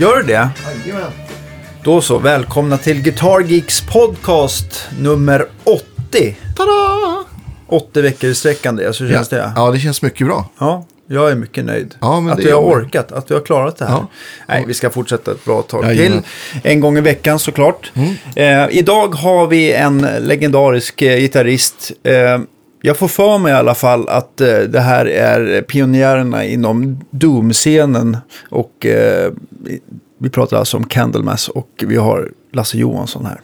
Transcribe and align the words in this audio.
Gör 0.00 0.16
det 0.16 0.22
det? 0.22 0.48
Jajamän. 0.86 1.10
Då 1.84 2.00
så, 2.00 2.18
välkomna 2.18 2.76
till 2.76 3.02
Guitar 3.02 3.40
Geeks 3.40 3.80
podcast 3.80 4.88
nummer 4.98 5.46
80. 5.64 6.36
Tada! 6.56 7.24
80 7.66 8.02
veckor 8.02 8.30
i 8.30 8.34
sträckan 8.34 8.76
det, 8.76 8.92
så 8.92 9.08
känns 9.08 9.28
det. 9.28 9.52
Ja, 9.56 9.70
det 9.70 9.78
känns 9.78 10.02
mycket 10.02 10.26
bra. 10.26 10.48
Ja, 10.58 10.86
jag 11.06 11.30
är 11.30 11.34
mycket 11.34 11.64
nöjd. 11.64 11.94
Ja, 12.00 12.30
att 12.32 12.38
vi 12.38 12.50
har 12.50 12.60
orkat, 12.60 13.12
att 13.12 13.30
vi 13.30 13.34
har 13.34 13.42
klarat 13.42 13.76
det 13.76 13.84
här. 13.84 13.94
Ja. 13.94 14.08
Nej, 14.48 14.64
vi 14.66 14.74
ska 14.74 14.90
fortsätta 14.90 15.30
ett 15.30 15.44
bra 15.44 15.62
tag 15.62 15.84
till. 15.84 16.20
En 16.62 16.80
gång 16.80 16.98
i 16.98 17.00
veckan 17.00 17.38
såklart. 17.38 17.92
Mm. 17.94 18.14
Eh, 18.36 18.78
idag 18.78 19.14
har 19.14 19.46
vi 19.46 19.72
en 19.72 20.06
legendarisk 20.20 21.02
eh, 21.02 21.18
gitarrist. 21.18 21.92
Eh, 22.02 22.38
jag 22.82 22.96
får 22.96 23.08
för 23.08 23.38
mig 23.38 23.52
i 23.52 23.56
alla 23.56 23.74
fall 23.74 24.08
att 24.08 24.40
eh, 24.40 24.58
det 24.58 24.80
här 24.80 25.06
är 25.06 25.62
pionjärerna 25.62 26.44
inom 26.44 27.00
Doom-scenen. 27.10 28.16
Och 28.50 28.86
eh, 28.86 29.32
vi- 30.18 30.30
pratar 30.30 30.56
alltså 30.56 30.76
om 30.76 30.84
Candlemass 30.86 31.48
och 31.48 31.68
vi 31.86 31.96
har 31.96 32.32
Lasse 32.52 32.78
Johansson 32.78 33.26
här. 33.26 33.40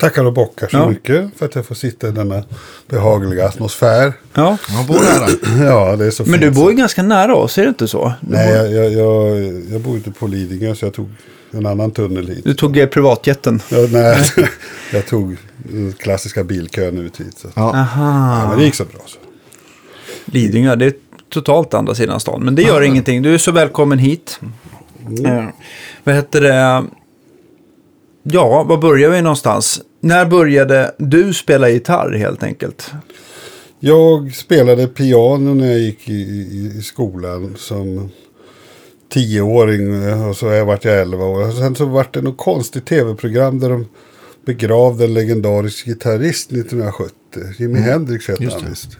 Tackar 0.00 0.24
och 0.24 0.32
bockar 0.32 0.68
så 0.68 0.76
Ja. 0.76 0.88
mycket 0.88 1.30
för 1.36 1.46
att 1.46 1.54
jag 1.54 1.66
får 1.66 1.74
sitta 1.74 2.08
i 2.08 2.10
denna 2.10 2.42
behagliga 2.88 3.46
atmosfär. 3.48 4.12
Ja, 4.34 4.56
Man 4.74 4.86
bor 4.86 4.94
nära. 4.94 5.64
Ja, 5.70 5.96
det 5.96 6.06
är 6.06 6.10
så 6.10 6.22
men 6.22 6.32
fint. 6.32 6.42
du 6.42 6.50
bor 6.50 6.70
ju 6.70 6.76
ganska 6.76 7.02
nära 7.02 7.34
oss, 7.34 7.58
är 7.58 7.62
det 7.62 7.68
inte 7.68 7.88
så? 7.88 8.12
Du, 8.20 8.32
Nej, 8.36 8.46
bor, 8.48 8.56
jag, 8.76 8.92
jag, 8.92 8.92
jag, 8.92 9.62
jag 9.70 9.80
bor 9.80 9.96
inte 9.96 10.10
på 10.10 10.26
Lidingö 10.26 10.74
så 10.74 10.86
jag 10.86 10.94
tog 10.94 11.08
en 11.50 11.66
annan 11.66 11.90
tunnel 11.90 12.28
hit. 12.28 12.44
du 12.44 12.54
tog 12.54 12.78
eh, 12.78 12.86
privatjeten. 12.86 13.62
Ja, 13.70 13.78
nej, 13.90 14.24
jag 14.92 15.06
tog 15.06 15.36
den 15.56 15.92
klassiska 15.92 16.44
bilkön 16.44 16.98
ut 16.98 17.20
hit. 17.20 17.38
Så. 17.38 17.48
Ja. 17.54 17.70
Ja. 17.74 17.80
Aha. 17.80 18.48
men 18.48 18.58
det 18.58 18.64
gick 18.64 18.74
så 18.74 18.84
bra. 18.84 19.00
Så. 19.06 19.18
Lidingö, 20.24 20.76
det 20.76 20.86
är 20.86 20.94
totalt 21.28 21.74
andra 21.74 21.94
sidan 21.94 22.20
stan. 22.20 22.44
Men 22.44 22.54
det 22.54 22.62
gör 22.62 22.82
ingenting, 22.82 23.22
du 23.22 23.34
är 23.34 23.38
så 23.38 23.52
välkommen 23.52 23.98
hit. 23.98 24.40
Eh, 25.26 25.44
vad 26.04 26.14
heter 26.14 26.40
det? 26.40 26.84
Ja, 28.22 28.62
var 28.62 28.76
börjar 28.76 29.10
vi 29.10 29.22
någonstans? 29.22 29.80
När 30.00 30.26
började 30.26 30.94
du 30.98 31.34
spela 31.34 31.68
gitarr 31.68 32.12
helt 32.12 32.42
enkelt? 32.42 32.92
Jag 33.80 34.34
spelade 34.34 34.86
piano 34.86 35.54
när 35.54 35.66
jag 35.66 35.78
gick 35.78 36.08
i, 36.08 36.12
i, 36.12 36.72
i 36.78 36.82
skolan 36.82 37.54
som 37.58 38.10
tioåring 39.10 40.12
och 40.28 40.36
så 40.36 40.48
har 40.48 40.54
jag 40.54 40.86
elva 40.86 41.24
år. 41.24 41.48
Och 41.48 41.54
sen 41.54 41.74
så 41.74 41.84
vart 41.84 42.14
det 42.14 42.22
något 42.22 42.38
konstigt 42.38 42.86
tv-program 42.86 43.58
där 43.58 43.70
de 43.70 43.86
begravde 44.46 45.04
en 45.04 45.14
legendarisk 45.14 45.86
gitarrist 45.86 46.52
1970. 46.52 47.14
Jimi 47.58 47.78
Hendrix 47.78 48.28
hette 48.28 48.50
han 48.50 48.70
visst. 48.70 48.98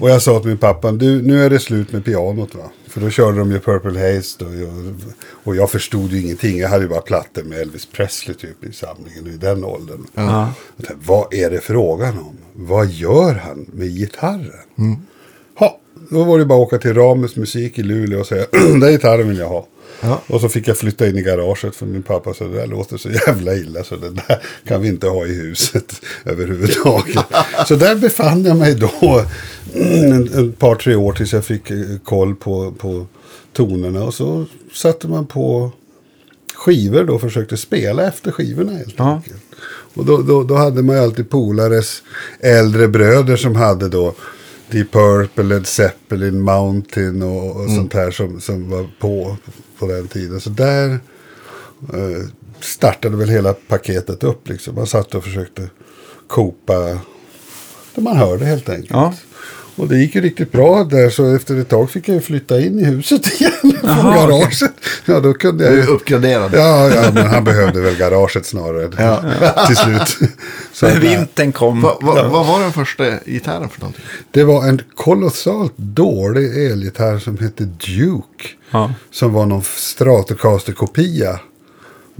Och 0.00 0.10
jag 0.10 0.22
sa 0.22 0.40
till 0.40 0.48
min 0.48 0.58
pappa, 0.58 0.92
du, 0.92 1.22
nu 1.22 1.44
är 1.44 1.50
det 1.50 1.58
slut 1.58 1.92
med 1.92 2.04
pianot 2.04 2.54
va. 2.54 2.70
För 2.88 3.00
då 3.00 3.10
körde 3.10 3.38
de 3.38 3.52
ju 3.52 3.60
Purple 3.60 4.00
Haze 4.00 4.36
då. 4.38 4.54
Jag, 4.54 4.94
och 5.44 5.56
jag 5.56 5.70
förstod 5.70 6.12
ju 6.12 6.20
ingenting. 6.20 6.58
Jag 6.58 6.68
hade 6.68 6.82
ju 6.82 6.88
bara 6.88 7.00
plattor 7.00 7.42
med 7.42 7.58
Elvis 7.58 7.86
Presley 7.86 8.36
typ 8.36 8.64
i 8.64 8.72
samlingen 8.72 9.26
i 9.26 9.36
den 9.36 9.64
åldern. 9.64 10.06
Ja. 10.14 10.52
Jag 10.76 10.86
tänkte, 10.86 11.06
vad 11.08 11.34
är 11.34 11.50
det 11.50 11.60
frågan 11.60 12.18
om? 12.18 12.36
Vad 12.52 12.86
gör 12.86 13.34
han 13.34 13.66
med 13.72 13.88
gitarren? 13.88 14.50
Ha, 14.76 14.96
då 16.10 16.24
var 16.24 16.38
det 16.38 16.44
bara 16.44 16.62
att 16.62 16.66
åka 16.66 16.78
till 16.78 16.94
Ramus 16.94 17.36
musik 17.36 17.78
i 17.78 17.82
Luleå 17.82 18.20
och 18.20 18.26
säga, 18.26 18.46
den 18.52 18.80
där 18.80 18.90
gitarren 18.90 19.28
vill 19.28 19.38
jag 19.38 19.48
ha. 19.48 19.66
Ja. 20.00 20.22
Och 20.26 20.40
så 20.40 20.48
fick 20.48 20.68
jag 20.68 20.76
flytta 20.76 21.06
in 21.08 21.16
i 21.16 21.22
garaget 21.22 21.76
för 21.76 21.86
min 21.86 22.02
pappa 22.02 22.34
sa, 22.34 22.44
det 22.44 22.56
där 22.56 22.66
låter 22.66 22.96
så 22.96 23.08
jävla 23.10 23.54
illa 23.54 23.84
så 23.84 23.96
det 23.96 24.10
där 24.10 24.42
kan 24.68 24.82
vi 24.82 24.88
inte 24.88 25.06
ha 25.06 25.26
i 25.26 25.34
huset 25.34 25.92
överhuvudtaget. 26.24 27.24
så 27.68 27.76
där 27.76 27.94
befann 27.96 28.44
jag 28.44 28.56
mig 28.56 28.74
då 28.74 29.24
en, 29.74 30.48
ett 30.50 30.58
par, 30.58 30.74
tre 30.74 30.94
år 30.94 31.12
tills 31.12 31.32
jag 31.32 31.44
fick 31.44 31.70
eh, 31.70 31.78
koll 32.04 32.34
på, 32.36 32.72
på 32.78 33.06
tonerna. 33.52 34.04
Och 34.04 34.14
så 34.14 34.44
satte 34.72 35.08
man 35.08 35.26
på 35.26 35.70
skivor 36.54 37.04
då 37.04 37.14
och 37.14 37.20
försökte 37.20 37.56
spela 37.56 38.08
efter 38.08 38.30
skivorna 38.32 38.72
helt 38.72 38.94
Ja. 38.96 39.14
enkelt. 39.14 39.42
Och 39.94 40.04
då, 40.04 40.22
då, 40.22 40.42
då 40.42 40.54
hade 40.54 40.82
man 40.82 40.96
ju 40.96 41.02
alltid 41.02 41.30
polares 41.30 42.02
äldre 42.40 42.88
bröder 42.88 43.36
som 43.36 43.56
hade 43.56 43.88
då 43.88 44.14
Deep 44.70 44.92
Purple, 44.92 45.44
Led 45.44 45.66
Zeppelin, 45.66 46.40
Mountain 46.40 47.22
och, 47.22 47.56
och 47.56 47.70
sånt 47.70 47.94
här 47.94 48.10
som, 48.10 48.40
som 48.40 48.70
var 48.70 48.90
på 48.98 49.36
på 49.78 49.86
den 49.86 50.08
tiden. 50.08 50.40
Så 50.40 50.50
där 50.50 50.90
eh, 51.92 52.28
startade 52.60 53.16
väl 53.16 53.28
hela 53.28 53.52
paketet 53.52 54.24
upp 54.24 54.48
liksom. 54.48 54.74
Man 54.74 54.86
satt 54.86 55.14
och 55.14 55.24
försökte 55.24 55.68
kopa 56.26 57.00
det 57.94 58.00
man 58.00 58.16
hörde 58.16 58.44
helt 58.44 58.68
enkelt. 58.68 58.90
Ja. 58.90 59.14
Och 59.78 59.88
det 59.88 59.98
gick 59.98 60.14
ju 60.14 60.20
riktigt 60.20 60.52
bra 60.52 60.84
där 60.84 61.10
så 61.10 61.34
efter 61.34 61.56
ett 61.60 61.68
tag 61.68 61.90
fick 61.90 62.08
jag 62.08 62.14
ju 62.14 62.20
flytta 62.20 62.60
in 62.60 62.78
i 62.80 62.84
huset 62.84 63.26
igen. 63.40 63.52
Från 63.60 63.72
Jaha, 63.82 64.08
okej. 64.08 64.20
garaget. 64.20 64.70
Ja 65.04 65.20
då 65.20 65.32
kunde 65.34 65.64
jag 65.64 65.72
Du 65.72 65.76
ju 65.76 65.82
är 65.82 65.88
uppgraderad. 65.90 66.50
Ja, 66.54 66.90
ja, 66.94 67.10
men 67.14 67.26
han 67.26 67.44
behövde 67.44 67.80
väl 67.80 67.96
garaget 67.96 68.46
snarare 68.46 68.88
till 69.66 69.76
slut. 69.76 70.30
Så 70.72 70.86
att, 70.86 70.96
vintern 70.96 71.52
kom. 71.52 71.80
Va, 71.82 71.98
va, 72.00 72.28
Vad 72.28 72.46
var 72.46 72.60
den 72.60 72.72
första 72.72 73.04
gitarren 73.26 73.68
för 73.68 73.80
någonting? 73.80 74.04
det 74.30 74.44
var 74.44 74.66
en 74.68 74.80
kolossalt 74.96 75.72
dålig 75.76 76.66
elgitarr 76.70 77.18
som 77.18 77.38
hette 77.38 77.64
Duke. 77.64 78.48
Ja. 78.70 78.92
Som 79.10 79.32
var 79.32 79.46
någon 79.46 79.62
Stratocaster-kopia. 79.62 81.38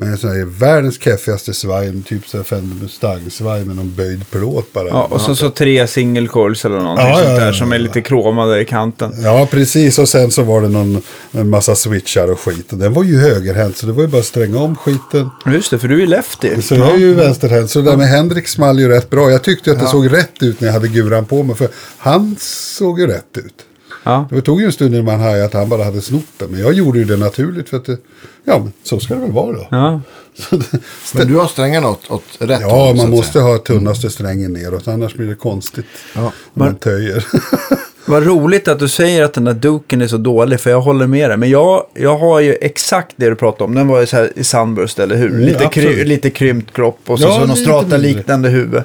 Med 0.01 0.09
en 0.09 0.19
sån 0.19 0.31
här 0.31 0.45
världens 0.45 1.01
keffigaste 1.03 1.55
svaj, 1.55 2.03
typ 2.03 2.29
så 2.29 2.37
här 2.37 2.45
Fender 2.45 2.77
Mustang-svaj 2.77 3.65
med 3.65 3.77
någon 3.77 3.95
böjd 3.95 4.31
plåt 4.31 4.73
bara. 4.73 4.89
Ja, 4.89 5.05
och 5.11 5.21
så, 5.21 5.37
så 5.37 5.51
tre 5.51 5.87
single 5.87 6.27
coils 6.27 6.65
eller 6.65 6.79
någonting 6.81 7.07
Ja, 7.07 7.15
sånt 7.15 7.29
ja, 7.29 7.35
där 7.35 7.47
ja, 7.47 7.53
som 7.53 7.73
är 7.73 7.77
ja. 7.77 7.83
lite 7.83 8.01
kromade 8.01 8.61
i 8.61 8.65
kanten. 8.65 9.13
Ja, 9.23 9.49
precis. 9.51 9.99
Och 9.99 10.09
sen 10.09 10.31
så 10.31 10.43
var 10.43 10.63
det 10.63 10.69
någon, 10.69 11.03
en 11.33 11.51
massa 11.51 11.75
switchar 11.75 12.31
och 12.31 12.41
skit. 12.41 12.73
Och 12.73 12.79
den 12.79 12.93
var 12.93 13.05
ju 13.05 13.19
högerhänt, 13.19 13.77
så 13.77 13.87
det 13.87 13.93
var 13.93 14.03
ju 14.03 14.09
bara 14.09 14.19
att 14.19 14.25
stränga 14.25 14.59
om 14.59 14.77
skiten. 14.77 15.31
Just 15.47 15.71
det, 15.71 15.79
för 15.79 15.89
du 15.89 16.03
är 16.03 16.07
lefty. 16.07 16.63
Så 16.63 16.75
jag 16.75 16.95
är 16.95 16.99
ju 16.99 17.15
vänsterhänt. 17.15 17.71
Så 17.71 17.81
det 17.81 17.91
där 17.91 17.97
med 17.97 18.09
Hendrix 18.09 18.53
small 18.53 18.81
ju 18.81 18.89
rätt 18.89 19.11
bra. 19.11 19.31
Jag 19.31 19.43
tyckte 19.43 19.73
att 19.73 19.81
det 19.81 19.87
såg 19.87 20.13
rätt 20.13 20.43
ut 20.43 20.61
när 20.61 20.69
jag 20.69 20.73
hade 20.73 20.89
guran 20.89 21.25
på 21.25 21.43
mig. 21.43 21.57
För 21.57 21.69
han 21.99 22.37
såg 22.41 23.01
ju 23.01 23.07
rätt 23.07 23.37
ut. 23.37 23.55
Ja. 24.09 24.29
Det 24.31 24.41
tog 24.43 24.61
ju 24.61 24.67
en 24.67 24.73
stund 24.73 24.95
innan 24.95 25.05
man 25.05 25.21
hajade 25.21 25.45
att 25.45 25.53
han 25.53 25.69
bara 25.69 25.85
hade 25.85 26.01
snott 26.01 26.25
det. 26.37 26.49
Men 26.49 26.61
jag 26.61 26.73
gjorde 26.73 26.99
ju 26.99 27.05
det 27.05 27.17
naturligt 27.17 27.69
för 27.69 27.77
att 27.77 27.85
det, 27.85 27.97
ja, 28.45 28.59
men 28.59 28.73
så 28.83 29.01
ska 29.01 29.15
det 29.15 29.21
väl 29.21 29.33
vara 29.33 29.53
då. 29.53 29.67
Ja. 29.71 30.01
Det- 30.51 30.81
Men 31.15 31.27
du 31.29 31.37
har 31.37 31.47
strängarna 31.47 31.89
åt, 31.89 32.11
åt 32.11 32.23
rätt 32.39 32.61
Ja, 32.61 32.69
håll, 32.69 32.97
man 32.97 33.11
måste 33.11 33.33
säga. 33.33 33.45
ha 33.45 33.59
tunnaste 33.59 34.11
strängen 34.11 34.53
neråt. 34.53 34.89
Annars 34.89 35.15
blir 35.15 35.27
det 35.27 35.35
konstigt. 35.35 35.87
Ja. 36.15 36.21
Om 36.23 36.33
man 36.53 36.77
töjer. 36.77 37.25
Vad 38.07 38.27
roligt 38.27 38.69
att 38.69 38.79
du 38.79 38.89
säger 38.89 39.25
att 39.25 39.35
den 39.35 39.45
där 39.45 39.55
duken 39.55 40.03
är 40.03 40.07
så 40.07 40.17
dålig, 40.17 40.61
för 40.61 40.71
jag 40.71 40.81
håller 40.81 41.07
med 41.07 41.31
dig. 41.31 41.37
Men 41.37 41.51
jag, 41.51 41.87
jag 41.95 42.19
har 42.19 42.41
ju 42.41 42.55
exakt 42.61 43.13
det 43.17 43.29
du 43.29 43.35
pratade 43.37 43.65
om. 43.65 43.75
Den 43.75 43.89
var 43.89 44.01
ju 44.01 44.07
så 44.07 44.17
här 44.17 44.33
i 44.37 44.45
Sunburst, 44.45 44.99
eller 44.99 45.17
hur? 45.17 45.29
Mm, 45.29 45.41
lite, 45.41 45.59
kry, 45.73 45.87
absolut. 45.87 46.07
lite 46.07 46.31
krympt 46.31 46.73
kropp 46.73 46.99
och 47.07 47.19
så, 47.21 47.25
Ja, 47.27 47.33
så 47.33 47.39
någon 47.39 47.49
lite 47.49 47.61
strata-liknande 47.63 48.49
huvud. 48.49 48.83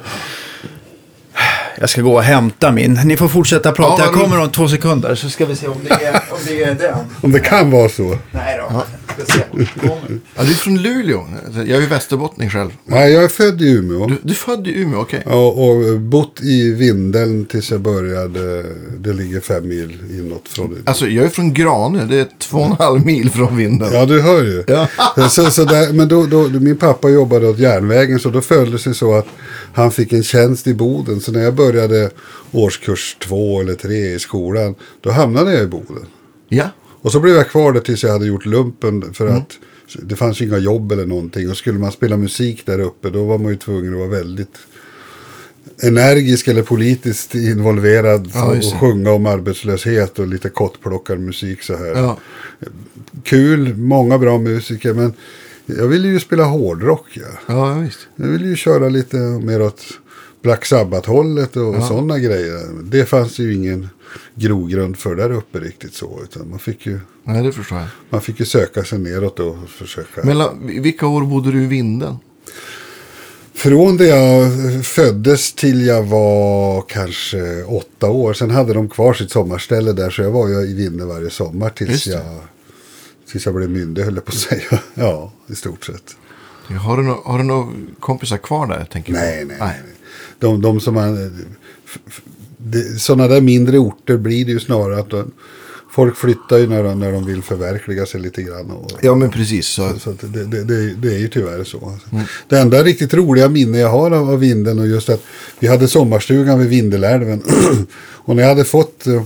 Jag 1.80 1.88
ska 1.90 2.00
gå 2.00 2.14
och 2.14 2.22
hämta 2.22 2.72
min. 2.72 3.00
Ni 3.04 3.16
får 3.16 3.28
fortsätta 3.28 3.72
prata. 3.72 4.02
Ja, 4.02 4.04
jag 4.04 4.14
kommer 4.14 4.40
om 4.40 4.50
två 4.50 4.68
sekunder 4.68 5.14
så 5.14 5.30
ska 5.30 5.46
vi 5.46 5.56
se 5.56 5.68
om 5.68 5.84
det 5.84 5.90
är, 5.90 6.22
om 6.30 6.38
det 6.46 6.62
är 6.62 6.74
den. 6.74 6.98
Om 7.20 7.32
det 7.32 7.40
kan 7.40 7.70
vara 7.70 7.88
så. 7.88 8.18
Nej 8.30 8.58
då. 8.58 8.82
Ska 9.03 9.03
Kommer. 9.80 10.20
Ja, 10.34 10.42
du 10.42 10.50
är 10.50 10.54
från 10.54 10.82
Luleå. 10.82 11.26
Jag 11.54 11.68
är 11.68 11.80
ju 11.80 11.86
västerbottning 11.86 12.50
själv. 12.50 12.70
Nej, 12.84 13.12
jag 13.12 13.24
är 13.24 13.28
född 13.28 13.62
i 13.62 13.70
Umeå. 13.70 14.06
Du, 14.06 14.16
du 14.22 14.30
är 14.30 14.36
född 14.36 14.66
i 14.66 14.80
Umeå, 14.80 15.00
okej. 15.00 15.22
Ja, 15.26 15.46
och 15.48 16.00
bott 16.00 16.40
i 16.42 16.72
Vindeln 16.72 17.44
tills 17.44 17.70
jag 17.70 17.80
började. 17.80 18.64
Det 18.98 19.12
ligger 19.12 19.40
fem 19.40 19.68
mil 19.68 19.98
inåt 20.10 20.48
från 20.48 20.66
Umeå. 20.66 20.82
Alltså, 20.84 21.06
jag 21.08 21.24
är 21.24 21.28
från 21.28 21.54
Granö. 21.54 22.04
Det 22.04 22.16
är 22.16 22.26
två 22.38 22.58
och 22.58 22.66
en 22.66 22.72
halv 22.72 23.06
mil 23.06 23.30
från 23.30 23.56
Vindeln. 23.56 23.94
Ja, 23.94 24.06
du 24.06 24.20
hör 24.20 24.42
ju. 24.42 24.64
Så, 25.28 25.50
så 25.50 25.64
där, 25.64 25.92
men 25.92 26.08
då, 26.08 26.26
då, 26.26 26.48
min 26.48 26.76
pappa 26.76 27.08
jobbade 27.08 27.48
åt 27.48 27.58
järnvägen 27.58 28.18
så 28.18 28.30
då 28.30 28.40
följde 28.40 28.72
det 28.72 28.78
sig 28.78 28.94
så 28.94 29.14
att 29.14 29.26
han 29.74 29.90
fick 29.90 30.12
en 30.12 30.22
tjänst 30.22 30.66
i 30.66 30.74
Boden. 30.74 31.20
Så 31.20 31.32
när 31.32 31.40
jag 31.40 31.54
började 31.54 32.10
årskurs 32.52 33.16
två 33.20 33.60
eller 33.60 33.74
tre 33.74 34.14
i 34.14 34.18
skolan, 34.18 34.74
då 35.00 35.10
hamnade 35.10 35.52
jag 35.52 35.62
i 35.62 35.66
Boden. 35.66 36.06
ja. 36.48 36.64
Och 37.04 37.12
så 37.12 37.20
blev 37.20 37.34
jag 37.34 37.50
kvar 37.50 37.72
där 37.72 37.80
tills 37.80 38.02
jag 38.02 38.10
hade 38.10 38.26
gjort 38.26 38.46
lumpen 38.46 39.14
för 39.14 39.28
att 39.28 39.58
det 40.02 40.16
fanns 40.16 40.40
ju 40.40 40.44
inga 40.44 40.58
jobb 40.58 40.92
eller 40.92 41.06
någonting. 41.06 41.50
Och 41.50 41.56
skulle 41.56 41.78
man 41.78 41.92
spela 41.92 42.16
musik 42.16 42.66
där 42.66 42.80
uppe 42.80 43.10
då 43.10 43.24
var 43.24 43.38
man 43.38 43.52
ju 43.52 43.58
tvungen 43.58 43.92
att 43.92 43.98
vara 43.98 44.08
väldigt 44.08 44.58
energisk 45.82 46.48
eller 46.48 46.62
politiskt 46.62 47.34
involverad 47.34 48.30
Ja, 48.34 48.44
och 48.44 48.80
sjunga 48.80 49.12
om 49.12 49.26
arbetslöshet 49.26 50.18
och 50.18 50.26
lite 50.26 50.48
kottplockarmusik 50.48 51.62
så 51.62 51.76
här. 51.76 51.86
Ja. 51.86 52.18
Kul, 53.22 53.76
många 53.76 54.18
bra 54.18 54.38
musiker 54.38 54.94
men 54.94 55.12
jag 55.66 55.86
ville 55.86 56.08
ju 56.08 56.20
spela 56.20 56.44
hårdrock. 56.44 57.06
Ja. 57.12 57.54
Ja, 57.54 57.74
visst. 57.74 57.98
Jag 58.16 58.26
ville 58.26 58.46
ju 58.46 58.56
köra 58.56 58.88
lite 58.88 59.16
mer 59.16 59.62
åt 59.62 59.82
Black 60.44 60.64
Sabbath-hållet 60.64 61.56
och 61.56 61.82
sådana 61.82 62.18
grejer. 62.18 62.60
Det 62.82 63.04
fanns 63.04 63.38
ju 63.38 63.54
ingen 63.54 63.88
grogrund 64.34 64.96
för 64.96 65.14
där 65.16 65.32
uppe 65.32 65.58
riktigt 65.60 65.94
så. 65.94 66.20
Utan 66.22 66.50
man 66.50 66.58
fick 66.58 66.86
ju, 66.86 67.00
Nej, 67.24 67.42
det 67.42 67.52
förstår 67.52 67.78
jag. 67.78 67.86
man 68.10 68.20
fick 68.20 68.40
ju 68.40 68.46
söka 68.46 68.84
sig 68.84 68.98
neråt 68.98 69.40
och 69.40 69.56
försöka. 69.68 70.22
Mellan, 70.24 70.66
vilka 70.82 71.06
år 71.06 71.22
bodde 71.24 71.52
du 71.52 71.62
i 71.62 71.66
Vindeln? 71.66 72.16
Från 73.54 73.96
det 73.96 74.06
jag 74.06 74.52
föddes 74.84 75.52
till 75.52 75.86
jag 75.86 76.02
var 76.02 76.82
kanske 76.88 77.62
åtta 77.64 78.10
år. 78.10 78.32
Sen 78.34 78.50
hade 78.50 78.72
de 78.74 78.88
kvar 78.88 79.14
sitt 79.14 79.30
sommarställe 79.30 79.92
där. 79.92 80.10
Så 80.10 80.22
jag 80.22 80.30
var 80.30 80.48
ju 80.48 80.54
i 80.54 80.74
Vindeln 80.74 81.08
varje 81.08 81.30
sommar 81.30 81.70
tills 81.70 82.06
jag, 82.06 82.22
tills 83.30 83.46
jag 83.46 83.54
blev 83.54 83.70
myndig 83.70 84.02
höll 84.02 84.14
jag 84.14 84.24
på 84.24 84.32
att 84.32 84.38
säga. 84.38 84.80
Ja, 84.94 85.32
i 85.46 85.54
stort 85.54 85.84
sett. 85.84 86.16
Har 86.80 86.96
du, 86.96 87.02
no 87.02 87.22
har 87.24 87.38
du 87.38 87.44
några 87.44 87.72
kompisar 88.00 88.36
kvar 88.36 88.66
där? 88.66 88.84
Tänker 88.92 89.12
du? 89.12 89.18
Nej, 89.18 89.44
nej, 89.44 89.56
nej. 89.60 89.80
De, 90.44 90.62
de 90.62 90.80
som 90.80 90.94
man... 90.94 91.30
Sådana 92.98 93.28
där 93.28 93.40
mindre 93.40 93.78
orter 93.78 94.16
blir 94.16 94.44
det 94.44 94.52
ju 94.52 94.60
snarare 94.60 94.98
att 95.00 95.10
de, 95.10 95.30
folk 95.90 96.16
flyttar 96.16 96.58
ju 96.58 96.66
när 96.66 96.82
de, 96.84 96.98
när 97.00 97.12
de 97.12 97.26
vill 97.26 97.42
förverkliga 97.42 98.06
sig 98.06 98.20
lite 98.20 98.42
grann. 98.42 98.70
Och, 98.70 98.90
Ja, 99.02 99.14
men 99.14 99.30
precis. 99.30 99.66
Så, 99.66 99.92
så 99.98 100.10
att 100.10 100.20
det, 100.32 100.44
det, 100.44 100.64
det, 100.64 100.94
det 100.94 101.14
är 101.14 101.18
ju 101.18 101.28
tyvärr 101.28 101.64
så. 101.64 101.88
alltså. 101.90 102.08
Det 102.48 102.58
enda 102.58 102.82
riktigt 102.82 103.14
roliga 103.14 103.48
minne 103.48 103.78
jag 103.78 103.88
har 103.90 104.10
av, 104.10 104.30
av 104.30 104.38
Vindeln 104.38 104.78
och 104.78 104.86
just 104.86 105.08
att 105.08 105.22
vi 105.58 105.66
hade 105.68 105.88
sommarstugan 105.88 106.58
vid 106.58 106.68
Vindelälven. 106.68 107.42
och 108.26 108.36
när 108.36 108.42
jag 108.42 108.50
hade 108.50 108.64
fått... 108.64 109.06
eh, 109.06 109.22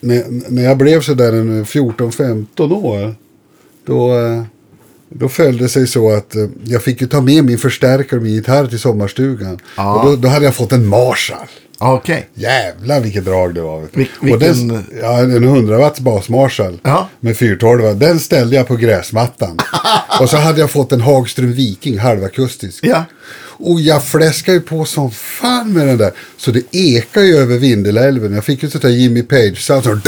När, 0.00 0.24
när 0.50 0.62
jag 0.64 0.76
blev 0.78 1.00
sådär 1.00 1.32
en 1.32 1.64
14-15 1.64 2.72
år. 2.72 3.14
Då, 3.86 4.18
eh, 4.18 4.42
då 5.08 5.28
följde 5.28 5.64
det 5.64 5.68
sig 5.68 5.86
så 5.86 6.12
att 6.12 6.34
eh, 6.36 6.44
jag 6.64 6.82
fick 6.82 7.00
ju 7.00 7.06
ta 7.06 7.20
med 7.20 7.44
min 7.44 7.58
förstärkare 7.58 8.16
och 8.18 8.22
min 8.24 8.32
gitarr 8.34 8.66
till 8.66 8.78
sommarstugan. 8.78 9.58
Ja. 9.76 9.94
Och 9.94 10.06
då, 10.10 10.16
då 10.16 10.28
hade 10.28 10.44
jag 10.44 10.54
fått 10.54 10.72
en 10.72 10.86
Marshall. 10.86 11.46
okej. 11.78 12.28
Jävlar 12.34 13.00
vilket 13.00 13.24
drag 13.24 13.54
det 13.54 13.60
var. 13.62 13.80
Vil- 13.92 14.06
och 14.20 14.26
vilken- 14.26 14.68
den, 14.68 14.84
ja, 15.00 15.18
en 15.18 15.30
100 15.44 15.78
watts 15.78 16.00
basmarshall 16.00 16.78
Ja. 16.82 17.08
med 17.20 17.36
412. 17.36 17.98
Den 17.98 18.20
ställde 18.20 18.56
jag 18.56 18.68
på 18.68 18.76
gräsmattan. 18.76 19.58
och 20.20 20.30
så 20.30 20.36
hade 20.36 20.60
jag 20.60 20.70
fått 20.70 20.92
en 20.92 21.00
Hagström 21.00 21.52
Viking 21.52 21.98
halvakustisk. 21.98 22.84
Ja. 22.86 23.04
Och 23.58 23.80
jag 23.80 24.04
fläskade 24.04 24.56
ju 24.58 24.62
på 24.62 24.84
som 24.84 25.10
fan 25.10 25.72
med 25.72 25.86
den 25.86 25.98
där. 25.98 26.12
Så 26.36 26.50
det 26.50 26.62
ekar 26.76 27.22
ju 27.22 27.36
över 27.36 27.58
Vindelälven. 27.58 28.32
Jag 28.34 28.44
fick 28.44 28.62
ju 28.62 28.70
sånt 28.70 28.82
där 28.82 28.90
Jimmy 28.90 29.22
Page-sound. 29.22 30.00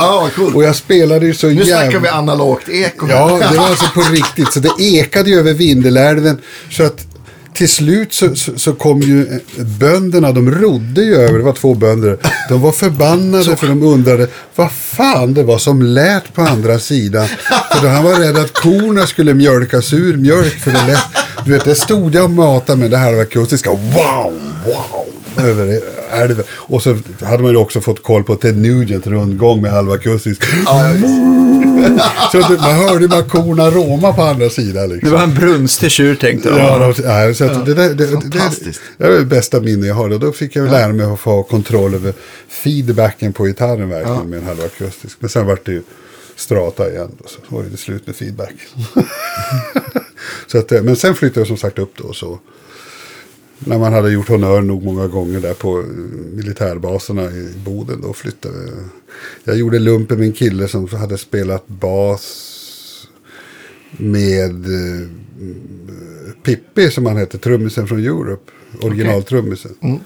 Vad 0.00 0.34
coolt. 0.34 0.54
Och 0.54 0.64
jag 0.64 0.76
spelade 0.76 1.26
ju 1.26 1.34
så 1.34 1.46
Nu 1.46 1.52
jävla... 1.52 1.82
snackar 1.82 2.00
vi 2.00 2.08
analogt 2.08 2.68
eko. 2.68 3.06
Ja, 3.10 3.38
det 3.50 3.58
var 3.58 3.66
alltså 3.66 3.86
på 3.94 4.00
riktigt. 4.00 4.52
Så 4.52 4.60
det 4.60 4.70
ekade 4.78 5.30
ju 5.30 5.38
över 5.38 5.52
Vindelälven. 5.52 6.38
Så 6.70 6.82
att 6.82 7.06
till 7.54 7.68
slut 7.68 8.12
så, 8.12 8.34
så, 8.36 8.58
så 8.58 8.72
kom 8.72 9.00
ju 9.00 9.20
eh, 9.22 9.64
bönderna, 9.64 10.32
de 10.32 10.50
rodde 10.50 11.02
ju 11.02 11.14
över, 11.16 11.38
det 11.38 11.44
var 11.44 11.52
två 11.52 11.74
bönder. 11.74 12.18
De 12.48 12.60
var 12.60 12.72
förbannade 12.72 13.56
för 13.56 13.66
de 13.66 13.82
undrade 13.82 14.28
vad 14.54 14.72
fan 14.72 15.34
det 15.34 15.42
var 15.42 15.58
som 15.58 15.82
lät 15.82 16.34
på 16.34 16.42
andra 16.42 16.78
sidan. 16.78 17.26
För 17.72 17.82
då 17.82 17.88
han 17.88 18.04
var 18.04 18.14
rädd 18.14 18.36
att 18.38 18.52
korna 18.52 19.06
skulle 19.06 19.34
mjölkas 19.34 19.92
ur 19.92 20.16
mjölk 20.16 20.58
för 20.58 20.70
det 20.70 20.86
lät. 20.86 21.04
Du 21.44 21.52
vet, 21.52 21.64
det 21.64 21.74
stod 21.74 22.14
jag 22.14 22.24
och 22.24 22.30
matade 22.30 22.78
med 22.78 22.90
det 22.90 22.96
här 22.96 23.20
akustiska. 23.20 23.70
Wow, 23.70 24.40
wow. 24.66 24.99
Över 25.44 25.80
älven. 26.10 26.44
Och 26.50 26.82
så 26.82 26.96
hade 27.22 27.42
man 27.42 27.52
ju 27.52 27.56
också 27.56 27.80
fått 27.80 28.02
koll 28.02 28.24
på 28.24 28.36
Ted 28.36 28.56
Nugent 28.58 29.06
rundgång 29.06 29.62
med 29.62 29.72
halvakustisk. 29.72 30.42
Så 32.32 32.38
att 32.38 32.50
man 32.50 32.74
hörde 32.74 33.08
bara 33.08 33.22
korna 33.22 33.70
råma 33.70 34.12
på 34.12 34.22
andra 34.22 34.50
sidan. 34.50 34.88
Det 34.88 34.94
Liksom. 34.94 35.12
var 35.12 35.22
en 35.22 35.34
brunstig 35.34 35.90
tjur 35.90 36.14
tänkte 36.14 36.48
jag. 36.48 36.58
Ja, 36.58 36.94
ja, 37.26 37.34
så 37.34 37.44
att 37.44 37.66
det, 37.66 37.74
där, 37.74 37.88
det, 37.88 37.94
det, 37.94 38.06
det, 38.06 38.12
Fantastiskt. 38.12 38.80
det 38.98 39.04
är 39.04 39.10
det 39.10 39.24
bästa 39.24 39.60
minne 39.60 39.86
jag 39.86 39.94
har. 39.94 40.10
Och 40.10 40.20
då 40.20 40.32
fick 40.32 40.56
jag 40.56 40.70
lära 40.70 40.92
mig 40.92 41.06
att 41.06 41.20
få 41.20 41.42
kontroll 41.42 41.94
över 41.94 42.12
feedbacken 42.48 43.32
på 43.32 43.44
gitarren 43.44 43.88
verkligen 43.88 44.30
med 44.30 44.38
en 44.38 44.44
halvakustisk. 44.44 45.16
Men 45.20 45.30
sen 45.30 45.46
vart 45.46 45.66
det 45.66 45.72
ju 45.72 45.82
strata 46.36 46.90
igen. 46.90 47.10
Då, 47.18 47.28
så 47.28 47.38
var 47.56 47.64
det 47.70 47.76
slut 47.76 48.06
med 48.06 48.16
feedback. 48.16 48.54
så 50.46 50.58
att, 50.58 50.70
men 50.70 50.96
sen 50.96 51.14
flyttade 51.14 51.40
jag 51.40 51.46
som 51.46 51.56
sagt 51.56 51.78
upp 51.78 51.92
då. 51.96 52.12
Så 52.12 52.38
när 53.64 53.78
man 53.78 53.92
hade 53.92 54.12
gjort 54.12 54.28
honör 54.28 54.60
nog 54.60 54.84
många 54.84 55.06
gånger 55.06 55.40
där 55.40 55.54
på 55.54 55.78
eh, 55.78 55.86
militärbaserna 56.34 57.22
i 57.24 57.52
Boden. 57.64 58.00
Då 58.00 58.12
flyttade 58.12 58.62
jag. 58.62 58.72
Jag 59.44 59.56
gjorde 59.56 59.78
lumpen 59.78 60.18
med 60.18 60.26
en 60.26 60.32
kille 60.32 60.68
som 60.68 60.88
hade 60.88 61.18
spelat 61.18 61.68
bas 61.68 62.56
med 63.90 64.64
eh, 64.66 65.08
Pippi 66.42 66.90
som 66.90 67.06
han 67.06 67.16
hette, 67.16 67.38
trummisen 67.38 67.86
från 67.86 67.98
Europe. 67.98 68.52
Originaltrummisen. 68.82 70.00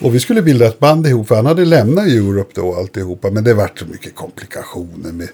Och 0.00 0.14
vi 0.14 0.20
skulle 0.20 0.42
bilda 0.42 0.66
ett 0.66 0.78
band 0.78 1.06
ihop 1.06 1.28
för 1.28 1.34
han 1.34 1.46
hade 1.46 1.64
lämnat 1.64 2.06
Europe 2.06 2.50
då 2.54 2.74
alltihopa. 2.74 3.30
Men 3.30 3.44
det 3.44 3.54
vart 3.54 3.78
så 3.78 3.86
mycket 3.86 4.14
komplikationer 4.14 5.12
med 5.12 5.28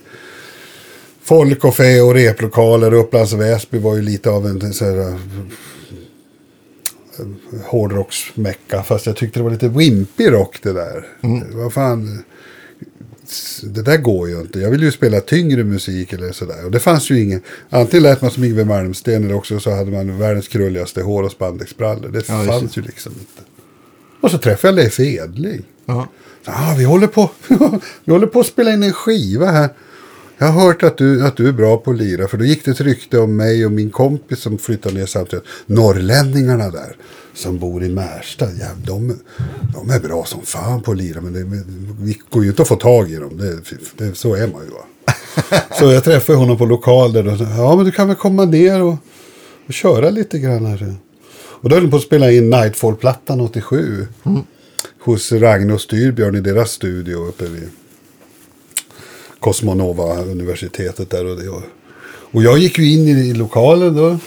folk 1.23 1.65
och 1.65 1.75
fe 1.75 2.01
och 2.01 2.15
replokaler. 2.15 2.95
Upplands 2.95 3.33
Väsby 3.33 3.79
var 3.79 3.97
ju 3.97 4.03
lite 4.03 4.31
av 4.31 4.47
en 4.47 4.73
så 4.73 4.85
här, 4.85 5.01
eh, 5.01 5.17
hårdrocksmecka. 7.65 8.83
Fast 8.83 9.07
jag 9.07 9.17
tyckte 9.17 9.39
det 9.39 9.45
var 9.45 9.51
lite 9.51 9.69
wimpig 9.69 10.33
rock 10.33 10.59
det 10.63 10.73
där. 10.73 11.07
Vad 11.53 11.73
fan. 11.73 12.25
Det 13.63 13.83
där 13.83 13.97
går 13.97 14.29
ju 14.29 14.41
inte. 14.41 14.61
Jag 14.61 14.71
vill 14.71 14.83
ju 14.83 14.93
spela 14.93 15.21
tyngre 15.21 15.65
musik 15.65 16.13
eller 16.13 16.33
sådär. 16.33 16.65
Och 16.65 16.71
det 16.71 16.81
fanns 16.81 17.11
ju 17.11 17.23
ingen. 17.23 17.43
Antingen 17.71 18.03
lät 18.03 18.23
man 18.23 18.31
som 18.31 18.45
Yngwie 18.45 18.65
Malmsteen 18.65 19.25
eller 19.25 19.35
också 19.35 19.61
så 19.61 19.71
hade 19.71 19.91
man 19.91 20.19
världens 20.19 20.49
krulligaste 20.49 21.03
hår 21.03 21.23
och 21.23 21.31
spandexbrallor. 21.31 22.09
Det 22.09 22.29
Ja, 22.29 22.45
fanns 22.45 22.79
ju 22.79 22.83
liksom 22.83 23.13
inte. 23.13 23.43
Och 24.21 24.31
så 24.31 24.39
träffade 24.39 24.69
jag 24.73 24.77
Leif 24.77 25.01
Edling. 25.01 25.63
Ja. 25.87 26.09
Ja, 26.45 26.75
vi 26.79 26.85
håller 26.85 27.07
på. 27.07 27.31
vi 28.05 28.13
håller 28.13 28.27
på 28.27 28.41
att 28.41 28.47
spela 28.47 28.73
in 28.73 28.83
en 28.83 28.93
skiva 28.93 29.51
här. 29.51 29.69
Jag 30.39 30.47
har 30.47 30.67
hört 30.67 30.83
att 30.83 30.99
du, 30.99 31.27
att 31.27 31.37
du 31.37 31.49
är 31.49 31.53
bra 31.53 31.77
på 31.77 31.91
att 31.91 31.97
lira. 31.97 32.29
För 32.29 32.39
då 32.39 32.45
gick 32.45 32.65
det 32.65 32.71
ett 32.71 32.81
rykte 32.81 33.19
om 33.19 33.37
mig 33.37 33.67
och 33.67 33.73
min 33.73 33.91
kompis 33.91 34.41
som 34.41 34.59
flyttade 34.59 34.95
ner 34.95 35.07
samtidigt. 35.07 35.45
Norrlänningarna 35.67 36.71
där. 36.71 36.97
Som 37.35 37.59
bor 37.59 37.85
i 37.85 37.89
Märsta. 37.89 38.47
Ja, 38.61 38.67
de, 38.87 39.19
de 39.75 39.91
är 39.91 40.01
bra 40.01 40.25
som 40.25 40.43
fan 40.43 40.83
på 40.83 40.93
att 40.93 40.97
lira. 40.97 41.21
Men 41.21 41.33
det, 41.33 41.63
vi 42.01 42.21
går 42.31 42.43
ju 42.45 42.51
inte 42.51 42.63
att 42.63 42.69
få 42.69 42.77
tag 42.77 43.11
i 43.11 43.17
dem. 43.17 43.39
Det, 43.39 43.59
det, 43.97 44.15
så 44.15 44.35
är 44.35 44.47
man 44.47 44.65
ju 44.65 44.71
va. 44.71 44.85
Så 45.79 45.93
jag 45.93 46.05
träffade 46.05 46.39
honom 46.39 46.59
på 46.59 46.67
lokal 46.67 47.13
där. 47.13 47.29
Och 47.29 47.39
sa, 47.39 47.45
ja 47.45 47.77
men 47.77 47.85
du 47.85 47.91
kan 47.91 48.09
väl 48.09 48.17
komma 48.17 48.45
ner 48.45 48.83
och, 48.83 48.97
och 49.67 49.75
köra 49.75 50.11
lite 50.11 50.39
grann 50.39 50.67
här. 50.67 50.95
Och 51.65 51.69
då 51.69 51.77
höll 51.77 51.85
de 51.85 51.91
på 51.91 51.97
att 51.97 52.03
spela 52.03 52.31
in 52.31 52.51
Nightfall-plattan 52.51 53.41
87. 53.41 54.07
Hos 55.01 55.33
Ragnar 55.33 55.75
och 55.75 55.81
Styrbjörn 55.81 56.37
i 56.37 56.41
deras 56.41 56.71
studio 56.71 57.17
uppe 57.17 57.45
vid 57.45 57.69
Cosmonova-universitetet 59.45 61.11
där. 61.11 61.27
Och, 61.27 61.37
det. 61.37 61.49
och- 61.49 62.43
jag 62.43 62.59
gick 62.59 62.79
ju 62.79 62.93
in 62.93 63.09
i, 63.09 63.11
i 63.11 63.35
lokalen 63.35 63.97
då. 63.97 64.19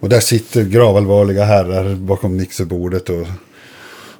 Och 0.00 0.08
där 0.08 0.20
sitter 0.20 0.64
gravallvarliga 0.64 1.44
herrar 1.44 1.94
bakom 1.94 2.36
mixerbordet. 2.36 3.08
Och, 3.08 3.26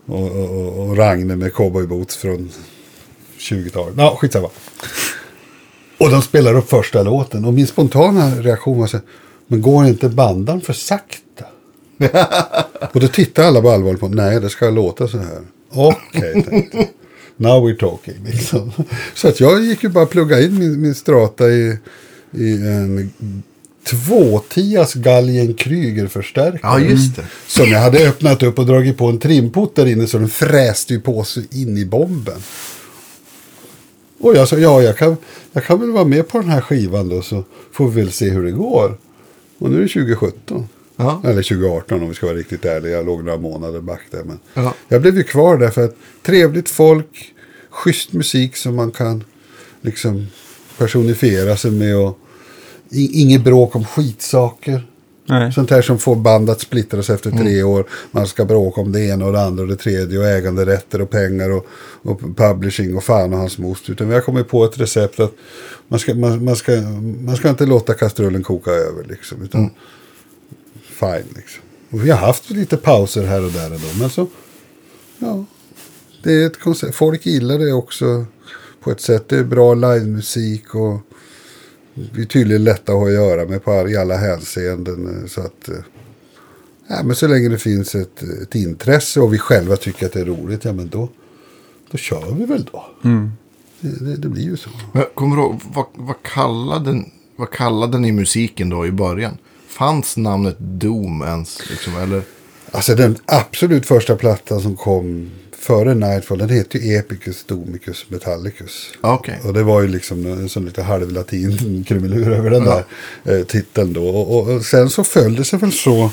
och, 0.06 0.30
och, 0.30 0.78
och, 0.78 0.96
Ragne 0.96 1.37
med 1.37 1.54
cowboyboots 1.54 2.16
från 2.16 2.50
20-talet. 3.38 3.94
Ja, 3.96 4.16
skitsamma. 4.20 4.49
Och 5.99 6.11
de 6.11 6.22
spelar 6.22 6.54
upp 6.56 6.70
första 6.70 7.02
låten. 7.02 7.44
Och 7.44 7.54
min 7.54 7.66
spontana 7.66 8.30
reaktion 8.40 8.80
var 8.80 8.87
så 8.87 8.96
här, 8.96 9.06
men 9.46 9.62
går 9.62 9.87
inte 9.87 10.08
bandan 10.08 10.61
för 10.61 10.72
sakta? 10.72 11.44
och 12.92 13.00
då 13.00 13.08
tittar 13.08 13.42
alla 13.44 13.61
på 13.61 13.70
allvar 13.70 13.94
på, 13.94 14.08
nej 14.08 14.40
det 14.40 14.50
ska 14.50 14.70
låta 14.70 15.08
så 15.08 15.18
här. 15.18 15.40
Okej, 15.70 16.44
tänkte 16.44 16.76
jag. 16.76 17.01
Now 17.36 17.68
we're 17.68 17.76
talking. 17.76 18.14
Liksom. 18.24 18.72
Så 19.14 19.28
att 19.28 19.40
jag 19.40 19.64
gick 19.64 19.82
ju 19.82 19.88
bara 19.88 20.06
plugga 20.06 20.40
in 20.40 20.58
min, 20.58 20.80
min 20.80 20.94
strata 20.94 21.50
i, 21.50 21.76
i 22.30 22.52
en 22.52 23.12
tvåtias 23.84 24.94
Galgen 24.94 25.54
Kryger-förstärkare. 25.54 26.60
ja, 26.62 26.78
just 26.80 27.16
det. 27.16 27.24
Som 27.46 27.70
jag 27.70 27.80
hade 27.80 28.08
öppnat 28.08 28.42
upp 28.42 28.58
och 28.58 28.66
dragit 28.66 28.98
på 28.98 29.06
en 29.06 29.18
trimpot 29.18 29.76
där 29.76 29.86
inne 29.86 30.06
så 30.06 30.18
den 30.18 30.28
fräste 30.28 30.94
ju 30.94 31.00
på 31.00 31.24
sig 31.24 31.46
in 31.50 31.78
i 31.78 31.84
bomben. 31.84 32.40
Och 34.18 34.36
jag 34.36 34.48
sa, 34.48 34.58
ja 34.58 34.82
jag 34.82 34.98
kan, 34.98 35.16
jag 35.52 35.64
kan 35.64 35.80
väl 35.80 35.90
vara 35.90 36.04
med 36.04 36.28
på 36.28 36.38
den 36.38 36.48
här 36.48 36.60
skivan 36.60 37.08
då 37.08 37.22
så 37.22 37.44
får 37.72 37.88
vi 37.88 38.00
väl 38.00 38.12
se 38.12 38.30
hur 38.30 38.44
det 38.44 38.50
går. 38.50 38.98
Och 39.58 39.70
nu 39.70 39.76
är 39.76 39.82
det 39.82 39.88
2017. 39.88 40.68
Ja. 41.02 41.21
Eller 41.25 41.42
2018 41.42 42.02
om 42.02 42.09
vi 42.09 42.14
ska 42.14 42.26
vara 42.26 42.37
riktigt 42.37 42.64
ärliga. 42.64 42.92
Jag 42.92 43.06
låg 43.06 43.25
några 43.25 43.38
månader 43.38 43.80
back 43.80 44.00
där. 44.11 44.23
Men 44.25 44.38
Ja. 44.54 44.75
Jag 44.88 45.02
blev 45.02 45.16
ju 45.16 45.23
kvar 45.23 45.56
där 45.56 45.71
för 45.71 45.85
att 45.85 45.97
trevligt 46.23 46.68
folk, 46.68 47.35
schysst 47.71 48.12
musik 48.12 48.56
som 48.56 48.76
man 48.76 48.90
kan 48.90 49.25
liksom 49.80 50.26
personifiera 50.78 51.56
sig 51.56 51.71
med. 51.71 51.97
Och 51.97 52.18
inget 52.90 53.44
bråk 53.44 53.76
om 53.76 53.85
skitsaker. 53.85 54.87
Nej. 55.26 55.52
Sånt 55.52 55.71
här 55.71 55.82
som 55.82 55.99
får 55.99 56.16
band 56.16 56.50
att 56.50 56.61
splittras 56.61 57.11
efter 57.11 57.30
tre 57.30 57.62
år. 57.62 57.87
Man 58.11 58.26
ska 58.26 58.44
bråka 58.44 58.80
om 58.80 58.92
det 58.92 59.00
ena 59.00 59.26
och 59.26 59.32
det 59.32 59.40
andra 59.40 59.62
och 59.62 59.68
det 59.68 59.76
tredje 59.76 60.18
och 60.18 60.26
äganderätter 60.26 61.00
och 61.00 61.11
pengar 61.11 61.50
och, 61.50 61.66
och 62.02 62.21
publishing 62.37 62.97
och 62.97 63.04
fan 63.04 63.32
och 63.32 63.38
hans 63.38 63.59
most. 63.59 63.90
Utan 63.90 64.09
vi 64.09 64.14
har 64.14 64.21
kommit 64.21 64.49
på 64.49 64.64
ett 64.64 64.78
recept 64.78 65.21
att 65.21 65.32
man 65.88 65.99
ska, 65.99 66.14
man, 66.14 66.44
man 66.44 66.56
ska, 66.56 66.73
man 67.21 67.37
ska 67.37 67.49
inte 67.49 67.66
låta 67.66 67.94
kastrullen 67.94 68.42
koka 68.42 68.71
över 68.71 69.04
liksom. 69.09 69.42
Utan 69.42 69.71
fine 71.02 71.35
liksom. 71.37 71.62
Och 71.90 72.06
vi 72.06 72.11
har 72.11 72.18
haft 72.18 72.50
lite 72.50 72.76
pauser 72.76 73.25
här 73.25 73.44
och 73.44 73.52
där 73.52 73.66
ändå. 73.66 73.87
Men 73.99 74.11
så, 74.11 74.26
ja. 75.18 75.44
Det 76.23 76.32
är 76.32 76.47
ett 76.47 76.61
koncept. 76.61 76.94
Folk 76.94 77.26
gillar 77.26 77.59
det 77.59 77.73
också 77.73 78.25
på 78.80 78.90
ett 78.90 79.00
sätt. 79.00 79.28
Det 79.28 79.38
är 79.38 79.44
bra 79.44 79.75
livemusik 79.75 80.75
och 80.75 81.00
vi 81.94 82.23
är 82.23 82.26
tydligen 82.26 82.64
lätta 82.64 82.92
att 82.92 82.99
ha 82.99 83.06
att 83.06 83.12
göra 83.12 83.49
med 83.49 83.64
på, 83.64 83.88
i 83.88 83.97
alla 83.97 84.16
hänseenden. 84.16 85.28
Så 85.28 85.40
att, 85.40 85.68
eh, 85.68 85.75
ja, 86.88 87.02
men 87.02 87.16
så 87.16 87.26
länge 87.28 87.49
det 87.49 87.59
finns 87.59 87.94
ett, 87.94 88.23
ett 88.42 88.54
intresse 88.54 89.21
och 89.21 89.35
vi 89.35 89.38
själva 89.38 89.76
tycker 89.76 90.06
att 90.06 90.12
det 90.12 90.21
är 90.21 90.25
roligt, 90.25 90.64
ja 90.64 90.73
men 90.73 90.88
då, 90.88 91.09
då 91.90 91.99
kör 91.99 92.35
vi 92.35 92.44
väl 92.44 92.68
då. 92.73 92.85
det, 93.80 94.04
det, 94.04 94.16
det 94.16 94.28
blir 94.28 94.44
ju 94.44 94.56
så. 94.56 94.71
Men 94.92 95.04
kommer 95.14 95.37
du 95.37 95.42
ihåg, 95.42 95.61
vad, 95.75 95.87
vad, 95.94 96.23
kallade, 96.23 97.04
vad 97.37 97.50
kallade 97.50 97.99
ni 97.99 98.12
musiken 98.12 98.68
då 98.68 98.87
i 98.87 98.92
början? 98.92 99.38
Fanns 99.79 100.17
namnet 100.17 100.57
Doom 100.59 101.23
ens? 101.23 101.71
Liksom, 101.71 101.97
eller? 101.97 102.23
Alltså 102.71 102.95
den 102.95 103.17
absolut 103.26 103.87
första 103.87 104.17
plattan 104.17 104.61
som 104.61 104.76
kom 104.76 105.31
före 105.59 105.95
Nightfall, 105.95 106.38
den 106.38 106.49
heter 106.49 106.79
ju 106.79 106.97
Epicus 106.99 107.45
Domicus 107.45 108.07
Metallicus. 108.09 108.91
Ah, 109.00 109.14
Okej. 109.14 109.41
Och 109.45 109.52
det 109.55 109.62
var 109.62 109.81
ju 109.83 109.88
liksom 109.88 110.26
en 110.26 110.49
sån 110.49 110.64
lite 110.64 110.83
halvlatin 110.83 111.85
krumelur 111.88 112.33
över 112.33 112.50
den 112.50 112.64
Ja. 112.64 112.83
där 113.25 113.38
eh, 113.38 113.45
titeln 113.45 113.93
då. 113.93 114.09
Och, 114.09 114.38
och, 114.38 114.55
och 114.55 114.64
sen 114.64 114.91
så 114.91 115.05
föll 115.05 115.35
det 115.37 115.45
sig 115.45 115.59
väl 115.59 115.73
så 115.73 116.11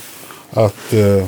att... 0.52 0.94
Eh, 0.94 1.00
eh, 1.18 1.24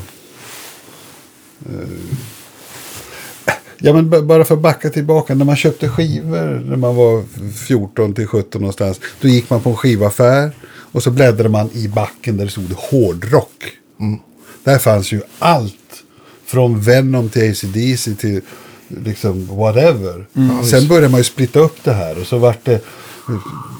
ja 3.78 3.94
men 3.94 4.10
b- 4.10 4.22
bara 4.22 4.46
för 4.46 4.56
att 4.56 4.62
backa 4.62 4.90
tillbaka. 4.90 5.36
När 5.36 5.46
man 5.46 5.56
köpte 5.56 5.90
skivor 5.90 6.64
när 6.70 6.78
man 6.78 6.96
var 6.96 7.24
14 7.68 8.14
till 8.14 8.28
17 8.28 8.62
någonstans. 8.62 9.00
Då 9.22 9.28
gick 9.28 9.50
man 9.50 9.62
på 9.62 9.70
en 9.70 9.76
skivaffär. 9.78 10.52
Och 10.91 11.03
så 11.03 11.12
bläddrade 11.12 11.50
man 11.50 11.69
i 11.74 11.88
backen 11.88 12.38
där 12.38 12.45
det 12.45 12.51
stod 12.51 12.71
hårdrock. 12.77 13.63
Där 14.63 14.77
fanns 14.77 15.12
ju 15.12 15.21
allt. 15.39 15.75
Från 16.45 16.81
Venom 16.81 17.29
till 17.29 17.50
ACDC 17.51 18.15
till 18.15 18.41
liksom 19.05 19.48
whatever. 19.57 20.25
Sen 20.69 20.88
började 20.88 21.10
man 21.10 21.19
ju 21.19 21.24
splitta 21.24 21.60
upp 21.60 21.83
det 21.83 21.93
här. 21.93 22.19
Och 22.21 22.27
så 22.27 22.38
vart 22.38 22.65
det, 22.65 22.81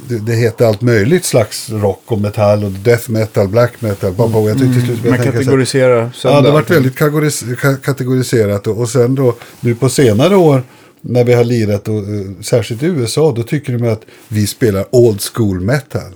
det, 0.07 0.19
det 0.19 0.33
hette 0.35 0.67
allt 0.67 0.81
möjligt 0.81 1.25
slags 1.25 1.69
rock 1.69 2.01
och 2.05 2.21
metall 2.21 2.63
och 2.63 2.71
death 2.71 3.09
metal, 3.11 3.47
black 3.47 3.81
metal. 3.81 4.13
Mm. 4.15 4.31
Jag 4.47 4.57
tyckte 4.57 4.73
till 4.73 4.85
slut 4.85 5.03
Man 5.03 5.17
tänka 5.17 5.31
så 5.31 5.37
kategoriserar 5.43 6.11
Ja, 6.27 6.41
det 6.41 6.51
varit 6.51 6.69
väldigt 6.69 6.95
kategoris- 6.95 7.55
ka- 7.55 7.77
kategoriserat. 7.81 8.67
Och, 8.67 8.77
och 8.79 8.89
sen 8.89 9.15
då, 9.15 9.35
nu 9.59 9.75
på 9.75 9.89
senare 9.89 10.35
år, 10.35 10.63
när 11.01 11.23
vi 11.23 11.33
har 11.33 11.43
lirat, 11.43 11.87
och, 11.87 11.97
eh, 11.97 12.25
särskilt 12.41 12.83
i 12.83 12.85
USA, 12.85 13.33
då 13.35 13.43
tycker 13.43 13.77
de 13.77 13.87
att 13.89 14.01
vi 14.27 14.47
spelar 14.47 14.85
old 14.91 15.21
school 15.33 15.59
metal. 15.61 16.11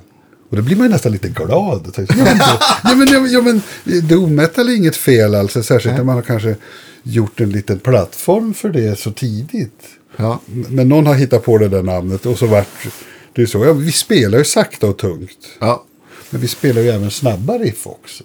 Och 0.58 0.62
då 0.64 0.66
blir 0.68 0.76
man 0.76 0.88
ju 0.88 0.92
nästan 0.94 1.12
lite 1.12 1.30
glad. 1.30 1.94
Ja, 2.08 2.16
men, 2.16 2.38
ja, 2.84 2.96
men, 2.96 3.08
ja, 3.14 3.20
men, 3.20 3.32
ja, 3.32 3.42
men 3.42 3.62
doom 4.08 4.36
metal 4.36 4.70
är 4.70 4.76
inget 4.76 4.96
fel 4.96 5.36
alltså, 5.36 5.64
särskilt 5.64 5.96
när 5.98 6.04
man 6.04 6.16
har 6.16 6.22
kanske 6.22 6.56
gjort 7.04 7.42
en 7.42 7.50
liten 7.50 7.80
plattform 7.80 8.54
för 8.54 8.70
det 8.70 9.00
så 9.00 9.12
tidigt. 9.12 9.84
Ja. 10.18 10.40
Men 10.70 10.90
någon 10.90 11.06
har 11.08 11.14
hittat 11.16 11.44
på 11.44 11.58
det 11.58 11.68
där 11.68 11.84
namnet 11.84 12.26
och 12.26 12.38
så 12.40 12.46
vart 12.48 12.88
det 13.34 13.42
är 13.42 13.46
så. 13.46 13.66
Ja, 13.66 13.74
vi 13.74 13.92
spelar 13.92 14.38
ju 14.38 14.44
sakta 14.44 14.88
och 14.88 14.98
tungt. 14.98 15.48
Ja. 15.60 15.84
Men 16.30 16.42
vi 16.42 16.48
spelar 16.48 16.82
ju 16.82 16.90
även 16.90 17.12
snabba 17.12 17.54
riff 17.58 17.88
också. 17.88 18.24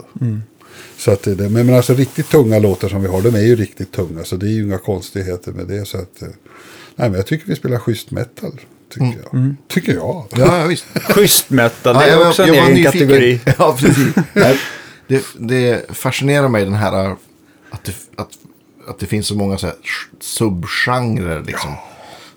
Så 0.98 1.10
att 1.10 1.22
det, 1.22 1.34
det- 1.34 1.48
men, 1.48 1.66
men 1.66 1.74
alltså 1.74 1.94
riktigt 1.94 2.28
tunga 2.30 2.58
låtar 2.58 2.88
som 2.88 3.02
vi 3.02 3.08
har, 3.08 3.22
de 3.22 3.34
är 3.34 3.40
ju 3.42 3.56
riktigt 3.56 3.92
tunga. 3.92 4.24
Så 4.24 4.36
det 4.36 4.46
är 4.46 4.50
ju 4.50 4.62
inga 4.62 4.78
konstigheter 4.78 5.52
med 5.52 5.66
det. 5.66 5.86
Så 5.88 5.98
att, 5.98 6.22
eh, 6.22 6.28
nej, 6.96 7.08
men 7.10 7.14
jag 7.14 7.26
tycker 7.26 7.46
vi 7.46 7.56
spelar 7.56 7.78
schysst 7.78 8.10
metal. 8.10 8.60
Tycker 8.90 9.18
jag. 9.32 9.54
Tycker 9.68 9.94
jag. 9.94 10.26
Ja, 10.30 10.60
ja, 10.60 10.66
visst. 10.66 10.84
Schysst 11.14 11.50
metal, 11.50 11.94
det 11.94 12.00
Ja, 12.00 12.06
är 12.06 12.10
jag- 12.20 12.28
också 12.28 12.46
jag 12.46 12.56
en 12.56 12.72
egen 12.76 12.84
kategori. 12.84 13.40
Ja, 13.58 13.76
precis. 13.80 14.14
Det, 15.06 15.24
det 15.38 15.96
fascinerar 15.96 16.48
mig 16.48 16.64
den 16.64 16.74
här 16.74 17.16
att 17.70 17.84
det, 17.84 17.92
att, 18.16 18.28
att 18.88 18.98
det 18.98 19.06
finns 19.06 19.26
så 19.26 19.34
många 19.34 19.58
så 19.58 19.66
här 19.66 19.76
subgenrer 20.20 21.42
liksom. 21.46 21.70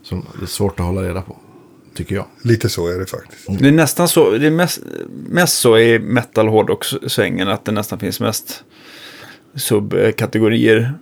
Som 0.03 0.25
det 0.39 0.45
är 0.45 0.48
svårt 0.48 0.79
att 0.79 0.86
hålla 0.86 1.01
reda 1.01 1.22
på. 1.22 1.38
Tycker 1.95 2.15
jag. 2.15 2.25
Lite 2.43 2.69
så 2.69 2.88
är 2.88 3.00
det 3.00 3.05
faktiskt. 3.05 3.45
Det 3.60 3.67
är 3.67 3.72
nästan 3.72 4.07
så, 4.07 4.31
det 4.31 4.48
är 4.48 4.51
mest, 4.51 4.79
mest 5.29 5.57
så 5.60 5.77
i 5.77 6.00
metal 6.00 6.48
hårdrock-svängen 6.48 7.48
att 7.50 7.65
det 7.65 7.72
nästan 7.72 8.00
finns 8.00 8.19
mest 8.19 8.63
subkategorier. 9.55 10.93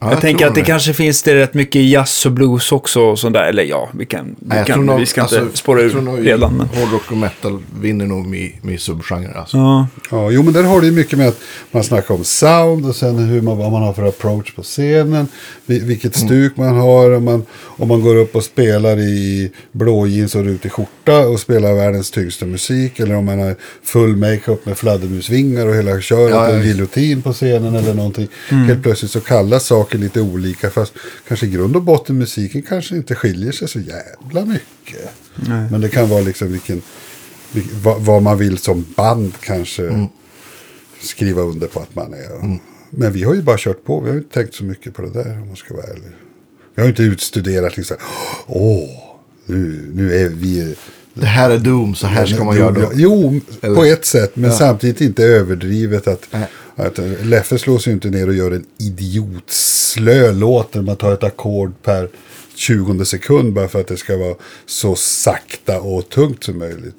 Ja, 0.00 0.10
jag, 0.10 0.20
tänker 0.20 0.38
tror 0.38 0.48
att 0.48 0.54
det 0.54 0.60
det. 0.60 0.64
kanske 0.66 0.92
finns 0.92 1.22
det 1.22 1.34
rätt 1.34 1.54
mycket 1.54 1.82
jazz 1.88 2.26
och 2.26 2.32
blues 2.32 2.72
också 2.72 3.00
och 3.00 3.18
sånt 3.18 3.32
där. 3.34 3.44
Eller 3.44 3.62
ja, 3.62 3.88
vi 3.94 4.06
kan, 4.06 4.24
vi, 4.24 4.34
Nej, 4.38 4.58
jag 4.58 4.66
kan, 4.66 4.86
nog- 4.86 5.00
vi 5.00 5.06
ska 5.06 5.22
alltså, 5.22 5.40
inte 5.40 5.56
spåra 5.58 5.80
jag 5.82 5.90
ur 5.90 6.22
redan. 6.22 6.54
Men... 6.56 6.68
Hårdrock 6.68 7.10
och 7.10 7.16
metal 7.16 7.58
vinner 7.80 8.06
nog 8.06 8.26
med, 8.26 8.50
med 8.62 8.80
subgenrer. 8.80 9.34
Alltså. 9.38 9.56
Ja, 9.56 9.86
Ja, 10.10 10.30
jo 10.30 10.42
men 10.42 10.52
där 10.52 10.62
har 10.62 10.80
det 10.80 10.86
ju 10.86 10.92
mycket 10.92 11.18
med 11.18 11.28
att 11.28 11.38
man 11.70 11.84
snackar 11.84 12.14
om 12.14 12.24
sound 12.24 12.86
och 12.86 12.96
sen 12.96 13.18
hur 13.18 13.40
man, 13.40 13.58
vad 13.58 13.72
man 13.72 13.82
har 13.82 13.92
för 13.92 14.08
approach 14.08 14.52
på 14.54 14.62
scenen. 14.62 15.28
vi- 15.66 15.78
Vilket 15.84 16.16
stuk 16.16 16.56
man 16.56 16.76
har. 16.76 17.10
Om 17.14 17.24
man, 17.24 17.42
om 17.62 17.88
man 17.88 18.00
går 18.02 18.16
upp 18.16 18.36
och 18.36 18.44
spelar 18.44 18.98
i 18.98 19.50
blå 19.72 20.06
jeans 20.06 20.34
och 20.34 20.44
rutig 20.44 20.72
skjorta 20.72 21.18
och 21.28 21.40
spelar 21.40 21.74
världens 21.74 22.10
tyngsta 22.10 22.46
musik. 22.46 23.00
Eller 23.00 23.14
om 23.16 23.24
man 23.24 23.38
har 23.38 23.54
full 23.82 24.16
makeup 24.16 24.66
med 24.66 24.78
fladdermusvingar 24.78 25.66
och 25.66 25.74
hela 25.74 26.00
köret 26.00 26.30
Ja, 26.30 26.40
och 26.44 26.50
ja, 26.50 26.54
en 26.54 26.56
visst. 26.60 26.66
giljotin 26.68 27.22
på 27.22 27.32
scenen 27.32 27.74
eller 27.74 27.94
någonting. 27.94 28.28
Helt 28.48 28.82
plötsligt 28.82 29.10
så 29.10 29.20
kallas 29.20 29.66
saker 29.66 29.83
lite 29.92 30.20
olika. 30.20 30.70
Fast 30.70 30.92
kanske 31.28 31.46
i 31.46 31.50
grund 31.50 31.76
och 31.76 31.82
botten 31.82 32.18
musiken 32.18 32.62
kanske 32.62 32.96
inte 32.96 33.14
skiljer 33.14 33.52
sig 33.52 33.68
så 33.68 33.80
jävla 33.80 34.44
mycket. 34.44 35.10
Men 35.70 35.80
det 35.80 35.88
kan 35.88 36.08
vara 36.08 36.20
liksom 36.20 36.52
vilken, 36.52 36.82
vil- 37.52 37.74
vad, 37.82 38.00
vad 38.00 38.22
man 38.22 38.38
vill 38.38 38.58
som 38.58 38.84
band 38.96 39.32
kanske 39.40 40.08
skriva 41.00 41.42
under 41.42 41.66
på 41.66 41.80
att 41.80 41.94
man 41.94 42.14
är. 42.14 42.58
Men 42.90 43.12
vi 43.12 43.22
har 43.22 43.34
ju 43.34 43.42
bara 43.42 43.56
kört 43.58 43.84
på. 43.84 44.00
Vi 44.00 44.10
har 44.10 44.16
inte 44.16 44.34
tänkt 44.34 44.54
så 44.54 44.64
mycket 44.64 44.94
på 44.94 45.02
det 45.02 45.10
där 45.10 45.32
om 45.40 45.46
man 45.46 45.56
ska 45.56 45.74
vara 45.74 45.86
ärlig. 45.86 46.10
Vi 46.74 46.82
har 46.82 46.88
inte 46.88 47.02
utstuderat 47.02 47.76
liksom. 47.76 47.96
Åh, 48.46 48.88
nu, 49.46 49.90
nu 49.94 50.14
är 50.14 50.28
vi... 50.28 50.74
Det 51.14 51.26
här 51.26 51.50
är 51.50 51.58
Doom, 51.58 51.94
så 51.94 52.06
här 52.06 52.26
ska 52.26 52.44
man 52.44 52.56
göra 52.56 52.70
då. 52.70 52.90
Jo, 52.94 53.40
Eller- 53.60 53.74
på 53.74 53.84
ett 53.84 54.04
sätt. 54.04 54.36
Men 54.36 54.50
Ja. 54.50 54.56
samtidigt 54.56 55.00
inte 55.00 55.24
överdrivet. 55.24 56.08
Att, 56.08 56.26
Nej. 56.30 56.46
Att 56.76 56.98
eh, 56.98 57.24
Leffe 57.24 57.58
slås 57.58 57.88
ju 57.88 57.92
inte 57.92 58.10
ner 58.10 58.28
och 58.28 58.34
gör 58.34 58.50
en 58.50 58.64
idiotslö 58.78 60.32
låt 60.32 60.72
där 60.72 60.82
man 60.82 60.96
tar 60.96 61.12
ett 61.12 61.24
ackord 61.24 61.72
per 61.82 62.08
20 62.54 63.04
sekund 63.04 63.52
bara 63.52 63.68
för 63.68 63.80
att 63.80 63.86
det 63.88 63.96
ska 63.96 64.16
vara 64.16 64.34
så 64.66 64.94
sakta 64.96 65.80
och 65.80 66.08
tungt 66.08 66.44
som 66.44 66.58
möjligt. 66.58 66.96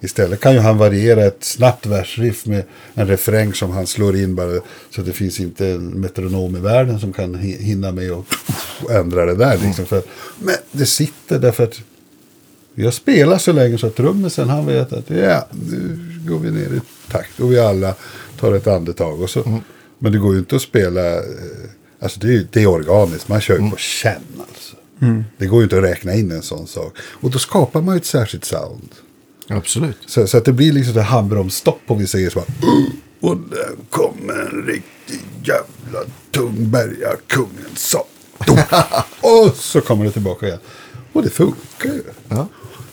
Istället 0.00 0.40
kan 0.40 0.52
ju 0.52 0.58
han 0.58 0.78
variera 0.78 1.24
ett 1.24 1.44
snabbt 1.44 1.86
versriff 1.86 2.46
med 2.46 2.62
en 2.94 3.06
refräng 3.08 3.54
som 3.54 3.70
han 3.70 3.86
slår 3.86 4.16
in 4.16 4.34
bara 4.34 4.60
så 4.90 5.00
att 5.00 5.06
det 5.06 5.12
finns 5.12 5.40
inte 5.40 5.66
en 5.68 5.86
metronom 6.00 6.56
i 6.56 6.60
världen 6.60 7.00
som 7.00 7.12
kan 7.12 7.36
hi- 7.36 7.58
hinna 7.62 7.92
med 7.92 8.12
och 8.12 8.26
ändra 8.90 9.24
det 9.26 9.34
där. 9.34 9.58
Liksom. 9.58 9.86
För, 9.86 10.02
men 10.38 10.54
det 10.72 10.86
sitter 10.86 11.38
därför 11.38 11.64
att 11.64 11.80
vi 12.74 12.84
har 12.84 12.90
spelat 12.90 13.42
så 13.42 13.52
länge 13.52 13.78
så 13.78 13.86
att 13.86 13.96
trummisen 13.96 14.48
han 14.48 14.66
vet 14.66 14.92
att 14.92 15.10
ja, 15.10 15.46
nu 15.50 15.98
går 16.28 16.38
vi 16.38 16.50
ner 16.50 16.66
i 16.76 16.80
takt 17.10 17.40
och 17.40 17.52
vi 17.52 17.58
alla 17.58 17.94
tar 18.44 18.52
ett 18.52 18.66
andetag. 18.66 19.22
Och 19.22 19.30
så. 19.30 19.60
Men 19.98 20.12
det 20.12 20.18
går 20.18 20.32
ju 20.32 20.38
inte 20.38 20.56
att 20.56 20.62
spela, 20.62 21.14
eh, 21.14 21.22
alltså 22.00 22.20
det 22.20 22.34
är, 22.34 22.46
det 22.52 22.62
är 22.62 22.66
organiskt, 22.66 23.28
man 23.28 23.40
kör 23.40 23.58
ju 23.58 23.70
på 23.70 23.76
känn 23.76 24.22
alltså. 24.48 24.76
Det 25.38 25.46
går 25.46 25.58
ju 25.58 25.64
inte 25.64 25.78
att 25.78 25.84
räkna 25.84 26.14
in 26.14 26.32
en 26.32 26.42
sån 26.42 26.66
sak. 26.66 26.96
Och 26.98 27.30
då 27.30 27.38
skapar 27.38 27.82
man 27.82 27.94
ju 27.94 27.98
ett 27.98 28.06
särskilt 28.06 28.44
sound. 28.44 28.88
Absolut. 29.48 29.96
Så, 30.06 30.26
så 30.26 30.36
att 30.38 30.44
det 30.44 30.52
blir 30.52 30.72
liksom 30.72 30.94
det 30.94 31.02
handbromsstopp 31.02 31.80
om 31.86 31.98
vi 31.98 32.06
säger 32.06 32.30
så 32.30 32.38
här. 32.38 32.48
Och 33.20 33.36
där 33.36 33.70
kommer 33.90 34.34
en 34.34 34.66
riktig 34.66 35.20
jävla 35.44 36.00
tung 36.30 36.70
bergakungen 36.70 37.76
sa. 37.76 38.06
Och 39.20 39.56
så 39.56 39.80
kommer 39.80 40.04
det 40.04 40.10
tillbaka 40.10 40.46
igen. 40.46 40.58
Och 41.12 41.22
det 41.22 41.30
funkar 41.30 41.92
ju. 41.92 42.02
Ja. 42.28 42.48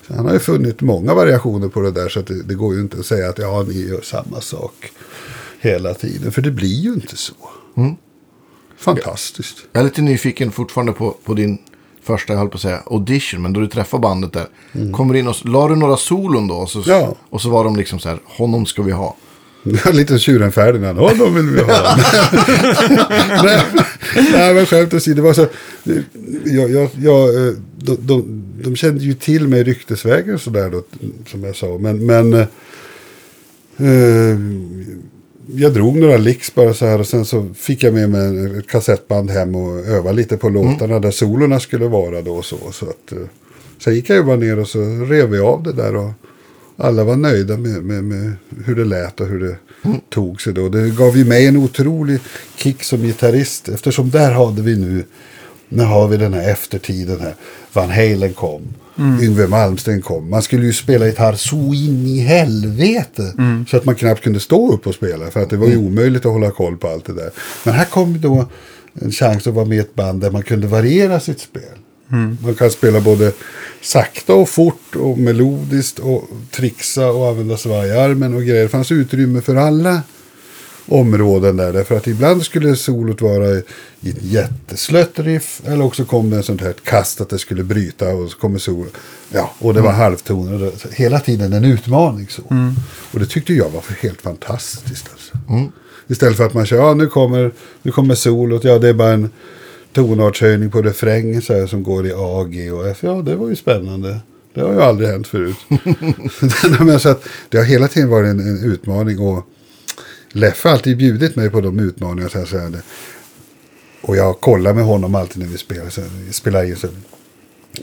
Han 0.08 0.26
har 0.26 0.34
ju 0.34 0.40
funnit 0.40 0.82
många 0.82 1.14
variationer 1.14 1.68
på 1.68 1.82
det 1.82 1.92
där. 1.92 2.10
Så 2.10 2.22
det, 2.22 2.44
det 2.44 2.54
går 2.54 2.76
ju 2.76 2.82
inte 2.82 3.00
att 3.00 3.06
säga 3.06 3.30
att 3.30 3.38
ja, 3.38 3.66
ni 3.68 3.88
gör 3.88 4.02
samma 4.02 4.42
sak 4.42 4.92
hela 5.62 5.94
tiden. 5.94 6.32
För 6.32 6.42
det 6.42 6.52
blir 6.52 6.80
ju 6.82 6.94
inte 6.94 7.18
så. 7.18 7.34
Fantastiskt. 8.78 9.58
Jag 9.72 9.80
är 9.82 9.84
lite 9.86 10.02
nyfiken 10.02 10.52
fortfarande 10.52 10.92
på, 10.94 11.16
på 11.24 11.34
din 11.34 11.58
första, 12.04 12.34
jag 12.34 12.38
höll 12.40 12.50
på 12.50 12.56
att 12.56 12.62
säga, 12.62 12.84
audition. 12.86 13.42
Men 13.42 13.54
då 13.54 13.60
du 13.60 13.68
träffar 13.68 14.00
bandet 14.00 14.34
där. 14.34 14.48
Kommer 14.92 15.16
in 15.16 15.28
och 15.28 15.36
la 15.46 15.68
du 15.68 15.76
några 15.76 15.98
solon 15.98 16.48
då? 16.48 16.56
Och 16.56 16.70
så, 16.70 16.84
Ja. 16.86 17.16
och 17.30 17.42
så 17.42 17.50
var 17.50 17.64
de 17.64 17.76
liksom 17.76 18.00
så 18.00 18.10
här, 18.10 18.20
honom 18.26 18.66
ska 18.66 18.82
vi 18.82 18.92
ha. 18.92 19.16
Lite 19.94 20.20
tjuren 20.20 20.52
Ferdinand. 20.52 21.00
Ja, 21.00 21.12
de 21.18 21.36
vill 21.36 21.46
vi 21.50 21.62
ha. 21.62 21.98
nej, 23.44 23.64
nej, 24.34 24.54
men 24.54 24.66
skämt 24.66 24.94
åsido. 24.94 25.16
Det 25.16 25.22
var 25.22 25.34
så. 25.34 25.48
Jag, 26.46 26.72
jag, 26.72 26.90
jag, 27.00 27.48
eh, 27.48 27.54
de, 27.78 27.98
de, 28.00 28.44
de 28.64 28.76
kände 28.76 29.04
ju 29.04 29.14
till 29.14 29.48
mig 29.48 29.64
ryktesvägen 29.64 30.40
sådär 30.40 30.70
då. 30.70 30.84
Som 31.28 31.44
jag 31.44 31.56
sa. 31.56 31.78
Men, 31.80 32.06
men 32.06 32.34
eh, 32.34 32.40
eh, 33.78 34.38
jag 35.56 35.74
drog 35.74 35.98
några 35.98 36.18
licks 36.18 36.56
bara 36.56 36.74
så 36.74 36.86
här. 36.86 37.00
Och 37.00 37.08
sen 37.08 37.26
så 37.26 37.50
fick 37.56 37.84
jag 37.84 37.94
med 37.94 38.10
mig 38.10 38.58
ett 38.60 38.68
kassettband 38.68 39.32
hem 39.32 39.56
och 39.56 39.86
öva 39.86 40.12
lite 40.12 40.38
på 40.38 40.50
låtarna. 40.50 41.00
Där 41.00 41.12
solorna 41.12 41.60
skulle 41.60 41.88
vara 41.88 42.22
då 42.22 42.36
och 42.36 42.46
så. 42.46 42.72
så 42.72 42.86
att, 42.86 43.12
eh, 43.12 43.18
sen 43.80 43.96
gick 43.96 44.10
jag 44.10 44.18
ju 44.18 44.24
bara 44.24 44.36
ner 44.36 44.60
och 44.60 44.68
så 44.68 44.80
rev 45.10 45.30
vi 45.30 45.40
av 45.40 45.64
det 45.64 45.74
där. 45.74 45.96
Och, 45.96 46.12
alla 46.78 47.04
var 47.04 47.16
nöjda 47.16 47.58
med, 47.58 47.84
med, 47.84 48.04
med 48.04 48.34
hur 48.66 48.76
det 48.76 48.86
lät 48.86 49.22
och 49.22 49.28
hur 49.28 49.40
det 49.40 49.56
tog 50.10 50.42
sig 50.42 50.54
då. 50.54 50.70
Det 50.70 50.90
gav 50.90 51.18
ju 51.18 51.26
mig 51.26 51.48
en 51.48 51.58
otrolig 51.58 52.20
kick 52.56 52.84
som 52.84 53.02
gitarrist. 53.02 53.70
Eftersom 53.70 54.10
där 54.10 54.32
hade 54.32 54.62
vi 54.62 54.76
nu, 54.78 55.04
nu 55.70 55.84
har 55.84 56.08
vi 56.08 56.18
den 56.18 56.34
här 56.34 56.52
eftertiden 56.52 57.20
här. 57.20 57.36
Van 57.74 57.90
Halen 57.90 58.34
kom, 58.34 58.62
Yngwie 58.98 59.48
Malmsteen 59.48 60.02
kom. 60.02 60.30
Man 60.30 60.42
skulle 60.42 60.66
ju 60.66 60.74
spela 60.74 61.06
gitarr 61.06 61.34
så 61.34 61.56
in 61.56 62.08
i 62.08 62.20
helvete. 62.20 63.34
Så 63.70 63.78
att 63.78 63.86
man 63.86 63.96
knappt 63.96 64.24
kunde 64.24 64.40
stå 64.40 64.74
upp 64.74 64.88
och 64.88 64.96
spela. 64.96 65.32
För 65.32 65.44
att 65.44 65.50
det 65.50 65.58
var 65.58 65.68
ju 65.68 65.78
omöjligt 65.78 66.26
att 66.26 66.32
hålla 66.32 66.52
koll 66.52 66.78
på 66.78 66.88
allt 66.88 67.06
det 67.06 67.14
där. 67.14 67.30
Men 67.64 67.74
här 67.74 67.86
kom 67.86 68.22
då 68.22 68.48
en 68.94 69.12
chans 69.12 69.48
att 69.48 69.54
vara 69.54 69.66
med 69.66 69.78
i 69.78 69.82
ett 69.82 69.96
band 69.96 70.22
där 70.22 70.32
man 70.32 70.44
kunde 70.44 70.68
variera 70.68 71.20
sitt 71.20 71.40
spel. 71.40 71.78
Man 72.44 72.56
kan 72.56 72.72
spela 72.72 73.02
både 73.02 73.32
sakta 73.82 74.34
och 74.34 74.50
fort 74.50 74.96
och 74.96 75.18
melodiskt 75.18 76.00
och 76.00 76.24
trixa 76.52 77.12
och 77.12 77.28
använda 77.28 77.58
svajarmen 77.58 78.34
och 78.34 78.42
grejer. 78.42 78.64
Det 78.64 78.70
fanns 78.70 78.92
utrymme 78.92 79.42
för 79.42 79.56
alla 79.56 80.02
områden 80.88 81.58
där. 81.58 81.74
Därför 81.74 81.98
att 81.98 82.08
ibland 82.08 82.44
skulle 82.44 82.76
solot 82.76 83.22
vara 83.22 83.48
i 84.02 84.10
ett 84.10 84.24
jätteslött 84.24 85.20
riff. 85.20 85.62
Eller 85.66 85.86
också 85.86 86.06
kom 86.06 86.30
det 86.30 86.38
en 86.38 86.44
sånt 86.44 86.62
här 86.62 86.74
kast 86.84 87.22
att 87.22 87.30
det 87.30 87.40
skulle 87.40 87.64
bryta 87.64 88.10
och 88.10 88.30
så 88.30 88.38
kommer 88.38 88.60
sol. 88.60 88.88
Ja, 89.30 89.54
och 89.60 89.74
det 89.74 89.82
var 89.82 89.92
halvtoner. 89.92 90.72
Hela 90.92 91.20
tiden 91.20 91.54
en 91.54 91.66
utmaning 91.66 92.28
så. 92.30 92.42
Och 93.12 93.20
det 93.20 93.26
tyckte 93.26 93.54
jag 93.54 93.70
var 93.70 93.84
helt 94.02 94.22
fantastiskt. 94.22 95.10
Alltså. 95.12 95.72
Istället 96.08 96.38
för 96.38 96.46
att 96.46 96.54
man 96.54 96.66
kör, 96.66 96.78
ja 96.78 96.94
nu 96.94 97.08
kommer, 97.08 97.52
nu 97.82 97.92
kommer 97.92 98.16
solot. 98.16 98.64
Ja, 98.64 98.80
det 98.80 98.90
är 98.90 98.94
bara 98.94 99.14
en 99.14 99.30
tonartshöjning 99.94 100.72
på 100.72 100.82
refrängen 100.82 101.42
så 101.42 101.54
här, 101.54 101.68
som 101.68 101.84
går 101.84 102.08
i 102.08 102.14
A, 102.16 102.44
G 102.44 102.72
och 102.72 102.88
F. 102.88 102.98
Ja, 103.02 103.14
det 103.14 103.36
var 103.36 103.50
ju 103.50 103.56
spännande. 103.56 104.20
Det 104.54 104.62
har 104.62 104.74
ju 104.74 104.82
aldrig 104.82 105.10
hänt 105.10 105.28
förut. 105.28 105.56
Men 106.80 107.00
så 107.00 107.10
att 107.10 107.24
det 107.50 107.58
har 107.58 107.66
hela 107.66 107.88
tiden 107.88 108.10
varit 108.10 108.30
en, 108.30 108.40
en 108.40 108.64
utmaning. 108.64 109.20
Och 109.20 109.48
Leffe 110.32 110.68
har 110.68 110.74
alltid 110.74 110.98
bjudit 110.98 111.36
mig 111.36 111.50
på 111.50 111.62
de 111.62 111.80
utmaningarna. 111.80 112.30
Så 112.30 112.38
här, 112.38 112.46
så 112.46 112.58
här, 112.58 112.82
och 114.02 114.16
jag 114.16 114.40
kollar 114.40 114.74
med 114.74 114.84
honom 114.84 115.16
alltid 115.16 115.44
när 115.44 115.50
vi 115.50 115.58
spelar. 115.58 115.90
Så 115.90 116.02
här, 116.02 116.10
spelar 116.32 116.64
in 116.64 116.76
så 116.76 116.88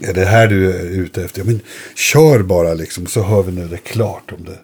är 0.01 0.13
det 0.13 0.25
här 0.25 0.47
du 0.47 0.73
är 0.73 0.83
ute 0.83 1.23
efter? 1.23 1.39
Ja, 1.39 1.45
men 1.45 1.59
kör 1.95 2.43
bara 2.43 2.73
liksom 2.73 3.05
så 3.05 3.23
hör 3.23 3.43
vi 3.43 3.51
när 3.51 3.65
det 3.65 3.75
är 3.75 3.77
klart 3.77 4.31
om 4.31 4.45
det, 4.45 4.59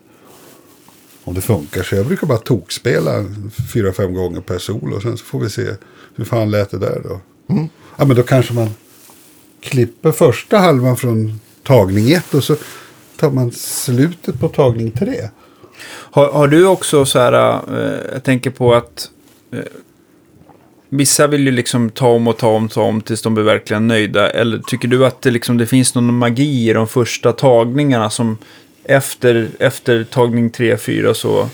om 1.23 1.33
det 1.33 1.41
funkar. 1.41 1.83
Så 1.83 1.95
jag 1.95 2.05
brukar 2.05 2.27
bara 2.27 2.37
tokspela 2.37 3.25
fyra, 3.73 3.93
fem 3.93 4.13
gånger 4.13 4.41
per 4.41 4.57
sol 4.57 4.93
och 4.93 5.01
sen 5.01 5.17
så 5.17 5.25
får 5.25 5.39
vi 5.39 5.49
se 5.49 5.67
hur 6.15 6.25
fan 6.25 6.51
lät 6.51 6.71
det 6.71 6.77
där 6.77 7.01
då. 7.03 7.19
Ja, 7.97 8.05
men 8.05 8.15
då 8.15 8.23
kanske 8.23 8.53
man 8.53 8.69
klipper 9.61 10.11
första 10.11 10.57
halvan 10.57 10.97
från 10.97 11.39
tagning 11.63 12.11
ett 12.11 12.33
och 12.33 12.43
så 12.43 12.55
tar 13.19 13.31
man 13.31 13.51
slutet 13.51 14.39
på 14.39 14.49
tagning 14.49 14.91
tre. 14.91 15.29
Har, 15.88 16.32
har 16.32 16.48
du 16.48 16.65
också 16.65 17.05
så 17.05 17.20
här, 17.20 17.60
eh, 17.77 18.00
jag 18.13 18.24
tänker 18.24 18.50
på 18.50 18.74
att 18.74 19.10
eh, 19.51 19.60
vissa 20.89 21.27
vill 21.27 21.46
ju 21.46 21.51
liksom 21.51 21.89
ta 21.89 22.08
om 22.08 22.27
och 22.27 22.38
ta 22.38 22.48
om, 22.48 22.70
ta 22.70 22.82
om 22.82 23.01
tills 23.01 23.22
de 23.22 23.34
blir 23.34 23.44
verkligen 23.44 23.88
nöjda. 23.88 24.29
Eller 24.29 24.60
tycker 24.60 24.88
du 24.88 25.05
att 25.05 25.22
det, 25.22 25.32
liksom, 25.32 25.58
det 25.58 25.65
finns 25.65 25.96
någon 25.96 26.17
magi 26.17 26.70
i 26.70 26.74
de 26.74 26.88
första 26.88 27.32
tagningarna 27.32 28.10
som 28.10 28.38
efter, 28.86 29.50
efter 29.60 30.03
tagning 30.03 30.50
3, 30.50 30.77
4 30.77 31.13
så, 31.13 31.50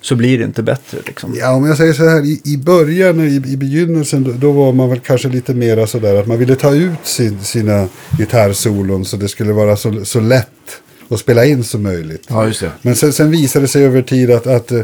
så 0.00 0.14
blir 0.14 0.38
det 0.38 0.44
inte 0.44 0.62
bättre 0.62 0.98
liksom? 1.06 1.34
Ja, 1.38 1.52
om 1.52 1.66
jag 1.66 1.76
säger 1.76 1.92
så 1.92 2.08
här, 2.08 2.24
i, 2.24 2.40
i 2.44 2.56
början, 2.56 3.20
i, 3.20 3.34
i 3.34 3.56
begynnelsen, 3.56 4.24
då, 4.24 4.32
då 4.32 4.52
var 4.52 4.72
man 4.72 4.90
väl 4.90 5.00
kanske 5.00 5.28
lite 5.28 5.54
mera 5.54 5.86
sådär 5.86 6.14
att 6.14 6.26
man 6.26 6.38
ville 6.38 6.56
ta 6.56 6.74
ut 6.74 6.98
sin, 7.06 7.44
sina 7.44 7.88
gitarrsolon 8.18 9.04
så 9.04 9.16
det 9.16 9.28
skulle 9.28 9.52
vara 9.52 9.76
så, 9.76 10.04
så 10.04 10.20
lätt 10.20 10.82
att 11.14 11.20
spela 11.20 11.44
in 11.44 11.64
som 11.64 11.82
möjligt. 11.82 12.26
Ja. 12.28 12.52
Men 12.82 12.96
sen, 12.96 13.12
sen 13.12 13.30
visade 13.30 13.64
det 13.64 13.68
sig 13.68 13.84
över 13.84 14.02
tid 14.02 14.30
att, 14.30 14.46
att 14.46 14.72
eh, 14.72 14.82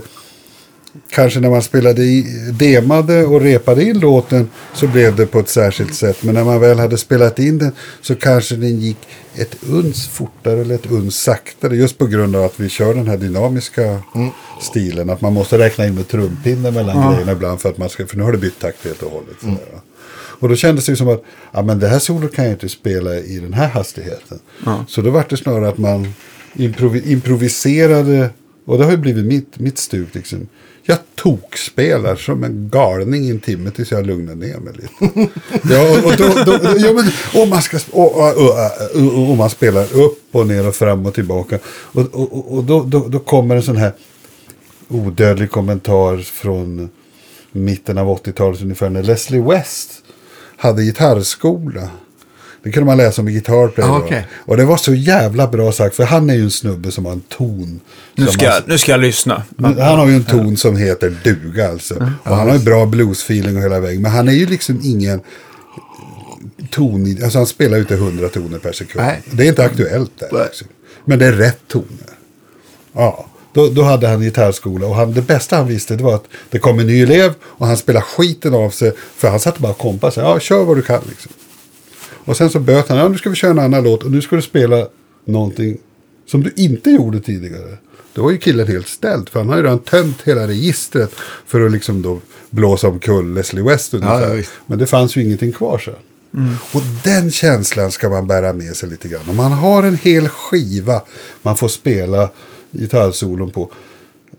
kanske 1.11 1.41
när 1.41 1.51
man 1.51 1.63
spelade 1.63 2.03
i, 2.03 2.27
demade 2.53 3.25
och 3.25 3.41
repade 3.41 3.85
in 3.85 4.01
låten 4.01 4.51
så 4.75 4.87
blev 4.87 5.17
det 5.17 5.27
på 5.27 5.39
ett 5.39 5.49
särskilt 5.49 5.95
sätt. 5.95 6.23
Men 6.23 6.35
när 6.35 6.45
man 6.45 6.61
väl 6.61 6.79
hade 6.79 6.99
spelat 6.99 7.39
in 7.39 7.59
den 7.59 7.73
så 8.01 8.15
kanske 8.15 8.57
den 8.57 8.81
gick 8.81 8.99
ett 9.35 9.57
uns 9.63 10.09
fortare 10.09 10.61
eller 10.61 10.75
ett 10.75 10.91
uns 10.91 11.17
saktare. 11.17 11.77
Just 11.77 11.99
på 11.99 12.07
grund 12.07 12.37
av 12.37 12.45
att 12.45 12.61
vi 12.61 12.69
kör 12.69 12.95
den 12.95 13.09
här 13.09 13.17
dynamiska 13.17 14.03
stilen. 14.61 15.11
Att 15.11 15.21
man 15.21 15.33
måste 15.33 15.59
räkna 15.59 15.87
in 15.87 15.95
med 15.95 16.09
trumpinnen 16.09 16.75
mellan 16.75 17.13
grejerna 17.13 17.33
ibland 17.33 17.61
för 17.61 17.69
att 17.69 17.79
man 17.79 17.89
ska, 17.89 18.07
för 18.07 18.17
nu 18.17 18.23
har 18.23 18.33
det 18.33 18.39
bytt 18.39 18.61
takt 18.61 18.85
helt 18.85 19.03
och 19.03 19.11
hållet. 19.11 19.37
sådär, 19.41 19.73
va. 19.73 19.81
Och 20.43 20.49
då 20.49 20.57
kändes 20.57 20.87
det 20.87 20.97
som 20.97 21.09
att 21.09 21.25
ja, 21.53 21.63
men 21.63 21.79
det 21.79 21.89
här 21.89 21.99
solot 21.99 22.35
kan 22.35 22.45
jag 22.45 22.55
inte 22.55 22.69
spela 22.69 23.17
i 23.17 23.39
den 23.39 23.53
här 23.53 23.69
hastigheten. 23.69 24.39
Så 24.89 25.01
då 25.03 25.11
var 25.11 25.25
det 25.29 25.37
snarare 25.37 25.69
att 25.69 25.79
man 25.79 26.15
improvi- 26.55 27.07
improviserade. 27.13 28.31
Och 28.65 28.79
det 28.79 28.85
har 28.85 28.91
ju 28.91 28.97
blivit 28.97 29.25
mitt, 29.25 29.59
mitt 29.59 29.79
stuk. 29.79 30.15
Liksom. 30.15 30.49
Jag 30.85 30.99
tokspelar 31.15 32.17
som 32.17 32.45
en 32.45 32.69
galning 32.73 33.25
i 33.25 33.31
en 33.31 33.41
timme 33.41 33.71
tills 33.71 33.91
jag 33.91 34.07
lugnar 34.07 34.35
ner 34.35 34.59
mig 34.59 34.73
lite. 34.75 35.31
ja, 35.75 35.91
och, 36.05 36.13
då, 36.17 36.45
då, 36.47 36.59
ja, 36.79 36.93
men, 36.93 37.41
och, 37.43 37.49
man 37.49 37.63
ska, 37.63 37.79
och, 37.91 38.17
och, 38.17 39.31
och, 39.31 39.37
man 39.37 39.51
spelar 39.51 39.83
upp 39.97 40.19
och 40.33 40.47
ner 40.47 40.69
och 40.69 40.75
fram 40.75 41.07
och 41.07 41.15
tillbaka. 41.15 41.59
Och, 41.67 42.01
och, 42.15 42.33
och- 42.39 42.53
och 42.57 42.65
då, 42.65 42.83
då, 42.83 43.09
då 43.09 43.19
kommer 43.19 43.57
en 43.57 43.63
sån 43.63 43.77
här 43.77 43.93
odödlig 44.89 45.51
kommentar 45.51 46.17
från 46.19 46.91
mitten 47.53 47.99
av 47.99 48.19
80-talet 48.19 48.63
ungefär 48.63 48.91
när 48.91 49.03
Leslie 49.03 49.41
West 49.43 49.91
hade 50.63 50.83
gitarrskola. 50.85 51.89
Det 52.63 52.73
kunde 52.73 52.87
man 52.87 52.97
läsa 52.97 53.23
om 53.23 53.29
i 53.29 53.33
Guitar 53.33 53.69
Player. 53.69 53.91
Ah, 53.91 53.99
okej. 53.99 54.27
Och 54.35 54.57
det 54.57 54.65
var 54.65 54.77
så 54.77 54.95
jävla 54.95 55.47
bra 55.47 55.73
sagt 55.73 55.97
för 55.97 56.05
han 56.05 56.31
är 56.31 56.35
ju 56.35 56.43
en 56.43 56.51
snubbe 56.51 56.91
som 56.91 57.05
har 57.05 57.13
en 57.13 57.21
ton. 57.21 57.81
Nu 58.15 58.27
ska, 58.27 58.45
man- 58.47 58.55
jag, 58.55 58.63
nu 58.69 58.79
ska 58.79 58.91
jag 58.93 59.01
lyssna. 59.01 59.43
Han 59.63 59.77
har 59.99 60.09
ju 60.09 60.15
en 60.15 60.25
ton 60.25 60.57
som 60.57 60.77
heter 60.77 61.17
duga 61.25 61.69
alltså. 61.71 61.95
Och 62.25 62.37
han 62.37 62.49
har 62.49 62.57
ju 62.57 62.61
bra 62.65 62.87
bluesfeeling 62.87 63.57
och 63.57 63.63
hela 63.63 63.81
vägen. 63.81 64.03
Men 64.03 64.11
han 64.11 64.29
är 64.29 64.33
ju 64.33 64.47
liksom 64.47 64.81
ingen 64.83 65.21
ton, 66.71 67.19
alltså 67.25 67.39
han 67.39 67.47
spelar 67.47 67.77
ju 67.77 67.81
inte 67.83 67.95
100 67.95 68.29
toner 68.29 68.59
per 68.59 68.73
sekund. 68.73 69.05
Nej. 69.05 69.23
Det 69.31 69.45
är 69.45 69.49
inte 69.49 69.65
aktuellt 69.65 70.13
där. 70.19 70.45
Liksom. 70.45 70.67
Men 71.05 71.19
det 71.19 71.27
är 71.27 71.33
rätt 71.33 71.69
toner. 71.69 72.09
Ja, 72.93 73.27
då, 73.53 73.69
då 73.69 73.83
hade 73.83 74.09
han 74.09 74.21
gitarrskola 74.21 74.87
och 74.87 74.95
han, 74.95 75.13
det 75.13 75.23
bästa 75.23 75.57
han 75.57 75.69
visste 75.69 75.97
det 75.97 76.05
var 76.05 76.15
att 76.15 76.29
det 76.51 76.59
kom 76.59 76.79
en 76.79 76.87
ny 76.87 77.03
elev 77.03 77.35
och 77.43 77.67
han 77.67 77.77
spelade 77.77 78.05
skiten 78.05 78.55
av 78.55 78.71
sig. 78.71 78.93
För 79.17 79.29
han 79.29 79.41
satt 79.41 79.59
bara 79.59 79.73
och 79.73 79.79
kompade 79.79 80.13
sig. 80.13 80.23
Ja, 80.23 80.41
kör 80.41 80.65
vad 80.65 80.77
du 80.77 80.83
kan 80.83 81.03
liksom. 81.09 81.33
Och 82.25 82.37
sen 82.37 82.51
så 82.51 82.61
böt 82.61 82.89
han. 82.89 82.99
Ja, 82.99 83.09
nu 83.09 83.19
ska 83.19 83.31
vi 83.31 83.37
köra 83.37 83.51
en 83.51 83.59
annan 83.59 83.85
låt 83.85 84.03
och 84.03 84.11
nu 84.11 84.23
ska 84.23 84.37
du 84.37 84.43
spela 84.43 84.89
någonting 85.25 85.79
som 86.27 86.43
du 86.43 86.53
inte 86.57 86.91
gjorde 86.91 87.21
tidigare. 87.21 87.77
Då 88.15 88.23
var 88.23 88.31
ju 88.31 88.39
killen 88.39 88.67
helt 88.67 88.89
ställd. 88.89 89.29
För 89.29 89.41
han 89.41 89.49
har 89.49 89.57
ju 89.57 89.63
redan 89.63 89.79
tömt 89.79 90.23
hela 90.25 90.49
registret 90.49 91.11
för 91.47 91.67
att 91.67 91.73
liksom 91.73 92.03
då 92.03 92.21
blåsa 92.51 92.89
omkull 92.89 93.35
Leslie 93.35 93.63
West 93.63 93.95
ungefär. 93.95 94.37
Ja. 94.37 94.43
Men 94.67 94.79
det 94.79 94.87
fanns 94.87 95.17
ju 95.17 95.23
ingenting 95.23 95.53
kvar 95.53 95.79
sen. 95.79 95.95
Och 96.73 96.83
den 97.05 97.31
känslan 97.31 97.93
ska 97.93 98.09
man 98.09 98.27
bära 98.27 98.53
med 98.53 98.77
sig 98.77 98.89
lite 98.89 99.09
grann. 99.09 99.23
Om 99.29 99.37
man 99.37 99.53
har 99.53 99.83
en 99.83 99.97
hel 99.97 100.29
skiva 100.29 101.03
man 101.43 101.57
får 101.57 101.69
spela 101.69 102.31
gitarrsolon 102.73 103.51
på. 103.51 103.71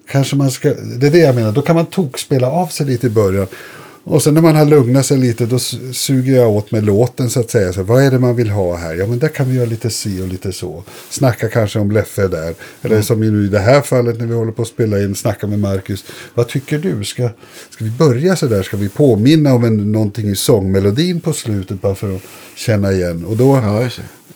Kanske 0.08 0.36
man 0.36 0.52
ska, 0.52 0.74
det 1.00 1.08
är 1.08 1.12
det 1.12 1.18
jag 1.20 1.36
menar, 1.36 1.52
då 1.52 1.62
kan 1.62 1.76
man 1.76 1.86
tokspela 1.86 2.50
av 2.52 2.68
sig 2.68 2.86
lite 2.86 3.08
i 3.08 3.10
början. 3.10 3.48
Och 4.06 4.24
sen 4.24 4.34
när 4.34 4.42
man 4.42 4.56
har 4.56 4.66
lugnat 4.66 5.06
sig 5.06 5.18
lite 5.18 5.46
då 5.46 5.56
su- 5.56 5.94
suger 5.94 6.36
jag 6.36 6.50
åt 6.52 6.72
med 6.72 6.84
låten 6.84 7.30
så 7.30 7.40
att 7.40 7.52
säga. 7.52 7.74
Så, 7.74 7.84
vad 7.84 8.04
är 8.04 8.12
det 8.12 8.20
man 8.20 8.36
vill 8.36 8.50
ha 8.50 8.76
här? 8.76 8.96
Ja 8.96 9.08
men 9.08 9.20
där 9.20 9.28
kan 9.28 9.50
vi 9.50 9.56
göra 9.56 9.66
lite 9.66 9.90
si 9.90 10.22
och 10.22 10.28
lite 10.28 10.54
så. 10.54 10.84
Snacka 11.10 11.50
kanske 11.50 11.80
om 11.80 11.92
Leffe 11.92 12.28
där. 12.28 12.54
Eller 12.82 13.02
som 13.02 13.20
nu 13.20 13.46
i 13.46 13.48
det 13.48 13.60
här 13.60 13.82
fallet 13.82 14.20
när 14.20 14.26
vi 14.26 14.34
håller 14.34 14.52
på 14.52 14.62
att 14.62 14.68
spela 14.68 15.00
in, 15.04 15.16
snacka 15.16 15.48
med 15.48 15.60
Marcus. 15.60 16.06
Vad 16.34 16.48
tycker 16.48 16.78
du? 16.80 17.04
Ska, 17.04 17.30
ska 17.70 17.84
vi 17.86 17.92
börja 17.92 18.36
så 18.36 18.48
där? 18.48 18.64
Ska 18.64 18.78
vi 18.78 18.90
påminna 18.90 19.54
om 19.54 19.64
en, 19.64 19.92
någonting 19.92 20.28
i 20.30 20.36
sångmelodin 20.36 21.22
på 21.22 21.34
slutet 21.34 21.82
bara 21.82 21.96
för 21.96 22.16
att 22.16 22.22
känna 22.56 22.92
igen? 22.92 23.26
Och 23.26 23.38
då, 23.38 23.56
Ja. 23.64 23.90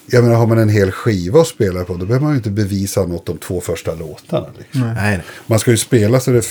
Jag 0.09 0.23
menar 0.23 0.35
har 0.35 0.47
man 0.47 0.57
en 0.57 0.69
hel 0.69 0.91
skiva 0.91 1.41
att 1.41 1.47
spela 1.47 1.83
på 1.83 1.93
då 1.93 2.05
behöver 2.05 2.23
man 2.25 2.33
ju 2.33 2.37
inte 2.37 2.49
bevisa 2.49 3.05
något 3.05 3.25
de 3.25 3.37
två 3.37 3.61
första 3.61 3.95
låtarna. 3.95 4.47
Liksom. 4.57 4.93
Nej. 4.93 5.21
Man 5.47 5.59
ska 5.59 5.71
ju 5.71 5.77
spela 5.77 6.19
så 6.19 6.31
det 6.31 6.45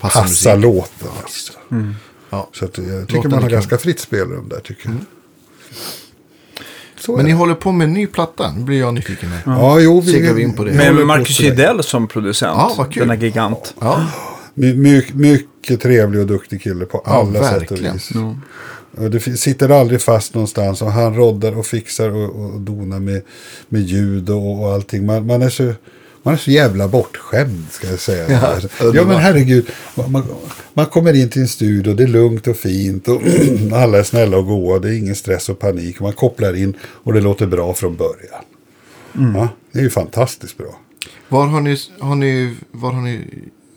Passar 0.00 0.56
låten. 0.56 1.08
Alltså. 1.22 1.52
Ja. 2.30 2.48
Så 2.52 2.64
att 2.64 2.78
jag 2.78 3.00
tycker 3.00 3.14
Låten 3.14 3.30
man 3.30 3.42
har 3.42 3.50
ganska 3.50 3.78
fritt 3.78 4.00
spelrum 4.00 4.48
där 4.48 4.60
tycker 4.60 4.88
jag. 4.88 4.98
Så 7.00 7.16
Men 7.16 7.24
ni 7.24 7.32
håller 7.32 7.54
på 7.54 7.72
med 7.72 7.84
en 7.84 7.92
ny 7.92 8.06
platta. 8.06 8.52
Nu 8.52 8.64
blir 8.64 8.78
jag 8.78 8.94
nyfiken. 8.94 9.28
Här. 9.28 9.42
Ja, 9.46 9.80
jo, 9.80 10.00
vi, 10.00 10.32
vi 10.32 10.42
in 10.42 10.52
på 10.52 10.64
det. 10.64 10.72
Med 10.72 11.06
Marcus. 11.06 11.40
Gidell 11.40 11.82
som 11.82 12.08
producent. 12.08 12.56
Ja, 12.56 12.74
vad 12.78 12.92
kul. 12.92 13.00
Denna 13.00 13.14
gigant. 13.14 13.74
Ja, 13.80 14.06
My, 14.54 14.74
my, 14.74 15.04
mycket 15.14 15.80
trevlig 15.80 16.20
och 16.20 16.26
duktig 16.26 16.62
kille 16.62 16.84
på 16.84 17.02
Ja, 17.04 17.12
alla 17.12 17.50
sätt 17.50 17.70
och 17.70 17.78
vis. 17.78 18.10
Och 18.10 18.34
det 18.98 19.20
sitter 19.20 19.68
aldrig 19.68 20.02
fast 20.02 20.34
någonstans 20.34 20.82
och 20.82 20.92
han 20.92 21.14
roddar 21.14 21.58
och 21.58 21.66
fixar 21.66 22.10
och, 22.10 22.44
och 22.44 22.60
donar 22.60 22.98
med, 22.98 23.22
med 23.68 23.82
ljud 23.82 24.30
och, 24.30 24.62
och 24.62 24.72
allting. 24.72 25.06
Man, 25.06 25.26
man, 25.26 25.42
är 25.42 25.48
så, 25.48 25.72
man 26.22 26.34
är 26.34 26.38
så 26.38 26.50
jävla 26.50 26.88
bortskämd 26.88 27.66
ska 27.70 27.90
jag 27.90 28.00
säga. 28.00 28.30
Ja, 28.30 28.60
Ja, 28.94 29.04
men 29.04 29.16
herregud, 29.16 29.70
man, 29.94 30.24
man, 30.74 30.86
kommer 30.86 31.16
in 31.16 31.30
till 31.30 31.42
en 31.42 31.48
studio, 31.48 31.94
det 31.94 32.02
är 32.02 32.08
lugnt 32.08 32.46
och 32.46 32.56
fint 32.56 33.08
och 33.08 33.22
alla 33.72 33.98
är 33.98 34.02
snälla 34.02 34.36
och 34.36 34.46
goa. 34.46 34.78
Det 34.78 34.88
är 34.88 34.98
ingen 34.98 35.14
stress 35.14 35.48
och 35.48 35.58
panik. 35.58 36.00
Man 36.00 36.12
kopplar 36.12 36.56
in 36.56 36.76
och 36.82 37.12
det 37.12 37.20
låter 37.20 37.46
bra 37.46 37.74
från 37.74 37.96
början. 37.96 38.44
Ja, 39.34 39.48
det 39.72 39.78
är 39.78 39.82
ju 39.82 39.90
fantastiskt 39.90 40.58
bra. 40.58 40.78
var 41.28 41.46
har 41.46 41.60
ni, 41.60 41.76
har 42.00 42.14
ni, 42.14 42.56
var 42.70 42.92
har 42.92 43.02
ni, 43.02 43.20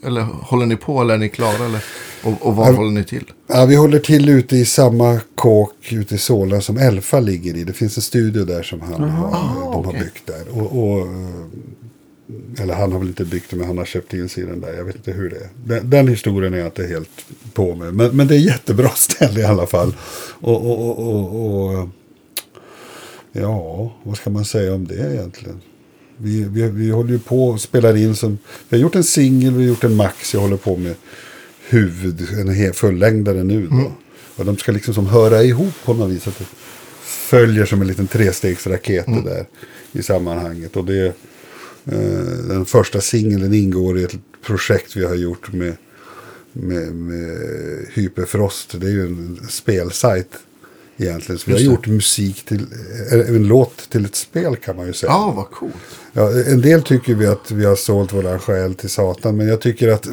eller 0.03 0.21
håller 0.21 0.65
ni 0.65 0.75
på 0.75 1.01
eller 1.01 1.13
är 1.13 1.17
ni 1.17 1.29
klara? 1.29 1.65
Eller, 1.65 1.83
och, 2.23 2.47
och 2.47 2.55
var 2.55 2.73
håller 2.73 2.91
ni 2.91 3.03
till? 3.03 3.31
Ja, 3.47 3.65
vi 3.65 3.75
håller 3.75 3.99
till 3.99 4.29
ute 4.29 4.55
i 4.57 4.65
samma 4.65 5.19
kåk 5.35 5.91
ute 5.91 6.15
i 6.15 6.17
Solna 6.17 6.61
som 6.61 6.77
Elfa 6.77 7.19
ligger 7.19 7.57
i. 7.57 7.63
Det 7.63 7.73
finns 7.73 7.97
en 7.97 8.03
studio 8.03 8.45
där 8.45 8.63
som 8.63 8.81
han 8.81 8.93
har, 8.93 9.09
de 9.09 9.73
har 9.73 9.79
okej. 9.79 9.99
byggt 9.99 10.27
där. 10.27 10.61
Och, 10.61 10.83
och, 10.83 11.07
eh, 11.07 12.63
eller 12.63 12.73
han 12.73 12.91
har 12.91 12.99
väl 12.99 13.07
inte 13.07 13.25
byggt 13.25 13.49
det, 13.49 13.55
men 13.55 13.67
han 13.67 13.77
har 13.77 13.85
köpt 13.85 14.13
in 14.13 14.29
sig 14.29 14.43
i 14.43 14.45
den 14.45 14.61
där. 14.61 14.73
Jag 14.73 14.83
vet 14.83 14.95
inte 14.95 15.11
hur 15.11 15.29
det 15.29 15.35
är. 15.35 15.49
Den, 15.65 15.89
den 15.89 16.07
historien 16.07 16.53
är 16.53 16.57
jag 16.57 16.67
inte 16.67 16.87
helt 16.87 17.25
på 17.53 17.75
med. 17.75 17.93
Men, 17.93 18.15
men 18.17 18.27
det 18.27 18.35
är 18.35 18.39
jättebra 18.39 18.89
ställe 18.95 19.39
i 19.39 19.45
alla 19.45 19.67
fall. 19.67 19.95
Och, 20.39 20.71
och, 20.71 20.89
och, 20.89 21.15
och, 21.15 21.79
och 21.81 21.89
Ja, 23.31 23.91
vad 24.03 24.17
ska 24.17 24.29
man 24.29 24.45
säga 24.45 24.73
om 24.73 24.87
det 24.87 25.13
egentligen? 25.13 25.61
Vi, 26.23 26.43
vi, 26.43 26.69
vi 26.69 26.89
håller 26.89 27.11
ju 27.11 27.19
på 27.19 27.47
och 27.47 27.61
spelar 27.61 27.97
in 27.97 28.15
som... 28.15 28.37
Vi 28.69 28.77
har 28.77 28.81
gjort 28.81 28.95
en 28.95 29.03
singel, 29.03 29.53
vi 29.53 29.63
har 29.63 29.69
gjort 29.69 29.83
en 29.83 29.95
max. 29.95 30.33
Jag 30.33 30.41
håller 30.41 30.57
på 30.57 30.77
med 30.77 30.95
huvud, 31.69 32.27
en 32.39 32.73
fullängdare 32.73 33.43
nu 33.43 33.67
då. 33.67 33.91
Och 34.35 34.45
de 34.45 34.57
ska 34.57 34.71
liksom 34.71 34.93
som 34.93 35.05
höra 35.05 35.43
ihop 35.43 35.73
på 35.85 35.93
något 35.93 36.11
vis. 36.11 36.27
Att 36.27 36.39
det 36.39 36.45
följer 37.03 37.65
som 37.65 37.81
en 37.81 37.87
liten 37.87 38.07
trestegsraket 38.07 39.05
det 39.05 39.21
där 39.21 39.45
i 39.91 40.03
sammanhanget. 40.03 40.75
Och 40.75 40.85
det, 40.85 41.05
eh, 41.85 41.93
den 42.47 42.65
första 42.65 43.01
singeln 43.01 43.53
ingår 43.53 43.99
i 43.99 44.03
ett 44.03 44.15
projekt 44.45 44.95
vi 44.95 45.05
har 45.05 45.15
gjort 45.15 45.53
med, 45.53 45.73
med, 46.53 46.95
med 46.95 47.37
Hyperfrost. 47.93 48.79
Det 48.79 48.87
är 48.87 48.91
ju 48.91 49.05
en 49.05 49.39
spelsajt 49.49 50.37
egentligen. 51.01 51.39
Så 51.39 51.45
vi 51.47 51.53
har 51.53 51.59
gjort 51.59 51.87
musik 51.87 52.45
till, 52.45 52.65
eh, 53.11 53.19
en 53.19 53.47
låt 53.47 53.89
till 53.89 54.05
ett 54.05 54.15
spel 54.15 54.55
kan 54.55 54.75
man 54.75 54.87
ju 54.87 54.93
säga. 54.93 55.11
Ja, 55.11 55.33
vad 55.35 55.51
coolt. 55.51 55.73
Ja, 56.13 56.31
en 56.47 56.61
del 56.61 56.83
tycker 56.83 57.15
vi 57.15 57.27
att 57.27 57.51
vi 57.51 57.65
har 57.65 57.75
sålt 57.75 58.13
våran 58.13 58.39
själ 58.39 58.75
till 58.75 58.89
Satan. 58.89 59.37
Men 59.37 59.47
jag 59.47 59.61
tycker 59.61 59.87
att 59.87 60.03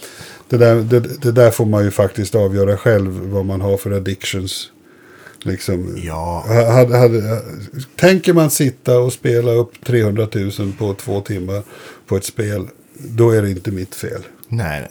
det 0.48 0.56
där, 0.56 0.74
det, 0.74 1.00
det 1.00 1.32
där 1.32 1.50
får 1.50 1.66
man 1.66 1.84
ju 1.84 1.90
faktiskt 1.90 2.34
avgöra 2.34 2.76
själv. 2.76 3.20
Vad 3.24 3.44
man 3.46 3.60
har 3.60 3.76
för 3.76 3.90
addictions. 3.90 4.70
Liksom. 5.42 5.94
Ja. 6.02 6.44
Ha- 6.48 6.70
Hade, 6.72 6.96
hade, 6.98 7.42
tänker 7.96 8.32
man 8.32 8.50
sitta 8.50 8.98
och 8.98 9.12
spela 9.12 9.50
upp 9.52 9.84
300 9.86 10.28
000 10.34 10.72
på 10.78 10.94
två 10.94 11.20
timmar 11.20 11.62
på 12.06 12.16
ett 12.16 12.24
spel. 12.24 12.66
Då 12.98 13.30
är 13.30 13.42
det 13.42 13.50
inte 13.50 13.70
mitt 13.70 13.94
fel. 13.94 14.22
Nej. 14.48 14.88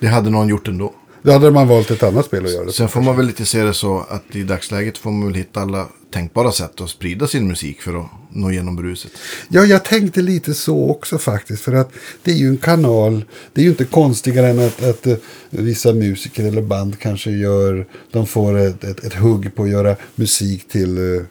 Det 0.00 0.06
hade 0.06 0.30
någon 0.30 0.48
gjort 0.48 0.68
ändå. 0.68 0.94
Då 1.22 1.32
hade 1.32 1.50
man 1.50 1.68
valt 1.68 1.90
ett 1.90 2.02
annat 2.02 2.26
spel 2.26 2.44
att 2.44 2.52
göra 2.52 2.64
det 2.64 2.72
Sen 2.72 2.88
får 2.88 3.00
man 3.00 3.16
väl 3.16 3.26
lite 3.26 3.46
se 3.46 3.62
det 3.62 3.74
så 3.74 4.06
att 4.08 4.36
i 4.36 4.42
dagsläget 4.42 4.98
får 4.98 5.10
man 5.10 5.26
väl 5.26 5.34
hitta 5.34 5.60
alla 5.60 5.86
tänkbara 6.10 6.52
sätt 6.52 6.80
att 6.80 6.90
sprida 6.90 7.26
sin 7.26 7.48
musik 7.48 7.82
för 7.82 8.00
att 8.00 8.06
nå 8.30 8.50
igenom 8.50 8.76
bruset. 8.76 9.12
Ja, 9.48 9.64
jag 9.64 9.84
tänkte 9.84 10.22
lite 10.22 10.54
så 10.54 10.90
också 10.90 11.18
faktiskt. 11.18 11.62
För 11.62 11.72
att 11.72 11.92
det 12.22 12.30
är 12.30 12.36
ju 12.36 12.48
en 12.48 12.56
kanal. 12.56 13.24
Det 13.52 13.60
är 13.60 13.64
ju 13.64 13.70
inte 13.70 13.84
konstigare 13.84 14.48
än 14.48 14.58
att, 14.58 14.82
att 14.82 15.06
eh, 15.06 15.16
vissa 15.50 15.92
musiker 15.92 16.44
eller 16.44 16.62
band 16.62 16.98
kanske 16.98 17.30
gör. 17.30 17.86
De 18.10 18.26
får 18.26 18.58
ett, 18.58 18.84
ett, 18.84 19.04
ett 19.04 19.14
hugg 19.14 19.54
på 19.54 19.62
att 19.62 19.70
göra 19.70 19.96
musik 20.14 20.68
till 20.68 20.98
uh, 20.98 21.22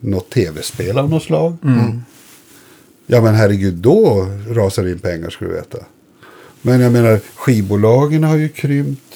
något 0.00 0.30
tv-spel 0.30 0.98
av 0.98 1.10
något 1.10 1.22
slag. 1.22 1.56
Ja, 3.06 3.20
men 3.20 3.34
herregud, 3.34 3.74
då 3.74 4.28
rasar 4.48 4.84
det 4.84 4.90
in 4.90 4.98
pengar 4.98 5.30
ska 5.30 5.44
du 5.44 5.52
veta. 5.52 5.78
Men 6.62 6.80
jag 6.80 6.92
menar, 6.92 7.20
skivbolagen 7.34 8.24
har 8.24 8.36
ju 8.36 8.48
krympt 8.48 9.14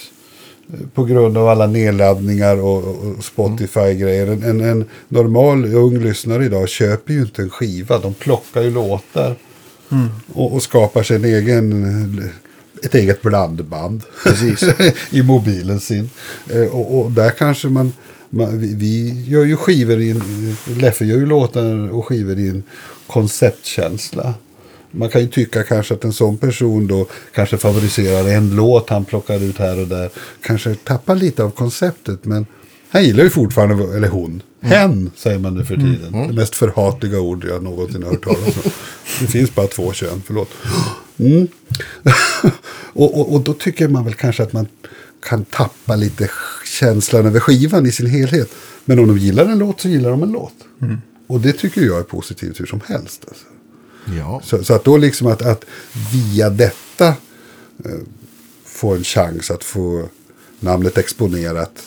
eh, 0.73 0.81
på 0.95 1.05
grund 1.05 1.39
av 1.39 1.49
alla 1.49 1.67
nedladdningar 1.67 2.57
och, 2.57 3.25
Spotify-grejer. 3.25 4.27
En, 4.27 4.43
en, 4.43 4.61
en 4.61 4.85
normal 5.09 5.75
ung 5.75 5.99
lyssnare 5.99 6.45
idag 6.45 6.69
köper 6.69 7.13
ju 7.13 7.21
inte 7.21 7.43
en 7.43 7.51
skiva. 7.51 7.99
De 7.99 8.15
plockar 8.15 8.63
ju 8.63 8.71
låtar 8.71 9.37
och, 10.33 10.53
och 10.53 10.63
skapar 10.63 11.03
sig 11.03 11.17
en 11.17 11.25
egen, 11.25 12.31
ett 12.83 12.95
eget 12.95 13.23
blandband 13.23 14.03
i 15.11 15.23
mobilen 15.23 15.81
sin. 15.81 16.11
Eh, 16.51 16.63
Och, 16.63 16.99
och 17.01 17.13
där 17.13 17.31
kanske 17.31 17.69
man, 17.69 17.93
man 18.31 18.59
vi, 18.59 18.75
vi 18.75 19.25
gör 19.29 19.45
ju 19.45 19.57
skivor 19.57 20.01
i 20.01 20.11
en, 20.11 20.23
Leffe 20.79 21.05
gör 21.05 21.17
ju 21.17 21.27
låtar 21.27 21.93
och 21.93 22.07
skivor 22.07 22.39
i 22.39 22.49
en 22.49 22.63
konceptkänsla. 23.07 24.35
Man 24.91 25.09
kan 25.09 25.21
ju 25.21 25.29
tycka 25.29 25.63
kanske 25.63 25.95
att 25.95 26.05
en 26.05 26.13
sån 26.13 26.39
person 26.39 26.87
då 26.87 27.07
kanske 27.35 27.57
favoriserar 27.57 28.29
en 28.29 28.57
låt 28.57 28.91
han 28.91 29.05
plockar 29.05 29.43
ut 29.43 29.59
här 29.59 29.81
och 29.81 29.89
där. 29.89 30.11
Kanske 30.43 30.75
tappar 30.75 31.17
lite 31.17 31.45
av 31.45 31.51
konceptet 31.51 32.25
men 32.25 32.47
han 32.93 33.05
gillar 33.05 33.25
ju 33.25 33.31
fortfarande, 33.31 33.97
eller 33.97 34.09
hon, 34.09 34.43
hen 34.61 35.11
säger 35.17 35.39
man 35.39 35.55
nu 35.55 35.65
för 35.65 35.77
tiden. 35.77 36.29
Det 36.29 36.33
mest 36.33 36.55
förhatliga 36.55 37.21
ord 37.21 37.45
jag 37.45 37.63
någonsin 37.63 38.03
har 38.03 38.11
hört 38.11 38.25
talas 38.25 38.57
om. 38.65 38.71
Det 39.21 39.27
finns 39.27 39.55
bara 39.55 39.67
två 39.67 39.93
kön, 39.93 40.23
förlåt. 40.27 40.49
Mm. 41.19 41.49
och, 42.93 43.21
och, 43.21 43.35
och 43.35 43.41
då 43.41 43.53
tycker 43.53 43.89
man 43.89 44.05
väl 44.05 44.15
kanske 44.15 44.43
att 44.43 44.53
man 44.53 44.67
kan 45.23 45.45
tappa 45.45 45.97
lite 45.97 46.31
känslan 46.65 47.27
över 47.27 47.41
skivan 47.41 47.87
i 47.87 47.93
sin 47.93 48.07
helhet. 48.07 48.51
Men 48.85 48.99
om 48.99 49.07
de 49.07 49.19
gillar 49.19 49.45
en 49.45 49.59
låt 49.59 49.81
så 49.81 49.89
gillar 49.89 50.11
de 50.11 50.23
en 50.23 50.33
låt. 50.33 50.55
Och 51.27 51.41
det 51.41 51.53
tycker 51.53 51.81
jag 51.81 51.99
är 51.99 52.03
positivt 52.03 52.61
hur 52.61 52.67
som 52.67 52.81
helst. 52.87 53.25
Alltså. 53.29 53.45
Ja. 54.19 54.41
Så, 54.45 54.65
så 54.65 54.75
att 54.75 54.85
då 54.85 54.97
liksom 54.97 55.27
att, 55.27 55.43
att 55.43 55.65
via 56.13 56.51
detta 56.51 57.07
eh, 57.85 58.01
få 58.65 58.95
en 58.95 59.05
chans 59.05 59.51
att 59.51 59.65
få 59.65 60.09
namnet 60.61 60.99
exponerat. 60.99 61.83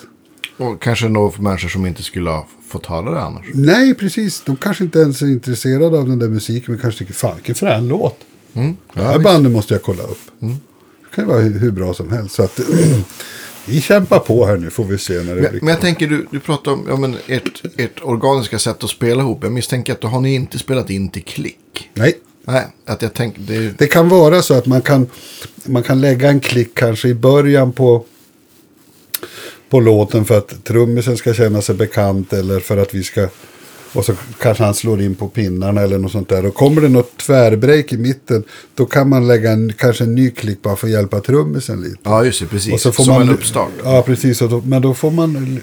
Och 0.57 0.81
kanske 0.81 1.07
nå 1.07 1.31
för 1.31 1.41
människor 1.41 1.69
som 1.69 1.85
inte 1.85 2.03
skulle 2.03 2.29
ha 2.29 2.47
fått 2.67 2.85
höra 2.85 3.11
det 3.11 3.21
annars. 3.21 3.45
Nej, 3.53 3.93
precis. 3.93 4.41
De 4.45 4.55
kanske 4.55 4.83
inte 4.83 4.99
ens 4.99 5.21
är 5.21 5.25
intresserade 5.25 5.97
av 5.97 6.07
den 6.07 6.19
där 6.19 6.27
musiken. 6.27 6.73
Men 6.73 6.81
kanske 6.81 6.99
tycker, 6.99 7.13
fan 7.13 7.35
vilken 7.35 7.55
frän 7.55 7.87
låt. 7.87 8.17
Mm. 8.53 8.77
Det 8.93 9.01
här 9.01 9.19
bandet 9.19 9.51
måste 9.51 9.73
jag 9.73 9.83
kolla 9.83 10.03
upp. 10.03 10.19
Det 10.39 11.15
kan 11.15 11.23
ju 11.23 11.29
vara 11.29 11.39
hur, 11.39 11.59
hur 11.59 11.71
bra 11.71 11.93
som 11.93 12.11
helst. 12.11 12.35
Så 12.35 12.43
att 12.43 12.59
vi 13.65 13.81
kämpar 13.81 14.19
på 14.19 14.45
här 14.45 14.57
nu 14.57 14.69
får 14.69 14.83
vi 14.83 14.97
se 14.97 15.13
när 15.13 15.35
det 15.35 15.41
Men, 15.41 15.51
blir 15.51 15.61
men 15.61 15.69
jag 15.69 15.81
tänker, 15.81 16.07
du, 16.07 16.27
du 16.31 16.39
pratar 16.39 16.71
om 16.71 16.85
ja, 16.89 16.95
men 16.95 17.17
ert, 17.27 17.63
ert 17.77 18.01
organiska 18.03 18.59
sätt 18.59 18.83
att 18.83 18.89
spela 18.89 19.21
ihop. 19.21 19.39
Jag 19.43 19.51
misstänker 19.51 19.93
att 19.93 20.01
då 20.01 20.07
har 20.07 20.21
ni 20.21 20.35
inte 20.35 20.59
spelat 20.59 20.89
in 20.89 21.09
till 21.09 21.23
klick. 21.23 21.89
Nej, 21.93 22.13
Nej, 22.45 22.67
att 22.85 23.01
jag 23.01 23.13
tänker, 23.13 23.41
det 23.41 23.77
det 23.77 23.87
kan 23.87 24.09
vara 24.09 24.41
så 24.41 24.53
att 24.53 24.65
man 24.65 24.81
kan, 24.81 25.09
man 25.63 25.83
kan 25.83 26.01
lägga 26.01 26.29
en 26.29 26.39
klick 26.39 26.75
kanske 26.75 27.07
i 27.07 27.13
början 27.13 27.71
på, 27.71 28.05
på 29.69 29.79
låten 29.79 30.25
för 30.25 30.37
att 30.37 30.63
trummisen 30.63 31.17
ska 31.17 31.33
känna 31.33 31.61
sig 31.61 31.75
bekant 31.75 32.33
eller 32.33 32.59
för 32.59 32.77
att 32.77 32.93
vi 32.93 33.03
ska 33.03 33.27
och 33.93 34.05
så 34.05 34.13
kanske 34.39 34.63
han 34.63 34.73
slår 34.73 35.01
in 35.01 35.15
på 35.15 35.27
pinnarna 35.27 35.81
eller 35.81 35.97
något 35.97 36.11
sånt 36.11 36.29
där. 36.29 36.45
Och 36.45 36.55
kommer 36.55 36.81
det 36.81 36.89
något 36.89 37.17
tvärbreak 37.17 37.93
i 37.93 37.97
mitten 37.97 38.43
då 38.75 38.85
kan 38.85 39.09
man 39.09 39.27
lägga 39.27 39.51
en, 39.51 39.73
kanske 39.77 40.03
en 40.03 40.15
ny 40.15 40.31
klick 40.31 40.61
bara 40.61 40.75
för 40.75 40.87
att 40.87 40.93
hjälpa 40.93 41.19
trummisen 41.19 41.81
lite. 41.81 41.97
Ja, 42.03 42.25
just 42.25 42.39
det, 42.39 42.45
precis. 42.45 42.73
Och 42.73 42.79
så 42.79 42.91
får 42.91 43.03
Som 43.03 43.13
man, 43.13 43.21
en 43.21 43.29
uppstart. 43.29 43.71
Ja, 43.83 44.01
precis. 44.01 44.39
Då, 44.39 44.61
men 44.65 44.81
då 44.81 44.93
får 44.93 45.11
man, 45.11 45.61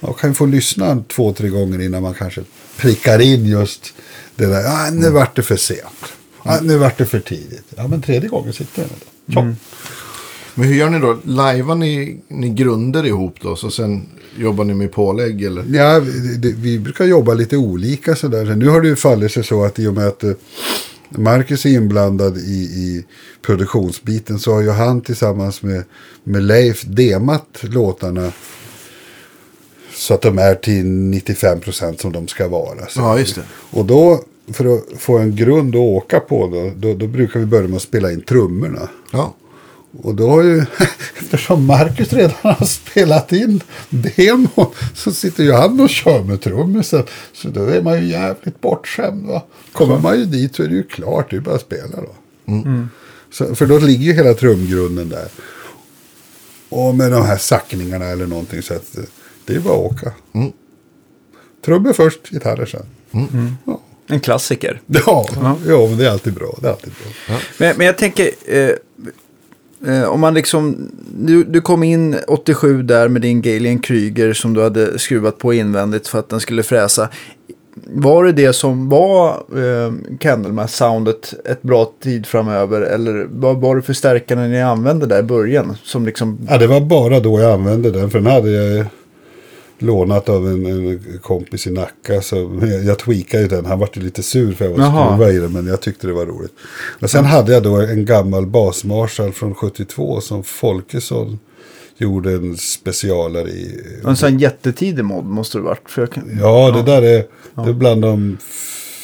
man 0.00 0.14
kan 0.14 0.30
ju 0.30 0.34
få 0.34 0.46
lyssna 0.46 1.04
två, 1.08 1.32
tre 1.32 1.48
gånger 1.48 1.80
innan 1.80 2.02
man 2.02 2.14
kanske 2.14 2.42
prickar 2.76 3.18
in 3.18 3.46
just 3.46 3.94
det 4.36 4.46
där. 4.46 4.60
Ja, 4.60 4.88
nu 4.92 5.10
vart 5.10 5.36
det 5.36 5.42
för 5.42 5.56
sent. 5.56 5.80
Ja, 6.44 6.58
nu 6.62 6.78
vart 6.78 6.98
det 6.98 7.06
för 7.06 7.20
tidigt. 7.20 7.64
Ja, 7.76 7.88
men 7.88 8.02
tredje 8.02 8.28
gången 8.28 8.52
sitter 8.52 8.82
den 8.82 8.90
då. 9.26 9.54
Men 10.54 10.68
hur 10.68 10.74
gör 10.74 10.90
ni 10.90 10.98
då? 10.98 11.16
Lajvar 11.24 11.74
ni, 11.74 12.20
ni 12.28 12.48
grunder 12.48 13.06
ihop 13.06 13.34
då? 13.40 13.56
Så 13.56 13.70
sen 13.70 14.06
jobbar 14.36 14.64
ni 14.64 14.74
med 14.74 14.92
pålägg 14.92 15.42
eller? 15.42 15.64
Ja, 15.72 16.00
vi, 16.38 16.52
vi 16.52 16.78
brukar 16.78 17.04
jobba 17.04 17.34
lite 17.34 17.56
olika 17.56 18.16
sådär. 18.16 18.46
Så 18.46 18.52
Nu 18.52 18.68
har 18.68 18.80
det 18.80 18.88
ju 18.88 18.96
fallit 18.96 19.32
sig 19.32 19.44
så 19.44 19.64
att 19.64 19.78
i 19.78 19.86
och 19.86 19.94
med 19.94 20.06
att 20.06 20.24
eh, 20.24 20.32
Marcus 21.08 21.66
är 21.66 21.70
inblandad 21.70 22.38
i, 22.38 22.62
i 22.62 23.04
produktionsbiten 23.42 24.38
så 24.38 24.52
har 24.52 24.60
ju 24.60 24.70
han 24.70 25.00
tillsammans 25.00 25.62
med, 25.62 25.84
med 26.24 26.42
Leif 26.42 26.82
demat 26.82 27.58
låtarna 27.62 28.32
så 29.94 30.14
att 30.14 30.22
de 30.22 30.38
är 30.38 30.54
till 30.54 30.84
95% 30.84 32.00
som 32.00 32.12
de 32.12 32.28
ska 32.28 32.48
vara. 32.48 32.86
Så. 32.88 33.00
Ja, 33.00 33.18
just 33.18 33.34
det. 33.34 33.42
Och 33.70 33.84
då, 33.84 34.24
för 34.52 34.76
att 34.76 34.84
få 34.98 35.18
en 35.18 35.36
grund 35.36 35.74
att 35.74 35.80
åka 35.80 36.20
på, 36.20 36.46
då, 36.46 36.72
då, 36.76 36.94
då 36.94 37.06
brukar 37.06 37.40
vi 37.40 37.46
börja 37.46 37.68
med 37.68 37.76
att 37.76 37.82
spela 37.82 38.12
in 38.12 38.20
trummorna. 38.20 38.88
Ja. 39.12 39.34
Och 39.92 40.14
då 40.14 40.30
har 40.30 40.42
ju, 40.42 40.58
eftersom 41.18 41.66
Marcus 41.66 42.12
redan 42.12 42.36
har 42.40 42.64
spelat 42.64 43.32
in 43.32 43.62
demon, 43.90 44.66
så 44.94 45.12
sitter 45.12 45.44
ju 45.44 45.52
han 45.52 45.80
och 45.80 45.90
kör 45.90 46.22
med 46.22 46.40
trummisen. 46.40 47.04
Så 47.32 47.48
då 47.48 47.64
är 47.64 47.82
man 47.82 48.02
ju 48.02 48.08
jävligt 48.08 48.60
bortskämd. 48.60 49.26
Va? 49.26 49.42
Kommer 49.72 49.98
man 49.98 50.18
ju 50.18 50.24
dit 50.24 50.54
så 50.56 50.62
är 50.62 50.68
det 50.68 50.74
ju 50.74 50.82
klart, 50.82 51.30
det 51.30 51.36
är 51.36 51.40
bara 51.40 51.54
att 51.54 51.60
spela 51.60 51.96
då. 51.96 52.14
Så, 53.30 53.54
för 53.54 53.66
då 53.66 53.78
ligger 53.78 54.04
ju 54.04 54.12
hela 54.12 54.34
trumgrunden 54.34 55.08
där. 55.08 55.28
Och 56.68 56.94
med 56.94 57.12
de 57.12 57.26
här 57.26 57.36
sackningarna 57.36 58.04
eller 58.04 58.26
någonting 58.26 58.62
så 58.62 58.74
att 58.74 58.98
eh, 58.98 59.04
det 59.44 59.54
är 59.54 59.60
bara 59.60 59.74
att 59.74 59.92
åka. 59.92 60.12
Mm. 60.32 60.52
Trummor 61.64 61.92
först, 61.92 62.30
gitarrer 62.30 62.66
sen. 62.66 62.86
Ja. 63.66 63.80
En 64.06 64.20
klassiker. 64.20 64.80
Ja, 64.86 65.28
ja, 65.66 65.86
men 65.88 65.98
det 65.98 66.06
är 66.06 66.10
alltid 66.10 66.32
bra. 66.32 66.58
Det 66.60 66.68
är 66.68 66.72
alltid 66.72 66.92
bra. 66.92 67.36
Men, 67.58 67.76
men 67.76 67.86
jag 67.86 67.98
tänker, 67.98 68.30
eh, 68.46 68.70
eh, 69.86 70.04
om 70.04 70.20
man 70.20 70.34
liksom, 70.34 70.90
du, 71.14 71.44
du 71.44 71.60
kom 71.60 71.82
in 71.82 72.16
87 72.28 72.82
där 72.82 73.08
med 73.08 73.22
din 73.22 73.42
Galen 73.42 73.78
Kryger 73.78 74.32
som 74.32 74.54
du 74.54 74.62
hade 74.62 74.98
skruvat 74.98 75.38
på 75.38 75.54
invändigt 75.54 76.08
för 76.08 76.18
att 76.18 76.28
den 76.28 76.40
skulle 76.40 76.62
fräsa. 76.62 77.08
Var 77.86 78.24
det 78.24 78.32
det 78.32 78.52
som 78.52 78.88
var 78.88 79.28
eh, 79.30 79.92
Candlemass-soundet 80.18 81.34
ett 81.44 81.62
bra 81.62 81.92
tid 82.02 82.26
framöver? 82.26 82.80
Eller 82.80 83.26
vad 83.30 83.60
var 83.60 83.76
det 83.76 83.82
för 83.82 83.92
stärkande 83.92 84.48
ni 84.48 84.62
använde 84.62 85.06
där 85.06 85.18
i 85.18 85.22
början? 85.22 85.76
Som 85.82 86.06
liksom, 86.06 86.38
Ja, 86.48 86.58
det 86.58 86.66
var 86.66 86.80
bara 86.80 87.20
då 87.20 87.40
jag 87.40 87.52
använde 87.52 87.90
den. 87.90 88.10
För 88.10 88.18
den 88.18 88.32
hade 88.32 88.50
jag 88.50 88.86
lånat 89.82 90.28
av 90.28 90.48
en, 90.48 90.66
en 90.66 91.18
kompis 91.22 91.66
i 91.66 91.70
Nacka. 91.70 92.22
Så 92.22 92.36
jag, 92.60 92.84
jag 92.84 92.98
tweakade 92.98 93.42
ju 93.42 93.48
den. 93.48 93.64
Han 93.64 93.78
var 93.78 93.88
lite 93.92 94.22
sur 94.22 94.52
för 94.52 94.64
jag 94.64 94.72
var 94.72 95.06
skruva 95.06 95.30
i 95.30 95.38
den. 95.38 95.52
Men 95.52 95.66
jag 95.66 95.80
tyckte 95.80 96.06
det 96.06 96.12
var 96.12 96.26
roligt. 96.26 96.52
Och 97.00 97.10
sen 97.10 97.24
hade 97.24 97.52
jag 97.52 97.62
då 97.62 97.76
en 97.76 98.04
gammal 98.04 98.46
basmarshall 98.46 99.32
från 99.32 99.54
72 99.54 100.20
som 100.20 100.44
Folkesson 100.44 101.38
gjorde 101.96 102.32
en 102.32 102.56
specialare 102.56 103.48
i... 103.48 103.80
En 104.04 104.16
sån 104.16 104.38
jättetidig 104.38 105.04
mod 105.04 105.24
måste 105.24 105.58
det 105.58 105.62
varit. 105.62 105.90
För 105.90 106.06
kan... 106.06 106.38
Ja, 106.40 106.70
det 106.70 106.82
där 106.82 107.02
är, 107.02 107.24
det 107.64 107.70
är 107.70 107.72
bland 107.72 108.02
de 108.02 108.38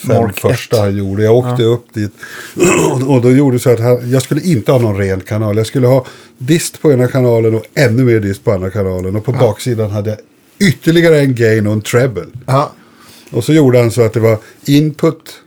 fem 0.06 0.22
Mark 0.22 0.40
första 0.40 0.76
ett. 0.76 0.82
han 0.82 0.96
gjorde. 0.96 1.22
Jag 1.22 1.36
åkte 1.36 1.62
upp 1.62 1.94
dit 1.94 2.12
och 3.06 3.22
då 3.22 3.30
gjorde 3.30 3.58
så 3.58 3.70
att 3.70 3.80
han, 3.80 4.10
jag 4.10 4.22
skulle 4.22 4.40
inte 4.40 4.72
ha 4.72 4.78
någon 4.78 4.96
ren 4.96 5.20
kanal. 5.20 5.56
Jag 5.56 5.66
skulle 5.66 5.86
ha 5.86 6.06
dist 6.38 6.82
på 6.82 6.92
ena 6.92 7.06
kanalen 7.06 7.54
och 7.54 7.64
ännu 7.74 8.04
mer 8.04 8.20
dist 8.20 8.44
på 8.44 8.52
andra 8.52 8.70
kanalen. 8.70 9.16
Och 9.16 9.24
på 9.24 9.32
baksidan 9.32 9.90
hade 9.90 10.10
jag 10.10 10.18
ytterligare 10.58 11.20
en 11.20 11.34
gain 11.34 11.66
och 11.66 11.72
en 11.72 11.80
treble. 11.80 12.26
Ja. 12.46 12.72
Och 13.30 13.44
så 13.44 13.52
gjorde 13.52 13.78
han 13.78 13.90
så 13.90 14.02
att 14.02 14.12
det 14.12 14.20
var 14.20 14.38
input 14.64 15.42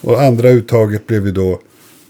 och 0.00 0.22
andra 0.22 0.48
uttaget 0.48 1.06
blev 1.06 1.26
ju 1.26 1.32
då 1.32 1.60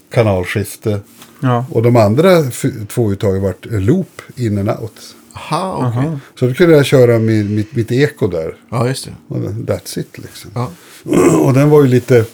kanalskifte. 0.09 0.99
Ja. 1.39 1.65
Och 1.71 1.83
de 1.83 1.95
andra 1.95 2.43
två 2.87 3.11
uttagen 3.11 3.41
vart 3.41 3.65
loop 3.65 4.21
in 4.35 4.57
and 4.57 4.69
out. 4.69 5.15
Aha, 5.33 5.93
okej. 5.93 6.19
Så 6.39 6.47
då 6.47 6.53
kunde 6.53 6.75
jag 6.75 6.85
köra 6.85 7.19
min, 7.19 7.55
mitt, 7.55 7.75
mitt 7.75 7.91
eko 7.91 8.27
där. 8.27 8.55
Ja, 8.69 8.87
just 8.87 9.05
det. 9.05 9.11
Och 9.27 9.37
that's 9.39 9.99
it 9.99 10.17
liksom. 10.17 10.51
Ja. 10.53 10.71
Och 11.41 11.53
den 11.53 11.69
var 11.69 11.81
ju 11.81 11.87
lite... 11.87 12.25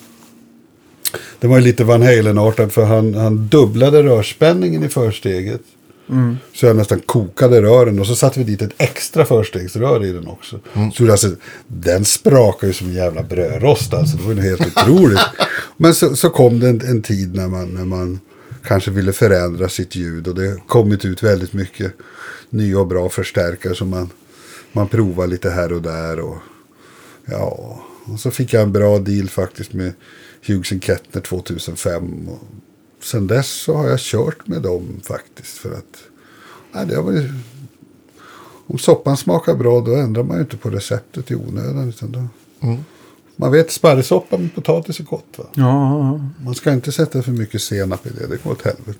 Den 1.39 1.49
var 1.49 1.57
ju 1.57 1.63
lite 1.63 1.83
Van 1.83 2.01
Halen-artad 2.01 2.71
för 2.71 2.85
han, 2.85 3.13
han 3.13 3.47
dubblade 3.47 4.03
rörspänningen 4.03 4.83
i 4.83 4.89
försteget. 4.89 5.61
Så 6.53 6.65
jag 6.65 6.75
nästan 6.75 6.99
kokade 6.99 7.61
rören 7.61 7.99
och 7.99 8.07
så 8.07 8.15
satte 8.15 8.39
vi 8.39 8.45
dit 8.45 8.61
ett 8.61 8.73
extra 8.77 9.25
förstegsrör 9.25 10.05
i 10.05 10.11
den 10.11 10.27
också. 10.27 10.59
Så 10.93 11.11
alltså, 11.11 11.29
den 11.67 12.05
sprakade 12.05 12.67
ju 12.67 12.73
som 12.73 12.87
en 12.87 12.93
jävla 12.93 13.23
brödrost 13.23 13.93
alltså. 13.93 14.17
Det 14.17 14.23
var 14.23 14.33
ju 14.33 14.41
helt 14.41 14.77
otroligt. 14.77 15.19
Men 15.77 15.95
så, 15.95 16.15
så 16.15 16.29
kom 16.29 16.59
det 16.59 16.69
en, 16.69 16.81
en 16.81 17.01
tid 17.01 17.35
när 17.35 17.47
man, 17.47 17.67
när 17.67 17.85
man 17.85 18.19
kanske 18.63 18.91
ville 18.91 19.13
förändra 19.13 19.69
sitt 19.69 19.95
ljud. 19.95 20.27
Och 20.27 20.35
det 20.35 20.47
har 20.47 20.67
kommit 20.67 21.05
ut 21.05 21.23
väldigt 21.23 21.53
mycket 21.53 21.93
nya 22.49 22.79
och 22.79 22.87
bra 22.87 23.09
förstärkare 23.09 23.75
som 23.75 23.89
man, 23.89 24.09
man 24.71 24.87
provar 24.87 25.27
lite 25.27 25.49
här 25.49 25.73
och 25.73 25.81
där. 25.81 26.19
Och, 26.19 26.37
Ja, 27.25 27.83
och 28.05 28.19
så 28.19 28.31
fick 28.31 28.53
jag 28.53 28.63
en 28.63 28.71
bra 28.71 28.99
deal 28.99 29.29
faktiskt 29.29 29.73
med 29.73 29.93
Hughes 30.47 30.83
Kettner 30.83 31.21
2005. 31.21 32.27
Och 32.27 32.39
sen 33.03 33.27
dess 33.27 33.47
så 33.49 33.73
har 33.75 33.87
jag 33.87 33.99
kört 33.99 34.47
med 34.47 34.61
dem 34.61 34.99
faktiskt. 35.03 35.57
För 35.57 35.69
att 35.69 36.03
nej, 36.71 36.85
det 36.87 36.95
har 36.95 37.03
varit, 37.03 37.31
om 38.67 38.77
soppan 38.77 39.17
smakar 39.17 39.55
bra 39.55 39.81
då 39.81 39.95
ändrar 39.95 40.23
man 40.23 40.37
ju 40.37 40.41
inte 40.41 40.57
på 40.57 40.69
receptet 40.69 41.31
i 41.31 41.35
onödan. 41.35 41.89
Utan 41.89 42.11
då, 42.11 42.23
Man 43.35 43.51
vet 43.51 43.71
sparrisoppa 43.71 44.37
med 44.37 44.55
potatis 44.55 44.99
är 44.99 45.03
gott 45.03 45.25
va? 45.37 45.43
Ja, 45.53 45.63
ja, 45.99 46.19
Man 46.45 46.55
ska 46.55 46.71
inte 46.73 46.91
sätta 46.91 47.21
för 47.21 47.31
mycket 47.31 47.61
senap 47.61 48.05
i 48.07 48.09
det, 48.09 48.27
det 48.27 48.43
går 48.43 48.51
åt 48.51 48.61
helvete. 48.61 48.99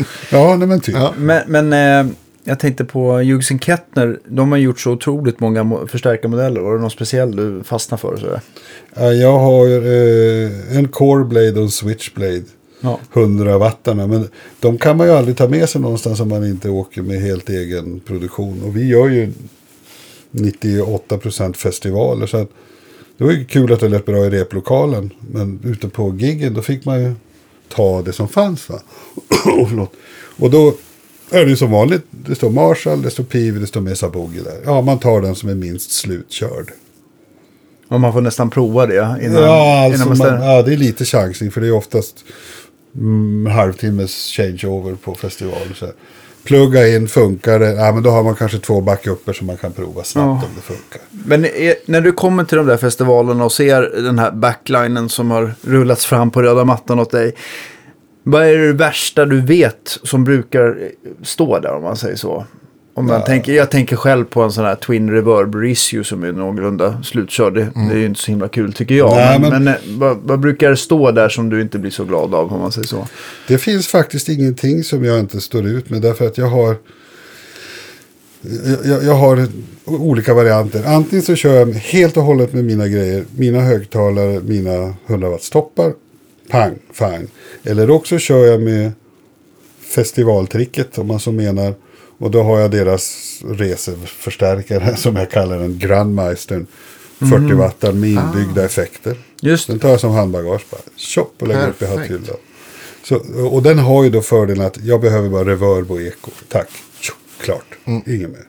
ja, 0.30 0.56
nej 0.56 0.68
men 0.68 0.80
typ. 0.80 0.94
Ja. 0.94 1.14
Men, 1.18 1.42
men 1.68 1.72
eh, 2.06 2.12
jag 2.44 2.58
tänkte 2.58 2.84
på 2.84 3.12
Hughes 3.12 3.48
Kettner. 3.62 4.20
De 4.28 4.50
har 4.52 4.58
gjort 4.58 4.80
så 4.80 4.90
otroligt 4.92 5.40
många 5.40 5.62
mo- 5.62 5.86
förstärkarmodeller. 5.86 6.60
Var 6.60 6.74
det 6.74 6.80
någon 6.80 6.90
speciell 6.90 7.36
du 7.36 7.62
fastnade 7.64 8.00
för? 8.00 8.16
Så? 8.16 8.40
Ja, 8.94 9.12
Jag 9.12 9.38
har 9.38 9.66
eh, 9.66 10.76
en 10.78 10.88
core 10.88 11.24
blade 11.24 11.52
och 11.52 11.62
en 11.62 11.70
switchblade. 11.70 12.42
Ja. 12.80 13.00
100 13.12 13.58
wattarna. 13.58 14.06
Men 14.06 14.28
de 14.60 14.78
kan 14.78 14.96
man 14.96 15.06
ju 15.06 15.12
aldrig 15.12 15.36
ta 15.36 15.48
med 15.48 15.68
sig 15.68 15.80
någonstans 15.80 16.20
om 16.20 16.28
man 16.28 16.46
inte 16.46 16.68
åker 16.70 17.02
med 17.02 17.20
helt 17.20 17.48
egen 17.48 18.00
produktion. 18.00 18.62
Och 18.62 18.76
vi 18.76 18.88
gör 18.88 19.08
ju 19.08 19.32
98% 20.30 21.52
festivaler. 21.52 22.26
Så 22.26 22.36
att 22.36 22.50
det 23.16 23.24
var 23.24 23.32
ju 23.32 23.44
kul 23.44 23.72
att 23.72 23.80
det 23.80 23.88
lät 23.88 24.06
bra 24.06 24.26
i 24.26 24.30
replokalen. 24.30 25.10
Men 25.30 25.60
ute 25.64 25.88
på 25.88 26.14
giggen 26.18 26.54
då 26.54 26.62
fick 26.62 26.84
man 26.84 27.00
ju 27.00 27.12
ta 27.68 28.02
det 28.02 28.12
som 28.12 28.28
fanns. 28.28 28.68
Va? 28.68 28.80
Och. 29.78 29.94
Och 30.40 30.50
då 30.50 30.74
är 31.30 31.44
det 31.44 31.50
ju 31.50 31.56
som 31.56 31.70
vanligt. 31.70 32.02
Det 32.10 32.34
står 32.34 32.50
Marshall, 32.50 33.02
det 33.02 33.10
står 33.10 33.24
Pivi, 33.24 33.60
det 33.60 33.66
står 33.66 33.80
Mesa 33.80 34.08
Boogie 34.08 34.42
där. 34.42 34.60
Ja, 34.64 34.80
man 34.80 34.98
tar 34.98 35.20
den 35.20 35.34
som 35.34 35.48
är 35.48 35.54
minst 35.54 35.90
slutkörd. 35.90 36.72
Och 37.88 38.00
man 38.00 38.12
får 38.12 38.20
nästan 38.20 38.50
prova 38.50 38.86
det 38.86 39.18
innan, 39.22 39.42
Ja, 39.42 39.84
alltså 39.84 40.04
innan 40.04 40.18
man 40.18 40.38
man, 40.38 40.48
ja, 40.48 40.62
det 40.62 40.72
är 40.72 40.76
lite 40.76 41.04
chansning 41.04 41.50
för 41.50 41.60
det 41.60 41.66
är 41.66 41.72
oftast 41.72 42.24
mm, 43.00 43.52
halvtimmes 43.52 44.32
changeover 44.32 44.94
på 44.94 45.14
festival. 45.14 45.74
Så. 45.74 45.86
Plugga 46.44 46.88
in, 46.88 47.08
funkar 47.08 47.58
det? 47.58 47.72
Ja, 47.72 47.92
men 47.92 48.02
då 48.02 48.10
har 48.10 48.22
man 48.22 48.34
kanske 48.34 48.58
två 48.58 48.80
backupper 48.80 49.32
som 49.32 49.46
man 49.46 49.56
kan 49.56 49.72
prova 49.72 50.04
snabbt 50.04 50.42
Ja. 50.42 50.48
om 50.48 50.54
det 50.56 50.62
funkar. 50.62 51.00
Men 51.10 51.44
är, 51.44 51.74
när 51.86 52.00
du 52.00 52.12
kommer 52.12 52.44
till 52.44 52.58
de 52.58 52.66
där 52.66 52.76
festivalerna 52.76 53.44
och 53.44 53.52
ser 53.52 53.82
den 54.02 54.18
här 54.18 54.30
backlinen 54.32 55.08
som 55.08 55.30
har 55.30 55.54
rullats 55.62 56.06
fram 56.06 56.30
på 56.30 56.42
röda 56.42 56.64
mattan 56.64 57.00
åt 57.00 57.10
dig. 57.10 57.34
Vad 58.22 58.42
är 58.46 58.58
det 58.58 58.72
värsta 58.72 59.24
du 59.26 59.40
vet 59.40 59.98
som 60.02 60.24
brukar 60.24 60.78
stå 61.22 61.58
där 61.58 61.72
om 61.72 61.82
man 61.82 61.96
säger 61.96 62.16
så? 62.16 62.46
Om 62.98 63.06
man 63.06 63.20
Ja. 63.20 63.26
tänker, 63.26 63.52
jag 63.52 63.70
tänker 63.70 63.96
själv 63.96 64.24
på 64.24 64.42
en 64.42 64.52
sån 64.52 64.64
här 64.64 64.74
Twin 64.74 65.10
Reverb 65.10 65.64
Issue 65.64 66.04
som 66.04 66.22
är 66.24 66.32
någorlunda 66.32 67.02
slutkörd. 67.02 67.54
Det, 67.54 67.70
det 67.74 67.94
är 67.94 67.98
ju 67.98 68.06
inte 68.06 68.20
så 68.20 68.30
himla 68.30 68.48
kul 68.48 68.72
tycker 68.72 68.94
jag. 68.94 69.10
Nej, 69.16 69.38
men 69.40 69.50
men- 69.50 69.64
men, 69.64 69.74
eh, 69.74 69.80
vad, 69.98 70.18
vad 70.22 70.40
brukar 70.40 70.74
stå 70.74 71.10
där 71.10 71.28
som 71.28 71.48
du 71.48 71.60
inte 71.60 71.78
blir 71.78 71.90
så 71.90 72.04
glad 72.04 72.34
av 72.34 72.52
om 72.52 72.60
man 72.60 72.72
säger 72.72 72.86
så? 72.86 73.08
Det 73.48 73.58
finns 73.58 73.88
faktiskt 73.88 74.28
ingenting 74.28 74.84
som 74.84 75.04
jag 75.04 75.18
inte 75.20 75.40
står 75.40 75.66
ut 75.66 75.90
med. 75.90 76.02
Därför 76.02 76.26
att 76.26 76.38
jag 76.38 76.46
har, 76.46 76.76
jag- 78.84 79.04
jag, 79.04 79.14
har 79.14 79.46
olika 79.84 80.34
varianter. 80.34 80.84
Antingen 80.86 81.22
så 81.22 81.34
kör 81.34 81.54
jag 81.54 81.66
helt 81.74 82.16
och 82.16 82.22
hållet 82.22 82.52
med 82.52 82.64
mina 82.64 82.88
grejer. 82.88 83.24
Mina 83.36 83.60
högtalare, 83.60 84.40
mina 84.40 84.94
100 85.06 85.28
watts 85.30 85.50
toppar. 85.50 85.92
Pang, 86.50 86.74
fine. 86.92 87.28
Eller 87.64 87.90
också 87.90 88.18
kör 88.18 88.46
jag 88.46 88.60
med 88.62 88.92
festivaltricket 89.94 90.98
om 90.98 91.06
man 91.06 91.20
så 91.20 91.32
menar. 91.32 91.74
Och 92.18 92.30
då 92.30 92.42
har 92.42 92.60
jag 92.60 92.70
deras 92.70 93.38
reseförstärkare 93.44 94.96
som 94.96 95.16
jag 95.16 95.30
kallar 95.30 95.58
den 95.58 95.78
Grandmeistern. 95.78 96.66
40 97.18 97.54
wattar 97.54 97.92
med 97.92 98.10
inbyggda 98.10 98.64
effekter. 98.64 99.16
Just 99.40 99.66
Den 99.66 99.78
tar 99.78 99.88
jag 99.88 100.00
som 100.00 100.10
handbagage 100.10 100.66
bara. 100.70 100.80
Tjopp 100.96 101.34
och 101.38 101.48
lägger 101.48 101.68
upp 101.68 101.82
i 101.82 101.86
Perfekt. 101.86 101.98
hatthyllan. 102.00 102.36
Så, 103.02 103.16
och 103.48 103.62
den 103.62 103.78
har 103.78 104.04
ju 104.04 104.10
då 104.10 104.20
fördelen 104.20 104.66
att 104.66 104.78
jag 104.84 105.00
behöver 105.00 105.28
bara 105.28 105.44
reverb 105.44 105.90
och 105.90 106.00
eko. 106.00 106.30
Tack. 106.48 106.68
Tjopp, 107.00 107.16
klart. 107.40 107.78
Inget 107.84 108.30
mer. 108.30 108.44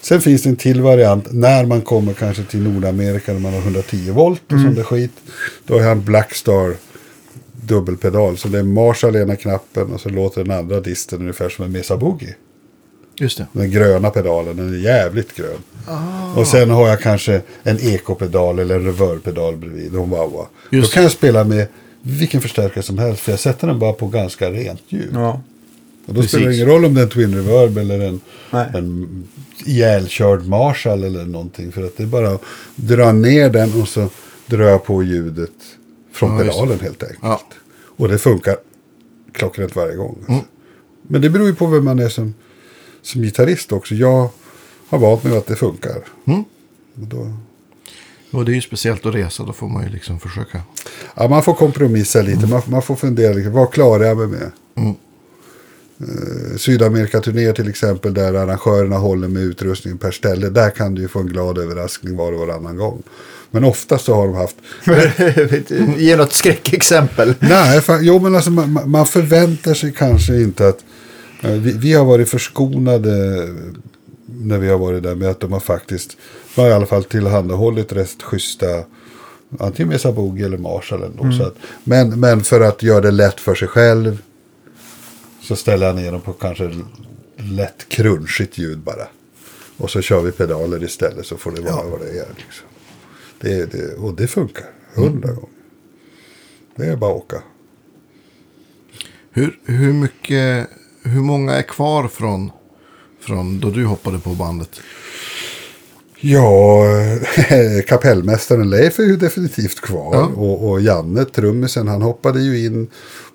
Sen 0.00 0.20
finns 0.20 0.42
det 0.42 0.48
en 0.48 0.56
till 0.56 0.80
variant 0.80 1.32
när 1.32 1.66
man 1.66 1.82
kommer 1.82 2.12
kanske 2.12 2.42
till 2.42 2.62
Nordamerika 2.62 3.32
när 3.32 3.40
man 3.40 3.52
har 3.52 3.60
110 3.60 4.10
volt 4.10 4.52
och 4.52 4.60
sånt 4.60 4.76
där 4.76 4.82
skit. 4.82 5.12
Då 5.66 5.74
har 5.74 5.80
jag 5.80 5.92
en 5.92 6.04
Blackstar 6.04 6.76
dubbelpedal. 7.52 8.36
Så 8.36 8.48
det 8.48 8.58
är 8.58 8.62
Marshall 8.62 9.16
ena 9.16 9.36
knappen 9.36 9.92
och 9.92 10.00
så 10.00 10.08
låter 10.08 10.44
den 10.44 10.58
andra 10.58 10.80
disten 10.80 11.20
ungefär 11.20 11.48
som 11.48 11.64
en 11.64 11.72
Mesa 11.72 11.96
Boogie. 11.96 12.34
Just 13.18 13.38
det. 13.38 13.46
Den 13.52 13.70
gröna 13.70 14.10
pedalen, 14.10 14.56
den 14.56 14.74
är 14.74 14.78
jävligt 14.78 15.36
grön. 15.36 15.58
Och 16.36 16.46
sen 16.46 16.70
har 16.70 16.88
jag 16.88 17.00
kanske 17.00 17.40
en 17.62 17.78
ekopedal 17.80 18.58
eller 18.58 18.74
en 18.74 18.84
reverb-pedal 18.84 19.56
bredvid. 19.56 19.96
Och 19.96 20.08
wow, 20.08 20.30
wow. 20.30 20.46
Då 20.70 20.82
kan 20.82 21.02
jag 21.02 21.12
spela 21.12 21.44
med 21.44 21.66
vilken 22.02 22.40
förstärkare 22.40 22.82
som 22.82 22.98
helst. 22.98 23.20
För 23.20 23.32
jag 23.32 23.40
sätter 23.40 23.66
den 23.66 23.78
bara 23.78 23.92
på 23.92 24.06
ganska 24.06 24.50
rent 24.50 24.82
ljud. 24.88 25.10
Ja. 25.12 25.40
och 26.06 26.14
då 26.14 26.20
precis. 26.20 26.30
spelar 26.30 26.48
det 26.48 26.54
ingen 26.54 26.66
roll 26.66 26.84
om 26.84 26.94
det 26.94 27.00
är 27.00 27.04
en 27.04 27.10
Twin 27.10 27.34
Reverb 27.34 27.78
eller 27.78 28.00
en, 28.00 28.20
Nej. 28.50 28.66
en 28.74 29.24
ihjälkörd 29.64 30.46
Marshall 30.46 31.04
eller 31.04 31.24
någonting. 31.24 31.72
För 31.72 31.82
att 31.84 31.96
det 31.96 32.02
är 32.02 32.06
bara 32.06 32.30
att 32.30 32.42
dra 32.76 33.12
ner 33.12 33.50
den 33.50 33.82
och 33.82 33.88
så 33.88 34.08
drar 34.46 34.64
jag 34.64 34.84
på 34.84 35.02
ljudet 35.02 35.50
från 36.12 36.32
Ja, 36.32 36.38
pedalen 36.38 36.80
helt 36.80 37.02
enkelt. 37.02 37.18
Ja. 37.22 37.40
Och 37.96 38.08
det 38.08 38.18
funkar 38.18 38.56
klockrent 39.32 39.76
varje 39.76 39.96
gång. 39.96 40.18
Alltså. 40.28 40.44
Men 41.02 41.20
det 41.20 41.30
beror 41.30 41.46
ju 41.46 41.54
på 41.54 41.66
vem 41.66 41.84
man 41.84 41.98
är 41.98 42.08
som, 42.08 42.34
som 43.06 43.22
gitarrist 43.22 43.72
också. 43.72 43.94
Jag 43.94 44.28
har 44.88 44.98
valt 44.98 45.24
mig 45.24 45.36
att 45.38 45.46
det 45.46 45.56
funkar. 45.56 45.96
Mm. 46.26 46.40
Och 46.94 47.06
då, 47.06 47.32
Och 48.30 48.44
det 48.44 48.52
är 48.52 48.54
ju 48.54 48.60
speciellt 48.60 49.06
att 49.06 49.14
resa, 49.14 49.42
då 49.42 49.52
får 49.52 49.68
man 49.68 49.84
ju 49.84 49.88
liksom 49.90 50.20
försöka. 50.20 50.60
ja, 51.14 51.28
man 51.28 51.42
får 51.42 51.54
kompromissa 51.54 52.22
lite. 52.22 52.46
Man, 52.46 52.62
man 52.66 52.82
får 52.82 52.96
fundera 52.96 53.32
lite. 53.32 53.48
Vad 53.50 53.72
klarar 53.72 54.04
jag 54.04 54.16
mig 54.18 54.26
med? 54.26 54.50
Mm. 54.76 54.94
Eh, 56.00 56.56
Sydamerikaturnéer 56.56 57.52
till 57.52 57.68
exempel 57.68 58.14
där 58.14 58.34
arrangörerna 58.34 58.96
håller 58.98 59.28
med 59.28 59.42
utrustningen 59.42 59.98
per 59.98 60.10
ställe. 60.10 60.48
Där 60.48 60.70
kan 60.70 60.94
du 60.94 61.02
ju 61.02 61.08
få 61.08 61.18
en 61.18 61.26
glad 61.26 61.58
överraskning 61.58 62.16
var 62.16 62.32
och 62.32 62.38
varannan 62.38 62.76
gång. 62.76 63.02
Men 63.50 63.64
oftast 63.64 64.04
så 64.04 64.14
har 64.14 64.26
de 64.26 64.34
haft 64.36 64.56
Ge 66.00 66.16
något 66.16 66.32
skräckexempel. 66.32 67.34
Nej, 67.40 67.80
fa- 67.80 67.98
jo 68.02 68.18
men 68.18 68.34
alltså 68.34 68.50
man- 68.50 68.90
man 68.90 69.06
förväntar 69.06 69.74
sig 69.74 69.92
kanske 69.92 70.36
inte 70.40 70.68
att... 70.68 70.78
eh, 71.46 71.60
Vi, 71.60 71.72
vi 71.72 71.92
har 71.92 72.04
varit 72.04 72.28
förskonade 72.28 73.10
när 74.26 74.58
vi 74.58 74.68
har 74.68 74.78
varit 74.78 75.02
där 75.02 75.14
med 75.14 75.28
att 75.28 75.40
de 75.40 75.52
har 75.52 75.60
faktiskt, 75.60 76.16
de 76.54 76.60
har 76.60 76.68
i 76.68 76.72
alla 76.72 76.86
fall 76.86 77.04
tillhandahållit 77.04 77.92
rätt 77.92 78.22
schyssta, 78.22 78.84
antingen 79.58 79.88
Mesa 79.88 80.12
Boogie 80.12 80.46
eller 80.46 80.58
Marshall 80.58 81.02
ändå. 81.02 81.32
Så 81.38 81.42
att, 81.42 81.56
men, 81.84 82.20
men 82.20 82.40
för 82.40 82.60
att 82.60 82.82
göra 82.82 83.00
det 83.00 83.10
lätt 83.10 83.40
för 83.40 83.54
sig 83.54 83.68
själv 83.68 84.22
så 85.42 85.56
ställer 85.56 85.86
jag 85.86 85.96
ner 85.96 86.12
dem 86.12 86.20
på 86.20 86.32
kanske 86.32 86.70
lätt 87.36 87.88
crunchigt 87.88 88.58
ljud 88.58 88.78
bara. 88.78 89.08
Och 89.76 89.90
så 89.90 90.00
kör 90.00 90.20
vi 90.20 90.32
pedaler 90.32 90.84
istället 90.84 91.26
så 91.26 91.36
får 91.36 91.50
det 91.52 91.60
vara 91.60 91.86
vad 91.86 92.00
det 92.00 92.08
är. 92.08 92.28
Liksom. 92.36 92.66
Det, 93.40 93.72
det, 93.72 93.94
och 93.94 94.14
det 94.14 94.26
funkar, 94.26 94.66
hundra 94.94 95.32
gånger. 95.32 95.48
Det 96.76 96.86
är 96.86 96.96
bara 96.96 97.10
att 97.10 97.16
åka. 97.16 97.42
Hur, 99.30 99.58
hur 99.64 99.92
mycket, 99.92 100.68
hur 101.06 101.20
många 101.20 101.52
är 101.52 101.62
kvar 101.62 102.08
från 102.08 102.50
Från 103.20 103.60
då 103.60 103.70
du 103.70 103.84
hoppade 103.84 104.18
på 104.18 104.30
bandet. 104.30 104.80
Ja, 106.20 106.82
kapellmästaren 107.88 108.70
Leif 108.70 108.98
är 108.98 109.02
ju 109.04 109.16
definitivt 109.16 109.80
kvar. 109.80 110.14
Ja. 110.14 110.26
Och, 110.26 110.70
och 110.70 110.80
Janne, 110.80 111.24
trummisen, 111.24 111.88
han 111.88 112.02
hoppade 112.02 112.40
ju 112.40 112.64
in 112.66 112.86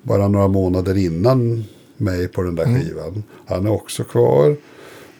bara 0.02 0.28
några 0.28 0.48
månader 0.48 0.96
innan 0.98 1.64
mig 1.96 2.28
på 2.28 2.42
den 2.42 2.54
där 2.54 2.64
Mm. 2.64 2.82
skivan. 2.82 3.22
Han 3.46 3.66
är 3.66 3.70
också 3.72 4.04
kvar. 4.04 4.56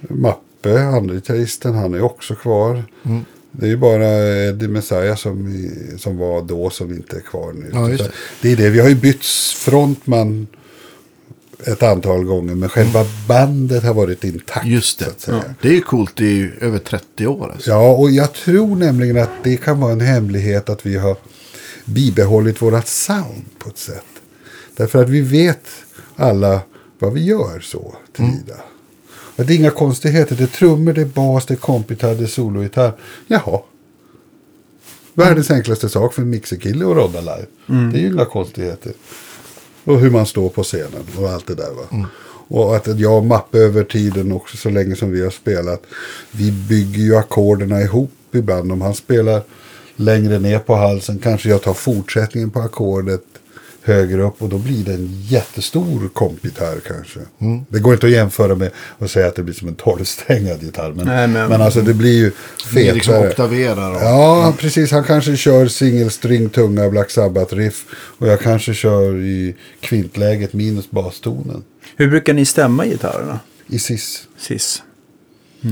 Mappe, 0.01 0.81
andra 0.83 1.15
gitarristen, 1.15 1.75
han 1.75 1.95
är 1.95 2.03
också 2.03 2.35
kvar. 2.35 2.85
Mm. 3.05 3.25
Det 3.51 3.67
är 3.67 3.71
ju 3.71 3.77
bara 3.77 4.07
Eddie 4.49 4.69
Messiah 4.69 5.17
som, 5.17 5.69
som 5.99 6.19
var 6.19 6.43
då 6.43 6.71
som 6.71 6.91
inte 6.91 7.17
är 7.17 7.21
kvar 7.21 7.53
nu. 7.53 7.71
Ja, 7.73 7.81
det. 7.81 8.11
det 8.43 8.53
är 8.53 8.57
det, 8.57 8.71
vi 8.71 8.81
har 8.81 8.89
ju 8.89 8.95
bytt 8.95 9.25
frontman 9.57 10.47
ett 11.67 11.83
antal 11.83 12.25
gånger. 12.25 12.55
Men 12.55 12.69
själva 12.69 13.05
bandet 13.29 13.85
har 13.85 13.95
varit 13.95 14.25
intakt. 14.25 14.67
Just 14.67 14.99
det. 14.99 15.21
säga. 15.21 15.55
Det 15.63 15.69
är 15.69 15.73
ju 15.73 15.81
coolt. 15.81 16.21
Ju 16.21 16.53
över 16.61 16.79
30 16.79 17.27
år. 17.27 17.51
Alltså. 17.53 17.71
Ja, 17.71 17.93
och 17.93 18.11
jag 18.11 18.33
tror 18.33 18.77
nämligen 18.77 19.19
att 19.19 19.31
det 19.43 19.57
kan 19.57 19.81
vara 19.81 19.93
en 19.93 20.01
hemlighet 20.01 20.69
att 20.69 20.87
vi 20.87 20.97
har 20.97 21.17
bibehållit 21.85 22.63
vårat 22.63 22.89
sound 22.89 23.45
på 23.59 23.69
ett 23.69 23.79
sätt. 23.79 24.05
Därför 24.77 25.03
att 25.03 25.09
vi 25.09 25.21
vet 25.21 25.69
alla 26.17 26.61
vad 26.99 27.13
vi 27.13 27.25
gör 27.25 27.61
så 27.61 27.95
tillvida. 28.13 28.55
Och 29.37 29.47
det 29.47 29.55
är 29.55 29.57
inga 29.57 29.71
konstigheter. 29.71 30.37
Det 30.37 30.43
är 30.43 30.47
trummor, 30.47 30.93
det 30.93 31.01
är 31.01 31.07
bas, 31.07 31.47
det 31.47 31.55
är 31.55 31.57
kompgitarr, 31.57 32.15
det 32.15 32.23
är 32.23 32.27
sologitarr. 32.27 32.93
Jaha. 33.27 33.61
Världens 35.15 35.51
enklaste 35.51 35.89
sak 35.89 36.15
för 36.15 36.23
en 36.23 36.31
mixerkille 36.31 36.85
att 36.91 36.97
rodda 36.97 37.21
live. 37.21 37.47
Det 37.67 37.99
är 37.99 38.01
ju 38.01 38.07
inga 38.13 38.25
konstigheter. 38.25 38.93
Och 39.85 40.01
hur 40.01 40.11
man 40.11 40.27
står 40.27 40.49
på 40.49 40.63
scenen 40.63 41.07
och 41.19 41.31
allt 41.31 41.47
det 41.47 41.55
där 41.55 41.71
va. 41.71 42.07
Och 42.49 42.77
att 42.77 42.99
jag 42.99 43.19
och 43.19 43.25
Mappe 43.25 43.59
över 43.59 43.85
tiden 43.85 44.33
också 44.33 44.57
så 44.57 44.71
länge 44.71 44.97
som 44.97 45.11
vi 45.11 45.23
har 45.23 45.31
spelat. 45.31 45.83
Vi 46.31 46.53
bygger 46.53 47.03
ju 47.03 47.17
ackorderna 47.17 47.81
ihop 47.81 48.13
ibland. 48.33 48.73
Om 48.73 48.81
han 48.81 48.95
spelar 48.95 49.43
längre 49.97 50.39
ner 50.39 50.59
på 50.59 50.75
halsen 50.75 51.19
kanske 51.19 51.49
jag 51.49 51.63
tar 51.63 51.75
fortsättningen 51.75 52.51
på 52.51 52.61
ackordet 52.61 53.25
högre 53.85 54.23
upp. 54.23 54.43
Och 54.43 54.49
då 54.49 54.59
blir 54.59 54.85
det 54.85 54.93
en 54.93 55.23
jättestor 55.29 56.09
kompgitarr 56.13 56.81
kanske. 56.87 57.21
Det 57.69 57.79
går 57.79 57.95
inte 57.95 58.07
att 58.07 58.13
jämföra 58.13 58.55
med 58.55 58.71
att 58.99 59.11
säga 59.11 59.27
att 59.27 59.37
det 59.37 59.43
blir 59.43 59.55
som 59.55 59.69
en 59.69 59.75
tolvsträngad 59.75 60.63
gitarr. 60.63 60.93
Men, 60.93 61.07
Nej, 61.07 61.29
men- 61.29 61.49
men 61.49 61.63
alltså 61.63 61.81
det 61.81 61.95
blir 61.95 62.13
ju 62.19 62.25
liksom 62.75 63.13
fetare. 63.15 63.29
oktaverar. 63.29 63.91
Och, 63.91 64.03
Ja, 64.03 64.55
precis. 64.59 64.91
Han 64.91 65.05
kanske 65.05 65.37
kör 65.37 65.67
singelstring, 65.67 66.49
tunga 66.49 66.91
Black 66.91 67.11
Sabbath-riff. 67.11 67.85
Och 68.19 68.29
jag 68.29 68.41
kanske 68.41 68.75
kör 68.75 69.17
i 69.17 69.57
kvintläget 69.81 70.53
minus 70.53 70.91
bastonen. 70.91 71.63
Hur 71.97 72.09
brukar 72.11 72.33
ni 72.35 72.45
stämma 72.45 72.87
gitarrerna? 72.87 73.41
I 73.67 73.79
sis. 73.79 74.25
Sis. 74.39 74.83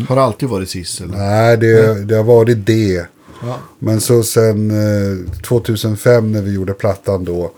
Har 0.09 0.16
det 0.16 0.23
alltid 0.23 0.49
varit 0.49 0.68
sist? 0.70 1.01
Eller? 1.01 1.16
Nej, 1.16 1.57
det, 1.57 2.05
det 2.05 2.16
har 2.16 2.25
varit 2.25 2.66
det. 2.66 3.07
Ja. 3.42 3.59
Men 3.79 4.01
så 4.01 4.23
sen 4.23 4.70
eh, 4.70 5.33
2005 5.42 6.33
när 6.33 6.42
vi 6.42 6.53
gjorde 6.55 6.73
plattan 6.73 7.25
då. 7.25 7.53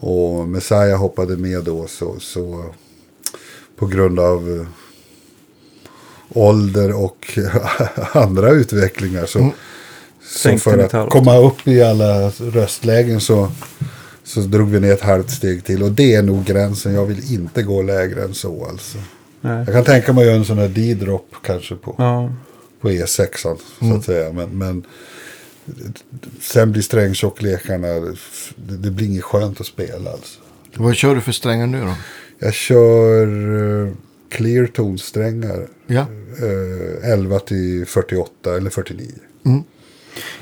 Och 0.00 0.48
Messiah 0.48 0.98
hoppade 0.98 1.36
med 1.36 1.64
då. 1.64 1.86
Så, 1.86 2.20
så 2.20 2.64
på 3.76 3.86
grund 3.86 4.20
av 4.20 4.60
eh, 4.60 4.66
ålder 6.28 7.04
och 7.04 7.38
andra 8.12 8.50
utvecklingar. 8.50 9.26
Så, 9.26 9.38
så 10.22 10.38
Sänkte 10.38 10.70
för 10.70 10.78
att 10.78 11.10
komma 11.10 11.36
upp 11.36 11.68
i 11.68 11.82
alla 11.82 12.28
röstlägen 12.30 13.20
så, 13.20 13.52
så 14.24 14.40
drog 14.40 14.68
vi 14.70 14.80
ner 14.80 14.92
ett 14.92 15.00
halvt 15.00 15.30
steg 15.30 15.64
till. 15.64 15.82
Och 15.82 15.92
det 15.92 16.14
är 16.14 16.22
nog 16.22 16.44
gränsen. 16.44 16.94
Jag 16.94 17.06
vill 17.06 17.32
inte 17.32 17.62
gå 17.62 17.82
lägre 17.82 18.22
än 18.22 18.34
så 18.34 18.66
alltså. 18.70 18.98
Nej. 19.40 19.64
Jag 19.66 19.74
kan 19.74 19.84
tänka 19.84 20.12
mig 20.12 20.22
att 20.22 20.26
göra 20.26 20.36
en 20.36 20.44
sån 20.44 20.58
här 20.58 20.68
D-drop 20.68 21.34
kanske 21.42 21.74
på 21.74 21.94
Ja. 21.98 22.32
på 22.80 22.90
E6 22.90 23.26
så 23.42 23.58
att 23.96 24.04
säga. 24.04 24.32
Men, 24.32 24.58
men 24.58 24.84
sen 26.40 26.72
blir 26.72 26.82
strängtjocklekarna, 26.82 27.86
det, 28.56 28.76
det 28.76 28.90
blir 28.90 29.06
inget 29.06 29.24
skönt 29.24 29.60
att 29.60 29.66
spela 29.66 30.10
alltså. 30.10 30.40
Vad 30.74 30.94
kör 30.96 31.14
du 31.14 31.20
för 31.20 31.32
strängar 31.32 31.66
nu 31.66 31.80
då? 31.80 31.94
Jag 32.38 32.54
kör 32.54 33.26
uh, 33.26 33.92
clear 34.28 34.66
tone-strängar. 34.66 35.66
Ja. 35.86 36.06
eh, 37.02 37.12
11 37.12 37.38
till 37.38 37.86
48 37.86 38.56
eller 38.56 38.70
49. 38.70 39.06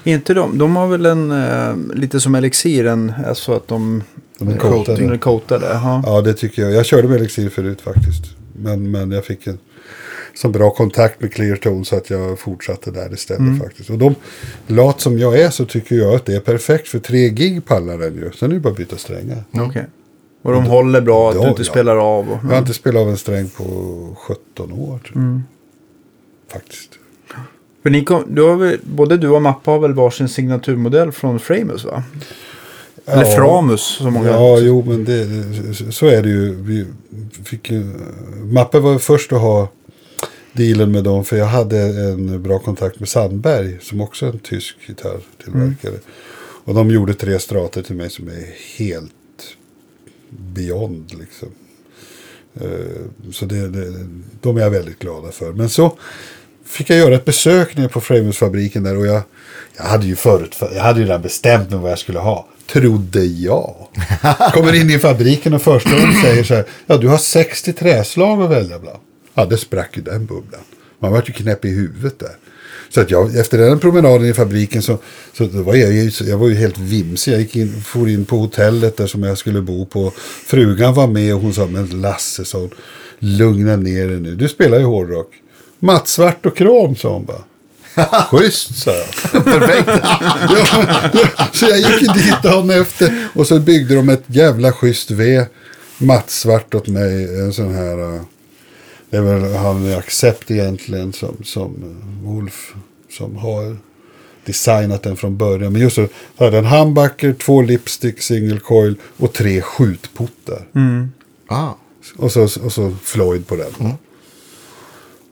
Inte 0.04 0.34
de. 0.34 0.58
De 0.58 0.76
har 0.76 0.88
väl 0.88 1.06
en, 1.06 1.30
eh, 1.30 1.94
lite 1.94 2.20
som 2.20 2.34
Elixir, 2.34 2.86
en, 2.86 3.12
alltså 3.26 3.52
att 3.52 3.68
de, 3.68 4.02
De 4.38 4.48
är 4.48 4.52
Eh, 4.52 4.58
coatade. 4.58 5.18
coatade. 5.18 5.66
Ja. 5.66 6.02
Ja, 6.06 6.20
det 6.20 6.34
tycker 6.34 6.62
jag. 6.62 6.72
Jag 6.72 6.86
körde 6.86 7.08
med 7.08 7.16
Elixir 7.16 7.48
förut 7.48 7.80
faktiskt. 7.80 8.24
Men, 8.56 8.90
men 8.90 9.10
jag 9.10 9.24
fick 9.24 9.46
en 9.46 9.58
så 10.34 10.48
bra 10.48 10.70
kontakt 10.70 11.20
med 11.20 11.32
Clear 11.32 11.56
Tone 11.56 11.84
så 11.84 11.96
att 11.96 12.10
jag 12.10 12.38
fortsatte 12.38 12.90
där 12.90 13.12
istället 13.14 13.62
faktiskt. 13.62 13.90
Och 13.90 13.98
de, 13.98 14.14
lat 14.66 15.00
som 15.00 15.18
jag 15.18 15.38
är 15.38 15.50
så 15.50 15.64
tycker 15.64 15.96
jag 15.96 16.14
att 16.14 16.26
det 16.26 16.34
är 16.34 16.40
perfekt 16.40 16.88
för 16.88 16.98
tre 16.98 17.28
gig 17.28 17.64
pallar 17.64 17.98
den 17.98 18.14
ju. 18.14 18.32
Sen 18.32 18.50
är 18.50 18.54
det 18.54 18.60
bara 18.60 18.70
att 18.70 18.76
byta 18.76 18.96
strängar. 18.96 19.44
Okej. 19.52 19.86
Och 20.42 20.52
de 20.52 20.64
håller 20.64 21.00
bra, 21.00 21.30
att 21.30 21.42
du 21.42 21.48
inte 21.48 21.62
ja. 21.62 21.70
spelar 21.70 21.96
av. 21.96 22.30
Och, 22.30 22.38
Jag 22.42 22.48
har 22.48 22.58
inte 22.58 22.74
spelat 22.74 23.02
av 23.02 23.08
en 23.08 23.16
sträng 23.16 23.48
på 23.48 23.64
17 24.18 24.72
år. 24.72 24.98
Tror 24.98 25.24
jag. 25.24 25.40
Faktiskt. 26.52 26.90
För 27.82 27.90
ni 27.90 28.04
kom, 28.04 28.24
du 28.28 28.42
har 28.42 28.56
väl, 28.56 28.78
både 28.82 29.16
du 29.16 29.28
och 29.28 29.42
Mappa 29.42 29.70
har 29.70 29.78
väl 29.78 29.94
varsin 29.94 30.28
signaturmodell 30.28 31.12
från 31.12 31.38
Framus 31.38 31.84
va? 31.84 32.02
Eller 33.06 33.24
Ja. 33.24 33.36
Framus 33.36 33.80
som 33.80 34.12
många 34.12 34.30
Ja, 34.30 34.58
jo, 34.58 34.84
men 34.86 35.04
det, 35.04 35.26
så 35.92 36.06
är 36.06 36.22
det 36.22 36.28
ju. 36.28 36.54
Vi 36.54 36.86
fick 37.44 37.70
ju. 37.70 37.84
Mappe 38.42 38.80
var 38.80 38.98
först 38.98 39.32
att 39.32 39.40
ha 39.40 39.68
dealen 40.54 40.92
med 40.92 41.04
dem. 41.04 41.24
För 41.24 41.36
jag 41.36 41.46
hade 41.46 41.78
en 41.80 42.42
bra 42.42 42.58
kontakt 42.58 43.00
med 43.00 43.08
Sandberg. 43.08 43.78
Som 43.82 44.00
också 44.00 44.26
är 44.26 44.30
en 44.30 44.38
tysk 44.38 44.76
gitarrtillverkare. 44.86 45.94
Och 46.66 46.74
de 46.74 46.90
gjorde 46.90 47.14
tre 47.14 47.38
strater 47.38 47.82
till 47.82 47.96
mig 47.96 48.10
som 48.10 48.28
är 48.28 48.76
helt 48.78 49.12
beyond 50.30 51.12
liksom. 51.20 51.48
Eh, 52.60 53.30
Så 53.32 53.44
det, 53.44 53.68
det, 53.68 54.06
de 54.40 54.56
är 54.56 54.60
jag 54.60 54.70
väldigt 54.70 54.98
glada 54.98 55.32
för. 55.32 55.52
Men 55.52 55.68
så 55.68 55.98
fick 56.64 56.90
jag 56.90 56.98
göra 56.98 57.14
ett 57.14 57.24
besök 57.24 57.76
nere 57.76 57.88
på 57.88 58.00
Framus-fabriken 58.00 58.82
där. 58.82 58.96
Och 58.96 59.06
jag, 59.06 59.22
jag 59.76 59.84
hade 59.84 60.06
ju 60.06 60.16
förut, 60.16 60.56
jag 60.74 60.82
hade 60.82 61.00
ju 61.00 61.06
redan 61.06 61.22
bestämt 61.22 61.70
mig 61.70 61.78
vad 61.78 61.90
jag 61.90 61.98
skulle 61.98 62.18
ha. 62.18 62.48
Trodde 62.66 63.24
jag. 63.24 63.86
Kommer 64.52 64.72
in 64.74 64.90
i 64.90 64.98
fabriken 64.98 65.54
och 65.54 65.62
första 65.62 65.90
säger 66.22 66.44
så 66.44 66.54
här. 66.54 66.64
Ja, 66.86 66.96
du 66.96 67.08
har 67.08 67.18
60 67.18 67.72
träslag 67.72 68.42
att 68.42 68.50
välja 68.50 68.78
bland. 68.78 68.98
Ja, 69.34 69.44
det 69.44 69.56
sprack 69.56 69.96
ju 69.96 70.02
den 70.02 70.26
bubblan. 70.26 70.60
Man 70.98 71.12
var 71.12 71.22
ju 71.26 71.32
knäpp 71.32 71.64
i 71.64 71.68
huvudet 71.68 72.18
där. 72.18 72.36
Så 72.88 73.00
att 73.00 73.10
jag, 73.10 73.36
efter 73.36 73.58
den 73.58 73.78
promenaden 73.78 74.26
i 74.26 74.34
fabriken 74.34 74.82
så, 74.82 74.98
så 75.32 75.46
var 75.46 75.74
jag, 75.74 75.92
ju, 75.92 76.10
jag 76.24 76.38
var 76.38 76.48
ju 76.48 76.54
helt 76.54 76.78
vimsig. 76.78 77.32
Jag 77.32 77.40
gick 77.40 77.56
in, 77.56 77.82
for 77.82 78.08
in 78.08 78.24
på 78.24 78.36
hotellet 78.36 78.96
där 78.96 79.06
som 79.06 79.22
jag 79.22 79.38
skulle 79.38 79.60
bo 79.60 79.86
på. 79.86 80.12
Frugan 80.46 80.94
var 80.94 81.06
med 81.06 81.34
och 81.34 81.40
hon 81.40 81.54
sa, 81.54 81.66
men 81.66 81.86
Lasse, 81.86 82.44
sa 82.44 82.58
hon, 82.58 82.70
lugna 83.18 83.76
ner 83.76 84.08
dig 84.08 84.20
nu. 84.20 84.34
Du 84.34 84.48
spelar 84.48 84.78
ju 84.78 84.84
hårdrock. 84.84 85.30
Mattsvart 85.78 86.46
och 86.46 86.56
krom, 86.56 86.96
sa 86.96 87.12
hon 87.12 87.24
bara. 87.24 87.44
Schysst, 88.30 88.78
sa 88.78 88.90
jag. 88.90 89.44
Perfekt. 89.44 89.88
ja, 91.38 91.48
så 91.52 91.66
jag 91.66 91.78
gick 91.78 92.14
dit 92.14 92.42
dagen 92.42 92.70
efter 92.70 93.28
och 93.34 93.46
så 93.46 93.58
byggde 93.58 93.94
de 93.94 94.08
ett 94.08 94.24
jävla 94.26 94.72
schysst 94.72 95.10
V. 95.10 95.46
Mattsvart 95.98 96.74
åt 96.74 96.88
mig. 96.88 97.24
En 97.24 97.52
sån 97.52 97.74
här. 97.74 98.20
Det 99.14 99.18
är 99.18 99.22
väl 99.22 99.54
han 99.54 99.86
i 99.86 99.94
Accept 99.94 100.50
egentligen 100.50 101.12
som, 101.12 101.36
som 101.44 101.74
Wolf. 102.22 102.74
Som 103.10 103.36
har 103.36 103.76
designat 104.44 105.02
den 105.02 105.16
från 105.16 105.36
början. 105.36 105.72
Men 105.72 105.82
just 105.82 105.96
så 105.96 106.08
hade 106.36 106.58
en 106.58 106.64
humbucker, 106.64 107.32
två 107.32 107.62
lipstick, 107.62 108.22
single 108.22 108.58
coil 108.58 108.96
och 109.16 109.32
tre 109.32 109.60
skjutputtar. 109.62 110.66
ah. 111.46 111.72
Och 112.16 112.32
så, 112.32 112.42
och 112.42 112.72
så 112.72 112.96
Floyd 113.02 113.46
på 113.46 113.56
den. 113.56 113.72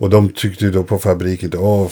Och 0.03 0.11
de 0.11 0.29
tyckte 0.29 0.65
ju 0.65 0.71
då 0.71 0.83
på 0.83 0.99
fabriken, 0.99 1.53
åh, 1.59 1.91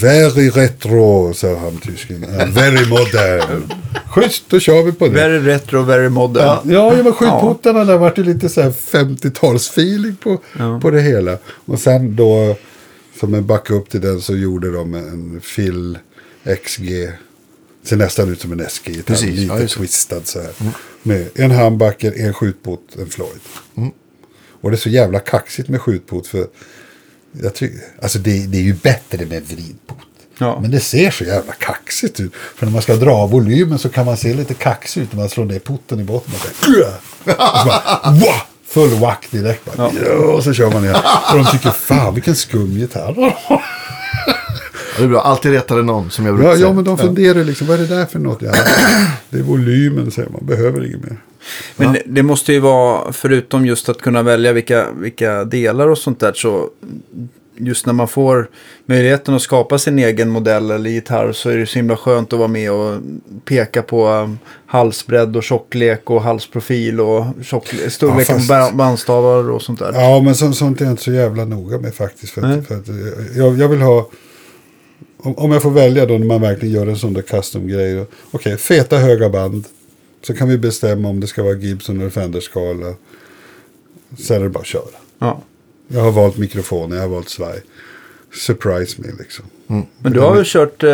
very 0.00 0.50
retro, 0.50 1.34
sa 1.34 1.56
han 1.58 1.78
tysken. 1.78 2.24
Uh, 2.24 2.46
very 2.54 2.86
modern. 2.88 3.62
Schysst, 4.06 4.44
då 4.48 4.60
kör 4.60 4.82
vi 4.82 4.92
på 4.92 5.06
det. 5.06 5.12
Very 5.12 5.38
retro, 5.38 5.82
very 5.82 6.08
modern. 6.08 6.44
Ja, 6.44 6.62
ja 6.64 7.02
men 7.02 7.12
skjutportarna 7.12 7.84
där 7.84 7.96
vart 7.98 8.16
det 8.16 8.22
lite 8.22 8.48
så 8.48 8.60
här 8.60 8.70
50-talsfeeling 8.70 10.16
på, 10.16 10.40
Ja. 10.58 10.80
på 10.80 10.90
det 10.90 11.00
hela. 11.00 11.38
Och 11.64 11.78
sen 11.78 12.16
då, 12.16 12.56
som 13.20 13.34
en 13.34 13.46
backup 13.46 13.88
till 13.90 14.00
den 14.00 14.20
så 14.20 14.36
gjorde 14.36 14.72
de 14.72 14.94
en 14.94 15.40
Phil 15.56 15.98
XG. 16.64 17.08
Ser 17.82 17.96
nästan 17.96 18.32
ut 18.32 18.40
som 18.40 18.52
en 18.52 18.60
SG-gitarr, 18.68 19.02
Precis, 19.02 19.38
lite 19.40 19.54
ja, 19.54 19.68
twistad 19.68 20.20
så 20.24 20.40
här. 20.40 20.50
Med 21.02 21.28
en 21.34 21.50
humbucker, 21.50 22.12
en 22.16 22.34
skjutpot, 22.34 22.80
en 22.98 23.06
Floyd. 23.06 23.40
Och 24.60 24.70
det 24.70 24.74
är 24.74 24.78
så 24.78 24.88
jävla 24.88 25.18
kaxigt 25.18 25.68
med 25.68 25.80
skjutpot 25.80 26.26
för 26.26 26.46
jag 27.42 27.54
tycker, 27.54 27.80
alltså 28.02 28.18
det, 28.18 28.46
det 28.46 28.58
är 28.58 28.62
ju 28.62 28.74
bättre 28.74 29.26
med 29.26 29.42
vridpot. 29.42 29.96
Ja. 30.38 30.58
Men 30.62 30.70
det 30.70 30.80
ser 30.80 31.10
så 31.10 31.24
jävla 31.24 31.52
kaxigt 31.52 32.20
ut. 32.20 32.32
För 32.34 32.66
när 32.66 32.72
man 32.72 32.82
ska 32.82 32.94
dra 32.96 33.26
volymen 33.26 33.78
så 33.78 33.88
kan 33.88 34.06
man 34.06 34.16
se 34.16 34.34
lite 34.34 34.54
kaxig 34.54 35.00
ut 35.02 35.12
när 35.12 35.20
man 35.20 35.28
slår 35.28 35.44
ner 35.44 35.58
putten 35.58 36.00
i 36.00 36.04
botten. 36.04 36.34
Och 36.34 36.40
så, 36.40 36.80
och 37.24 37.58
så 37.58 37.66
bara, 37.66 38.10
wow, 38.12 38.40
Full 38.68 38.90
whack 39.00 39.26
direkt. 39.30 39.76
Bara, 39.76 39.90
ja. 40.06 40.12
och 40.12 40.44
så 40.44 40.52
kör 40.52 40.70
man 40.70 40.84
igen. 40.84 40.96
Och 41.32 41.38
de 41.38 41.46
tycker 41.52 41.70
fan 41.70 42.14
vilken 42.14 42.34
skum 42.36 42.70
gitarr. 42.78 43.14
Ja, 43.48 43.62
det 44.98 45.04
är 45.04 45.08
bra. 45.08 45.20
Alltid 45.20 45.52
rättare 45.52 45.82
någon 45.82 46.10
som 46.10 46.26
jag 46.26 46.34
brukar 46.34 46.50
Ja, 46.50 46.56
säga. 46.56 46.66
ja, 46.66 46.72
men 46.72 46.84
de 46.84 46.98
funderar 46.98 47.44
liksom, 47.44 47.66
vad 47.66 47.80
är 47.80 47.86
det 47.86 47.96
där 47.96 48.06
för 48.06 48.18
något? 48.18 48.42
Ja, 48.42 48.52
det 49.30 49.38
är 49.38 49.42
volymen, 49.42 50.10
säger 50.10 50.28
man. 50.30 50.46
Behöver 50.46 50.86
inget 50.86 51.02
mer. 51.02 51.16
Men 51.76 51.92
det- 51.92 52.02
det 52.06 52.22
måste 52.22 52.52
ju 52.52 52.60
vara, 52.60 53.12
förutom 53.12 53.66
just 53.66 53.88
att 53.88 53.98
kunna 54.02 54.22
välja 54.22 54.52
vilka, 54.52 54.86
vilka 55.00 55.44
delar 55.44 55.88
och 55.88 55.98
sånt 55.98 56.20
där, 56.20 56.32
så 56.32 56.68
just 57.58 57.86
när 57.86 57.92
man 57.92 58.08
får 58.08 58.50
möjligheten 58.86 59.34
att 59.34 59.42
skapa 59.42 59.78
sin 59.78 59.98
egen 59.98 60.28
modell 60.30 60.70
eller 60.70 60.90
gitarr 60.90 61.32
så 61.32 61.50
är 61.50 61.56
det 61.56 61.66
så 61.66 61.78
himla 61.78 61.96
skönt 61.96 62.32
att 62.32 62.38
vara 62.38 62.48
med 62.48 62.72
och 62.72 62.98
peka 63.44 63.82
på 63.82 64.08
um, 64.08 64.38
halsbredd 64.66 65.36
och 65.36 65.42
tjocklek 65.42 66.10
och 66.10 66.22
halsprofil 66.22 67.00
och 67.00 67.24
tjocklek, 67.42 67.92
storleken 67.92 68.36
fast- 68.36 68.48
på 68.48 68.54
ba- 68.54 68.72
bandstavar 68.72 69.50
och 69.50 69.62
sånt 69.62 69.78
där. 69.78 69.92
Ja, 69.94 70.20
men 70.24 70.34
så, 70.34 70.52
sånt 70.52 70.80
är 70.80 70.84
jag 70.84 70.92
inte 70.92 71.02
så 71.02 71.12
jävla 71.12 71.44
noga 71.44 71.78
med 71.78 71.94
faktiskt. 71.94 72.32
För 72.32 72.42
att, 72.42 72.66
för 72.66 72.74
att, 72.74 72.88
eh, 72.88 72.94
jag, 73.36 73.58
jag 73.58 73.68
vill 73.68 73.80
ha... 73.82 74.08
Om, 75.18 75.52
jag 75.52 75.62
får 75.62 75.70
välja 75.70 76.06
då 76.06 76.18
när 76.18 76.26
man 76.26 76.40
verkligen 76.40 76.74
gör 76.74 76.86
en 76.86 76.96
sån 76.96 77.12
där 77.12 77.22
custom-grej. 77.22 78.04
Okej, 78.30 78.56
feta 78.56 78.96
höga 78.98 79.28
band. 79.28 79.64
Så 80.26 80.34
kan 80.34 80.48
vi 80.48 80.58
bestämma 80.58 81.08
om 81.08 81.20
det 81.20 81.26
ska 81.26 81.42
vara 81.42 81.54
Gibson 81.54 82.00
eller 82.00 82.10
Fender-skala. 82.10 82.94
Sen 84.18 84.36
är 84.36 84.40
det 84.44 84.48
bara 84.50 84.60
att 84.60 84.66
köra. 84.66 84.82
Ja. 85.18 85.42
Jag 85.88 86.00
har 86.00 86.12
valt 86.12 86.36
mikrofoner, 86.38 86.96
jag 86.96 87.02
har 87.02 87.08
valt 87.08 87.28
svaj. 87.28 87.62
Surprise 88.34 89.02
me 89.02 89.08
liksom. 89.18 89.44
Men 89.98 90.12
du 90.12 90.20
har 90.20 90.34
väl 90.34 90.44
kört, 90.46 90.82
eh, 90.82 90.88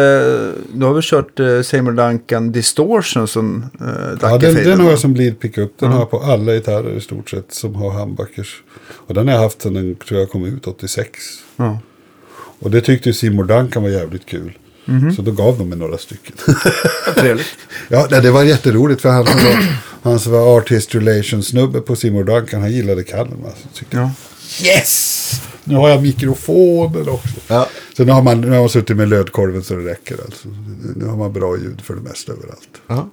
du 0.74 0.80
har 0.84 0.92
väl 0.92 1.02
kört 1.04 1.40
eh, 1.40 1.62
Seymour 1.62 1.92
Duncan 1.92 2.52
Distortion 2.52 3.28
som 3.28 3.64
eh, 3.80 3.86
Ja, 4.22 4.38
den, 4.38 4.54
den 4.54 4.80
har 4.80 4.90
jag 4.90 4.98
som 4.98 5.14
lead 5.14 5.40
pickup. 5.40 5.78
Den 5.78 5.88
Ja. 5.88 5.94
har 5.94 6.00
jag 6.02 6.10
på 6.10 6.18
alla 6.20 6.52
gitarrer 6.54 6.96
i 6.96 7.00
stort 7.00 7.30
sett 7.30 7.52
som 7.54 7.74
har 7.74 7.90
humbuckers. 7.90 8.62
Och 8.90 9.14
den 9.14 9.28
har 9.28 9.34
jag 9.34 9.42
haft 9.42 9.62
sedan 9.62 9.74
den 9.74 9.94
tror 9.94 10.20
jag 10.20 10.30
kom 10.30 10.44
ut 10.44 10.66
86. 10.66 11.10
Ja. 11.56 11.78
Och 12.58 12.70
det 12.70 12.80
tyckte 12.80 13.08
ju 13.08 13.12
Seymour 13.12 13.44
Duncan 13.44 13.82
var 13.82 13.90
jävligt 13.90 14.26
kul. 14.26 14.58
Så 15.16 15.22
då 15.22 15.30
gav 15.30 15.58
de 15.58 15.68
mig 15.68 15.78
några 15.78 15.98
stycken. 15.98 16.36
Trevligt. 17.14 17.46
ja, 17.88 18.06
nej, 18.10 18.22
det 18.22 18.30
var 18.30 18.42
jätteroligt 18.42 19.00
för 19.02 19.08
han 19.08 19.26
som 19.26 19.44
var, 19.44 19.66
han 20.02 20.20
som 20.20 20.32
var 20.32 20.56
artist 20.58 20.94
relations 20.94 21.46
snubbe 21.46 21.80
på 21.80 21.96
Seymour 21.96 22.24
Duncan, 22.24 22.60
han 22.60 22.72
gillade 22.72 23.02
Callum. 23.02 23.44
Alltså, 23.44 23.84
Ja. 23.90 24.10
Yes! 24.62 25.40
Nu 25.64 25.76
har 25.76 25.88
jag 25.88 26.02
mikrofonen 26.02 27.08
också. 27.08 27.28
Ja. 27.48 27.68
Så 27.96 28.04
nu 28.04 28.12
har, 28.12 28.22
man, 28.22 28.40
nu 28.40 28.50
har 28.50 28.60
man 28.60 28.68
suttit 28.68 28.96
med 28.96 29.08
lödkorven 29.08 29.62
så 29.62 29.74
det 29.74 29.90
räcker. 29.90 30.16
Alltså. 30.24 30.48
Nu 30.96 31.06
har 31.06 31.16
man 31.16 31.32
bra 31.32 31.56
ljud 31.56 31.80
för 31.80 31.94
det 31.94 32.00
mesta 32.00 32.32
överallt. 32.32 32.80
Ja. 32.86 33.08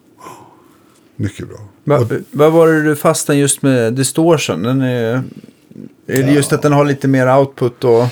Mycket 1.15 1.47
bra. 1.47 1.57
Va, 1.83 2.07
vad 2.31 2.51
var 2.51 2.67
det 2.67 2.83
du 2.83 2.95
fastnade 2.95 3.39
just 3.39 3.61
med 3.61 3.93
Distortion? 3.93 4.63
Den 4.63 4.81
är, 4.81 5.23
är 6.07 6.23
det 6.23 6.31
just 6.31 6.53
att 6.53 6.61
den 6.61 6.71
har 6.71 6.85
lite 6.85 7.07
mer 7.07 7.37
output 7.37 7.83
och... 7.83 8.05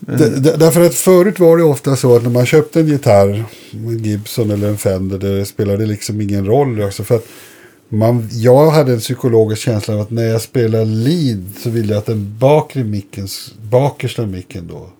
D- 0.00 0.52
därför 0.58 0.80
att 0.86 0.94
förut 0.94 1.38
var 1.38 1.56
det 1.56 1.62
ofta 1.62 1.96
så 1.96 2.16
att 2.16 2.22
när 2.22 2.30
man 2.30 2.46
köpte 2.46 2.80
en 2.80 2.86
gitarr, 2.88 3.44
en 3.72 3.98
Gibson 4.04 4.50
eller 4.50 4.68
en 4.68 4.78
Fender, 4.78 5.18
det 5.18 5.46
spelade 5.46 5.86
liksom 5.86 6.20
ingen 6.20 6.46
roll. 6.46 6.82
Alltså 6.82 7.04
för 7.04 7.14
att 7.16 7.26
man, 7.88 8.28
jag 8.32 8.70
hade 8.70 8.92
en 8.92 9.00
psykologisk 9.00 9.62
känsla 9.62 9.94
av 9.94 10.00
att 10.00 10.10
när 10.10 10.24
jag 10.24 10.40
spelar 10.42 10.84
lead 10.84 11.44
så 11.62 11.70
vill 11.70 11.88
jag 11.90 11.98
att 11.98 12.06
den 12.06 12.36
bakre 12.38 12.84
micken, 12.84 13.28
bakersta 13.70 14.26
micken 14.26 14.66
då, 14.66 14.90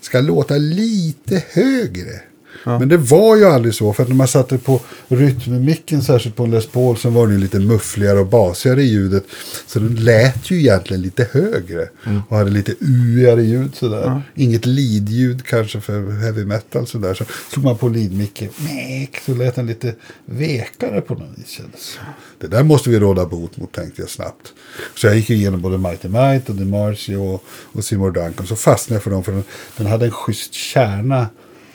ska 0.00 0.20
låta 0.20 0.56
lite 0.56 1.42
högre. 1.50 2.20
Men 2.64 2.88
det 2.88 2.96
var 2.96 3.36
ju 3.36 3.44
aldrig 3.44 3.74
så, 3.74 3.92
för 3.92 4.02
att 4.02 4.08
när 4.08 4.16
man 4.16 4.28
satte 4.28 4.58
på 4.58 4.80
rytmmicken, 5.08 6.02
särskilt 6.02 6.36
på 6.36 6.44
en 6.44 6.50
Les 6.50 6.66
Paul, 6.66 6.96
så 6.96 7.10
var 7.10 7.26
det 7.26 7.32
ju 7.32 7.38
lite 7.38 7.58
muffligare 7.58 8.18
och 8.18 8.26
basigare 8.26 8.82
i 8.82 8.86
ljudet. 8.86 9.24
Så 9.66 9.78
den 9.78 9.94
lät 9.94 10.50
ju 10.50 10.58
egentligen 10.58 11.02
lite 11.02 11.28
högre 11.32 11.88
och 12.28 12.36
hade 12.36 12.50
lite 12.50 12.74
uigare 12.80 13.42
ljud 13.42 13.74
sådär. 13.74 14.22
Inget 14.34 14.66
lead-ljud 14.66 15.44
kanske 15.46 15.80
för 15.80 16.10
heavy 16.10 16.44
metal 16.44 16.86
sådär. 16.86 17.14
Så 17.14 17.24
slog 17.52 17.64
man 17.64 17.78
på 17.78 17.88
lead-micken, 17.88 18.48
mäk, 18.58 19.20
så 19.26 19.34
lät 19.34 19.54
den 19.54 19.66
lite 19.66 19.94
vekare 20.24 21.00
på 21.00 21.14
något 21.14 21.38
vis. 21.38 21.60
Det 22.38 22.46
där 22.46 22.62
måste 22.62 22.90
vi 22.90 22.98
råda 22.98 23.26
bot 23.26 23.56
mot 23.56 23.72
tänkte 23.72 24.02
jag 24.02 24.10
snabbt. 24.10 24.52
Så 24.94 25.06
jag 25.06 25.16
gick 25.16 25.30
igenom 25.30 25.60
både 25.60 25.78
Mighty 25.78 26.08
Might 26.08 26.48
och 26.48 26.54
DeMarcio 26.54 27.16
och, 27.16 27.44
och 27.72 27.84
Seymour 27.84 28.10
Duncan. 28.10 28.46
Så 28.46 28.56
fastnade 28.56 28.96
jag 28.96 29.02
för 29.02 29.10
dem 29.10 29.24
för 29.24 29.32
den, 29.32 29.44
den 29.76 29.86
hade 29.86 30.04
en 30.04 30.10
schysst 30.10 30.54
kärna. 30.54 31.26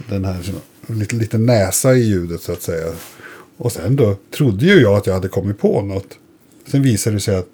Den 0.09 0.25
här 0.25 0.53
lite, 1.00 1.16
lite 1.16 1.38
näsa 1.38 1.94
i 1.94 2.04
ljudet 2.04 2.42
så 2.42 2.52
att 2.52 2.62
säga. 2.62 2.94
Och 3.58 3.72
sen 3.72 3.96
då 3.96 4.16
trodde 4.38 4.66
ju 4.66 4.82
jag 4.82 4.98
att 4.98 5.08
jag 5.08 5.14
hade 5.14 5.28
kommit 5.28 5.60
på 5.60 5.82
något. 5.82 6.18
Sen 6.68 6.82
visade 6.82 7.16
det 7.16 7.20
sig 7.20 7.36
att 7.36 7.48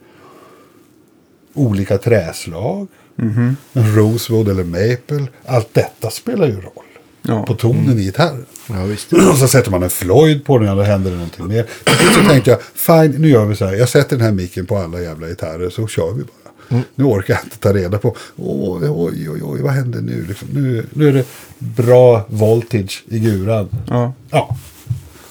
olika 1.53 1.97
träslag, 1.97 2.87
en 3.73 3.95
rosewood 3.95 4.49
eller 4.49 4.63
maple, 4.63 5.27
allt 5.45 5.73
detta 5.73 6.09
spelar 6.09 6.47
ju 6.47 6.53
roll. 6.53 6.83
Ja. 7.21 7.43
På 7.43 7.53
tonen 7.53 7.99
i 7.99 8.03
gitarren. 8.03 8.45
ja, 8.69 8.83
visst. 8.83 9.13
Och 9.31 9.37
så 9.37 9.47
sätter 9.47 9.71
man 9.71 9.83
en 9.83 9.89
Floyd 9.89 10.45
på 10.45 10.57
den 10.57 10.69
och 10.69 10.75
då 10.75 10.81
händer 10.83 11.11
det 11.11 11.17
någonting 11.17 11.47
mer. 11.47 11.65
Så 12.13 12.29
tänkte 12.29 12.51
jag, 12.51 12.61
fine, 12.61 13.21
nu 13.21 13.29
gör 13.29 13.45
vi 13.45 13.55
så 13.55 13.65
här. 13.65 13.73
Jag 13.73 13.89
sätter 13.89 14.17
den 14.17 14.25
här 14.25 14.31
micken 14.31 14.65
på 14.65 14.77
alla 14.77 15.01
jävla 15.01 15.27
gitarrer 15.27 15.69
så 15.69 15.87
kör 15.87 16.11
vi 16.11 16.23
bara. 16.23 16.46
Nu 16.95 17.03
orkar 17.03 17.33
jag 17.33 17.43
inte 17.43 17.57
ta 17.57 17.73
reda 17.73 17.97
på, 17.97 18.15
oj, 18.35 18.89
oj, 18.89 19.29
oj, 19.29 19.41
oj 19.43 19.61
vad 19.61 19.71
händer 19.71 20.01
nu? 20.01 20.25
Liksom, 20.27 20.47
nu? 20.51 20.85
Nu 20.93 21.07
är 21.09 21.13
det 21.13 21.25
bra 21.59 22.25
voltage 22.29 23.03
i 23.07 23.19
guran. 23.19 23.69
Ja. 23.89 24.13
Ja, 24.29 24.57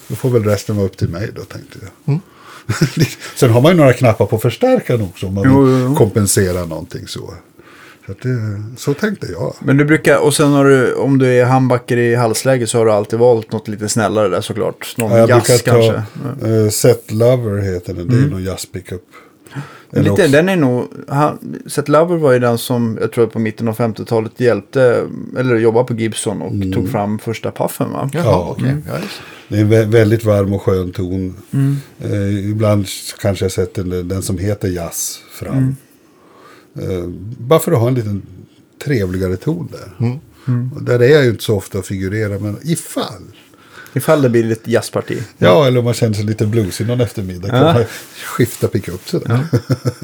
då 0.08 0.14
får 0.14 0.30
väl 0.30 0.44
resten 0.44 0.76
vara 0.76 0.86
upp 0.86 0.96
till 0.96 1.08
mig 1.08 1.30
då, 1.36 1.42
tänkte 1.44 1.78
jag. 2.04 2.18
Sen 3.36 3.50
har 3.50 3.60
man 3.60 3.72
ju 3.72 3.76
några 3.78 3.92
knappar 3.92 4.26
på 4.26 4.38
förstärkaren 4.38 5.02
också 5.02 5.26
om 5.26 5.34
man 5.34 5.44
Jo, 5.46 5.62
vill 5.62 5.74
jo, 5.80 5.88
jo. 5.88 5.94
kompensera 5.96 6.64
någonting 6.64 7.06
så. 7.06 7.34
Så, 8.06 8.12
det, 8.22 8.62
så 8.76 8.94
tänkte 8.94 9.26
jag. 9.26 9.54
Men 9.60 9.76
du 9.76 9.84
brukar, 9.84 10.18
och 10.18 10.34
sen 10.34 10.52
har 10.52 10.64
du, 10.64 10.94
om 10.94 11.18
du 11.18 11.26
är 11.40 11.44
handbacker 11.44 11.96
i 11.96 12.14
halsläge 12.14 12.66
så 12.66 12.78
har 12.78 12.86
du 12.86 12.92
alltid 12.92 13.18
valt 13.18 13.52
något 13.52 13.68
lite 13.68 13.88
snällare 13.88 14.28
där 14.28 14.40
såklart. 14.40 14.94
Någon 14.98 15.10
Ja, 15.10 15.18
jag 15.18 15.28
jazz 15.28 15.46
brukar 15.64 15.72
kanske. 15.72 16.02
ta 16.40 16.46
uh, 16.46 16.68
Set 16.70 17.10
Lover 17.12 17.60
heter 17.62 17.94
den. 17.94 18.08
Det 18.08 18.16
är 18.16 18.20
någon 18.30 18.44
jazz-pickup. 18.44 19.00
Eller 19.90 20.02
Lite, 20.02 20.12
också- 20.12 20.28
den 20.28 20.48
är 20.48 20.56
nog, 20.56 20.84
han, 21.08 21.38
Seth 21.66 21.90
Lover 21.90 22.16
var 22.16 22.32
ju 22.32 22.38
den 22.38 22.58
som 22.58 22.98
jag 23.00 23.12
tror 23.12 23.26
på 23.26 23.38
mitten 23.38 23.68
av 23.68 23.76
50-talet 23.76 24.40
hjälpte, 24.40 25.06
eller 25.38 25.56
jobbade 25.56 25.86
på 25.86 25.94
Gibson 25.94 26.42
och 26.42 26.50
Mm. 26.52 26.72
tog 26.72 26.90
fram 26.90 27.18
första 27.18 27.50
puffen 27.52 27.90
va? 27.92 28.10
Jaha, 28.12 28.24
Ja. 28.24 28.56
Ja, 28.88 28.98
just. 28.98 29.20
Det 29.48 29.56
är 29.56 29.60
en 29.60 29.72
vä- 29.72 29.90
väldigt 29.92 30.24
varm 30.24 30.52
och 30.52 30.62
skön 30.62 30.92
ton. 30.92 31.34
Eh, 31.98 32.48
ibland 32.50 32.86
kanske 33.20 33.44
jag 33.44 33.52
sätter 33.52 33.84
den, 33.84 34.08
den 34.08 34.22
som 34.22 34.38
heter 34.38 34.68
jazz 34.68 35.20
fram. 35.30 35.76
Eh, 36.80 37.04
bara 37.38 37.58
för 37.60 37.72
att 37.72 37.78
ha 37.78 37.88
en 37.88 37.94
liten 37.94 38.22
trevligare 38.84 39.36
ton 39.36 39.68
där. 39.72 40.18
Och 40.76 40.82
där 40.82 40.98
är 41.02 41.08
jag 41.08 41.24
ju 41.24 41.30
inte 41.30 41.44
så 41.44 41.56
ofta 41.56 41.78
och 41.78 41.84
figurerar, 41.86 42.38
men 42.38 42.56
ifall. 42.64 43.22
Ifall 43.96 44.22
det 44.22 44.28
blir 44.30 44.42
lite 44.44 44.70
jazzparti. 44.70 45.22
Ja, 45.38 45.66
eller 45.66 45.78
om 45.78 45.84
man 45.84 45.94
känner 45.94 46.14
sig 46.14 46.24
lite 46.24 46.46
bluesig 46.46 46.86
någon 46.86 47.00
eftermiddag. 47.00 47.48
Kan 47.48 47.58
Ja. 47.66 47.72
man 47.74 47.84
skifta 48.24 48.68
pickup 48.68 49.08
sådär. 49.08 49.46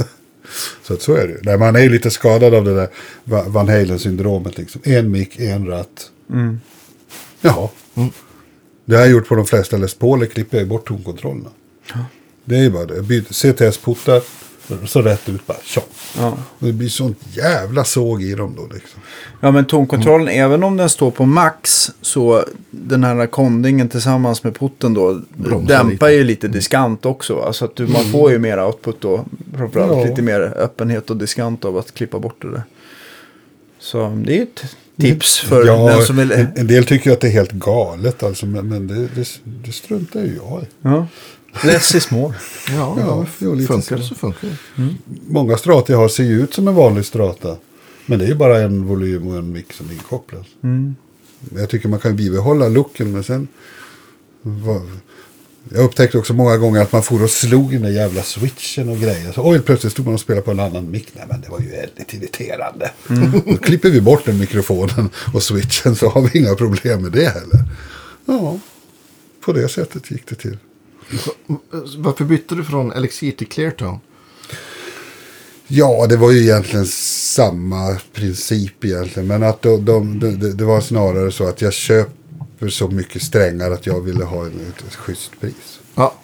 så 0.82 0.94
att 0.94 1.02
så 1.02 1.14
är 1.14 1.26
det. 1.28 1.38
Nej, 1.42 1.58
man 1.58 1.76
är 1.76 1.80
ju 1.80 1.88
lite 1.88 2.10
skadad 2.10 2.54
av 2.54 2.64
det 2.64 2.74
där 2.74 2.88
Va- 3.24 3.44
Van 3.48 3.68
Halen-syndromet. 3.68 4.58
Liksom. 4.58 4.80
En 4.84 5.10
mick, 5.10 5.38
en 5.38 5.66
ratt. 5.66 6.10
Jaha. 7.40 7.68
Det 8.84 8.94
har 8.94 9.02
jag 9.02 9.10
gjort 9.10 9.28
på 9.28 9.34
de 9.34 9.46
flesta 9.46 9.76
Les 9.76 9.94
Pauler, 9.94 10.26
klipper 10.26 10.58
jag 10.58 10.68
bort 10.68 10.88
tonkontrollerna. 10.88 11.50
Det 12.44 12.56
är 12.56 12.62
ju 12.62 12.70
bara 12.70 12.84
det. 12.86 13.22
CTS-portar, 13.30 14.22
så 14.86 15.02
rätt 15.02 15.28
ut 15.28 15.46
bara 15.46 15.58
tjock. 15.64 15.88
Ja. 16.18 16.36
Det 16.58 16.72
blir 16.72 16.88
sånt 16.88 17.18
jävla 17.32 17.84
såg 17.84 18.22
i 18.22 18.34
dem 18.34 18.54
då 18.56 18.74
liksom. 18.74 19.00
Ja 19.40 19.50
men 19.50 19.64
tonkontrollen, 19.64 20.28
även 20.28 20.62
om 20.62 20.76
den 20.76 20.88
står 20.88 21.10
på 21.10 21.26
max 21.26 21.90
så 22.00 22.44
den 22.70 23.04
här 23.04 23.26
kondingen 23.26 23.88
tillsammans 23.88 24.44
med 24.44 24.58
putten 24.58 24.94
då 24.94 25.20
Bromsar 25.36 25.84
dämpar 25.84 26.08
ju 26.08 26.24
lite 26.24 26.48
diskant 26.48 27.06
också. 27.06 27.34
va? 27.34 27.52
Så 27.52 27.64
att 27.64 27.76
du, 27.76 27.86
man 27.86 28.04
får 28.04 28.30
ju 28.30 28.38
mer 28.38 28.64
output 28.64 29.00
då. 29.00 29.24
Framförallt 29.56 29.92
Ja. 29.92 30.04
lite 30.04 30.22
mer 30.22 30.40
öppenhet 30.40 31.10
och 31.10 31.16
diskant 31.16 31.64
av 31.64 31.76
att 31.78 31.94
klippa 31.94 32.18
bort 32.18 32.42
det 32.42 32.50
där. 32.50 32.62
Så 33.78 34.22
det 34.26 34.38
är 34.38 34.42
ett 34.42 34.64
tips 35.00 35.38
för 35.38 35.66
ja, 35.66 35.86
den 35.88 36.02
som 36.06 36.16
vill... 36.16 36.32
en, 36.32 36.46
en 36.56 36.66
del 36.66 36.84
tycker 36.84 37.12
att 37.12 37.20
det 37.20 37.26
är 37.26 37.32
helt 37.32 37.52
galet 37.52 38.22
alltså, 38.22 38.46
men, 38.46 38.68
men 38.68 38.86
det, 38.86 38.94
det, 39.14 39.28
det 39.44 39.72
struntar 39.72 40.20
ju 40.20 40.36
jag 40.36 40.62
i. 40.62 40.66
Ja. 40.82 41.06
Less 41.64 41.94
is 41.94 42.10
more. 42.10 42.34
Ja, 42.68 42.96
Ja, 43.00 43.26
jo, 43.38 43.54
lite 43.54 43.66
funkar 43.72 43.96
det 43.96 44.02
så. 44.02 44.08
så 44.08 44.14
funkar 44.14 44.48
det. 44.48 44.94
Många 45.28 45.56
strata 45.56 45.92
jag 45.92 45.98
har 46.00 46.08
ser 46.08 46.24
ju 46.24 46.42
ut 46.42 46.54
som 46.54 46.68
en 46.68 46.74
vanlig 46.74 47.04
strata. 47.04 47.56
Men 48.06 48.18
det 48.18 48.24
är 48.24 48.28
ju 48.28 48.34
bara 48.34 48.58
en 48.60 48.86
volym 48.86 49.26
och 49.26 49.36
en 49.36 49.52
mick 49.52 49.72
som 49.72 49.88
är 49.88 49.92
inkopplad. 49.92 50.44
Mm. 50.62 50.96
Jag 51.56 51.68
tycker 51.70 51.88
man 51.88 51.98
kan 52.00 52.16
bibehålla 52.16 52.68
looken 52.68 53.12
men 53.12 53.24
sen... 53.24 53.48
vad- 54.42 54.90
Jag 55.68 55.84
upptäckte 55.84 56.18
också 56.18 56.34
många 56.34 56.56
gånger 56.56 56.80
att 56.80 56.92
man 56.92 57.02
for 57.02 57.22
och 57.22 57.30
slog 57.30 57.72
den 57.72 57.82
där 57.82 57.90
jävla 57.90 58.22
switchen 58.22 58.88
och 58.88 58.98
grejer. 58.98 59.32
Så 59.32 59.50
oj, 59.50 59.60
plötsligt 59.60 59.92
stod 59.92 60.04
man 60.04 60.14
och 60.14 60.20
spelade 60.20 60.42
på 60.42 60.50
en 60.50 60.60
annan 60.60 60.90
mick. 60.90 61.08
Nej 61.14 61.24
men 61.30 61.40
det 61.40 61.48
var 61.48 61.60
ju 61.60 61.70
väldigt 61.70 62.14
irriterande. 62.14 62.90
Då 63.46 63.56
klipper 63.56 63.90
vi 63.90 64.00
bort 64.00 64.24
den 64.24 64.38
mikrofonen 64.38 65.10
och 65.34 65.42
switchen 65.42 65.96
så 65.96 66.08
har 66.08 66.22
vi 66.22 66.38
inga 66.38 66.54
problem 66.54 67.02
med 67.02 67.12
det 67.12 67.28
heller. 67.28 67.64
Ja, 68.26 68.58
på 69.44 69.52
det 69.52 69.68
sättet 69.68 70.10
gick 70.10 70.26
det 70.28 70.34
till. 70.34 70.58
Varför 71.96 72.24
bytte 72.24 72.54
du 72.54 72.64
från 72.64 72.92
Elixir 72.92 73.32
till 73.32 73.48
Cleartone? 73.48 73.98
Ja, 75.66 76.06
det 76.06 76.16
var 76.16 76.30
ju 76.30 76.42
egentligen 76.42 76.86
samma 76.86 77.96
princip 78.12 78.84
egentligen. 78.84 79.26
Men 79.26 79.42
att 79.42 79.62
de, 79.62 79.84
de, 79.84 80.18
de, 80.18 80.36
det 80.36 80.64
var 80.64 80.80
snarare 80.80 81.32
så 81.32 81.48
att 81.48 81.62
jag 81.62 81.72
köper 81.72 82.68
så 82.68 82.88
mycket 82.88 83.22
strängar 83.22 83.70
att 83.70 83.86
jag 83.86 84.00
ville 84.00 84.24
ha 84.24 84.44
en, 84.44 84.60
ett, 84.68 84.86
ett 84.86 84.94
schysst 84.94 85.40
pris. 85.40 85.80
Ja, 85.94 86.14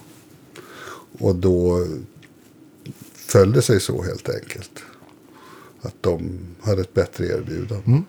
Och 1.18 1.36
då 1.36 1.86
föll 3.14 3.52
det 3.52 3.62
sig 3.62 3.80
så 3.80 4.02
helt 4.02 4.28
enkelt. 4.28 4.70
Att 5.82 5.94
de 6.00 6.38
hade 6.60 6.80
ett 6.80 6.94
bättre 6.94 7.26
erbjudande. 7.26 7.82
Mm. 7.86 8.04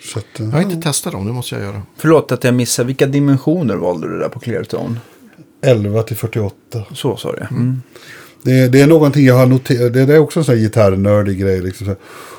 Så 0.00 0.18
att, 0.18 0.26
jag 0.36 0.46
har 0.46 0.60
inte 0.60 0.76
testat 0.76 1.12
dem, 1.12 1.26
det 1.26 1.32
måste 1.32 1.54
jag 1.54 1.64
göra. 1.64 1.82
Förlåt 1.96 2.32
att 2.32 2.44
jag 2.44 2.54
missade. 2.54 2.86
Vilka 2.86 3.06
dimensioner 3.06 3.76
valde 3.76 4.08
du 4.08 4.18
där 4.18 4.28
på 4.28 4.40
Cleartone? 4.40 4.96
11 5.62 6.02
till 6.02 6.16
48. 6.16 6.56
Så 6.94 7.16
sa 7.16 7.32
du. 7.32 7.38
Mm. 7.50 7.82
Det, 8.42 8.68
det 8.68 8.80
är 8.80 8.86
någonting 8.86 9.26
jag 9.26 9.34
har 9.34 9.46
noterat. 9.46 9.92
Det 9.92 10.00
är 10.00 10.18
också 10.18 10.40
en 10.40 10.44
sån 10.44 10.54
här 10.54 10.62
gitarrnördig 10.62 11.38
grej. 11.38 11.60
Liksom. 11.60 11.96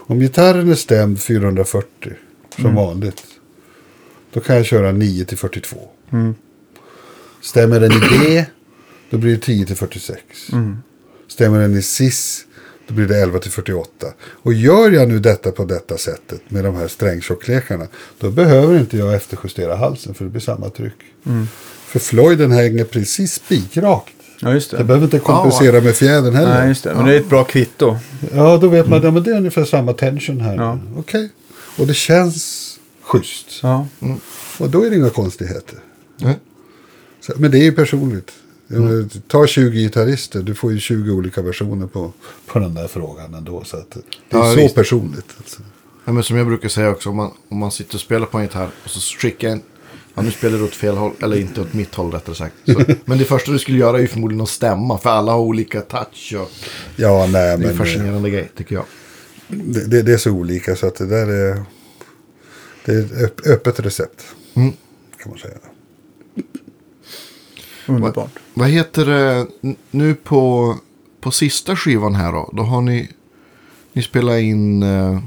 Om 0.07 0.19
gitarren 0.19 0.69
är 0.69 0.75
stämd 0.75 1.21
440 1.21 2.13
som 2.61 2.75
vanligt. 2.75 3.23
Då 4.33 4.39
kan 4.39 4.55
jag 4.55 4.65
köra 4.65 4.91
9 4.91 5.25
till 5.25 5.37
42. 5.37 5.77
Stämmer 7.41 7.79
den 7.79 7.91
i 7.91 7.99
D. 7.99 8.45
Då 9.09 9.17
blir 9.17 9.35
det 9.35 9.41
10 9.41 9.65
till 9.65 9.75
46. 9.75 10.21
Stämmer 11.27 11.59
den 11.59 11.77
i 11.77 11.81
cis. 11.81 12.46
Då 12.87 12.93
blir 12.93 13.05
det 13.05 13.21
11 13.21 13.39
till 13.39 13.51
48. 13.51 14.07
Och 14.21 14.53
gör 14.53 14.91
jag 14.91 15.07
nu 15.07 15.19
detta 15.19 15.51
på 15.51 15.65
detta 15.65 15.97
sättet 15.97 16.41
med 16.47 16.63
de 16.63 16.75
här 16.75 16.87
strängtjocklekar. 16.87 17.87
Då 18.19 18.29
behöver 18.29 18.79
inte 18.79 18.97
jag 18.97 19.13
efterjustera 19.13 19.75
halsen 19.75 20.13
för 20.13 20.23
det 20.23 20.31
blir 20.31 20.41
samma 20.41 20.69
tryck. 20.69 20.93
För 21.85 21.99
Floyden 21.99 22.51
hänger 22.51 22.83
precis 22.83 23.33
spikrakt. 23.33 24.13
Ja, 24.39 24.53
just 24.53 24.71
det. 24.71 24.77
Jag 24.77 24.85
behöver 24.85 25.05
inte 25.05 25.19
kompensera 25.19 25.81
med 25.81 25.95
fjädern 25.95 26.35
heller. 26.35 26.59
Nej, 26.59 26.67
just 26.67 26.83
det. 26.83 26.95
Men 26.95 27.05
det 27.05 27.15
är 27.15 27.19
ett 27.19 27.29
bra 27.29 27.43
kvitto. 27.43 27.97
Ja, 28.33 28.57
då 28.57 28.67
vet 28.67 28.87
man 28.87 29.17
att 29.17 29.23
det 29.25 29.31
är 29.31 29.37
ungefär 29.37 29.65
samma 29.65 29.93
tension 29.93 30.41
här. 30.41 30.55
Ja. 30.55 30.79
Okej. 30.97 31.29
Och 31.77 31.87
det 31.87 31.93
känns 31.93 32.79
schysst. 33.01 33.47
Ja. 33.63 33.87
Och 34.57 34.69
då 34.69 34.85
är 34.85 34.89
det 34.89 34.95
inga 34.95 35.09
konstigheter. 35.09 35.79
Nej. 36.17 36.39
Så, 37.21 37.33
men 37.37 37.51
det 37.51 37.57
är 37.57 37.63
ju 37.63 37.71
personligt. 37.71 38.31
Menar, 38.67 39.09
Ta 39.27 39.47
20 39.47 39.79
gitarrister, 39.79 40.41
du 40.41 40.55
får 40.55 40.71
ju 40.71 40.79
20 40.79 41.11
olika 41.11 41.41
versioner 41.41 41.87
på, 41.87 42.13
på 42.45 42.59
den 42.59 42.73
där 42.73 42.87
frågan 42.87 43.33
ändå. 43.33 43.63
Så 43.63 43.77
att 43.77 43.91
det 43.91 43.99
är 44.37 44.39
Ja, 44.39 44.51
så 44.53 44.55
visst. 44.59 44.75
personligt. 44.75 45.25
Alltså. 45.37 45.61
Ja, 46.05 46.11
men 46.13 46.23
som 46.23 46.37
jag 46.37 46.47
brukar 46.47 46.69
säga 46.69 46.89
också, 46.89 47.09
om 47.09 47.15
man, 47.15 47.31
om 47.49 47.57
man 47.57 47.71
sitter 47.71 47.95
och 47.95 48.01
spelar 48.01 48.25
på 48.25 48.37
en 48.37 48.43
gitarr 48.43 48.69
och 48.83 48.89
så 48.89 48.99
skickar 48.99 49.49
en... 49.49 49.61
Ja, 50.15 50.21
nu 50.23 50.31
spelar 50.31 50.57
du 50.57 50.63
åt 50.63 50.75
fel 50.75 50.97
håll, 50.97 51.11
eller 51.21 51.37
inte 51.39 51.61
åt 51.61 51.73
mitt 51.73 51.95
håll 51.95 52.11
rättare 52.11 52.35
sagt. 52.35 52.55
Så, 52.65 52.83
men 53.05 53.17
det 53.17 53.25
första 53.25 53.51
du 53.51 53.59
skulle 53.59 53.77
göra 53.77 53.97
är 53.97 54.01
ju 54.01 54.07
förmodligen 54.07 54.41
att 54.41 54.49
stämma, 54.49 54.97
för 54.97 55.09
alla 55.09 55.31
har 55.31 55.39
olika 55.39 55.81
touch. 55.81 56.33
Och 56.39 56.51
Ja, 56.95 57.19
nej, 57.25 57.31
det 57.31 57.39
är 57.39 57.53
en 57.53 57.61
men 57.61 57.77
fascinerande 57.77 58.29
grej, 58.29 58.51
tycker 58.57 58.75
jag. 58.75 58.85
det, 59.47 59.85
det, 59.87 60.01
det 60.01 60.13
är 60.13 60.17
så 60.17 60.31
olika 60.31 60.75
så 60.75 60.87
att 60.87 60.95
det 60.95 61.05
där 61.05 61.27
är... 61.27 61.63
Det 62.85 62.91
är 62.91 62.99
ett 63.03 63.11
öpp, 63.23 63.47
öppet 63.47 63.79
recept. 63.79 64.23
Mm. 64.53 64.71
Kan 65.23 65.29
man 65.31 65.39
säga. 65.39 65.57
Underbart. 67.87 68.31
Vad 68.53 68.69
heter 68.69 69.05
det 69.05 69.47
nu 69.91 70.15
på, 70.15 70.75
på 71.21 71.31
sista 71.31 71.75
skivan 71.75 72.15
här 72.15 72.31
då? 72.31 72.49
Då 72.53 72.63
har 72.63 72.81
ni, 72.81 73.09
ni 73.93 74.03
spelat 74.03 74.39
in 74.39 74.83
eh, 74.83 75.19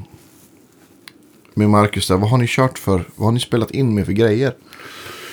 med 1.55 1.71
Marcus 1.71 2.09
där. 2.09 2.17
Vad 2.17 2.31
har 2.31 2.39
ni 2.39 2.47
kört 2.49 2.79
för? 2.79 3.05
Vad 3.17 3.27
har 3.27 3.33
ni 3.33 3.41
spelat 3.41 3.71
in 3.71 3.95
med 3.95 4.07
för 4.07 4.13
grejer? 4.13 4.55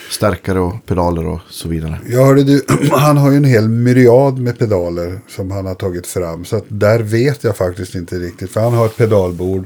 Stärkare 0.10 0.60
och 0.60 0.86
pedaler 0.86 1.28
och 1.28 1.40
så 1.50 1.70
vidare. 1.70 2.00
Ja, 2.10 2.26
hörde 2.26 2.44
du, 2.44 2.66
han 2.92 3.18
har 3.18 3.32
ju 3.32 3.38
en 3.38 3.44
hel 3.44 3.70
myriad 3.70 4.40
med 4.40 4.60
pedaler 4.60 5.20
som 5.28 5.52
han 5.52 5.66
har 5.66 5.76
tagit 5.76 6.08
fram. 6.08 6.46
Så 6.46 6.56
att 6.56 6.66
där 6.68 7.00
vet 7.00 7.44
jag 7.44 7.58
faktiskt 7.58 7.96
inte 7.96 8.16
riktigt. 8.16 8.52
För 8.52 8.62
han 8.62 8.74
har 8.74 8.86
ett 8.86 8.98
pedalbord 8.98 9.66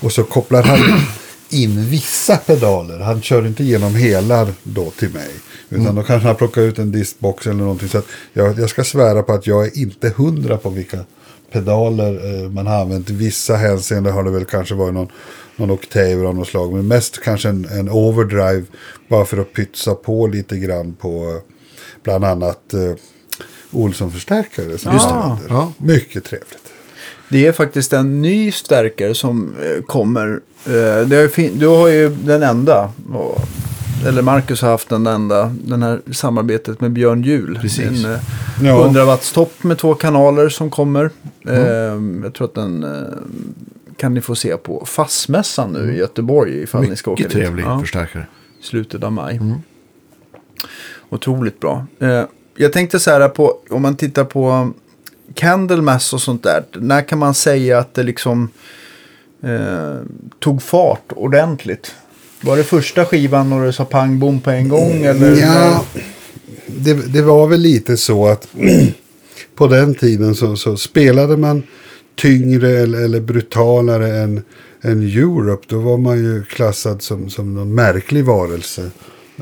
och 0.00 0.12
så 0.12 0.24
kopplar 0.24 0.62
han 0.62 0.78
in 1.54 1.84
vissa 1.84 2.36
pedaler. 2.36 2.98
Han 2.98 3.22
kör 3.22 3.46
inte 3.46 3.62
igenom 3.62 3.94
hela 3.94 4.48
då 4.62 4.90
till 4.90 5.10
mig. 5.10 5.30
Utan 5.68 5.94
då 5.94 6.02
kanske 6.02 6.26
han 6.26 6.36
plockar 6.36 6.62
ut 6.62 6.78
en 6.78 6.92
diskbox 6.92 7.46
eller 7.46 7.56
någonting. 7.56 7.88
Så 7.88 7.98
att 7.98 8.06
jag, 8.32 8.58
jag 8.58 8.70
ska 8.70 8.84
svära 8.84 9.22
på 9.22 9.32
att 9.32 9.46
jag 9.46 9.66
är 9.66 9.78
inte 9.78 10.12
hundra 10.16 10.56
på 10.56 10.70
vilka 10.70 10.98
pedaler 11.52 12.42
eh, 12.42 12.50
man 12.50 12.66
har 12.66 12.80
använt. 12.80 13.10
I 13.10 13.12
vissa 13.12 13.56
hänseenden 13.56 14.12
har 14.12 14.22
det 14.22 14.30
väl 14.30 14.44
kanske 14.44 14.74
varit 14.74 14.94
någon, 14.94 15.08
någon 15.56 15.70
oktaver 15.70 16.24
av 16.24 16.34
något 16.34 16.48
slag. 16.48 16.72
Men 16.72 16.88
mest 16.88 17.22
kanske 17.22 17.48
en, 17.48 17.64
en 17.64 17.88
overdrive. 17.88 18.64
Bara 19.08 19.24
för 19.24 19.38
att 19.38 19.52
pytsa 19.52 19.94
på 19.94 20.26
lite 20.26 20.56
grann 20.56 20.94
på 20.94 21.08
eh, 21.08 21.52
bland 22.02 22.24
annat 22.24 22.74
eh, 22.74 22.94
Olsson-förstärkare. 23.70 24.78
Som 24.78 24.92
använder. 24.92 25.54
Ja. 25.54 25.72
Mycket 25.78 26.24
trevligt. 26.24 26.58
Det 27.28 27.46
är 27.46 27.52
faktiskt 27.52 27.92
en 27.92 28.22
ny 28.22 28.52
stärkare 28.52 29.14
som 29.14 29.54
eh, 29.62 29.82
kommer. 29.82 30.40
Eh, 30.66 31.06
det 31.06 31.16
är 31.16 31.28
fin- 31.28 31.58
du 31.58 31.66
har 31.66 31.88
ju 31.88 32.08
den 32.10 32.42
enda. 32.42 32.90
Eller 34.06 34.22
Marcus 34.22 34.62
har 34.62 34.68
haft 34.70 34.88
den 34.88 35.06
enda. 35.06 35.54
Den 35.64 35.82
här 35.82 36.00
samarbetet 36.12 36.80
med 36.80 36.92
Björn 36.92 37.22
Juhl. 37.22 37.58
Precis. 37.62 38.04
En 38.04 38.12
eh, 38.12 38.18
Ja. 38.62 38.82
100 38.84 39.04
watts 39.04 39.32
topp 39.32 39.62
med 39.62 39.78
två 39.78 39.94
kanaler 39.94 40.48
som 40.48 40.70
kommer. 40.70 41.10
Eh, 41.48 41.56
jag 42.24 42.34
tror 42.34 42.44
att 42.44 42.54
den 42.54 42.86
kan 43.96 44.14
ni 44.14 44.20
få 44.20 44.34
se 44.34 44.56
på 44.56 44.84
Fassmässan 44.86 45.70
nu 45.72 45.94
i 45.94 45.98
Göteborg. 45.98 46.62
Ifall 46.62 46.82
ni 46.88 46.96
ska 46.96 47.10
åka 47.10 47.22
Mycket 47.22 47.32
dit. 47.36 47.42
trevlig 47.42 47.64
Ja 47.64 47.80
förstärkare. 47.80 48.26
slutet 48.62 49.04
av 49.04 49.12
maj. 49.12 49.40
Otroligt 51.10 51.60
bra. 51.60 51.86
Jag 52.56 52.72
tänkte 52.72 53.00
så 53.00 53.10
här 53.10 53.28
på, 53.28 53.58
om 53.70 53.82
man 53.82 53.96
tittar 53.96 54.24
på 54.24 54.70
Candlemass 55.34 56.12
och 56.12 56.20
sånt 56.20 56.42
där. 56.42 56.64
När 56.72 57.02
kan 57.08 57.18
man 57.18 57.34
säga 57.34 57.78
att 57.78 57.94
det 57.94 58.02
liksom 58.02 58.48
eh, 59.44 60.00
tog 60.38 60.62
fart 60.62 61.12
ordentligt? 61.16 61.94
Var 62.40 62.56
det 62.56 62.64
första 62.64 63.04
skivan 63.04 63.52
och 63.52 63.64
det 63.64 63.72
sa 63.72 63.84
pang 63.84 64.18
bom 64.18 64.40
på 64.40 64.50
en 64.50 64.68
gång? 64.68 65.04
Eller? 65.04 65.36
Ja, 65.36 65.84
det, 66.66 67.12
det 67.12 67.22
var 67.22 67.46
väl 67.46 67.60
lite 67.60 67.96
så 67.96 68.26
att 68.26 68.48
på 69.54 69.66
den 69.66 69.94
tiden 69.94 70.34
så, 70.34 70.56
så 70.56 70.76
spelade 70.76 71.36
man 71.36 71.62
tyngre 72.14 72.70
eller, 72.70 73.04
eller 73.04 73.20
brutalare 73.20 74.16
än, 74.18 74.42
än 74.82 75.02
Europe. 75.02 75.66
Då 75.68 75.78
var 75.78 75.98
man 75.98 76.18
ju 76.18 76.44
klassad 76.44 77.02
som, 77.02 77.30
som 77.30 77.54
någon 77.54 77.74
märklig 77.74 78.24
varelse. 78.24 78.90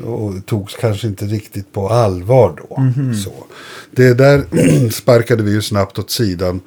Och 0.03 0.45
togs 0.45 0.75
kanske 0.75 1.07
inte 1.07 1.25
riktigt 1.25 1.71
på 1.71 1.89
allvar 1.89 2.53
då. 2.57 2.93
Så. 3.23 3.33
Det 3.91 4.13
där 4.13 4.43
sparkade 4.89 5.43
vi 5.43 5.51
ju 5.51 5.61
snabbt 5.61 5.99
åt 5.99 6.11
sidan 6.11 6.61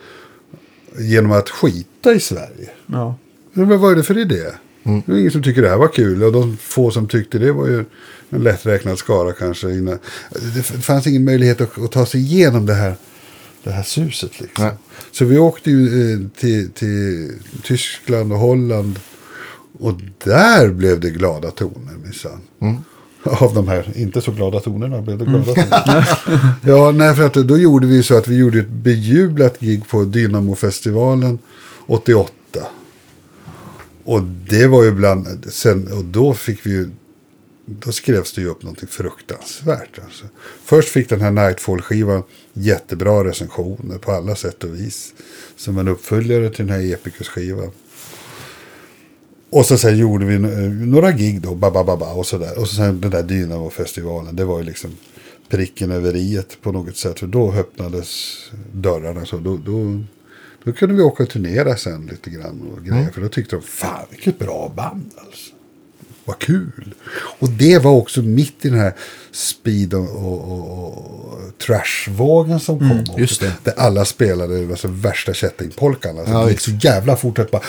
genom 0.99 1.33
att 1.33 1.51
skita 1.51 2.15
i 2.15 2.21
Sverige. 2.21 2.71
Ja. 2.87 3.15
Men 3.57 3.69
vad 3.69 3.79
var 3.79 3.95
det 3.95 4.03
för 4.03 4.19
idé? 4.19 4.43
Det 4.83 5.03
var 5.13 5.19
ingen 5.19 5.31
som 5.31 5.43
tycker 5.43 5.63
det 5.63 5.69
här 5.69 5.77
var 5.77 5.89
kul. 5.89 6.23
Och 6.23 6.33
de 6.33 6.57
få 6.57 6.91
som 6.91 7.09
tyckte 7.09 7.39
det 7.39 7.53
var 7.53 7.67
ju 7.67 7.85
en 8.31 8.43
lätträknad 8.43 8.99
skara 8.99 9.33
kanske. 9.33 9.71
Innan. 9.71 9.99
Det 10.55 10.63
fanns 10.63 11.07
ingen 11.07 11.25
möjlighet 11.25 11.61
att, 11.61 11.79
att 11.79 11.93
ta 11.93 12.07
sig 12.07 12.21
igenom 12.21 12.67
det 12.67 12.75
här, 12.75 12.95
det 13.65 13.71
här 13.71 13.83
suset. 13.83 14.41
Liksom. 14.41 14.65
Nej. 14.65 14.75
Så 15.13 15.25
vi 15.25 15.39
åkte 15.39 15.71
ju 15.71 16.13
eh, 16.13 16.19
till, 16.41 16.71
till 16.71 17.33
Tyskland 17.63 18.33
och 18.33 18.39
Holland. 18.39 18.99
Och 19.79 19.93
där 20.25 20.69
blev 20.69 21.01
det 21.01 21.11
glada 21.11 21.51
toner 21.51 21.95
minsann. 22.05 22.41
Av 23.23 23.55
de 23.55 23.69
här 23.69 23.93
inte 23.95 24.21
så 24.21 24.33
glada 24.33 24.61
tonerna 24.61 25.03
blev 25.03 25.19
det 25.19 25.25
glada 25.25 25.45
toner. 25.45 26.09
ja, 26.67 26.91
nej, 26.91 27.15
för 27.15 27.27
att 27.27 27.35
då 27.35 27.59
gjorde 27.59 27.87
vi 27.87 28.03
så 28.03 28.19
att 28.19 28.29
vi 28.29 28.37
gjorde 28.37 28.59
ett 28.59 28.69
bejublat 28.69 29.61
gig 29.61 29.89
på 29.89 30.05
Dynamo-festivalen 30.05 31.39
88. 31.87 32.31
Och 34.07 34.23
det 34.23 34.67
var 34.67 34.85
ju 34.85 34.93
bland, 34.93 35.47
sen, 35.49 35.93
och 35.93 36.05
då 36.05 36.35
fick 36.35 36.67
vi 36.67 36.71
ju, 36.71 36.91
då 37.67 37.93
skrevs 37.93 38.33
det 38.33 38.41
ju 38.41 38.49
upp 38.49 38.63
någonting 38.63 38.89
fruktansvärt. 38.89 39.99
Alltså. 40.05 40.25
Först 40.65 40.89
fick 40.89 41.09
den 41.09 41.21
här 41.21 41.31
Nightfall-skivan 41.31 42.23
jättebra 42.53 43.25
recensioner 43.25 43.99
på 43.99 44.13
alla 44.13 44.35
sätt 44.35 44.65
och 44.65 44.75
vis. 44.75 45.15
Som 45.57 45.79
en 45.79 45.89
uppföljare 45.89 46.51
till 46.51 46.67
den 46.67 46.75
här 46.75 46.93
Epicus-skivan. 46.95 47.71
Och 49.51 49.67
så 49.67 49.79
sen 49.79 49.99
gjorde 49.99 50.25
vi 50.25 50.39
några 50.87 51.13
gig 51.13 51.41
då, 51.41 51.55
ba, 51.55 51.71
ba, 51.71 51.85
ba, 51.85 51.97
ba, 51.97 52.13
och 52.13 52.27
sådär. 52.27 52.59
Och 52.59 52.69
så 52.69 52.77
sen 52.77 53.01
den 53.01 53.11
där 53.11 53.23
Dynamo-festivalen, 53.23 54.37
det 54.37 54.45
var 54.45 54.59
ju 54.59 54.65
liksom 54.65 54.91
pricken 55.49 55.91
över 55.91 56.17
iet 56.17 56.59
på 56.63 56.73
något 56.73 56.97
sätt. 56.97 57.21
För 57.21 57.27
då 57.27 57.53
öppnades 57.53 58.37
dörrarna. 58.73 59.27
Så 59.27 59.37
då, 59.37 59.57
då, 59.57 60.03
då 60.67 60.73
kunde 60.73 60.95
vi 60.95 61.03
åka 61.03 61.23
och 61.23 61.29
turnera 61.29 61.77
sen 61.77 62.07
lite 62.07 62.31
grann 62.31 62.73
och 62.77 62.85
grejer. 62.85 63.11
För 63.11 63.21
då 63.21 63.29
tyckte 63.29 63.57
de, 63.57 63.63
fan 63.63 64.07
vilket 64.11 64.39
bra 64.39 64.73
band 64.77 65.11
alltså. 65.17 65.53
Vad 66.25 66.39
kul. 66.39 66.95
Och 67.39 67.49
det 67.49 67.79
var 67.79 67.91
också 67.91 68.23
mitt 68.23 68.65
i 68.65 68.69
den 68.69 68.79
här 68.79 68.95
speed 69.31 69.95
och, 69.95 70.09
och, 70.11 70.89
och, 70.89 71.59
trashvågen 71.59 72.61
som 72.61 72.79
kom. 72.79 73.01
också. 73.01 73.19
just 73.19 73.41
det. 73.41 73.53
Där 73.65 73.75
alla 73.77 74.05
spelade 74.05 74.67
alltså, 74.71 74.89
värsta 74.89 75.35
kättingpolkan. 75.35 76.19
Alltså, 76.19 76.35
Ja, 76.35 76.45
det 76.45 76.51
gick 76.51 76.61
så 76.61 76.71
jävla 76.71 77.17
fort 77.17 77.39
att 77.39 77.51
bara... 77.51 77.63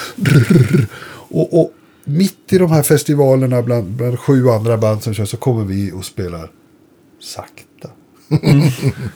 Och, 1.29 1.61
och 1.61 1.73
mitt 2.03 2.53
i 2.53 2.57
de 2.57 2.71
här 2.71 2.83
festivalerna 2.83 3.61
bland, 3.61 3.87
bland 3.87 4.19
sju 4.19 4.49
andra 4.49 4.77
band 4.77 5.03
som 5.03 5.13
kör 5.13 5.25
så 5.25 5.37
kommer 5.37 5.65
vi 5.65 5.91
och 5.91 6.05
spelar 6.05 6.51
sakta. 7.19 7.66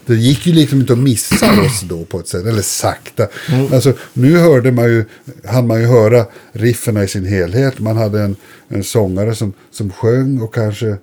Det 0.05 0.16
gick 0.16 0.47
ju 0.47 0.53
liksom 0.53 0.80
inte 0.80 0.93
att 0.93 0.99
missa 0.99 1.62
oss 1.62 1.82
då 1.82 2.05
på 2.05 2.20
ett 2.20 2.28
sätt, 2.28 2.45
eller 2.45 2.62
sakta. 2.62 3.28
Alltså, 3.74 3.93
nu 4.14 4.38
hörde 4.38 4.72
man 4.72 4.86
ju, 4.86 5.05
hann 5.45 5.68
man 5.68 5.82
ju 5.82 5.88
höra 5.88 6.26
riffen 6.51 6.97
i 6.97 7.07
sin 7.07 7.26
helhet. 7.26 7.80
Man 7.80 7.97
hade 7.97 8.22
en, 8.22 8.36
en 8.68 8.84
sångare 8.84 9.36
som, 9.36 9.53
som 9.72 9.91
sjöng 9.91 10.41
och 10.41 10.53
kanske... 10.53 10.97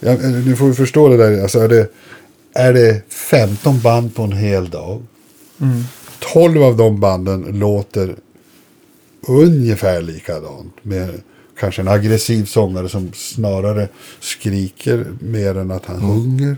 Ja, 0.00 0.16
nu 0.16 0.56
får 0.56 0.68
vi 0.68 0.74
förstå 0.74 1.08
det 1.08 1.16
där, 1.16 1.42
alltså 1.42 1.58
är 1.58 1.68
det, 1.68 1.88
är 2.54 2.72
det 2.72 3.02
15 3.08 3.80
band 3.80 4.14
på 4.14 4.22
en 4.22 4.32
hel 4.32 4.70
dag? 4.70 5.02
12 6.18 6.62
av 6.62 6.76
de 6.76 7.00
banden 7.00 7.40
låter 7.42 8.16
ungefär 9.28 10.02
likadant. 10.02 10.74
Med 10.82 11.20
kanske 11.58 11.82
en 11.82 11.88
aggressiv 11.88 12.44
sångare 12.44 12.88
som 12.88 13.12
snarare 13.12 13.88
skriker 14.20 15.06
mer 15.20 15.56
än 15.56 15.70
att 15.70 15.86
han 15.86 16.00
sjunger. 16.00 16.56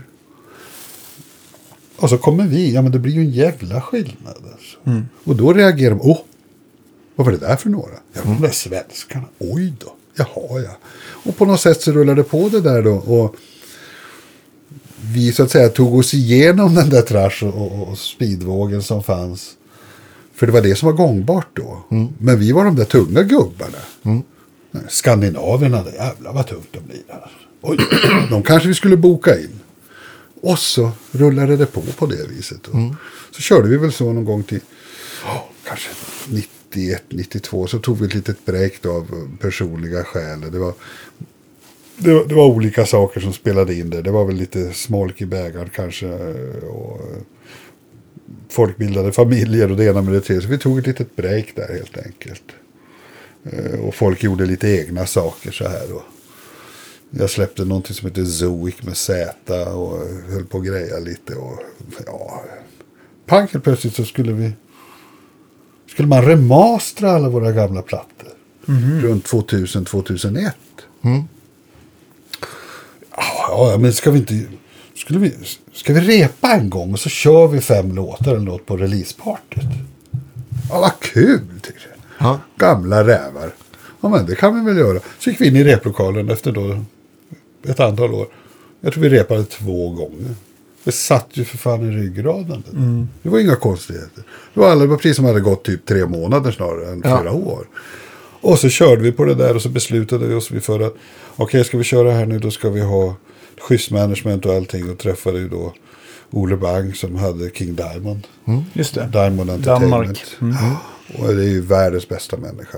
Och 2.03 2.09
så 2.09 2.17
kommer 2.17 2.47
vi, 2.47 2.73
ja 2.73 2.81
men 2.81 2.91
det 2.91 2.99
blir 2.99 3.13
ju 3.13 3.21
en 3.21 3.31
jävla 3.31 3.81
skillnad. 3.81 4.37
Alltså. 4.53 5.05
Och 5.23 5.35
då 5.35 5.53
reagerar 5.53 5.95
de, 5.95 6.01
åh, 6.01 6.19
vad 7.15 7.25
var 7.25 7.31
det 7.31 7.37
där 7.39 7.55
för 7.55 7.69
några? 7.69 7.93
Ja, 8.13 8.21
de 8.23 8.41
där 8.41 8.51
svenskarna, 8.51 9.25
oj 9.39 9.73
då, 9.79 9.95
jaha 10.15 10.61
ja. 10.61 10.77
Och 11.03 11.37
på 11.37 11.45
något 11.45 11.61
sätt 11.61 11.81
så 11.81 11.91
rullar 11.91 12.15
det 12.15 12.23
på 12.23 12.49
det 12.49 12.61
där 12.61 12.81
då. 12.81 12.93
Och 12.93 13.35
vi 15.13 15.31
så 15.31 15.43
att 15.43 15.51
säga 15.51 15.69
tog 15.69 15.95
oss 15.95 16.13
igenom 16.13 16.75
den 16.75 16.89
där 16.89 17.01
trash 17.01 17.47
och, 17.47 17.61
och, 17.61 17.87
och 17.87 17.97
speedvågen 17.97 18.83
som 18.83 19.03
fanns. 19.03 19.51
För 20.33 20.45
det 20.45 20.51
var 20.51 20.61
det 20.61 20.75
som 20.75 20.85
var 20.85 20.93
gångbart 20.93 21.47
då. 21.53 21.83
Men 22.17 22.39
vi 22.39 22.51
var 22.51 22.65
de 22.65 22.75
där 22.75 22.85
tunga 22.85 23.23
gubbarna. 23.23 23.77
Nej, 24.71 24.83
Skandinavierna, 24.89 25.83
jävlar 25.95 26.33
vad 26.33 26.47
tungt 26.47 26.69
de 26.71 26.79
blir. 26.79 27.01
Här. 27.07 27.31
Oj, 27.61 27.77
de 28.29 28.43
kanske 28.43 28.67
vi 28.67 28.75
skulle 28.75 28.97
boka 28.97 29.39
in. 29.39 29.59
Och 30.43 30.59
så 30.59 30.91
rullade 31.11 31.57
det 31.57 31.65
på 31.65 31.81
på 31.81 32.05
det 32.05 32.27
viset. 32.27 32.59
Då. 32.71 32.95
Så 33.31 33.41
körde 33.41 33.67
vi 33.69 33.77
väl 33.77 33.91
så 33.93 34.13
någon 34.13 34.25
gång 34.25 34.43
till 34.43 34.59
ja, 35.25 35.49
kanske 35.67 35.89
91, 36.29 37.03
92. 37.09 37.67
Så 37.67 37.79
tog 37.79 37.97
vi 37.99 38.05
ett 38.05 38.13
litet 38.13 38.45
break 38.45 38.73
då 38.81 38.91
av 38.91 39.37
personliga 39.41 40.03
skäl. 40.03 40.41
Det 40.51 40.59
var, 40.59 40.73
det, 41.97 42.13
var- 42.13 42.25
det 42.25 42.35
var 42.35 42.45
olika 42.45 42.85
saker 42.85 43.21
som 43.21 43.33
spelade 43.33 43.75
in 43.75 43.89
det. 43.89 44.01
Det 44.01 44.11
var 44.11 44.25
väl 44.25 44.35
lite 44.35 44.73
smolk 44.73 45.21
i 45.21 45.25
bägaren 45.25 45.69
kanske. 45.75 46.07
Och 46.63 46.99
eh, 47.01 47.17
folk 48.49 48.77
bildade 48.77 49.11
familjer 49.11 49.71
och 49.71 49.77
det 49.77 49.85
ena 49.85 50.01
med 50.01 50.13
det 50.13 50.21
tredje. 50.21 50.41
Så 50.41 50.47
vi 50.47 50.57
tog 50.57 50.79
ett 50.79 50.87
litet 50.87 51.15
break 51.15 51.51
där 51.55 51.73
helt 51.73 51.97
enkelt. 51.97 52.43
Eh, 53.51 53.79
Och 53.79 53.95
folk 53.95 54.23
gjorde 54.23 54.45
lite 54.45 54.67
egna 54.67 55.05
saker 55.05 55.51
så 55.51 55.67
här. 55.67 55.93
Och 55.93 56.01
jag 57.17 57.29
släppte 57.29 57.65
någonting 57.65 57.95
som 57.95 58.09
heter 58.09 58.25
Zoic 58.25 58.83
med 58.83 58.97
Z 58.97 59.33
och 59.73 59.99
höll 60.29 60.45
på 60.45 60.57
att 60.57 60.65
greja 60.65 60.99
lite. 60.99 61.35
Och, 61.35 61.59
ja, 62.05 62.43
pang 63.25 63.47
plötsligt 63.47 63.95
så 63.95 64.05
skulle 64.05 64.33
vi... 64.33 64.51
Skulle 65.89 66.07
man 66.07 66.25
remastra 66.25 67.11
alla 67.11 67.29
våra 67.29 67.51
gamla 67.51 67.81
plattor. 67.81 68.29
Runt 69.01 69.27
2000-2001. 69.27 70.51
Ja, 73.17 73.71
ja, 73.71 73.77
men 73.79 73.93
ska 73.93 74.11
vi 74.11 74.19
inte... 74.19 74.45
Skulle 74.95 75.19
vi, 75.19 75.33
ska 75.73 75.93
vi 75.93 75.99
repa 75.99 76.53
en 76.53 76.69
gång 76.69 76.93
och 76.93 76.99
så 76.99 77.09
kör 77.09 77.47
vi 77.47 77.61
fem 77.61 77.95
låtar 77.95 78.31
eller 78.31 78.45
något 78.45 78.65
på 78.65 78.77
releasepartyt? 78.77 79.63
Ja, 80.69 80.79
vad 80.79 80.99
kul! 80.99 81.41
Gamla 82.57 83.07
rävar. 83.07 83.53
Ja, 84.01 84.09
men 84.09 84.25
det 84.25 84.35
kan 84.35 84.55
vi 84.55 84.71
väl 84.71 84.77
göra. 84.77 84.99
Så 85.19 85.29
gick 85.29 85.41
vi 85.41 85.47
in 85.47 85.55
i 85.55 85.63
replokalen 85.63 86.29
efter 86.29 86.51
då 86.51 86.83
ett 87.65 87.79
antal 87.79 88.13
år. 88.13 88.27
Jag 88.81 88.93
tror 88.93 89.03
vi 89.03 89.09
repade 89.09 89.43
två 89.43 89.89
gånger. 89.89 90.35
Det 90.83 90.91
satt 90.91 91.27
ju 91.33 91.43
för 91.45 91.57
fan 91.57 91.91
i 91.91 91.95
ryggraden. 91.95 92.63
Det, 92.71 93.07
det 93.23 93.29
var 93.29 93.39
inga 93.39 93.55
konstigheter. 93.55 94.23
Det 94.53 94.59
var, 94.59 94.71
alla, 94.71 94.95
precis 94.97 95.15
som 95.15 95.25
hade 95.25 95.39
gått 95.39 95.63
typ 95.65 95.85
tre 95.85 96.05
månader 96.05 96.51
snarare 96.51 96.91
än 96.91 97.01
Ja. 97.05 97.19
fyra 97.19 97.31
år. 97.31 97.67
Och 98.41 98.59
så 98.59 98.69
körde 98.69 99.01
vi 99.01 99.11
på 99.11 99.25
det 99.25 99.35
där 99.35 99.55
och 99.55 99.61
så 99.61 99.69
beslutade 99.69 100.27
vi 100.27 100.35
oss 100.35 100.47
för 100.61 100.79
att 100.79 100.95
okej, 101.35 101.63
ska 101.63 101.77
vi 101.77 101.83
köra 101.83 102.11
här 102.11 102.25
nu 102.25 102.39
då 102.39 102.51
ska 102.51 102.69
vi 102.69 102.81
ha 102.81 103.15
schysstmanagement 103.61 104.45
och 104.45 104.53
allting. 104.53 104.89
Och 104.89 104.97
träffade 104.97 105.39
ju 105.39 105.49
då 105.49 105.73
Ole 106.31 106.57
Bang 106.57 106.95
som 106.95 107.15
hade 107.15 107.49
King 107.49 107.75
Diamond. 107.75 108.27
Just 108.73 108.95
det. 108.95 109.09
Diamond 109.11 109.49
Entertainment. 109.49 109.91
Danmark. 109.91 110.25
Mm. 110.41 110.55
Och 111.19 111.35
det 111.35 111.43
är 111.43 111.49
ju 111.49 111.61
världens 111.61 112.09
bästa 112.09 112.37
människa. 112.37 112.77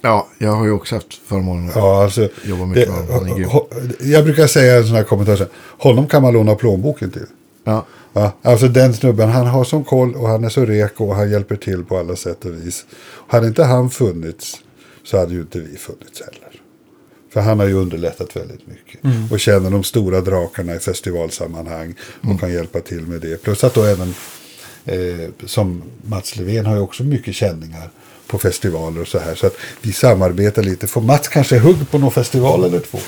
Ja, 0.00 0.28
jag 0.38 0.50
har 0.52 0.64
ju 0.64 0.70
också 0.72 0.94
haft 0.94 1.14
förmånen 1.14 1.68
att 1.68 1.76
Ja, 1.76 2.02
alltså, 2.04 2.28
jobba 2.44 2.66
mycket 2.66 2.86
det, 2.86 2.92
med 2.92 3.08
honom. 3.08 3.38
Ho- 3.44 3.94
jag 4.02 4.24
brukar 4.24 4.46
säga 4.46 4.76
en 4.78 4.86
sån 4.86 4.96
här 4.96 5.04
kommentar. 5.04 5.36
så 5.36 5.42
här, 5.42 5.52
Honom 5.78 6.06
kan 6.06 6.22
man 6.22 6.32
låna 6.34 6.54
plånboken 6.54 7.10
till. 7.10 7.26
Ja. 7.64 7.86
Ja, 8.12 8.32
alltså 8.42 8.68
den 8.68 8.94
snubben, 8.94 9.28
han 9.28 9.46
har 9.46 9.64
som 9.64 9.84
koll 9.84 10.14
och 10.14 10.28
han 10.28 10.44
är 10.44 10.48
så 10.48 10.64
reko 10.64 11.04
och 11.04 11.14
han 11.14 11.30
hjälper 11.30 11.56
till 11.56 11.84
på 11.84 11.98
alla 11.98 12.16
sätt 12.16 12.44
och 12.44 12.54
vis. 12.54 12.84
Hade 13.28 13.46
inte 13.46 13.64
han 13.64 13.90
funnits 13.90 14.56
så 15.04 15.18
hade 15.18 15.34
ju 15.34 15.40
inte 15.40 15.58
vi 15.60 15.76
funnits 15.76 16.20
heller. 16.20 16.60
För 17.32 17.40
han 17.40 17.58
har 17.60 17.66
ju 17.66 17.74
underlättat 17.74 18.36
väldigt 18.36 18.66
mycket. 18.66 19.00
Och 19.32 19.40
känner 19.40 19.70
de 19.70 19.84
stora 19.84 20.20
drakarna 20.20 20.74
i 20.74 20.78
festivalsammanhang 20.78 21.94
och 22.32 22.40
kan 22.40 22.52
hjälpa 22.52 22.80
till 22.80 23.00
med 23.06 23.20
det. 23.20 23.42
Plus 23.42 23.64
att 23.64 23.74
då 23.74 23.82
även, 23.82 24.14
eh, 24.84 25.28
som 25.46 25.82
Mats 26.06 26.36
Levén 26.36 26.66
har 26.66 26.74
ju 26.74 26.80
också 26.80 27.02
mycket 27.04 27.34
känningar 27.34 27.90
på 28.30 28.38
festivaler 28.38 29.00
och 29.00 29.08
så 29.08 29.18
här. 29.18 29.34
Så 29.34 29.46
att 29.46 29.56
vi 29.80 29.92
samarbetar 29.92 30.62
lite. 30.62 30.86
Får 30.86 31.00
Mats 31.00 31.28
kanske 31.28 31.58
hugg 31.58 31.90
på 31.90 31.98
någon 31.98 32.12
festival 32.12 32.64
eller 32.64 32.80
två? 32.80 32.98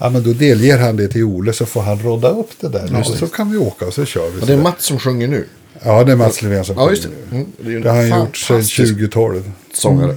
Ja, 0.00 0.10
men 0.10 0.22
då 0.22 0.32
delger 0.32 0.78
han 0.78 0.96
det 0.96 1.08
till 1.08 1.24
Ole 1.24 1.52
så 1.52 1.66
får 1.66 1.82
han 1.82 1.98
rodda 1.98 2.28
upp 2.28 2.50
det 2.60 2.68
där. 2.68 2.98
och 3.00 3.06
så 3.06 3.26
kan 3.26 3.50
vi 3.52 3.58
åka 3.58 3.86
och 3.86 3.94
så 3.94 4.04
kör 4.04 4.30
vi. 4.30 4.42
Och 4.42 4.46
det 4.46 4.52
är. 4.52 4.56
Mats 4.56 4.84
som 4.84 4.98
sjunger 4.98 5.28
nu. 5.28 5.46
Ja, 5.84 6.04
det 6.04 6.12
är 6.12 6.16
Mats 6.16 6.42
Levén 6.42 6.64
som 6.64 6.76
Ja, 6.76 6.88
sjunger. 6.88 7.16
Mm, 7.30 7.46
det 7.58 7.78
Det 7.78 7.90
har 7.90 7.96
han 7.96 8.20
gjort 8.20 8.36
sedan 8.36 8.56
fantastisk 8.56 8.88
2012. 8.88 9.50
Sångare. 9.74 10.16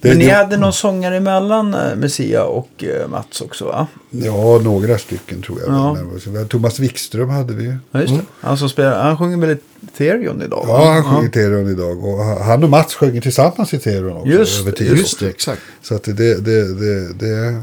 Det, 0.00 0.08
Men 0.08 0.18
ni 0.18 0.24
det, 0.24 0.30
hade 0.30 0.56
någon 0.56 0.72
sångare 0.72 1.16
emellan 1.16 1.74
eh, 1.74 1.96
Messia 1.96 2.44
och 2.44 2.84
eh, 2.84 3.08
Mats 3.08 3.40
också 3.40 3.64
va? 3.64 3.86
Ja, 4.10 4.60
några 4.64 4.98
stycken 4.98 5.42
tror 5.42 5.60
jag. 5.60 5.74
Ja. 5.74 5.96
Men 6.26 6.48
Thomas 6.48 6.78
Wikström 6.78 7.28
hade 7.28 7.54
vi 7.54 7.64
ju. 7.64 7.76
Ja, 7.90 7.98
det. 7.98 8.20
Han 8.40 8.58
som 8.58 8.68
spelar, 8.68 9.02
han 9.02 9.18
sjunger 9.18 9.36
väl 9.36 9.56
Ethereon 9.86 10.42
idag? 10.42 10.66
va? 10.66 10.84
Ja, 10.84 10.92
han 10.92 11.04
sjunger 11.04 11.28
Teron 11.28 11.70
idag. 11.70 12.04
Och 12.04 12.24
han 12.24 12.64
och 12.64 12.70
Mats 12.70 12.94
sjunger 12.94 13.20
tillsammans 13.20 13.74
i 13.74 13.78
Teron 13.78 14.16
också. 14.16 14.28
Just 14.28 14.60
över 14.60 14.72
tid. 14.72 14.96
Just 14.96 15.20
det, 15.20 15.28
exakt. 15.28 15.62
Så 15.82 15.94
att 15.94 16.02
det... 16.02 16.12
det, 16.12 16.40
det, 16.40 16.74
det, 16.74 17.12
det 17.12 17.62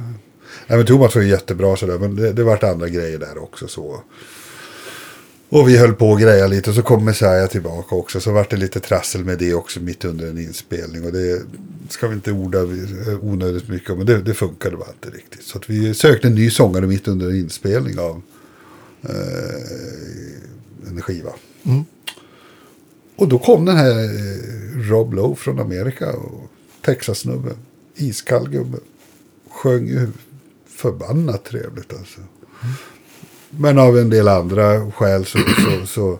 Nej, 0.67 0.77
men 0.77 0.85
Thomas 0.85 1.15
var 1.15 1.21
ju 1.21 1.29
jättebra 1.29 1.75
sådär. 1.75 1.97
Men 1.97 2.15
det, 2.15 2.33
det 2.33 2.43
vart 2.43 2.63
andra 2.63 2.89
grejer 2.89 3.17
där 3.17 3.43
också. 3.43 3.67
så. 3.67 4.01
Och 5.53 5.69
vi 5.69 5.77
höll 5.77 5.93
på 5.93 6.13
att 6.13 6.21
greja 6.21 6.47
lite. 6.47 6.69
Och 6.69 6.75
så 6.75 6.81
kom 6.81 7.05
Messiah 7.05 7.47
tillbaka 7.47 7.95
också. 7.95 8.21
Så 8.21 8.31
vart 8.31 8.49
det 8.49 8.57
lite 8.57 8.79
trassel 8.79 9.25
med 9.25 9.37
det 9.39 9.53
också 9.53 9.79
mitt 9.79 10.05
under 10.05 10.27
en 10.27 10.37
inspelning. 10.37 11.05
Och 11.05 11.11
det 11.11 11.41
ska 11.89 12.07
vi 12.07 12.15
inte 12.15 12.31
orda 12.31 12.59
onödigt 13.21 13.67
mycket 13.67 13.89
om. 13.89 13.97
Men 13.97 14.05
det, 14.05 14.21
det 14.21 14.33
funkade 14.33 14.77
bara 14.77 14.89
inte 14.89 15.17
riktigt. 15.17 15.43
Så 15.43 15.57
att 15.57 15.69
vi 15.69 15.93
sökte 15.93 16.27
en 16.27 16.35
ny 16.35 16.49
sångare 16.49 16.87
mitt 16.87 17.07
under 17.07 17.29
en 17.29 17.35
inspelning 17.35 17.99
av 17.99 18.21
eh, 19.01 20.89
en 20.89 21.01
skiva. 21.01 21.31
Och 23.15 23.27
då 23.27 23.39
kom 23.39 23.65
den 23.65 23.77
här 23.77 24.03
eh, 24.03 24.89
Rob 24.89 25.13
Lowe 25.13 25.35
från 25.35 25.59
Amerika. 25.59 26.13
Och 26.13 26.49
Texas-snubbe. 26.81 27.51
Iskall 27.95 28.49
gubbe. 28.49 28.77
Sjöng 29.49 29.87
ju 29.87 30.07
förbannat 30.67 31.45
trevligt 31.45 31.93
alltså. 31.93 32.21
Men 33.57 33.79
av 33.79 33.97
en 33.97 34.09
del 34.09 34.27
andra 34.27 34.91
skäl 34.91 35.25
så, 35.25 35.37
så, 35.37 35.85
så, 35.87 36.19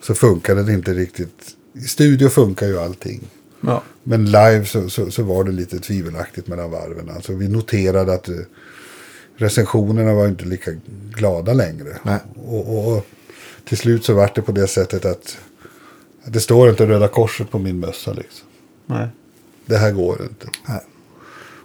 så 0.00 0.14
funkar 0.14 0.54
det 0.54 0.72
inte 0.72 0.94
riktigt. 0.94 1.56
I 1.72 1.80
studio 1.80 2.28
funkar 2.28 2.66
ju 2.66 2.78
allting. 2.78 3.20
Ja. 3.60 3.82
Men 4.02 4.24
live 4.24 4.64
så, 4.64 4.88
så, 4.88 5.10
så 5.10 5.22
var 5.22 5.44
det 5.44 5.52
lite 5.52 5.78
tvivelaktigt 5.78 6.46
mellan 6.46 6.70
varven. 6.70 7.10
Alltså 7.10 7.32
vi 7.32 7.48
noterade 7.48 8.12
att 8.12 8.28
eh, 8.28 8.34
recensionerna 9.36 10.14
var 10.14 10.28
inte 10.28 10.44
lika 10.44 10.70
glada 11.16 11.52
längre. 11.52 11.98
Och, 12.34 12.68
och, 12.68 12.96
och 12.96 13.06
till 13.64 13.78
slut 13.78 14.04
så 14.04 14.14
var 14.14 14.30
det 14.34 14.42
på 14.42 14.52
det 14.52 14.66
sättet 14.66 15.04
att 15.04 15.38
det 16.24 16.40
står 16.40 16.70
inte 16.70 16.86
Röda 16.86 17.08
Korset 17.08 17.50
på 17.50 17.58
min 17.58 17.80
mössa 17.80 18.12
liksom. 18.12 18.46
Nej. 18.86 19.08
Det 19.66 19.76
här 19.76 19.92
går 19.92 20.22
inte. 20.22 20.48
Nej. 20.68 20.80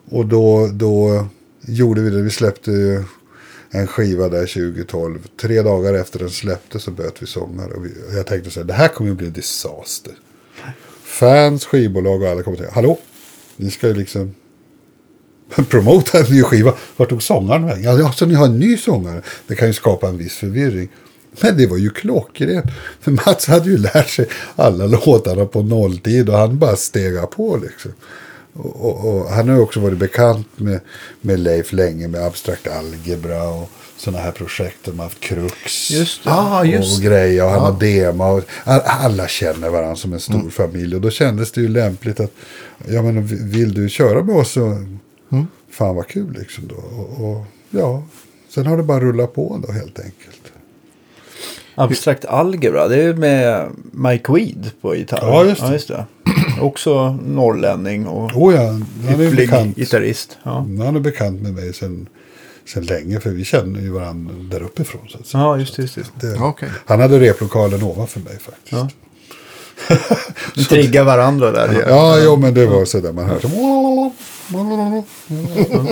Och 0.09 0.25
då, 0.25 0.69
då 0.73 1.27
gjorde 1.61 2.01
vi 2.01 2.09
det. 2.09 2.21
Vi 2.21 2.29
släppte 2.29 2.71
ju 2.71 3.03
en 3.75 3.87
skiva 3.87 4.29
där 4.29 4.45
2012. 4.45 5.27
Tre 5.41 5.61
dagar 5.61 5.93
efter 5.93 6.19
den 6.19 6.29
släpptes 6.29 6.83
så 6.83 6.91
böt 6.91 7.21
vi 7.21 7.25
sångare. 7.25 7.71
Och 7.73 7.85
vi, 7.85 7.91
jag 8.15 8.27
tänkte 8.27 8.51
så 8.51 8.59
här, 8.59 8.67
det 8.67 8.73
här 8.73 8.87
kommer 8.87 9.09
ju 9.09 9.15
bli 9.15 9.27
en 9.27 9.33
disaster. 9.33 10.13
Fans, 11.03 11.65
skivbolag 11.65 12.21
och 12.21 12.27
alla 12.27 12.43
kommer 12.43 12.57
säga, 12.57 12.71
hallå, 12.73 12.99
ni 13.55 13.71
ska 13.71 13.87
ju 13.87 13.93
liksom 13.93 14.35
promota 15.69 16.19
en 16.19 16.25
ny 16.35 16.43
skiva. 16.43 16.73
Vart 16.97 17.09
tog 17.09 17.23
sångaren 17.23 17.65
vägen? 17.65 17.97
Ja, 17.97 18.11
så 18.11 18.25
ni 18.25 18.33
har 18.33 18.45
en 18.45 18.59
ny 18.59 18.77
sångare. 18.77 19.21
Det 19.47 19.55
kan 19.55 19.67
ju 19.67 19.73
skapa 19.73 20.07
en 20.07 20.17
viss 20.17 20.35
förvirring. 20.35 20.89
Men 21.41 21.57
det 21.57 21.67
var 21.67 21.77
ju 21.77 21.89
klockrent. 21.89 22.65
För 23.01 23.11
Mats 23.11 23.47
hade 23.47 23.69
ju 23.69 23.77
lärt 23.77 24.09
sig 24.09 24.27
alla 24.55 24.85
låtarna 24.85 25.45
på 25.45 25.61
nolltid 25.61 26.29
och 26.29 26.37
han 26.37 26.59
bara 26.59 26.75
stega 26.75 27.25
på 27.25 27.57
liksom. 27.57 27.91
Och, 28.57 28.85
och, 28.85 29.15
och 29.21 29.29
han 29.29 29.49
har 29.49 29.59
också 29.59 29.79
varit 29.79 29.97
bekant 29.97 30.47
med, 30.59 30.79
med 31.21 31.39
Leif 31.39 31.73
länge 31.73 32.07
med 32.07 32.21
abstrakt 32.25 32.67
algebra 32.67 33.49
och 33.49 33.69
sådana 33.97 34.23
här 34.23 34.31
projekt. 34.31 34.77
De 34.83 34.99
har 34.99 35.05
haft 35.05 35.19
Krux. 35.19 35.89
Ah, 36.23 36.59
och 36.59 37.01
grejer 37.03 37.43
och 37.45 37.49
han 37.51 37.59
har 37.61 37.79
Dema. 37.79 38.31
Och, 38.31 38.43
all- 38.63 38.81
alla 38.85 39.27
känner 39.27 39.69
varandra 39.69 39.95
som 39.95 40.13
en 40.13 40.19
stor 40.19 40.35
Mm. 40.35 40.51
familj. 40.51 40.95
Och 40.95 41.01
då 41.01 41.09
kändes 41.09 41.51
det 41.51 41.61
ju 41.61 41.67
lämpligt 41.67 42.19
att, 42.19 42.31
ja 42.87 43.01
men 43.01 43.25
vill 43.49 43.73
du 43.73 43.89
köra 43.89 44.23
med 44.23 44.35
oss 44.35 44.51
så, 44.51 44.61
Mm. 45.31 45.47
fan 45.71 45.95
vad 45.95 46.07
kul 46.07 46.35
liksom 46.39 46.67
då. 46.67 46.75
Och, 46.75 47.29
och 47.29 47.45
ja, 47.69 48.03
sen 48.49 48.65
har 48.65 48.77
det 48.77 48.83
bara 48.83 48.99
rullat 48.99 49.33
på 49.33 49.61
då 49.67 49.73
helt 49.73 49.99
enkelt. 49.99 50.41
Abstrakt 51.75 52.25
algebra, 52.25 52.87
det 52.87 53.03
är 53.03 53.13
med 53.13 53.69
Mike 53.91 54.31
Weed 54.33 54.71
på 54.81 54.95
gitarr. 54.95 55.19
Ja, 55.21 55.45
just 55.45 55.61
det. 55.61 55.67
Ja, 55.67 55.73
just 55.73 55.87
det. 55.87 56.05
Också 56.61 57.11
norrlänning 57.25 58.07
och 58.07 58.31
Oh 58.35 58.55
ja, 58.55 58.61
han 59.07 59.21
är 59.21 59.35
bekant. 59.35 59.77
gitarrist. 59.77 60.37
Ja. 60.43 60.51
Han 60.55 60.95
är 60.95 60.99
bekant 60.99 61.41
med 61.41 61.53
mig 61.53 61.73
sen, 61.73 62.09
sen 62.73 62.83
länge. 62.85 63.19
För 63.19 63.29
vi 63.29 63.45
känner 63.45 63.81
ju 63.81 63.89
varandra 63.89 64.33
där 64.51 64.63
uppifrån. 64.63 65.01
Så 65.09 65.17
att 65.17 65.33
ja, 65.33 65.57
just 65.57 65.75
det. 65.75 65.81
Just 65.81 66.19
det. 66.21 66.35
Okej. 66.39 66.69
Han 66.85 66.99
hade 66.99 67.19
replokalen 67.19 67.83
ovanför 67.83 68.19
mig 68.19 68.39
faktiskt. 68.39 68.71
Ja. 68.71 68.89
Ja, 69.89 69.95
Ni 70.55 70.63
triggar 70.63 71.03
varandra 71.03 71.51
där. 71.51 71.85
ja 71.89 72.17
jo, 72.23 72.35
men 72.37 72.53
det 72.53 72.65
var 72.65 72.85
sådär 72.85 73.11
man 73.11 73.25
hör 73.25 73.39
så. 73.39 73.47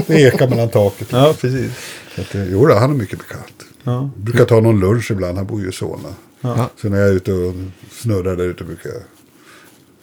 Det 0.07 0.22
ekar 0.22 0.47
mellan 0.49 0.70
taket. 0.70 1.07
Ja, 1.11 1.34
precis. 1.41 1.72
Så 2.16 2.22
att, 2.22 2.32
det- 2.32 2.47
jo, 2.51 2.66
då, 2.68 2.74
han 2.74 2.89
är 2.89 2.93
mycket 2.95 3.20
bekant. 3.20 3.53
Ja. 3.84 4.09
Brukar 4.18 4.45
ta 4.45 4.59
någon 4.59 4.80
lunch 4.80 5.11
ibland. 5.11 5.38
Han 5.38 5.45
bor 5.47 5.61
ju 5.61 5.70
i 5.70 5.72
Solna. 5.72 6.09
Ja. 6.41 6.70
Så 6.82 6.89
när 6.89 6.97
jag 6.99 7.07
är 7.09 7.14
ute 7.14 7.34
och 7.34 7.53
snurrar 7.91 8.36
där 8.36 8.43
ute 8.43 8.64
brukar 8.64 8.89
jag. 8.89 9.01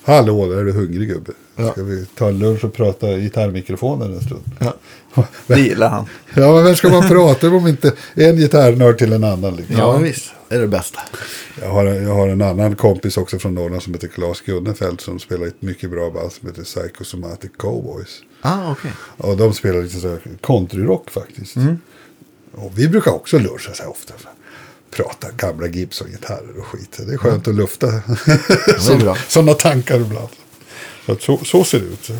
Hallå, 0.02 0.46
där 0.48 0.56
är 0.56 0.64
du 0.64 0.72
hungrig 0.72 1.08
gubbe? 1.08 1.32
Ja. 1.56 1.72
Ska 1.72 1.82
vi 1.82 2.06
ta 2.06 2.28
en 2.28 2.38
lunch 2.38 2.64
och 2.64 2.72
prata 2.72 3.10
i 3.10 3.20
gitarrmikrofonen 3.20 4.14
en 4.14 4.20
stund? 4.20 4.42
Ja. 4.58 4.74
Det 5.46 5.60
gillar 5.60 5.88
han. 5.88 6.06
Ja, 6.34 6.52
men 6.52 6.64
vem 6.64 6.76
ska 6.76 6.88
man 6.88 7.08
prata 7.08 7.48
om 7.48 7.66
inte 7.66 7.92
en 8.14 8.36
gitarrnörd 8.36 8.98
till 8.98 9.12
en 9.12 9.24
annan? 9.24 9.56
Liksom? 9.56 9.76
Ja, 9.76 9.96
visst. 9.96 10.32
Det 10.48 10.54
är 10.54 10.60
det 10.60 10.68
bästa. 10.68 11.00
Jag, 11.62 11.70
har, 11.70 11.84
jag 11.84 12.14
har 12.14 12.28
en 12.28 12.42
annan 12.42 12.76
kompis 12.76 13.16
också 13.16 13.38
från 13.38 13.54
Norrland 13.54 13.82
som 13.82 13.94
heter 13.94 14.08
Claes 14.08 14.40
Gunnefelt 14.40 15.00
som 15.00 15.18
spelar 15.18 15.46
ett 15.46 15.62
mycket 15.62 15.90
bra 15.90 16.10
band 16.10 16.32
som 16.32 16.48
heter 16.48 16.62
Psychosomatic 16.62 17.50
Cowboys. 17.58 18.22
Ah, 18.40 18.72
okej. 18.72 18.92
Och 19.16 19.36
de 19.36 19.54
spelar 19.54 19.82
lite 19.82 20.00
så 20.00 20.08
här 20.08 20.20
countryrock 20.40 21.10
faktiskt. 21.10 21.56
Och 22.54 22.72
vi 22.74 22.88
brukar 22.88 23.10
också 23.10 23.38
luncha 23.38 23.74
så 23.74 23.82
här 23.82 23.90
ofta. 23.90 24.14
Prata 24.90 25.28
gamla 25.36 25.66
Gibson-gitarrer 25.66 26.58
och 26.58 26.66
skit. 26.66 27.00
Det 27.06 27.12
är 27.12 27.16
skönt 27.16 27.48
att 27.48 27.54
lufta 27.54 27.86
bra. 29.00 29.16
sådana 29.28 29.54
tankar 29.54 30.00
ibland. 30.00 30.28
Så, 31.20 31.38
så, 31.44 31.64
ser 31.64 31.80
det 31.80 31.86
ut. 31.86 32.10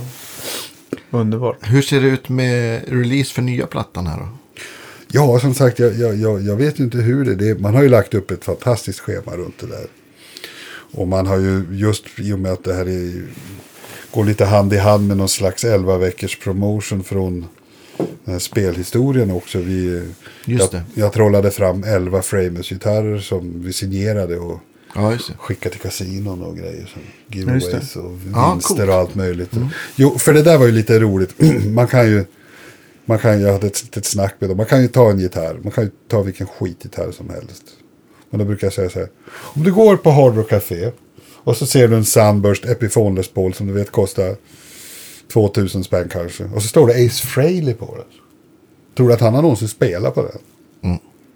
Underbart. 1.10 1.56
Hur 1.60 1.82
ser 1.82 2.00
det 2.00 2.06
ut 2.06 2.28
med 2.28 2.82
release 2.88 3.34
för 3.34 3.42
nya 3.42 3.66
plattan 3.66 4.06
här 4.06 4.18
då? 4.18 4.28
Ja, 5.08 5.40
som 5.40 5.54
sagt, 5.54 5.78
jag, 5.78 5.96
jag, 5.96 6.42
jag, 6.42 6.56
vet 6.56 6.78
inte 6.78 6.98
hur 6.98 7.24
det 7.24 7.30
är. 7.30 7.54
det. 7.54 7.60
Man 7.60 7.74
har 7.74 7.82
ju 7.82 7.88
lagt 7.88 8.14
upp 8.14 8.30
ett 8.30 8.44
fantastiskt 8.44 9.00
schema 9.00 9.36
runt 9.36 9.58
det 9.58 9.66
där. 9.66 9.86
Och 10.92 11.08
man 11.08 11.26
har 11.26 11.36
ju 11.38 11.66
just 11.70 12.04
i 12.18 12.32
och 12.32 12.38
med 12.38 12.52
att 12.52 12.64
det 12.64 12.74
här 12.74 12.88
är, 12.88 13.24
går 14.10 14.24
lite 14.24 14.44
hand 14.44 14.72
i 14.72 14.76
hand 14.78 15.08
med 15.08 15.16
någon 15.16 15.28
slags 15.28 15.64
11 15.64 15.98
veckors 15.98 16.38
promotion 16.38 17.04
från 17.04 17.46
spelhistorien 18.38 19.30
också. 19.30 19.58
Vi, 19.58 20.08
Just 20.44 20.72
jag, 20.72 20.82
jag 20.94 21.12
trollade 21.12 21.50
fram 21.50 21.84
11 21.84 22.22
Framers-gitarrer 22.22 23.18
som 23.18 23.62
vi 23.62 23.72
signerade 23.72 24.38
och 24.38 24.58
Ja, 24.94 25.18
skickade 25.38 25.70
till 25.70 25.80
kasinon 25.80 26.42
och 26.42 26.56
grejer. 26.56 26.86
Som 26.92 27.02
giveaways 27.38 27.96
och 27.96 28.12
Ja, 28.34 28.52
vinster 28.52 28.74
coolt. 28.74 28.88
och 28.88 28.94
allt 28.94 29.14
möjligt. 29.14 29.50
Jo, 29.96 30.18
för 30.18 30.32
det 30.32 30.42
där 30.42 30.58
var 30.58 30.66
ju 30.66 30.72
lite 30.72 30.98
roligt. 31.00 31.34
man 31.74 31.86
kan 31.86 32.06
ju, 32.06 32.24
man 33.04 33.18
kan 33.18 33.40
jag 33.40 33.52
hade 33.52 33.66
ett 33.66 33.82
litet 33.82 34.04
snack 34.06 34.34
med 34.38 34.50
dem. 34.50 34.56
Man 34.56 34.66
kan 34.66 34.82
ju 34.82 34.88
ta 34.88 35.10
en 35.10 35.18
gitarr. 35.18 35.58
Man 35.62 35.72
kan 35.72 35.84
ju 35.84 35.90
ta 36.08 36.22
vilken 36.22 36.46
skitgitarr 36.46 37.10
som 37.10 37.30
helst. 37.30 37.62
Men 38.30 38.38
då 38.38 38.44
brukar 38.44 38.66
jag 38.66 38.74
säga 38.74 38.90
så 38.90 38.98
här. 38.98 39.08
Om 39.32 39.62
du 39.62 39.72
går 39.72 39.96
på 39.96 40.10
Hard 40.10 40.36
Rock 40.36 40.48
Café 40.50 40.90
och 41.34 41.56
så 41.56 41.66
ser 41.66 41.88
du 41.88 41.96
en 41.96 42.04
Sunburst 42.04 42.64
Epiphone 42.64 43.16
Les 43.16 43.28
Paul 43.28 43.54
som 43.54 43.66
du 43.66 43.72
vet 43.72 43.90
kostar 43.90 44.36
2000 45.32 45.84
spänn 45.84 46.08
kanske. 46.08 46.44
Och 46.44 46.62
så 46.62 46.68
står 46.68 46.86
det 46.86 47.06
Ace 47.06 47.26
Frehley 47.26 47.74
på 47.74 47.94
den. 47.96 48.04
Tror 48.96 49.08
du 49.08 49.14
att 49.14 49.20
han 49.20 49.34
har 49.34 49.42
någonsin 49.42 49.68
spelat 49.68 50.14
på 50.14 50.22
den? 50.22 50.38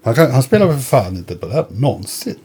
Han, 0.05 0.15
kan, 0.15 0.31
han 0.31 0.43
spelar 0.43 0.67
väl 0.67 0.77
för 0.77 0.83
fan 0.83 1.17
inte 1.17 1.35
på 1.35 1.47
den 1.47 1.65
någonsin. 1.69 2.37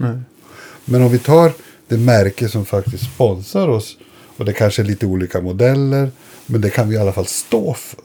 Men 0.86 1.02
om 1.02 1.12
vi 1.12 1.20
tar 1.20 1.52
det 1.88 1.97
märke 1.97 2.50
som 2.50 2.66
faktiskt 2.66 3.04
sponsrar 3.04 3.68
oss. 3.68 3.97
Och 4.38 4.45
det 4.45 4.54
kanske 4.54 4.82
är 4.82 4.86
lite 4.86 5.06
olika 5.06 5.41
modeller. 5.41 6.12
Men 6.45 6.62
det 6.62 6.70
kan 6.70 6.89
vi 6.89 6.95
i 6.95 6.97
alla 6.97 7.12
fall 7.12 7.26
stå 7.26 7.74
för. 7.74 8.00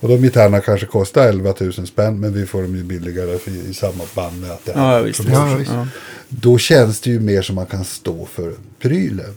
Och 0.00 0.08
de 0.08 0.16
gitarrerna 0.16 0.60
kanske 0.60 0.86
kostar 0.86 1.28
11 1.28 1.54
000 1.60 1.72
spänn. 1.72 2.20
Men 2.20 2.32
vi 2.32 2.46
får 2.46 2.62
dem 2.62 2.76
ju 2.76 2.82
billigare 2.84 3.38
för, 3.38 3.50
i 3.50 3.74
samma 3.74 4.04
band 4.14 4.40
med 4.40 4.50
att 4.50 4.64
det 4.64 4.72
Ja, 4.74 5.00
visst. 5.00 5.24
Ja, 5.28 5.54
visst. 5.58 5.70
Ja. 5.70 5.86
Då 6.28 6.58
känns 6.58 7.00
det 7.00 7.10
ju 7.10 7.20
mer 7.20 7.42
som 7.42 7.54
man 7.54 7.66
kan 7.66 7.84
stå 7.84 8.26
för 8.26 8.54
prylen. 8.78 9.34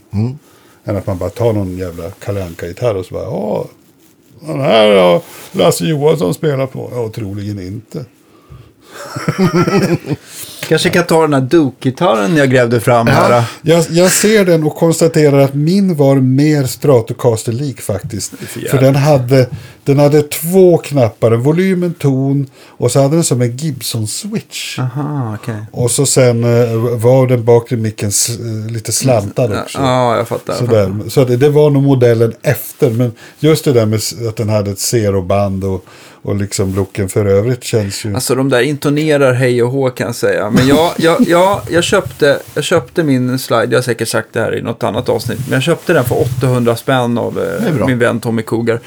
Än 0.83 0.97
att 0.97 1.07
man 1.07 1.17
bara 1.17 1.29
tar 1.29 1.53
någon 1.53 1.77
jävla 1.77 2.11
kalanka 2.11 2.67
gitarr 2.67 2.95
och 2.95 3.05
så 3.05 3.13
bara. 3.13 3.23
Ja, 3.23 3.65
den 4.39 4.59
här 4.59 4.95
har 4.95 5.21
Lasse 5.51 5.85
Johansson 5.85 6.33
spelar 6.33 6.67
på. 6.67 6.89
Ja, 6.93 7.09
troligen 7.09 7.59
inte. 7.59 8.05
Kanske 10.71 10.89
kan 10.89 11.03
ta 11.03 11.21
den 11.21 11.33
här 11.33 11.41
Duke-gitarren 11.41 12.37
jag 12.37 12.49
grävde 12.49 12.79
fram 12.79 13.07
här. 13.07 13.43
Jag, 13.61 13.85
jag 13.89 14.11
ser 14.11 14.45
den 14.45 14.63
och 14.63 14.75
konstaterar 14.75 15.39
att 15.39 15.53
min 15.53 15.95
var 15.95 16.15
mer 16.15 16.63
Stratocaster-lik 16.63 17.81
faktiskt. 17.81 18.33
för 18.69 18.77
den, 18.77 18.95
hade, 18.95 19.49
den 19.83 19.99
hade 19.99 20.21
två 20.21 20.77
knappar, 20.77 21.31
en 21.31 21.41
volym, 21.41 21.83
en 21.83 21.93
ton 21.93 22.47
och 22.67 22.91
så 22.91 23.01
hade 23.01 23.15
den 23.15 23.23
som 23.23 23.41
en 23.41 23.57
Gibson-switch. 23.57 24.79
Okej. 25.35 25.65
Och 25.71 25.91
så 25.91 26.05
sen 26.05 26.43
eh, 26.43 26.75
var 26.97 27.27
den 27.27 27.45
bakre 27.45 27.77
micken 27.77 28.11
eh, 28.29 28.71
lite 28.71 28.91
slantad 28.91 29.59
också. 29.61 29.79
Ja, 29.79 30.17
jag 30.17 30.27
fattar. 30.27 30.53
Jag 30.53 30.59
fattar. 30.59 30.85
Sådär. 30.85 31.09
Så 31.09 31.25
det, 31.25 31.37
det 31.37 31.49
var 31.49 31.69
nog 31.69 31.83
modellen 31.83 32.33
efter. 32.41 32.89
Men 32.89 33.11
just 33.39 33.65
det 33.65 33.73
där 33.73 33.85
med 33.85 33.99
att 34.29 34.35
den 34.35 34.49
hade 34.49 34.71
ett 34.71 34.79
zeroband 34.79 35.63
och, 35.63 35.85
och 36.21 36.35
liksom 36.35 36.75
looken 36.75 37.09
för 37.09 37.25
övrigt 37.25 37.63
känns 37.63 38.05
ju... 38.05 38.15
Alltså 38.15 38.35
de 38.35 38.49
där 38.49 38.61
intonerar 38.61 39.33
hej 39.33 39.63
och 39.63 39.71
hå 39.71 39.89
kan 39.89 40.07
jag 40.07 40.15
säga. 40.15 40.49
Men 40.49 40.67
jag, 40.67 40.91
jag, 40.97 41.21
jag, 41.21 41.61
jag, 41.69 41.83
köpte, 41.83 42.39
jag 42.53 42.63
köpte 42.63 43.03
min 43.03 43.39
slide, 43.39 43.67
jag 43.69 43.77
har 43.77 43.81
säkert 43.81 44.07
sagt 44.07 44.27
det 44.31 44.39
här 44.39 44.55
i 44.55 44.61
något 44.61 44.83
annat 44.83 45.09
avsnitt. 45.09 45.39
Men 45.45 45.53
jag 45.53 45.63
köpte 45.63 45.93
den 45.93 46.03
för 46.03 46.21
800 46.21 46.75
spänn 46.75 47.17
av 47.17 47.39
eh, 47.39 47.85
min 47.87 47.99
vän 47.99 48.19
Tommy 48.19 48.41
Kogar. 48.41 48.79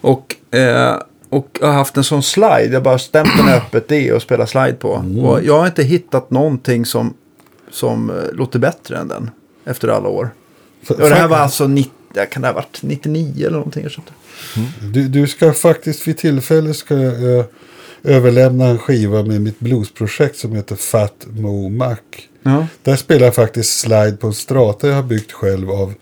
Och, 0.00 0.36
eh, 0.54 0.96
och 1.28 1.58
jag 1.60 1.66
har 1.66 1.74
haft 1.74 1.96
en 1.96 2.04
sån 2.04 2.22
slide, 2.22 2.68
jag 2.72 2.82
bara 2.82 2.98
stämt 2.98 3.36
den 3.36 3.48
i 3.48 3.52
öppet 3.52 3.88
D 3.88 4.12
och 4.12 4.22
spelat 4.22 4.50
slide 4.50 4.72
på. 4.74 5.04
Och 5.22 5.42
jag 5.44 5.58
har 5.58 5.66
inte 5.66 5.82
hittat 5.82 6.30
någonting 6.30 6.86
som, 6.86 7.14
som 7.70 8.10
eh, 8.10 8.16
låter 8.32 8.58
bättre 8.58 8.96
än 8.96 9.08
den. 9.08 9.30
Efter 9.64 9.88
alla 9.88 10.08
år. 10.08 10.30
Och 10.88 10.96
det 10.96 11.14
här 11.14 11.28
var 11.28 11.36
alltså, 11.36 11.66
90, 11.66 11.92
ja, 12.14 12.26
kan 12.26 12.42
det 12.42 12.48
ha 12.48 12.54
varit 12.54 12.82
99 12.82 13.46
eller 13.46 13.56
någonting 13.56 13.82
jag 13.82 13.92
köpte? 13.92 14.12
Du, 14.92 15.08
du 15.08 15.26
ska 15.26 15.52
faktiskt 15.52 16.08
vid 16.08 16.18
tillfälle 16.18 16.74
ska 16.74 16.94
jag 16.94 17.38
eh, 17.38 17.44
överlämna 18.02 18.66
en 18.66 18.78
skiva 18.78 19.22
med 19.22 19.40
mitt 19.40 19.60
bluesprojekt 19.60 20.36
som 20.36 20.56
heter 20.56 20.76
Fat 20.76 21.26
Mo 21.26 21.68
Mac. 21.68 21.96
Ja. 22.42 22.66
Där 22.82 22.96
spelar 22.96 23.24
jag 23.24 23.34
faktiskt 23.34 23.78
slide 23.78 24.16
på 24.20 24.26
en 24.26 24.34
strata 24.34 24.88
jag 24.88 24.94
har 24.94 25.02
byggt 25.02 25.32
själv 25.32 25.70
av. 25.70 25.94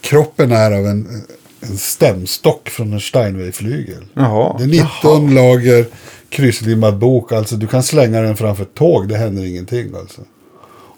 Kroppen 0.00 0.52
är 0.52 0.72
av 0.72 0.86
en, 0.86 1.24
en 1.60 1.78
stämstock 1.78 2.68
från 2.68 2.92
en 2.92 3.00
Steinway-flygel. 3.00 4.04
Jaha. 4.14 4.56
Det 4.58 4.64
är 4.64 4.84
19 5.02 5.34
lager 5.34 5.86
krysslimmad 6.28 6.98
bok. 6.98 7.32
Alltså 7.32 7.56
du 7.56 7.66
kan 7.66 7.82
slänga 7.82 8.20
den 8.20 8.36
framför 8.36 8.62
ett 8.62 8.74
tåg. 8.74 9.08
Det 9.08 9.16
händer 9.16 9.44
ingenting 9.44 9.94
alltså. 9.94 10.20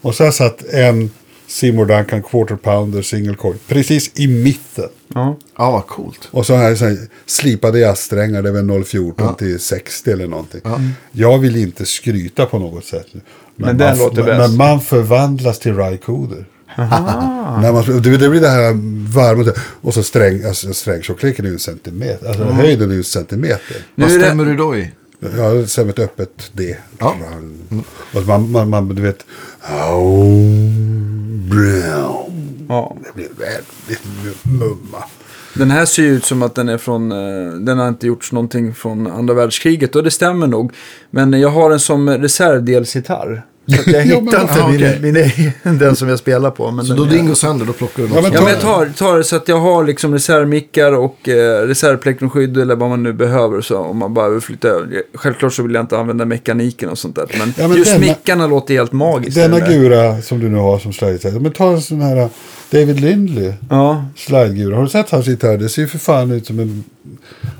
Och 0.03 0.15
så 0.15 0.23
har 0.23 0.27
jag 0.27 0.35
satt 0.35 0.65
en 0.65 1.11
Seymour 1.53 1.87
Duncan 1.87 2.23
Quarter 2.23 2.57
Pounder 2.57 3.03
single 3.03 3.35
coil. 3.35 3.55
Precis 3.69 4.11
i 4.15 4.27
mitten. 4.27 4.89
Ja. 5.15 5.37
Ja, 5.59 5.71
vad 5.71 5.87
coolt. 5.87 6.29
Och 6.31 6.47
så 6.47 6.53
jag 6.53 6.79
så 6.79 6.85
här 6.85 6.97
slipade 7.27 7.79
jazzsträngar. 7.79 8.43
Det 8.43 8.49
är 8.49 8.53
väl 8.53 8.85
014 8.85 9.15
Ja. 9.27 9.33
till 9.35 9.61
60 9.61 10.11
eller 10.11 10.27
någonting. 10.27 10.61
Jag 11.13 11.39
vill 11.39 11.57
inte 11.57 11.87
skryta 11.87 12.47
på 12.47 12.59
något 12.59 12.85
sätt. 12.85 13.07
Men, 13.13 13.23
Men 13.57 13.79
den 13.79 13.89
man, 13.89 13.99
låter 13.99 14.23
bäst. 14.23 14.39
men 14.51 14.57
man 14.57 14.81
förvandlas 14.81 15.59
till 15.59 15.77
Rycoder. 15.77 16.45
När 16.77 17.73
man, 17.73 18.03
det, 18.03 18.17
det 18.17 18.29
blir 18.29 18.41
det 18.41 18.49
här 18.49 18.73
varma. 19.13 19.53
Och 19.81 19.95
så 19.95 20.03
sträng, 20.03 20.45
alltså, 20.45 20.73
strängtjockleken 20.75 21.45
är 21.45 21.49
ju 21.49 21.53
en 21.55 21.59
centimeter. 21.59 22.29
Alltså 22.29 22.45
höjden 22.45 22.89
är 22.91 22.93
ju 22.95 22.99
en 22.99 23.05
centimeter. 23.05 23.77
Nu 23.95 24.05
Vad 24.05 24.13
är 24.15 24.19
det- 24.19 24.25
stämmer 24.25 24.45
du 24.45 24.57
då 24.57 24.77
i? 24.77 24.91
Ja, 25.37 25.67
som 25.67 25.89
ett 25.89 25.99
öppet 25.99 26.51
D. 26.53 26.77
Ja. 26.99 27.17
Och 28.15 28.27
man, 28.27 28.51
man, 28.51 28.69
man, 28.71 28.89
du 28.89 29.03
vet. 29.03 29.19
Oh, 29.63 29.89
brown. 29.89 31.12
Ja. 32.69 32.97
Det 33.05 33.15
blir 33.15 33.29
väldigt 33.39 34.45
mumma. 34.45 35.05
Den 35.55 35.71
här 35.71 35.85
ser 35.85 36.03
ju 36.03 36.09
ut 36.09 36.25
som 36.25 36.43
att 36.43 36.55
den 36.55 36.69
är 36.69 36.79
från, 36.79 37.13
eh, 37.13 37.53
den 37.53 37.79
har 37.79 37.89
inte 37.89 38.07
gjorts 38.07 38.33
någonting 38.33 38.75
från 38.75 39.07
andra 39.07 39.35
världskriget 39.35 39.97
och 39.97 40.03
det 40.03 40.11
stämmer 40.11 40.47
nog. 40.47 40.73
Men 41.11 41.41
jag 41.41 41.49
har 41.49 41.71
den 41.71 41.81
som 41.81 42.11
reservdelsgitarr. 42.11 43.43
Så 43.67 43.91
jag 43.91 43.97
Ja, 43.97 44.01
hittar 44.21 44.21
men- 44.33 44.41
inte 44.43 44.63
ah, 44.63 44.69
min, 44.69 44.77
okej. 44.77 44.99
min, 45.03 45.17
egen- 45.17 45.79
den 45.79 45.97
som 45.97 46.09
jag 46.09 46.19
spelar 46.19 46.51
på. 46.51 46.71
Men 46.71 46.85
Så 46.85 46.95
då 46.95 47.05
är- 47.05 47.09
din 47.09 47.27
går 47.27 47.35
sönder, 47.35 47.67
då 47.67 47.73
plockar 47.73 48.03
du 48.03 48.09
något 48.09 48.17
Ja, 48.17 48.23
men 48.23 48.33
Ja, 48.33 48.41
men 48.41 48.51
jag 48.51 48.61
tar, 48.61 48.87
tar 48.87 49.17
det 49.19 49.25
så 49.25 49.37
att 49.37 49.49
jag 49.49 49.61
har 49.61 49.85
liksom 49.85 50.13
reservmickar 50.13 50.93
och 50.93 51.29
eh, 51.29 51.67
reservplektrumskydd 51.67 52.57
eller 52.59 52.77
vad 52.77 52.89
man 52.89 53.03
nu 53.03 53.13
behöver. 53.13 53.61
Så 53.61 53.79
om 53.79 53.97
man 53.99 54.15
bara 54.15 54.29
vill 54.29 54.41
flytta 54.41 54.69
över. 54.69 55.03
Självklart 55.15 55.53
så 55.53 55.63
vill 55.63 55.75
jag 55.75 55.83
inte 55.83 55.99
använda 55.99 56.25
mekaniken 56.25 56.89
och 56.89 56.99
sånt 56.99 57.17
där. 57.17 57.27
Men, 57.39 57.55
Ja, 57.59 57.69
men 57.69 57.77
just 57.77 57.93
denna- 57.93 58.07
mickarna 58.07 58.47
låter 58.47 58.75
helt 58.75 58.93
magiskt. 58.93 59.35
Denna 59.37 59.61
gura 59.61 60.23
som 60.23 60.41
du 60.41 60.49
nu 60.49 60.59
har 60.59 60.79
som 60.79 60.93
slide 60.93 61.31
Men 61.41 61.53
ta 61.53 61.73
en 61.73 61.83
sån 61.83 62.01
här 62.01 62.17
uh, 62.17 62.27
David 62.71 63.01
Lindley. 63.01 63.53
Ja, 63.71 64.05
Slidegura. 64.17 64.77
Har 64.77 64.83
du 64.83 64.89
sett 64.89 65.11
hans 65.11 65.27
gitarr? 65.27 65.57
Det 65.59 65.69
ser 65.69 65.83
ju 65.83 65.89
för 65.89 65.99
fan 65.99 66.31
ut 66.31 66.47
som 66.47 66.59
en 66.61 66.85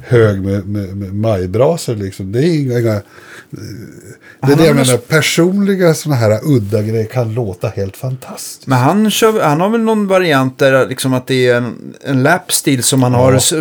hög 0.01 0.43
med, 0.43 0.69
med, 0.69 0.97
med 0.97 1.15
majbrasor 1.15 1.95
liksom. 1.97 2.33
Det 2.33 2.39
är 2.39 2.61
inga... 2.81 3.01
det 4.47 4.53
är 4.53 4.57
det 4.57 4.67
jag 4.67 4.77
menar. 4.77 4.97
Personliga 4.97 5.95
sådana 5.95 6.21
här 6.21 6.41
udda 6.43 6.83
grejer 6.83 7.07
kan 7.07 7.35
låta 7.35 7.69
helt 7.69 7.97
fantastiskt. 7.97 8.67
men 8.67 8.79
han, 8.79 9.11
kör, 9.11 9.41
han 9.43 9.61
har 9.61 9.69
väl 9.69 9.81
någon 9.81 10.07
variant 10.07 10.59
där 10.59 10.87
liksom 10.89 11.15
att 11.15 11.27
det 11.27 11.47
är 11.49 11.57
en, 11.57 11.95
en 12.05 12.23
lapstil 12.23 12.83
som 12.83 13.03
han 13.03 13.15
har 13.15 13.33
s- 13.33 13.53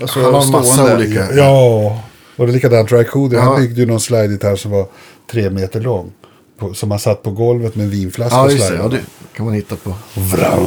alltså, 0.00 0.20
Han 0.22 0.34
har 0.34 0.46
massa 0.52 0.62
stående. 0.72 0.94
olika. 0.96 1.34
Ja, 1.34 2.02
och 2.36 2.46
det 2.46 2.52
är 2.52 2.54
likadant 2.54 2.92
Rycody. 2.92 3.36
Ja. 3.36 3.42
Han 3.42 3.56
byggde 3.60 3.80
ju 3.80 3.86
någon 3.86 4.00
slide-gitarr 4.00 4.56
som 4.56 4.70
var 4.70 4.86
tre 5.30 5.50
meter 5.50 5.80
lång. 5.80 6.12
På, 6.58 6.74
som 6.74 6.90
han 6.90 7.00
satt 7.00 7.22
på 7.22 7.30
golvet 7.30 7.74
med 7.74 7.84
en 7.84 7.90
vinflaska 7.90 8.36
Ja, 8.36 8.44
och 8.44 8.50
slidade. 8.50 8.76
Ja, 8.82 8.88
det 8.88 9.00
kan 9.36 9.46
man 9.46 9.54
hitta 9.54 9.76
på. 9.76 9.94
Ja, 10.40 10.58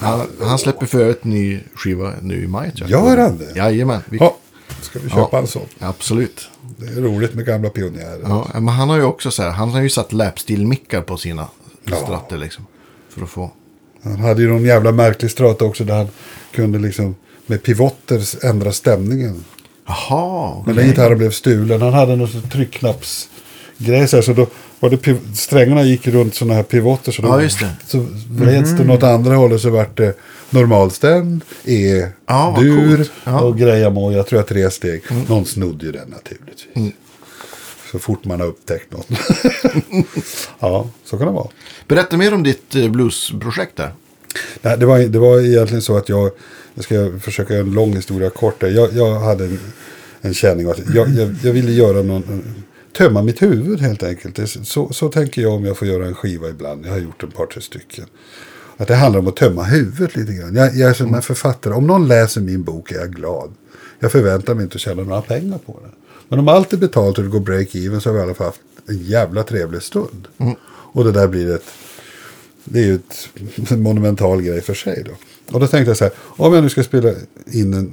Han, 0.00 0.20
han 0.42 0.58
släpper 0.58 0.86
för 0.86 1.00
övrigt 1.00 1.24
ny 1.24 1.60
skiva 1.74 2.12
nu 2.22 2.44
i 2.44 2.46
maj. 2.46 2.72
Gör 2.74 3.16
han 3.16 3.38
det? 3.38 3.58
Jajamän. 3.58 4.00
Vi, 4.08 4.18
ja, 4.20 4.36
ska 4.82 4.98
vi 4.98 5.08
köpa 5.10 5.28
Ja. 5.32 5.38
en 5.38 5.46
sån? 5.46 5.62
Absolut. 5.78 6.48
Det 6.80 6.86
är 6.86 7.00
roligt 7.00 7.34
med 7.34 7.46
gamla 7.46 7.68
pionjärer. 7.68 8.20
Ja, 8.22 8.46
men 8.54 8.68
han 8.68 8.88
har 8.88 8.96
ju 8.96 9.02
också 9.02 9.30
så 9.30 9.42
här, 9.42 9.50
han 9.50 9.70
har 9.70 9.80
ju 9.80 9.88
satt 9.90 10.12
lapsteel-mickar 10.12 11.02
på 11.02 11.16
sina 11.16 11.48
Ja. 11.84 11.96
stratter 11.96 12.36
liksom. 12.38 12.66
För 13.14 13.22
att 13.22 13.30
få. 13.30 13.50
Han 14.02 14.16
hade 14.20 14.42
ju 14.42 14.48
någon 14.48 14.64
jävla 14.64 14.92
märklig 14.92 15.30
strata 15.30 15.64
också 15.64 15.84
där 15.84 15.96
han 15.96 16.08
kunde 16.52 16.78
liksom 16.78 17.14
med 17.46 17.62
pivotter 17.62 18.44
ändra 18.46 18.72
stämningen. 18.72 19.44
Jaha. 19.86 20.62
Men 20.66 20.76
den 20.76 20.86
gitarren 20.86 21.18
blev 21.18 21.30
stulen. 21.30 21.82
Han 21.82 21.92
hade 21.92 22.16
någon 22.16 22.28
tryckknappsgrej 22.50 24.08
så, 24.08 24.16
här, 24.16 24.22
så 24.22 24.32
då 24.32 24.46
var 24.80 24.90
det 24.90 25.16
strängarna 25.36 25.82
gick 25.82 26.06
runt 26.06 26.34
sådana 26.34 26.54
här 26.54 26.62
pivotter. 26.62 27.12
Så, 27.12 27.22
Ja, 27.22 27.48
så 27.86 28.06
vreds 28.30 28.70
det 28.70 28.84
något 28.84 29.02
andra 29.02 29.36
hållet 29.36 29.60
så 29.60 29.70
vart 29.70 29.96
det 29.96 30.18
normalstämd, 30.50 31.44
E, 31.64 32.06
Ja, 32.26 32.56
dur. 32.60 33.08
Ja. 33.24 33.30
Mm. 33.30 33.44
och 33.44 33.58
greja 33.58 33.90
må. 33.90 34.12
Jag 34.12 34.26
tror 34.26 34.38
jag 34.40 34.48
tre 34.48 34.70
steg. 34.70 35.02
Någon 35.28 35.44
snodde 35.46 35.86
ju 35.86 35.92
den 35.92 36.08
naturligtvis. 36.08 36.94
Så 37.92 37.98
fort 37.98 38.24
man 38.24 38.40
har 38.40 38.46
upptäckt 38.46 38.92
något. 38.92 39.08
ja, 40.58 40.90
så 41.04 41.18
kan 41.18 41.26
det 41.26 41.32
vara. 41.32 41.48
Berätta 41.88 42.16
mer 42.16 42.34
om 42.34 42.42
ditt 42.42 42.74
eh, 42.74 42.88
bluesprojekt 42.90 43.76
där. 43.76 43.92
Nej, 44.62 44.78
det, 44.78 44.86
var, 44.86 44.98
det 44.98 45.18
var 45.18 45.40
egentligen 45.40 45.82
så 45.82 45.96
att 45.96 46.08
jag, 46.08 46.30
jag 46.74 46.84
ska 46.84 47.18
försöka 47.20 47.54
göra 47.54 47.64
en 47.64 47.72
lång 47.74 47.92
historia 47.92 48.30
kort 48.30 48.60
där. 48.60 48.68
Jag, 48.68 48.92
jag 48.92 49.20
hade 49.20 49.44
en, 49.44 49.60
en 50.20 50.34
känning 50.34 50.66
av 50.66 50.72
att 50.72 50.94
jag, 50.94 51.08
jag, 51.08 51.34
jag 51.42 51.52
ville 51.52 51.72
göra 51.72 52.02
någon, 52.02 52.54
tömma 52.98 53.22
mitt 53.22 53.42
huvud 53.42 53.80
helt 53.80 54.02
enkelt. 54.02 54.66
Så, 54.66 54.92
så 54.92 55.08
tänker 55.08 55.42
jag 55.42 55.52
om 55.52 55.64
jag 55.64 55.76
får 55.76 55.88
göra 55.88 56.06
en 56.06 56.14
skiva 56.14 56.48
ibland. 56.48 56.86
Jag 56.86 56.90
har 56.90 56.98
gjort 56.98 57.22
en 57.22 57.30
par, 57.30 57.46
tre 57.46 57.60
stycken. 57.60 58.06
Att 58.80 58.88
det 58.88 58.94
handlar 58.94 59.20
om 59.20 59.28
att 59.28 59.36
tömma 59.36 59.62
huvudet 59.62 60.16
lite 60.16 60.32
grann. 60.32 60.54
Jag, 60.54 60.76
jag 60.76 60.90
är 60.90 60.94
som 60.94 61.14
en 61.14 61.22
författare. 61.22 61.74
Om 61.74 61.86
någon 61.86 62.08
läser 62.08 62.40
min 62.40 62.62
bok 62.62 62.92
är 62.92 62.98
jag 62.98 63.14
glad. 63.14 63.52
Jag 64.00 64.12
förväntar 64.12 64.54
mig 64.54 64.62
inte 64.62 64.74
att 64.74 64.80
tjäna 64.80 65.02
några 65.02 65.22
pengar 65.22 65.58
på 65.58 65.80
den. 65.82 65.92
Men 66.28 66.38
om 66.38 66.48
allt 66.48 66.72
är 66.72 66.76
betalt 66.76 67.18
och 67.18 67.24
det 67.24 67.30
går 67.30 67.40
break-even 67.40 68.00
så 68.00 68.08
har 68.08 68.14
vi 68.14 68.20
i 68.20 68.22
alla 68.22 68.34
fall 68.34 68.46
haft 68.46 68.60
en 68.88 68.98
jävla 68.98 69.42
trevlig 69.42 69.82
stund. 69.82 70.28
Mm. 70.38 70.54
Och 70.92 71.04
det 71.04 71.12
där 71.12 71.28
blir 71.28 71.54
ett 71.54 71.64
det 72.70 72.78
är 72.78 72.84
ju 72.84 72.94
ett, 72.94 73.28
en 73.70 73.82
monumental 73.82 74.42
grej 74.42 74.60
för 74.60 74.74
sig 74.74 75.04
då. 75.06 75.12
Och 75.54 75.60
då 75.60 75.66
tänkte 75.66 75.90
jag 75.90 75.96
så 75.96 76.04
här, 76.04 76.12
om 76.18 76.54
jag 76.54 76.62
nu 76.62 76.70
ska 76.70 76.82
spela 76.82 77.10
in 77.46 77.74
en 77.74 77.90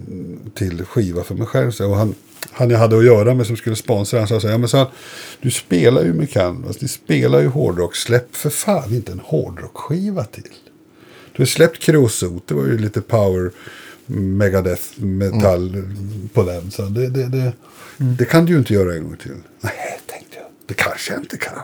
till 0.56 0.86
skiva 0.86 1.24
för 1.24 1.36
mig 1.36 1.48
själv. 1.48 1.72
Så, 1.72 1.90
och 1.90 1.96
han, 1.96 2.16
han 2.52 2.70
jag 2.70 2.80
hade 2.80 2.98
att 2.98 3.06
göra 3.06 3.34
med 3.34 3.48
som 3.48 3.58
skulle 3.58 3.76
sponsra, 3.76 4.20
han 4.20 4.28
sa 4.28 4.40
så 4.40 4.48
här, 4.48 4.54
ja 4.54 4.58
men 4.58 4.70
så 4.70 4.78
här, 4.78 4.88
du 5.42 5.52
spelar 5.52 6.04
ju 6.04 6.14
med 6.14 6.32
Canvas, 6.32 6.82
ni 6.82 6.88
spelar 6.88 7.40
ju 7.40 7.48
hårdrock, 7.48 7.96
släpp 7.96 8.36
för 8.36 8.50
fan 8.50 8.94
inte 8.94 9.12
en 9.12 9.20
hårdrockskiva 9.20 10.24
till. 10.24 10.54
Du 11.36 11.42
har 11.42 11.46
släppt 11.46 11.80
Creosote, 11.80 12.46
det 12.48 12.54
var 12.54 12.66
ju 12.66 12.78
lite 12.78 13.02
power, 13.02 13.52
megadeth, 14.06 14.84
metall 14.96 15.84
på 16.34 16.44
den. 16.44 16.72
Så 16.72 16.82
det, 16.82 17.08
det, 17.10 17.28
det, 17.28 17.54
det 17.98 18.26
kan 18.26 18.46
du 18.46 18.54
ju 18.54 18.60
inte 18.60 18.74
göra 18.74 18.96
en 18.96 19.04
gång 19.04 19.18
till. 19.18 19.32
Nej, 19.62 20.00
tänkte 20.06 20.38
jag, 20.38 20.46
det 20.66 20.74
kanske 20.74 21.14
jag 21.14 21.22
inte 21.22 21.38
kan. 21.38 21.60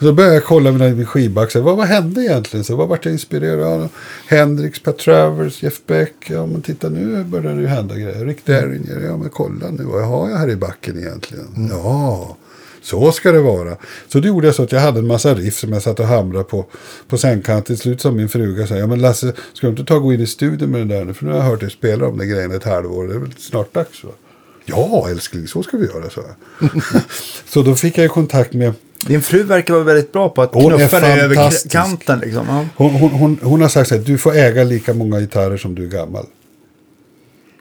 Så 0.00 0.12
började 0.12 0.34
jag 0.34 0.44
kolla 0.44 0.72
mina 0.72 0.88
min 0.88 1.06
skivback. 1.06 1.54
Vad, 1.54 1.76
vad 1.76 1.86
hände 1.86 2.22
egentligen? 2.22 2.64
Så 2.64 2.76
vad 2.76 2.88
vart 2.88 3.04
jag 3.04 3.12
inspirerad 3.12 3.62
av? 3.62 3.88
Hendrix, 4.26 4.80
Pat 4.80 4.98
Travers, 4.98 5.62
Jeff 5.62 5.86
Beck. 5.86 6.14
Ja 6.26 6.46
men 6.46 6.62
titta 6.62 6.88
nu 6.88 7.24
börjar 7.24 7.54
det 7.54 7.60
ju 7.60 7.66
hända 7.66 7.94
grejer. 7.94 8.24
Rick 8.24 8.46
Derringer. 8.46 9.00
Ja 9.00 9.16
men 9.16 9.30
kolla 9.30 9.70
nu. 9.70 9.84
Vad 9.84 10.04
har 10.04 10.30
jag 10.30 10.36
här 10.36 10.50
i 10.50 10.56
backen 10.56 10.98
egentligen? 10.98 11.68
Ja. 11.70 12.36
Så 12.82 13.12
ska 13.12 13.32
det 13.32 13.40
vara. 13.40 13.76
Så 14.08 14.20
det 14.20 14.28
gjorde 14.28 14.46
jag 14.46 14.54
så 14.54 14.62
att 14.62 14.72
jag 14.72 14.80
hade 14.80 14.98
en 14.98 15.06
massa 15.06 15.34
riff 15.34 15.58
som 15.58 15.72
jag 15.72 15.82
satt 15.82 16.00
och 16.00 16.06
hamrade 16.06 16.44
på, 16.44 16.66
på 17.08 17.18
sängkanten. 17.18 17.62
Till 17.64 17.78
slut 17.78 18.00
sa 18.00 18.10
min 18.10 18.28
fruga 18.28 18.66
så 18.66 18.74
här, 18.74 18.80
ja 18.80 18.86
men 18.86 19.00
Lasse, 19.00 19.32
ska 19.52 19.66
du 19.66 19.70
inte 19.70 19.84
ta 19.84 19.94
och 19.94 20.02
gå 20.02 20.12
in 20.12 20.20
i 20.20 20.26
studion 20.26 20.70
med 20.70 20.80
den 20.80 20.88
där 20.88 21.04
nu? 21.04 21.14
För 21.14 21.24
nu 21.24 21.30
har 21.30 21.38
jag 21.38 21.44
hört 21.44 21.60
dig 21.60 21.70
spela 21.70 22.06
om 22.06 22.18
den 22.18 22.28
grejen 22.28 22.50
ett 22.52 22.64
halvår. 22.64 23.08
Det 23.08 23.14
är 23.14 23.18
väl 23.18 23.32
snart 23.38 23.74
dags 23.74 24.04
va? 24.04 24.10
Ja 24.64 25.06
älskling, 25.10 25.46
så 25.48 25.62
ska 25.62 25.76
vi 25.76 25.86
göra, 25.86 26.10
så 26.10 26.22
så 27.48 27.62
då 27.62 27.74
fick 27.74 27.98
jag 27.98 28.10
kontakt 28.10 28.52
med 28.52 28.72
Din 29.06 29.22
fru 29.22 29.42
verkar 29.42 29.74
vara 29.74 29.84
väldigt 29.84 30.12
bra 30.12 30.28
på 30.28 30.42
att 30.42 30.54
Hon 30.54 30.72
är 30.72 30.76
knuffa 30.78 31.00
dig 31.00 31.20
över 31.20 31.34
fantastisk. 31.34 31.72
kanten. 31.72 32.18
Liksom. 32.18 32.46
Ja. 32.48 32.66
Hon, 32.76 32.90
hon, 32.90 33.10
hon, 33.10 33.38
hon 33.42 33.60
har 33.60 33.68
sagt 33.68 33.88
så 33.88 33.94
här, 33.96 34.02
du 34.02 34.18
får 34.18 34.34
äga 34.36 34.64
lika 34.64 34.94
många 34.94 35.20
gitarrer 35.20 35.56
som 35.56 35.74
du 35.74 35.84
är 35.84 35.88
gammal. 35.88 36.26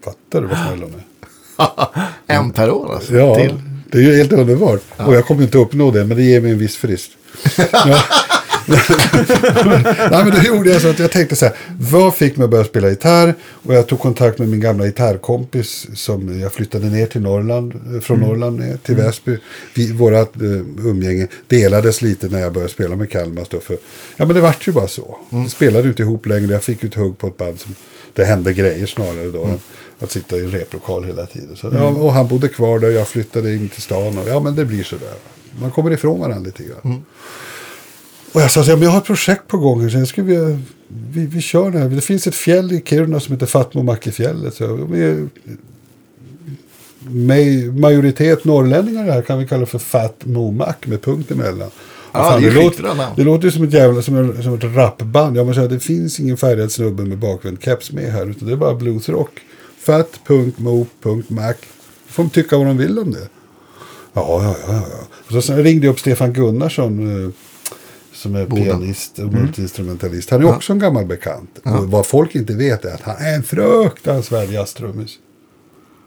Fattar 0.03 0.41
du 0.41 0.47
vad 0.47 0.57
snäll 0.57 0.81
hon 0.83 0.93
är? 0.93 2.35
En 2.35 2.51
per 2.51 2.71
år 2.71 2.93
alltså. 2.93 3.15
Ja, 3.15 3.35
Till. 3.35 3.59
Det 3.91 3.97
är 3.97 4.01
ju 4.01 4.17
helt 4.17 4.31
underbart. 4.31 4.81
Och 4.97 5.15
jag 5.15 5.25
kommer 5.25 5.43
inte 5.43 5.57
uppnå 5.57 5.91
det, 5.91 6.05
men 6.05 6.17
det 6.17 6.23
ger 6.23 6.41
mig 6.41 6.51
en 6.51 6.59
viss 6.59 6.77
frist. 6.77 7.11
Ja. 7.71 8.03
Nej, 10.11 10.25
men 10.25 10.29
då 10.29 10.41
gjorde 10.41 10.69
jag 10.69 10.81
så 10.81 10.89
att 10.89 10.99
jag 10.99 11.11
tänkte 11.11 11.35
så 11.35 11.45
här, 11.45 11.55
vad 11.79 12.15
fick 12.15 12.37
mig 12.37 12.45
att 12.45 12.51
börja 12.51 12.63
spela 12.63 12.89
gitarr? 12.89 13.35
Och 13.41 13.73
jag 13.73 13.87
tog 13.87 13.99
kontakt 13.99 14.39
med 14.39 14.49
min 14.49 14.59
gamla 14.59 14.85
gitarrkompis 14.85 15.87
som 15.93 16.39
jag 16.39 16.53
flyttade 16.53 16.85
ner 16.85 17.05
till 17.05 17.21
Norrland, 17.21 17.73
eh, 17.95 18.01
från 18.01 18.19
Norrland 18.19 18.59
ner 18.59 18.77
till 18.77 18.95
Väsby. 18.95 19.37
Vi, 19.75 19.91
vårat 19.91 20.35
eh, 20.35 20.87
umgänge 20.87 21.27
delades 21.47 22.01
lite 22.01 22.27
när 22.27 22.39
jag 22.39 22.53
började 22.53 22.73
spela 22.73 22.95
med 22.95 23.09
Kalmar. 23.11 23.45
Då, 23.49 23.59
för, 23.59 23.77
ja, 24.17 24.25
men 24.25 24.35
det 24.35 24.41
vart 24.41 24.67
ju 24.67 24.71
bara 24.71 24.87
så. 24.87 25.17
Vi 25.29 25.49
spelade 25.49 25.87
inte 25.87 26.01
ihop 26.01 26.25
längre, 26.25 26.51
jag 26.51 26.63
fick 26.63 26.83
ju 26.83 26.89
ett 26.89 26.95
hugg 26.95 27.17
på 27.17 27.27
ett 27.27 27.37
band 27.37 27.59
som 27.59 27.75
det 28.13 28.25
hände 28.25 28.53
grejer 28.53 28.85
snarare 28.85 29.31
då. 29.31 29.43
än 29.43 29.59
Att 30.01 30.11
sitta 30.11 30.37
i 30.37 30.39
en 30.39 30.51
replokal 30.51 31.03
hela 31.05 31.25
tiden. 31.25 31.55
Så, 31.55 31.69
ja, 31.73 31.87
och 31.87 32.13
han 32.13 32.27
bodde 32.27 32.47
kvar 32.47 32.79
där, 32.79 32.89
jag 32.89 33.07
flyttade 33.07 33.53
in 33.55 33.69
till 33.69 33.81
stan. 33.81 34.17
Och, 34.17 34.27
ja, 34.27 34.39
men 34.39 34.55
det 34.55 34.65
blir 34.65 34.83
så 34.83 34.95
där. 34.95 35.13
Man 35.61 35.71
kommer 35.71 35.91
ifrån 35.91 36.19
varandra 36.19 36.39
lite 36.39 36.63
grann. 36.63 37.03
Och 38.33 38.41
jag 38.41 38.51
sa 38.51 38.63
så 38.63 38.69
här, 38.69 38.77
men 38.77 38.83
jag 38.85 38.91
har 38.91 38.97
ett 38.97 39.05
projekt 39.05 39.47
på 39.47 39.57
gång. 39.57 39.89
Så 39.89 39.97
jag 39.97 40.07
skulle 40.07 40.27
vilja, 40.27 40.59
vi, 40.87 41.25
vi 41.25 41.41
kör 41.41 41.71
det 41.71 41.79
här. 41.79 41.89
Det 41.89 42.01
finns 42.01 42.27
ett 42.27 42.35
fjäll 42.35 42.71
i 42.71 42.81
Kiruna 42.85 43.19
som 43.19 43.33
heter 43.33 43.45
Fatmomackefjället. 43.45 44.53
Så 44.53 44.75
vi 44.75 45.01
är, 45.03 45.27
maj- 46.99 47.71
majoritet 47.71 48.45
norrlänningar 48.45 49.03
här 49.03 49.21
kan 49.21 49.39
vi 49.39 49.47
kalla 49.47 49.65
för 49.65 49.79
Fat 49.79 50.25
Momack 50.25 50.87
med 50.87 51.01
punkt 51.01 51.31
emellan. 51.31 51.69
Ja, 52.13 52.19
Fan, 52.29 52.41
det 52.41 52.51
låter, 52.51 52.83
det 53.15 53.23
låter 53.23 53.49
som 53.49 53.63
ett 53.63 53.73
jävla 53.73 54.01
som, 54.01 54.15
en, 54.15 54.43
som 54.43 54.53
ett 54.53 54.63
rapband. 54.63 55.37
Jag 55.37 55.45
måste 55.45 55.59
säga, 55.59 55.67
det 55.67 55.79
finns 55.79 56.19
ingen 56.19 56.37
färgad 56.37 56.71
snubbe 56.71 57.03
med 57.03 57.17
bakvänd 57.17 57.61
keps 57.63 57.91
med 57.91 58.11
här. 58.11 58.29
Utan 58.29 58.47
det 58.47 58.53
är 58.53 58.57
bara 58.57 58.75
bluesrock. 58.75 59.29
Fat, 59.81 60.19
punkt, 60.25 60.59
mo, 60.59 60.85
punkt, 61.01 61.29
mac. 61.29 61.53
Får 62.07 62.23
de 62.23 62.29
tycka 62.29 62.57
vad 62.57 62.67
de 62.67 62.77
vill 62.77 62.99
om 62.99 63.11
det. 63.11 63.27
Ja, 64.13 64.43
ja, 64.43 64.55
ja. 64.67 64.73
ja. 65.29 65.37
Och 65.37 65.43
så 65.43 65.53
ringde 65.55 65.85
jag 65.85 65.93
upp 65.93 65.99
Stefan 65.99 66.33
Gunnarsson. 66.33 67.25
eh, 67.25 67.31
Som 68.13 68.35
är 68.35 68.45
Boden. 68.45 68.63
pianist 68.65 69.19
och 69.19 69.33
multiinstrumentalist. 69.33 70.29
Han 70.29 70.41
är 70.41 70.55
också 70.55 70.73
en 70.73 70.79
gammal 70.79 71.05
bekant. 71.05 71.59
Och 71.63 71.87
vad 71.91 72.05
folk 72.05 72.35
inte 72.35 72.53
vet 72.53 72.85
är 72.85 72.93
att 72.93 73.01
han 73.01 73.15
är 73.19 73.35
en 73.35 73.43
fruktansvärd 73.43 74.49
jazztrummis. 74.49 75.11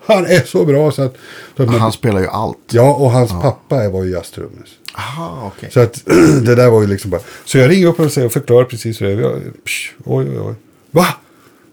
Han 0.06 0.24
är 0.26 0.40
så 0.46 0.64
bra 0.64 0.90
så 0.92 1.02
att... 1.02 1.16
Så 1.56 1.62
att 1.62 1.68
man, 1.70 1.80
Han 1.80 1.92
spelar 1.92 2.20
ju 2.20 2.26
allt. 2.26 2.58
ja, 2.70 2.94
och 2.94 3.10
hans 3.10 3.30
pappa 3.30 3.88
var 3.88 4.04
ju 4.04 4.10
jazztrummis. 4.10 4.68
Aha, 4.94 5.52
okej. 5.56 5.70
Så 5.72 5.80
att 5.80 6.04
det 6.44 6.54
där 6.54 6.70
var 6.70 6.80
ju 6.82 6.86
liksom 6.86 7.10
bara... 7.10 7.20
Så 7.44 7.58
jag 7.58 7.70
ringer 7.70 7.86
upp 7.86 8.00
och 8.00 8.12
säger 8.12 8.26
och 8.26 8.32
förklarar 8.32 8.64
precis 8.64 9.00
hur 9.00 9.06
det 9.06 9.12
är. 9.12 9.20
Jag, 9.20 9.32
psh, 9.64 9.90
oj, 10.04 10.26
oj, 10.30 10.38
oj. 10.40 10.54
Va? 10.90 11.06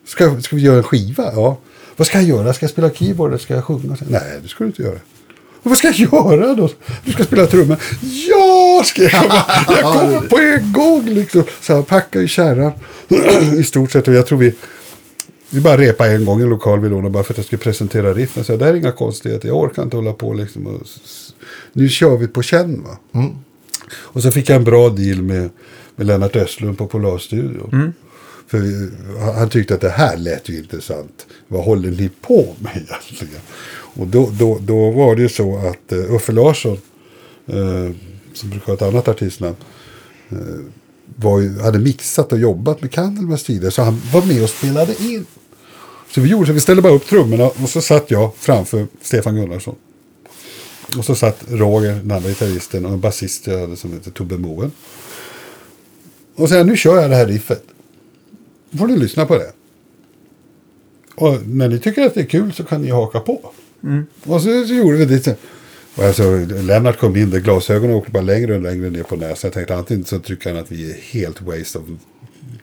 Ska, 0.06 0.42
ska 0.42 0.56
vi 0.56 0.62
göra 0.62 0.78
en 0.78 0.84
skiva? 0.84 1.32
Ja. 1.36 1.58
Vad 2.02 2.08
ska 2.08 2.18
jag 2.18 2.28
göra? 2.28 2.54
Ska 2.54 2.64
jag 2.64 2.72
spela 2.72 2.90
keyboard 2.90 3.30
eller 3.30 3.38
ska 3.38 3.54
jag 3.54 3.66
sjunga? 3.66 3.98
Nej, 4.10 4.40
det 4.44 4.48
ska 4.48 4.64
du 4.64 4.68
inte 4.68 4.82
göra. 4.82 5.00
Och 5.64 5.70
vad 5.70 5.78
ska 5.78 5.88
jag 5.88 5.98
göra 6.00 6.56
då? 6.56 6.70
Du 7.06 7.12
ska 7.12 7.24
spela 7.24 7.46
trummor. 7.46 7.78
Ja, 8.30 8.84
skrek 8.86 9.14
jag. 9.14 9.26
Jag 9.68 9.94
kommer 9.94 10.28
på 10.28 10.38
en 10.38 10.74
gång 10.74 11.06
liksom. 11.06 11.44
Så 11.62 11.74
han 11.74 11.84
packade 11.84 12.26
i 12.26 12.28
kärran. 12.28 12.72
I 13.60 13.64
stort 13.64 13.92
sett. 13.92 14.08
Och 14.08 14.14
jag 14.14 14.28
tror 14.28 14.38
vi... 14.38 14.56
Vi 15.50 15.62
bara 15.62 15.78
repa 15.78 16.08
en 16.08 16.26
gång 16.26 16.40
i 16.40 16.44
en 16.44 16.50
lokal 16.50 16.80
vi 16.80 16.90
lånade 16.90 17.10
bara 17.10 17.24
för 17.24 17.34
att 17.34 17.38
jag 17.38 17.46
skulle 17.46 17.60
presentera 17.60 18.14
riffen. 18.14 18.44
Så 18.44 18.58
det 18.58 18.66
här 18.66 18.74
är 18.74 18.78
inga 18.78 18.92
konstigheter, 18.92 19.48
jag 19.48 19.58
orkar 19.58 19.84
inte 19.84 19.96
hålla 19.96 20.14
på 20.14 20.34
liksom. 20.34 20.68
Och, 20.68 20.82
nu 21.74 21.90
kör 21.90 22.18
vi 22.18 22.28
på 22.28 22.42
känn 22.42 22.84
va. 22.84 22.98
Och 23.94 24.22
så 24.22 24.32
fick 24.32 24.50
jag 24.50 24.56
en 24.56 24.64
bra 24.64 24.90
deal 24.90 25.22
med, 25.22 25.50
med 25.96 26.08
Lennart 26.08 26.36
Östlund 26.36 26.78
på 26.78 26.88
Polarstudion. 26.88 27.70
För 28.52 28.58
eh, 28.58 29.34
han- 29.34 29.50
tyckte 29.50 29.74
att 29.76 29.82
det 29.82 29.90
här 29.90 30.18
lät 30.18 30.50
ju 30.50 30.58
intressant. 30.58 31.26
Vad 31.48 31.64
håller 31.64 31.92
ni 31.92 32.10
på 32.22 32.56
med 32.60 32.72
egentligen? 32.76 33.42
Och 33.72 34.08
då, 34.08 34.30
då, 34.40 34.58
då 34.62 34.92
var 34.92 35.16
det 35.16 35.22
ju 35.22 35.30
så 35.30 35.58
att 35.58 35.94
uh, 35.94 36.16
Uffe 36.16 36.32
Larsson, 36.32 36.78
eh, 37.48 37.92
som 38.34 38.50
brukar 38.50 38.66
ha 38.68 38.74
ett 38.74 38.82
annat 38.82 39.08
artistnamn, 39.08 39.56
eh, 40.30 40.38
var 41.16 41.40
ju, 41.40 41.60
hade 41.60 41.80
mixat 41.80 42.32
och 42.32 42.40
jobbat 42.40 42.82
med 42.82 42.92
Candlemass 42.92 43.44
tidigare. 43.44 43.72
Så 43.72 43.82
han 43.82 44.02
var 44.14 44.26
med 44.26 44.44
och 44.44 44.50
spelade 44.50 44.96
in. 45.00 45.26
Så 46.12 46.22
vi 46.22 46.30
gjorde 46.30 46.46
så 46.48 46.54
vi 46.54 46.62
ställde 46.62 46.82
bara 46.82 46.94
upp 46.94 47.06
trummorna 47.08 47.46
och 47.46 47.70
så 47.70 47.82
satt 47.82 48.12
jag 48.12 48.32
framför 48.36 48.88
Stefan 49.02 49.36
Gunnarsson. 49.36 49.76
Och 50.98 51.06
så 51.06 51.16
satt 51.16 51.44
Roger, 51.50 51.94
den 51.96 52.12
andra 52.12 52.30
gitarristen, 52.30 52.86
och 52.86 52.92
en 52.92 53.00
basist 53.00 53.48
jag 53.48 53.60
hade 53.60 53.78
som 53.78 53.94
heter 53.94 54.12
Tobbe 54.12 54.38
Moen. 54.38 54.72
Och 56.36 56.50
sen 56.50 56.68
nu 56.68 56.78
kör 56.78 57.02
jag 57.02 57.10
det 57.10 57.16
här 57.16 57.26
riffet. 57.28 57.64
Då 58.72 58.78
får 58.78 58.88
ni 58.88 58.98
lyssna 58.98 59.26
på 59.26 59.38
det. 59.38 59.52
Och 61.16 61.48
när 61.48 61.68
ni 61.68 61.80
tycker 61.80 62.06
att 62.06 62.14
det 62.14 62.22
är 62.22 62.26
kul 62.26 62.54
så 62.54 62.64
kan 62.64 62.82
ni 62.82 62.90
haka 62.90 63.20
på. 63.20 63.52
Och 64.24 64.42
så, 64.42 64.66
så 64.68 64.74
gjorde 64.74 64.98
vi 64.98 65.06
det. 65.06 65.38
Och 65.96 66.04
alltså, 66.04 66.36
Lennart 66.62 67.00
kom 67.00 67.16
in 67.16 67.30
där 67.30 67.40
glasögonen 67.40 67.96
åkte 67.96 68.12
bara 68.12 68.24
längre 68.24 68.56
och 68.56 68.62
längre 68.62 68.90
ner 68.90 69.04
på 69.04 69.16
näsan. 69.16 69.48
Jag 69.48 69.54
tänkte 69.54 69.76
antingen 69.76 70.06
så 70.06 70.20
tycker 70.20 70.54
han 70.54 70.60
att 70.64 70.72
vi 70.72 70.92
är 70.92 70.96
helt 70.96 71.42
waste 71.42 71.78
of 71.80 71.86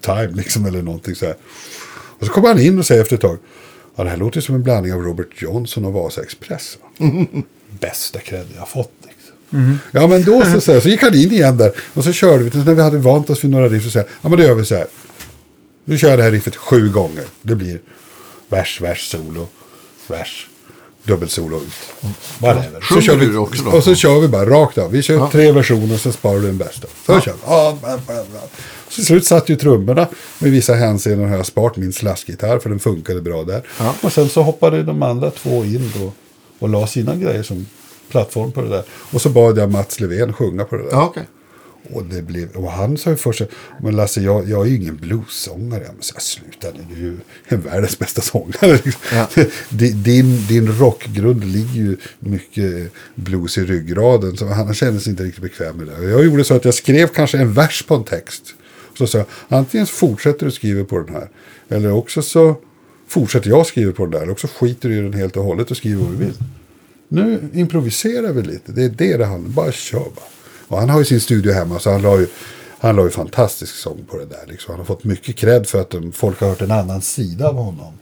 time 0.01 0.29
liksom 0.33 0.67
eller 0.67 0.83
någonting 0.83 1.15
så 1.15 1.27
här. 1.27 1.37
Och 2.19 2.27
så 2.27 2.33
kommer 2.33 2.49
han 2.49 2.61
in 2.61 2.79
och 2.79 2.87
säger 2.87 3.03
efter 3.03 3.15
ett 3.15 3.23
tag. 3.23 3.39
Ja, 3.97 4.05
det 4.05 4.11
här 4.11 4.17
låter 4.17 4.41
som 4.41 4.55
en 4.55 4.63
blandning 4.63 4.93
av 4.93 5.01
Robert 5.01 5.43
Johnson 5.43 5.85
och 5.85 5.93
Vasa 5.93 6.23
Express. 6.23 6.79
Bästa 7.81 8.19
cred 8.19 8.47
jag 8.57 8.69
fått. 8.69 8.93
Liksom. 9.03 9.79
Ja 9.91 10.07
men 10.07 10.25
då 10.25 10.43
så, 10.45 10.61
så, 10.61 10.73
här, 10.73 10.81
så 10.81 10.89
gick 10.89 11.03
han 11.03 11.15
in 11.15 11.33
igen 11.33 11.57
där. 11.57 11.73
Och 11.95 12.05
så 12.05 12.13
körde 12.13 12.45
vi. 12.45 12.51
Så 12.51 12.59
när 12.59 12.75
vi 12.75 12.83
hade 12.83 12.99
vant 12.99 13.31
oss 13.31 13.45
vid 13.45 13.51
några 13.51 13.69
riff 13.69 13.85
så 13.85 13.91
säger 13.91 14.09
ja 14.23 14.29
men 14.29 14.39
då 14.39 14.45
gör 14.45 14.55
vi 14.55 14.65
så 14.65 14.75
här. 14.75 14.87
Nu 15.89 15.99
kör 15.99 16.09
jag 16.09 16.19
det 16.19 16.23
här 16.23 16.31
riffet 16.31 16.57
sju 16.57 16.89
gånger. 16.89 17.25
Det 17.43 17.55
blir 17.55 17.81
vers, 18.49 18.81
vers, 18.81 19.11
solo, 19.11 19.49
vers, 20.07 20.49
dubbelsolo 21.03 21.57
ut. 21.57 21.73
Whatever. 22.39 22.81
Sjunger 22.81 23.03
kör 23.03 23.17
vi, 23.17 23.37
också 23.37 23.63
då? 23.63 23.71
Och 23.71 23.85
så 23.85 23.95
kör 23.95 24.21
vi 24.21 24.29
bara 24.29 24.47
rakt 24.47 24.79
av. 24.79 24.91
Vi 24.91 25.03
kör 25.03 25.29
tre 25.29 25.53
versioner 25.53 25.97
sen 25.97 26.13
sparar 26.13 26.39
du 26.39 26.47
den 26.47 26.59
bästa. 26.59 26.89
Så 27.07 27.21
kör 27.21 27.33
vi. 27.33 27.39
Ja, 27.47 27.79
bla, 27.81 27.99
bla, 28.07 28.25
bla. 28.31 28.41
Så 28.89 28.95
till 28.95 29.07
slut 29.07 29.27
satt 29.27 29.49
ju 29.49 29.57
trummorna. 29.57 30.07
Med 30.39 30.51
vissa 30.51 30.75
hänseenden 30.75 31.29
har 31.29 31.37
jag 31.37 31.47
sparat 31.47 31.77
min 31.77 31.93
slaskgitarr 31.93 32.59
för 32.59 32.71
den 32.71 32.79
funkade 32.79 33.21
bra 33.21 33.45
där. 33.45 33.63
Och 34.01 34.13
sen 34.13 34.29
så 34.29 34.43
hoppade 34.43 34.83
de 34.83 35.03
andra 35.03 35.31
två 35.31 35.65
in 35.65 35.93
då 35.99 36.13
och 36.59 36.69
la 36.69 36.87
sina 36.87 37.17
grejer 37.17 37.43
som 37.43 37.67
plattform 38.11 38.53
på 38.53 38.63
det 38.63 38.69
där. 38.69 38.83
Och 38.91 39.23
så 39.23 39.29
bad 39.29 39.59
jag 39.59 39.71
Mats 39.71 40.01
Levén 40.01 40.33
sjunga 40.33 40.65
på 40.65 40.77
det 40.77 40.83
där. 40.83 40.91
Ja, 40.91 41.05
okej. 41.05 41.25
Och, 41.93 42.05
det 42.05 42.23
blev, 42.23 42.57
och 42.57 42.73
han 42.73 42.99
sa 42.99 43.11
ju 43.11 43.17
först, 43.17 43.43
men 43.83 43.97
Lasse 43.97 44.21
jag, 44.21 44.49
jag 44.49 44.67
är 44.67 44.71
ju 44.71 44.77
ingen 44.77 44.97
bluessångare. 44.97 45.87
Sa, 46.01 46.21
sluta 46.21 46.69
nu, 46.75 46.85
du 46.89 46.95
är 46.95 46.99
ju 46.99 47.17
en 47.49 47.61
världens 47.71 47.99
bästa 47.99 48.21
sångare. 48.21 48.73
liksom. 48.85 48.93
Ja. 49.13 49.29
Din, 49.71 50.47
din, 50.49 50.79
rockgrund 50.79 51.45
ligger 51.45 51.75
ju 51.75 51.97
mycket 52.19 52.93
blues 53.15 53.59
i 53.59 53.65
ryggraden. 53.65 54.37
Så 54.37 54.47
han 54.47 54.75
kände 54.75 55.01
sig 55.01 55.11
inte 55.11 55.23
riktigt 55.23 55.43
bekväm 55.43 55.77
med 55.77 55.87
det. 55.87 56.11
Jag 56.11 56.25
gjorde 56.25 56.45
så 56.45 56.55
att 56.55 56.65
jag 56.65 56.75
skrev 56.75 57.07
kanske 57.09 57.39
en 57.39 57.53
vers 57.53 57.83
på 57.83 57.95
en 57.95 58.05
text. 58.05 58.55
Så 58.99 59.07
sa 59.07 59.19
jag, 59.19 59.27
antingen 59.49 59.87
fortsätter 59.87 60.47
du 60.47 60.53
skriva 60.53 60.85
på 60.85 60.99
den 60.99 61.15
här. 61.15 61.29
Eller 61.69 61.93
också 61.93 62.23
så 62.23 62.57
fortsätter 63.09 63.51
jag 63.51 63.67
skriva 63.67 63.93
på 63.93 64.03
den 64.03 64.11
där. 64.11 64.21
Eller 64.21 64.33
också 64.33 64.47
skiter 64.47 64.89
du 64.89 64.97
i 64.97 65.01
den 65.01 65.13
helt 65.13 65.37
och 65.37 65.45
hållet 65.45 65.71
och 65.71 65.77
skriver 65.77 66.03
vad 66.03 66.13
du 66.13 66.17
vill. 66.17 66.35
Nu 67.09 67.49
improviserar 67.53 68.33
vi 68.33 68.43
lite. 68.43 68.73
Det 68.73 68.85
är 68.85 68.89
det 68.89 69.17
det 69.17 69.25
handlar 69.25 69.49
om. 69.49 69.55
Bara 69.55 69.73
kör 69.73 69.99
bara. 69.99 70.38
Och 70.69 70.79
han 70.79 70.91
har 70.91 70.99
ju 70.99 71.05
sin 71.05 71.21
studio 71.21 71.53
hemma 71.53 71.79
så 71.79 71.91
han 71.91 72.03
la 72.03 72.19
ju, 72.19 72.27
han 72.79 72.97
la 72.97 73.03
ju 73.03 73.11
fantastisk 73.11 73.75
sång 73.75 74.05
på 74.11 74.17
det 74.17 74.25
där. 74.25 74.47
Liksom. 74.47 74.73
Han 74.73 74.79
har 74.79 74.85
fått 74.85 75.05
mycket 75.05 75.37
cred 75.37 75.67
för 75.67 75.81
att 75.81 75.91
de, 75.91 76.13
folk 76.13 76.41
har 76.41 76.49
hört 76.49 76.63
en 76.63 76.71
annan 76.71 77.03
sida 77.03 77.49
av 77.49 77.55
honom. 77.55 77.93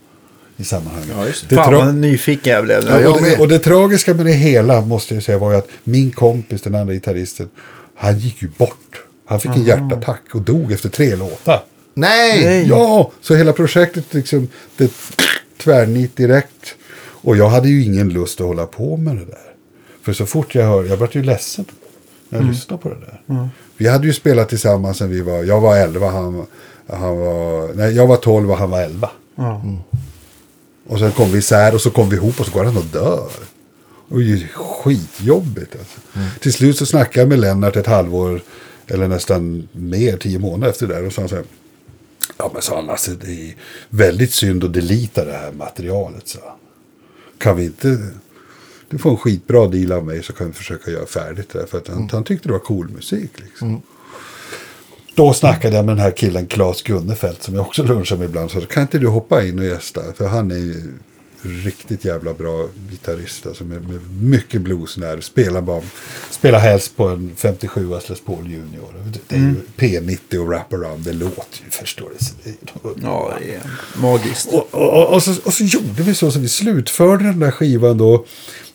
I 0.59 0.63
sammanhanget. 0.63 1.09
Ja, 1.17 1.25
just 1.25 1.49
det. 1.49 1.55
Det 1.55 1.61
Fan 1.61 1.73
vad 1.73 1.95
nyfiken 1.95 2.53
jag 2.53 2.63
blev. 2.63 2.83
Ja, 2.87 3.09
och, 3.09 3.21
det, 3.21 3.37
och 3.39 3.47
det 3.47 3.59
tragiska 3.59 4.13
med 4.13 4.25
det 4.25 4.31
hela 4.31 4.81
måste 4.81 5.13
jag 5.13 5.23
säga 5.23 5.37
var 5.37 5.51
ju 5.51 5.57
att 5.57 5.67
min 5.83 6.11
kompis, 6.11 6.61
den 6.61 6.75
andra 6.75 6.93
gitarristen, 6.93 7.49
han 7.95 8.19
gick 8.19 8.41
ju 8.41 8.49
bort. 8.57 9.03
Han 9.25 9.39
fick 9.39 9.51
en 9.55 9.63
hjärtattack 9.63 10.21
och 10.33 10.41
dog 10.41 10.71
efter 10.71 10.89
tre 10.89 11.15
låtar. 11.15 11.63
Nej! 11.93 12.45
Nej. 12.45 12.67
Ja, 12.67 13.11
så 13.21 13.35
hela 13.35 13.53
projektet 13.53 14.13
liksom, 14.13 14.47
det 14.77 14.91
tvärnit 15.57 16.15
direkt. 16.15 16.75
Och 16.99 17.37
jag 17.37 17.49
hade 17.49 17.69
ju 17.69 17.83
ingen 17.83 18.09
lust 18.09 18.41
att 18.41 18.47
hålla 18.47 18.65
på 18.65 18.97
med 18.97 19.15
det 19.15 19.25
där. 19.25 19.53
För 20.01 20.13
så 20.13 20.25
fort 20.25 20.55
jag 20.55 20.65
hör, 20.65 20.83
jag 20.83 20.97
blev 20.97 21.15
ju 21.15 21.23
ledsen 21.23 21.65
när 22.29 22.39
jag 22.39 22.47
lyssnade 22.47 22.81
på 22.81 22.89
det 22.89 22.95
där. 22.95 23.49
Vi 23.77 23.87
hade 23.87 24.07
ju 24.07 24.13
spelat 24.13 24.49
tillsammans 24.49 24.97
sen 24.97 25.09
vi 25.09 25.21
var, 25.21 25.43
jag 25.43 25.61
var 25.61 25.77
11, 25.77 26.09
han, 26.09 26.45
han 26.87 27.19
var, 27.19 27.73
nej 27.73 27.95
jag 27.95 28.07
var 28.07 28.17
12 28.17 28.51
och 28.51 28.57
han 28.57 28.69
var 28.69 28.81
11. 28.81 29.09
Ja. 29.35 29.61
Och 30.87 30.99
sen 30.99 31.11
kom 31.11 31.31
vi 31.31 31.37
isär 31.37 31.73
och 31.73 31.81
så 31.81 31.89
kom 31.89 32.09
vi 32.09 32.15
ihop 32.15 32.39
och 32.39 32.45
så 32.45 32.51
går 32.51 32.63
han 32.63 32.77
och 32.77 32.85
dör. 32.85 33.29
Och 34.09 34.19
det 34.19 34.23
är 34.23 34.27
ju 34.27 34.47
skitjobbigt 34.47 35.75
alltså. 35.79 35.99
Till 36.39 36.53
slut 36.53 36.77
så 36.77 36.85
snackade 36.85 37.19
jag 37.19 37.29
med 37.29 37.39
Lennart 37.39 37.75
ett 37.75 37.87
halvår, 37.87 38.41
eller 38.87 39.07
nästan 39.07 39.67
mer, 39.71 40.17
tio 40.17 40.39
månader 40.39 40.71
efter 40.71 40.87
det 40.87 40.93
där. 40.93 41.05
Och 41.05 41.13
så 41.13 41.21
han 41.21 41.29
så 41.29 41.35
här, 41.35 41.45
ja 42.37 42.51
men 42.53 42.61
sa 42.61 42.75
han, 42.75 42.89
alltså, 42.89 43.11
det 43.11 43.49
är 43.49 43.55
väldigt 43.89 44.33
synd 44.33 44.63
att 44.63 44.73
delita 44.73 45.25
det 45.25 45.33
här 45.33 45.51
materialet. 45.51 46.27
Så. 46.27 46.39
Kan 47.37 47.57
vi 47.57 47.63
inte, 47.65 47.97
du 48.89 48.97
får 48.97 49.09
en 49.09 49.17
skitbra 49.17 49.67
deal 49.67 49.91
av 49.91 50.05
mig 50.05 50.23
så 50.23 50.33
kan 50.33 50.47
vi 50.47 50.53
försöka 50.53 50.91
göra 50.91 51.05
färdigt 51.05 51.49
det. 51.49 51.59
här." 51.59 51.65
För 51.65 51.77
att 51.77 51.87
han, 51.87 52.09
han 52.11 52.23
tyckte 52.23 52.47
det 52.47 52.53
var 52.53 52.59
cool 52.59 52.89
musik 52.89 53.31
liksom. 53.35 53.81
Då 55.15 55.33
snackade 55.33 55.75
jag 55.75 55.85
med 55.85 55.95
den 55.95 56.03
här 56.03 56.11
killen 56.11 56.47
Claes 56.47 56.81
Gunnefelt 56.81 57.43
som 57.43 57.55
jag 57.55 57.65
också 57.65 57.83
lunchar 57.83 58.17
med 58.17 58.25
ibland. 58.25 58.51
Så 58.51 58.61
kan 58.61 58.81
inte 58.83 58.99
du 58.99 59.07
hoppa 59.07 59.43
in 59.43 59.59
och 59.59 59.65
gästa? 59.65 60.01
För 60.13 60.27
han 60.27 60.51
är 60.51 60.55
ju 60.55 60.93
riktigt 61.41 62.05
jävla 62.05 62.33
bra 62.33 62.67
gitarrist. 62.91 63.45
Alltså 63.47 63.63
med, 63.63 63.89
med 63.89 63.99
mycket 64.23 64.61
bluesnerv. 64.61 65.21
Spelar, 65.21 65.61
bara, 65.61 65.81
spelar 66.31 66.59
helst 66.59 66.97
på 66.97 67.07
en 67.07 67.31
57 67.35 67.89
Les 68.09 68.19
Paul 68.21 68.51
Junior. 68.51 68.93
Det, 69.13 69.19
det 69.27 69.35
är 69.35 69.39
ju 69.39 69.55
P90 69.77 70.37
och 70.37 70.47
wraparound. 70.47 71.03
Det 71.03 71.13
låter 71.13 71.63
ju 71.65 71.69
förstår 71.71 72.11
du. 72.43 72.51
Ja, 73.01 73.33
det 73.41 73.53
är 73.55 73.61
magiskt. 74.01 74.47
och, 74.53 74.67
och, 74.73 75.13
och, 75.13 75.23
så, 75.23 75.35
och 75.45 75.53
så 75.53 75.63
gjorde 75.63 76.03
vi 76.03 76.15
så, 76.15 76.31
så 76.31 76.39
vi 76.39 76.47
slutförde 76.49 77.23
den 77.23 77.39
där 77.39 77.51
skivan 77.51 77.97
då. 77.97 78.25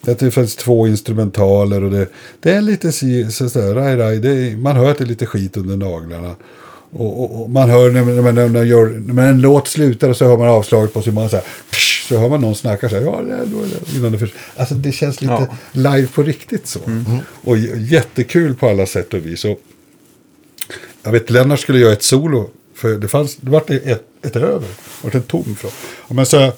Att 0.06 0.18
det 0.18 0.30
fanns 0.30 0.56
två 0.56 0.86
instrumentaler 0.88 1.84
och 1.84 1.90
det, 1.90 2.08
det 2.40 2.50
är 2.52 2.60
lite 2.62 2.92
si- 2.92 3.30
så, 3.30 3.50
så 3.50 3.74
raj, 3.74 3.96
raj, 3.96 4.18
det 4.18 4.28
är, 4.30 4.56
man 4.56 4.76
hör 4.76 4.90
att 4.90 4.98
det 4.98 5.04
är 5.04 5.08
lite 5.08 5.26
skit 5.26 5.56
under 5.56 5.76
naglarna. 5.76 6.34
Och, 6.94 7.20
och, 7.24 7.42
och 7.42 7.50
man 7.50 7.70
hör 7.70 7.90
när, 7.90 8.04
när, 8.04 8.32
när, 8.32 8.48
man 8.48 8.68
gör, 8.68 8.86
när 9.06 9.28
en 9.28 9.40
låt 9.40 9.68
slutar 9.68 10.08
och 10.08 10.16
så 10.16 10.24
hör 10.24 10.36
man 10.36 10.48
avslaget 10.48 10.92
på. 10.94 11.10
Man 11.12 11.30
så, 11.30 11.36
här, 11.36 11.44
psh, 11.70 12.08
så 12.08 12.18
hör 12.18 12.28
man 12.28 12.40
någon 12.40 12.54
snacka 12.54 12.88
så 12.88 12.94
här. 12.94 13.02
Ja, 13.02 13.20
det, 13.26 13.44
då 13.46 13.58
det, 13.64 13.96
innan 13.98 14.12
det 14.12 14.18
förs- 14.18 14.34
alltså 14.56 14.74
det 14.74 14.92
känns 14.92 15.20
lite 15.20 15.32
Ja. 15.32 15.56
live 15.72 16.06
på 16.06 16.22
riktigt 16.22 16.66
så. 16.66 16.80
Och 17.44 17.56
j- 17.56 17.72
jättekul 17.92 18.54
på 18.54 18.68
alla 18.68 18.86
sätt 18.86 19.14
och 19.14 19.26
vis. 19.26 19.44
Och, 19.44 19.60
jag 21.02 21.12
vet, 21.12 21.30
Lennart 21.30 21.60
skulle 21.60 21.78
göra 21.78 21.92
ett 21.92 22.02
solo. 22.02 22.50
För 22.74 22.88
det 22.98 23.08
fanns, 23.08 23.36
det 23.36 23.50
vart 23.50 23.70
ett, 23.70 24.02
ett 24.22 24.36
över. 24.36 24.58
Det 24.60 25.04
vart 25.04 25.14
en 25.14 25.22
tom 25.22 25.56
från. 25.58 25.70
Men 26.08 26.26
så, 26.26 26.52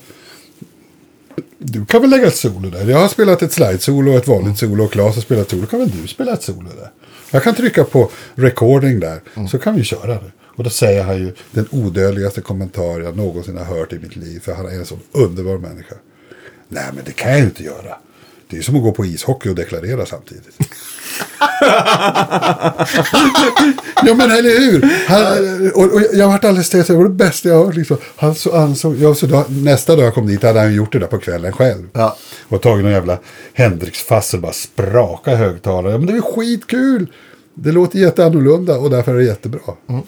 du 1.58 1.84
kan 1.86 2.00
väl 2.00 2.10
lägga 2.10 2.26
ett 2.26 2.36
solo 2.36 2.70
där. 2.70 2.90
Jag 2.90 2.98
har 2.98 3.08
spelat 3.08 3.42
ett 3.42 3.52
slide-solo 3.52 4.10
och 4.10 4.16
ett 4.16 4.28
vanligt 4.28 4.58
solo. 4.58 4.84
Och 4.84 4.92
Claes 4.92 5.14
har 5.14 5.22
spelat 5.22 5.50
solo. 5.50 5.66
Kan 5.66 5.78
väl 5.80 5.90
du 6.02 6.08
spela 6.08 6.32
ett 6.32 6.42
solo 6.42 6.68
där? 6.80 6.90
Jag 7.34 7.42
kan 7.42 7.54
trycka 7.54 7.84
på 7.84 8.10
recording 8.34 9.00
där. 9.00 9.20
Så 9.50 9.58
kan 9.58 9.76
vi 9.76 9.84
köra 9.84 10.14
det. 10.14 10.32
Och 10.40 10.64
då 10.64 10.70
säger 10.70 11.02
han 11.04 11.18
ju 11.18 11.32
den 11.50 11.68
odödligaste 11.70 12.40
kommentar 12.40 13.00
jag 13.00 13.16
någonsin 13.16 13.56
har 13.56 13.64
hört 13.64 13.92
i 13.92 13.98
mitt 13.98 14.16
liv. 14.16 14.40
För 14.40 14.54
han 14.54 14.66
är 14.66 14.70
en 14.70 14.86
sån 14.86 15.00
underbar 15.12 15.58
människa. 15.58 15.94
Nej, 16.68 16.84
men 16.94 17.04
det 17.04 17.12
kan 17.12 17.30
jag 17.30 17.40
ju 17.40 17.44
inte 17.44 17.62
göra. 17.62 17.98
Det 18.50 18.58
är 18.58 18.62
som 18.62 18.76
att 18.76 18.82
gå 18.82 18.92
på 18.92 19.04
ishockey 19.04 19.48
och 19.48 19.54
deklarera 19.54 20.06
samtidigt. 20.06 20.58
ja 24.06 24.14
men 24.14 24.30
eller 24.30 24.60
hur? 24.60 24.90
Han, 25.08 25.70
och, 25.74 25.94
och 25.94 26.02
jag 26.12 26.28
varit 26.28 26.44
alldeles 26.44 26.66
ställd, 26.66 26.86
det 26.86 26.94
var 26.94 27.04
det 27.04 27.10
bästa 27.10 27.48
jag 27.48 27.56
har 27.56 27.64
hört. 27.64 27.74
Liksom. 27.74 27.96
Han 28.16 28.34
så 28.34 28.56
ansåg, 28.56 28.96
jag, 28.96 29.16
så 29.16 29.26
då, 29.26 29.44
nästa 29.48 29.96
dag 29.96 30.04
jag 30.04 30.14
kom 30.14 30.26
dit 30.26 30.42
hade 30.42 30.60
han 30.60 30.74
gjort 30.74 30.92
det 30.92 30.98
där 30.98 31.06
på 31.06 31.18
kvällen 31.18 31.52
själv. 31.52 31.88
Ja. 31.92 32.16
Och 32.48 32.62
tagit 32.62 32.84
någon 32.84 32.92
jävla 32.92 33.18
Hendrix-fass 33.52 34.34
och 34.34 34.40
bara 34.40 34.52
spraka 34.52 35.36
högtalare. 35.36 35.92
Ja, 35.92 35.98
men 35.98 36.06
det 36.06 36.12
är 36.12 36.20
skitkul! 36.20 37.06
Det 37.54 37.72
låter 37.72 37.98
jätteannorlunda 37.98 38.78
och 38.78 38.90
därför 38.90 39.14
är 39.14 39.18
det 39.18 39.24
jättebra. 39.24 39.60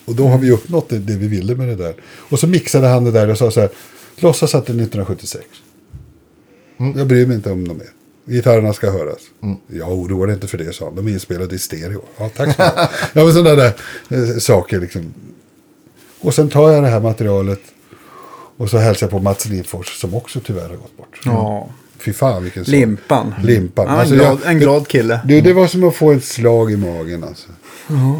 Och 0.05 0.15
då 0.15 0.27
har 0.27 0.39
vi 0.39 0.51
uppnått 0.51 0.89
det, 0.89 0.99
det 0.99 1.17
vi 1.17 1.27
ville 1.27 1.55
med 1.55 1.69
det 1.69 1.75
där. 1.75 1.95
Och 2.05 2.39
så 2.39 2.47
mixade 2.47 2.87
han 2.87 3.05
det 3.05 3.11
där 3.11 3.31
och 3.31 3.39
sa 3.39 3.51
så 3.51 3.61
här. 3.61 3.71
Låtsas 4.17 4.55
att 4.55 4.67
det 4.67 4.71
är 4.71 4.83
1976. 4.83 5.45
Jag 6.97 7.07
bryr 7.07 7.27
mig 7.27 7.37
inte 7.37 7.51
om 7.51 7.69
dem 7.69 7.79
mer. 7.79 7.96
Gitarrerna 8.27 8.73
ska 8.73 8.91
höras. 8.91 9.19
Jag 9.67 9.93
oroar 9.93 10.33
inte 10.33 10.47
för 10.47 10.59
det, 10.59 10.75
sa 10.75 10.85
han. 10.85 10.95
De 10.95 11.07
är 11.09 11.13
inspelade 11.13 11.55
i 11.55 11.59
stereo. 11.59 12.03
Ja, 12.19 12.31
tack 12.37 12.57
så 12.57 12.63
mycket. 12.63 12.91
ja, 13.13 13.25
men 13.25 13.33
sådana 13.33 13.55
där 13.55 13.73
eh, 14.09 14.39
saker 14.39 14.81
liksom. 14.81 15.15
Och 16.21 16.35
sen 16.35 16.49
tar 16.49 16.71
jag 16.71 16.83
det 16.83 16.89
här 16.89 17.01
materialet 17.01 17.61
Och 18.57 18.71
så 18.71 18.79
hälsade 18.79 19.05
jag 19.05 19.11
på 19.11 19.25
Mats 19.25 19.47
Lindfors 19.49 20.01
som 20.01 20.15
också 20.15 20.41
tyvärr 20.41 20.69
har 20.69 20.77
gått 20.77 20.97
bort. 20.97 21.21
Ja. 21.25 21.69
Fy 21.99 22.13
fan 22.13 22.43
vilken 22.43 22.65
sorg. 22.65 22.77
Limpan. 22.79 23.35
Limpan. 23.43 23.87
Ja, 23.87 23.93
en, 23.93 23.99
Alltså, 23.99 24.15
glad, 24.15 24.39
jag- 24.45 24.51
en 24.53 24.59
glad 24.59 24.89
kille. 24.89 25.21
Du, 25.25 25.41
det 25.41 25.53
var 25.53 25.67
som 25.67 25.85
att 25.85 25.95
få 25.97 26.13
ett 26.13 26.25
slag 26.25 26.73
i 26.73 26.77
magen 26.77 27.25
alltså. 27.25 27.49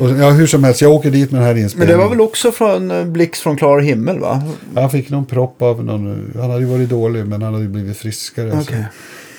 Och, 0.01 0.11
ja, 0.11 0.31
hur 0.31 0.47
som 0.47 0.65
helst, 0.65 0.81
jag 0.81 0.93
åker 0.93 1.11
dit 1.11 1.31
med 1.31 1.41
den 1.41 1.47
här 1.47 1.55
Men 1.55 1.63
inspelningen. 1.63 1.99
det 1.99 2.05
var 2.05 2.11
väl 2.11 2.21
också 2.21 2.53
från 2.53 2.91
eh, 2.91 3.05
Blixt 3.05 3.43
från 3.43 3.57
klar 3.57 3.79
himmel 3.81 4.19
va? 4.19 4.43
Han 4.75 4.91
fick 4.91 5.11
någon 5.11 5.27
propp 5.27 5.63
av 5.63 5.85
någon, 5.85 6.33
han 6.35 6.51
hade 6.51 6.63
ju 6.63 6.67
varit 6.71 6.89
dålig 6.89 7.27
men 7.27 7.43
han 7.43 7.53
hade 7.53 7.65
ju 7.65 7.71
blivit 7.71 7.97
friskare. 7.97 8.53
Okej. 8.53 8.65
Så, 8.65 8.75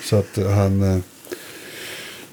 så 0.04 0.16
att 0.16 0.38
han, 0.54 0.82
eh, 0.82 0.98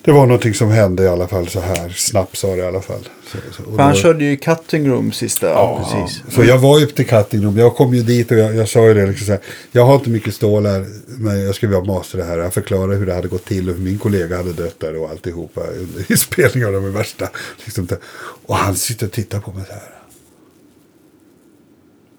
det 0.01 0.11
var 0.11 0.25
någonting 0.25 0.53
som 0.53 0.69
hände 0.69 1.03
i 1.03 1.07
alla 1.07 1.27
fall 1.27 1.47
så 1.47 1.59
här, 1.59 1.89
snabbt 1.89 2.37
sa 2.37 2.47
det 2.47 2.57
i 2.61 2.65
alla 2.65 2.81
fall. 2.81 3.09
Så, 3.31 3.37
så, 3.51 3.63
han 3.77 3.91
då- 3.93 3.97
körde 3.97 4.25
ju 4.25 4.37
cutting 4.37 4.89
room 4.89 5.11
sista. 5.11 5.49
Ja, 5.49 5.89
precis. 5.93 6.35
Så 6.35 6.43
jag 6.43 6.57
var 6.57 6.79
ju 6.79 6.85
till 6.85 7.05
Cutting 7.07 7.43
Room, 7.43 7.57
jag 7.57 7.75
kom 7.75 7.93
ju 7.93 8.03
dit 8.03 8.31
och 8.31 8.37
jag, 8.37 8.55
jag 8.55 8.69
sa 8.69 8.87
ju 8.87 8.93
det 8.93 9.05
liksom 9.05 9.25
så 9.25 9.31
här, 9.31 9.41
jag 9.71 9.85
har 9.85 9.95
inte 9.95 10.09
mycket 10.09 10.35
stål 10.35 10.65
här, 10.65 10.85
men 11.07 11.39
jag 11.45 11.55
skulle 11.55 11.75
vilja 11.77 11.93
master 11.93 12.17
det 12.17 12.23
här. 12.23 12.37
Jag 12.37 12.53
förklarade 12.53 12.95
hur 12.95 13.05
det 13.05 13.13
hade 13.13 13.27
gått 13.27 13.45
till 13.45 13.69
och 13.69 13.75
hur 13.75 13.81
min 13.83 13.97
kollega 13.97 14.37
hade 14.37 14.53
dött 14.53 14.79
där 14.79 14.95
och 14.95 15.09
alltihopa 15.09 15.61
inspelningen 16.09 16.67
av 16.67 16.73
de 16.73 16.93
värsta. 16.93 17.29
Liksom, 17.65 17.85
det. 17.85 17.97
och 18.45 18.55
han 18.55 18.75
sitter 18.75 19.05
och 19.05 19.11
tittar 19.11 19.39
på 19.39 19.51
mig 19.51 19.63
så 19.67 19.73
här. 19.73 19.91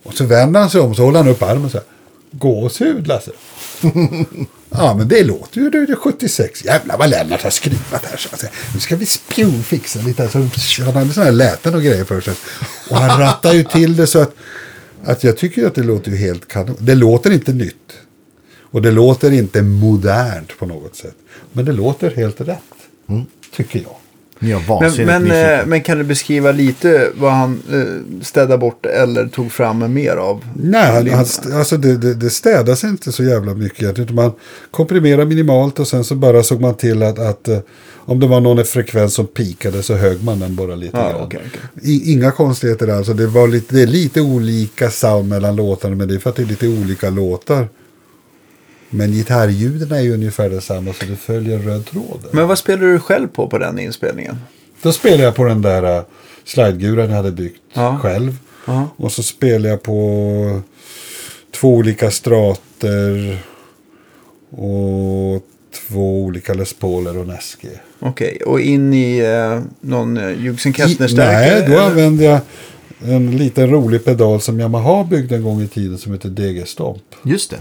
Och 0.03 0.15
så 0.15 0.25
vänder 0.25 0.61
han 0.61 0.71
sig 0.71 0.81
om 0.81 0.95
så 0.95 1.03
håller 1.05 1.19
han 1.19 1.29
upp 1.29 1.43
armen 1.43 1.71
så 1.71 1.79
här. 1.79 1.87
Gåshud 2.39 3.07
Lasse. 3.07 3.31
ja 4.71 4.95
men 4.95 5.09
det 5.09 5.25
låter 5.25 5.61
ju, 5.61 5.71
det 5.71 5.79
är 5.79 5.97
76. 5.97 6.65
Jävlar 6.65 6.99
vad 6.99 7.11
Lennart 7.11 7.43
har 7.43 7.51
skruvat 7.51 8.05
här. 8.05 8.17
Så, 8.17 8.29
alltså, 8.33 8.47
nu 8.75 8.81
ska 8.81 8.97
vi 8.97 9.07
spionfixa 9.07 10.01
lite. 10.01 10.23
här. 10.23 10.31
Så, 10.31 10.83
han 10.83 10.95
hade 10.95 11.13
sådana 11.13 11.31
här 11.31 11.37
läten 11.37 11.75
och 11.75 11.83
grejer 11.83 12.05
för 12.05 12.21
sig. 12.21 12.35
Och 12.91 12.97
han 12.97 13.21
rattar 13.21 13.53
ju 13.53 13.65
till 13.65 13.97
det 13.97 14.07
så 14.07 14.19
att, 14.19 14.35
att 15.05 15.25
jag 15.25 15.37
tycker 15.37 15.67
att 15.67 15.75
det 15.75 15.83
låter 15.83 16.11
ju 16.11 16.17
helt 16.17 16.49
kanon. 16.49 16.77
Det 16.81 16.95
låter 16.95 17.31
inte 17.31 17.53
nytt. 17.53 17.93
Och 18.71 18.83
det 18.83 18.91
låter 18.91 19.33
inte 19.33 19.63
modernt 19.63 20.59
på 20.59 20.67
något 20.67 20.97
sätt. 20.97 21.17
Men 21.53 21.65
det 21.65 21.73
låter 21.73 22.11
helt 22.17 22.41
rätt. 22.41 22.61
Tycker 23.57 23.79
jag. 23.79 23.97
Har 24.41 25.07
Men, 25.07 25.25
men, 25.25 25.59
eh, 25.61 25.67
men 25.67 25.81
kan 25.83 25.99
du 25.99 26.05
beskriva 26.05 26.53
lite 26.53 27.11
vad 27.15 27.33
han 27.33 27.63
eh, 27.73 28.25
städade 28.25 28.59
bort 28.59 28.87
eller 28.87 29.27
tog 29.27 29.53
fram 29.53 29.93
mer 29.95 30.17
av? 30.17 30.45
Nej, 30.55 30.93
han, 30.93 31.09
han, 31.09 31.27
alltså 31.59 31.77
det, 31.77 31.97
det, 31.97 32.15
det 32.15 32.31
städas 32.31 32.85
inte 32.85 33.13
så 33.13 33.25
jävla 33.25 33.55
mycket. 33.55 33.83
egentligen, 33.83 34.15
Man 34.15 34.33
komprimerar 34.71 35.25
minimalt 35.25 35.79
och 35.79 35.89
sen 35.89 36.05
så 36.05 36.15
bara 36.15 36.43
såg 36.43 36.61
man 36.61 36.75
till 36.75 37.03
att, 37.03 37.19
att 37.19 37.49
eh, 37.49 37.59
om 38.09 38.21
det 38.21 38.27
var 38.27 38.41
någon 38.41 38.65
frekvens 38.65 39.15
som 39.15 39.27
pikade 39.27 39.83
så 39.83 39.95
högg 39.95 40.25
man 40.25 40.41
den 40.41 40.57
bara 40.57 40.75
lite 40.75 40.97
Ja, 40.97 41.09
grann. 41.11 41.23
okej, 41.23 41.41
okej. 41.47 41.61
I, 41.93 42.13
inga 42.13 42.31
konstigheter 42.31 42.89
alls. 42.89 43.09
Det, 43.09 43.27
var 43.27 43.49
lite, 43.49 43.75
det 43.75 43.83
är 43.83 43.87
lite 43.87 44.21
olika 44.21 44.91
sound 44.91 45.29
mellan 45.29 45.57
låtarna 45.57 45.97
men 45.97 46.09
det 46.09 46.15
är 46.15 46.19
för 46.19 46.31
att 46.31 46.37
det 46.37 46.43
är 46.43 46.47
lite 46.47 46.69
olika 46.69 47.11
låtar. 47.11 47.69
Men 48.91 49.13
gitarrljuden 49.13 49.93
är 49.93 50.01
ju 50.01 50.15
ungefär 50.15 50.51
detsamma 50.51 50.93
så 50.93 51.05
det 51.07 51.17
följer 51.17 51.59
röd 51.59 51.87
tråd. 51.87 52.27
Men 52.31 52.49
vad 52.49 52.59
spelade 52.59 52.93
du 52.93 52.99
själv 52.99 53.29
på 53.29 53.49
på 53.49 53.59
den 53.59 53.79
inspelningen? 53.79 54.37
Då 54.83 54.93
spelade 54.93 55.23
jag 55.23 55.35
på 55.35 55.45
den 55.45 55.63
där 55.63 55.99
uh, 55.99 56.05
slideguran 56.45 57.09
jag 57.11 57.17
hade 57.17 57.33
byggt 57.33 57.61
Ja. 57.73 57.99
själv. 58.03 58.37
Ja. 58.67 58.89
Och 58.97 59.13
så 59.13 59.23
spelade 59.23 59.69
jag 59.69 59.83
på 59.83 60.61
två 61.55 61.75
olika 61.75 62.11
strater 62.11 63.39
och 64.51 65.43
två 65.89 66.23
olika 66.23 66.55
Les 66.55 66.75
Pauler 66.75 67.19
och 67.19 67.27
Neske. 67.27 67.69
Okej, 67.99 68.39
och 68.47 68.61
in 68.61 68.95
i 68.95 69.19
eh, 69.19 69.61
någon 69.81 70.17
eh, 70.17 70.43
Jugsen 70.43 70.73
Kettner-stärkare? 70.75 71.61
Nej, 71.61 71.69
då 71.69 71.79
använde 71.81 72.25
jag 72.25 72.41
en 73.05 73.37
liten 73.37 73.71
rolig 73.71 74.05
pedal 74.05 74.41
som 74.41 74.61
Yamaha 74.61 75.05
byggde 75.05 75.37
en 75.37 75.43
gång 75.43 75.63
i 75.63 75.69
tiden 75.69 75.99
som 75.99 76.13
heter 76.13 76.29
DG 76.29 76.67
Stomp. 76.69 77.03
Just 77.25 77.51
det. 77.51 77.57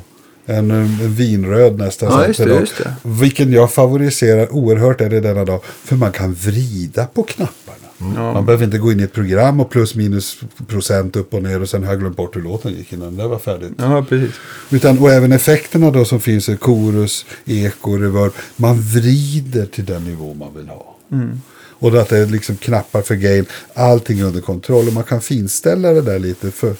En, 0.45 0.71
eh, 0.71 0.77
en 0.77 1.13
vinröd 1.13 1.77
nästan. 1.77 2.11
Ja, 2.11 2.27
just 2.27 2.39
det, 2.39 2.59
just 2.59 2.77
det. 2.77 2.95
Vilken 3.03 3.51
jag 3.51 3.71
favoriserar 3.73 4.53
oerhört 4.53 5.01
är 5.01 5.09
det 5.09 5.19
denna 5.19 5.45
dag. 5.45 5.61
För 5.63 5.95
man 5.95 6.11
kan 6.11 6.33
vrida 6.33 7.05
på 7.05 7.23
knapparna. 7.23 7.77
Ja. 7.97 8.33
Man 8.33 8.45
behöver 8.45 8.65
inte 8.65 8.77
gå 8.77 8.91
in 8.91 8.99
i 8.99 9.03
ett 9.03 9.13
program 9.13 9.59
och 9.59 9.69
plus 9.69 9.95
minus 9.95 10.39
procent 10.67 11.15
upp 11.15 11.33
och 11.33 11.43
ner 11.43 11.61
och 11.61 11.69
sen 11.69 11.83
har 11.83 11.91
jag 11.91 11.99
glömt 11.99 12.17
bort 12.17 12.35
hur 12.35 12.41
låten 12.41 12.73
gick 12.73 12.93
innan 12.93 13.17
det 13.17 13.27
var 13.27 13.39
färdigt. 13.39 13.73
Ja, 13.77 14.05
precis. 14.09 14.35
Utan, 14.69 14.99
och 14.99 15.11
även 15.11 15.31
effekterna 15.31 15.91
då 15.91 16.05
som 16.05 16.19
finns 16.19 16.49
i 16.49 16.57
chorus, 16.57 17.25
eko, 17.45 17.97
reverb. 17.97 18.31
Man 18.55 18.81
vrider 18.81 19.65
till 19.65 19.85
den 19.85 20.03
nivå 20.03 20.33
man 20.33 20.55
vill 20.55 20.67
ha. 20.67 20.95
Och 21.79 21.91
då 21.91 21.97
att 21.97 22.09
det 22.09 22.17
är 22.17 22.25
liksom 22.25 22.55
knappar 22.55 23.01
för 23.01 23.15
gain. 23.15 23.45
Allting 23.73 24.23
under 24.23 24.41
kontroll. 24.41 24.87
Och 24.87 24.93
man 24.93 25.03
kan 25.03 25.21
finställa 25.21 25.93
det 25.93 26.01
där 26.01 26.19
lite 26.19 26.51
för 26.51 26.75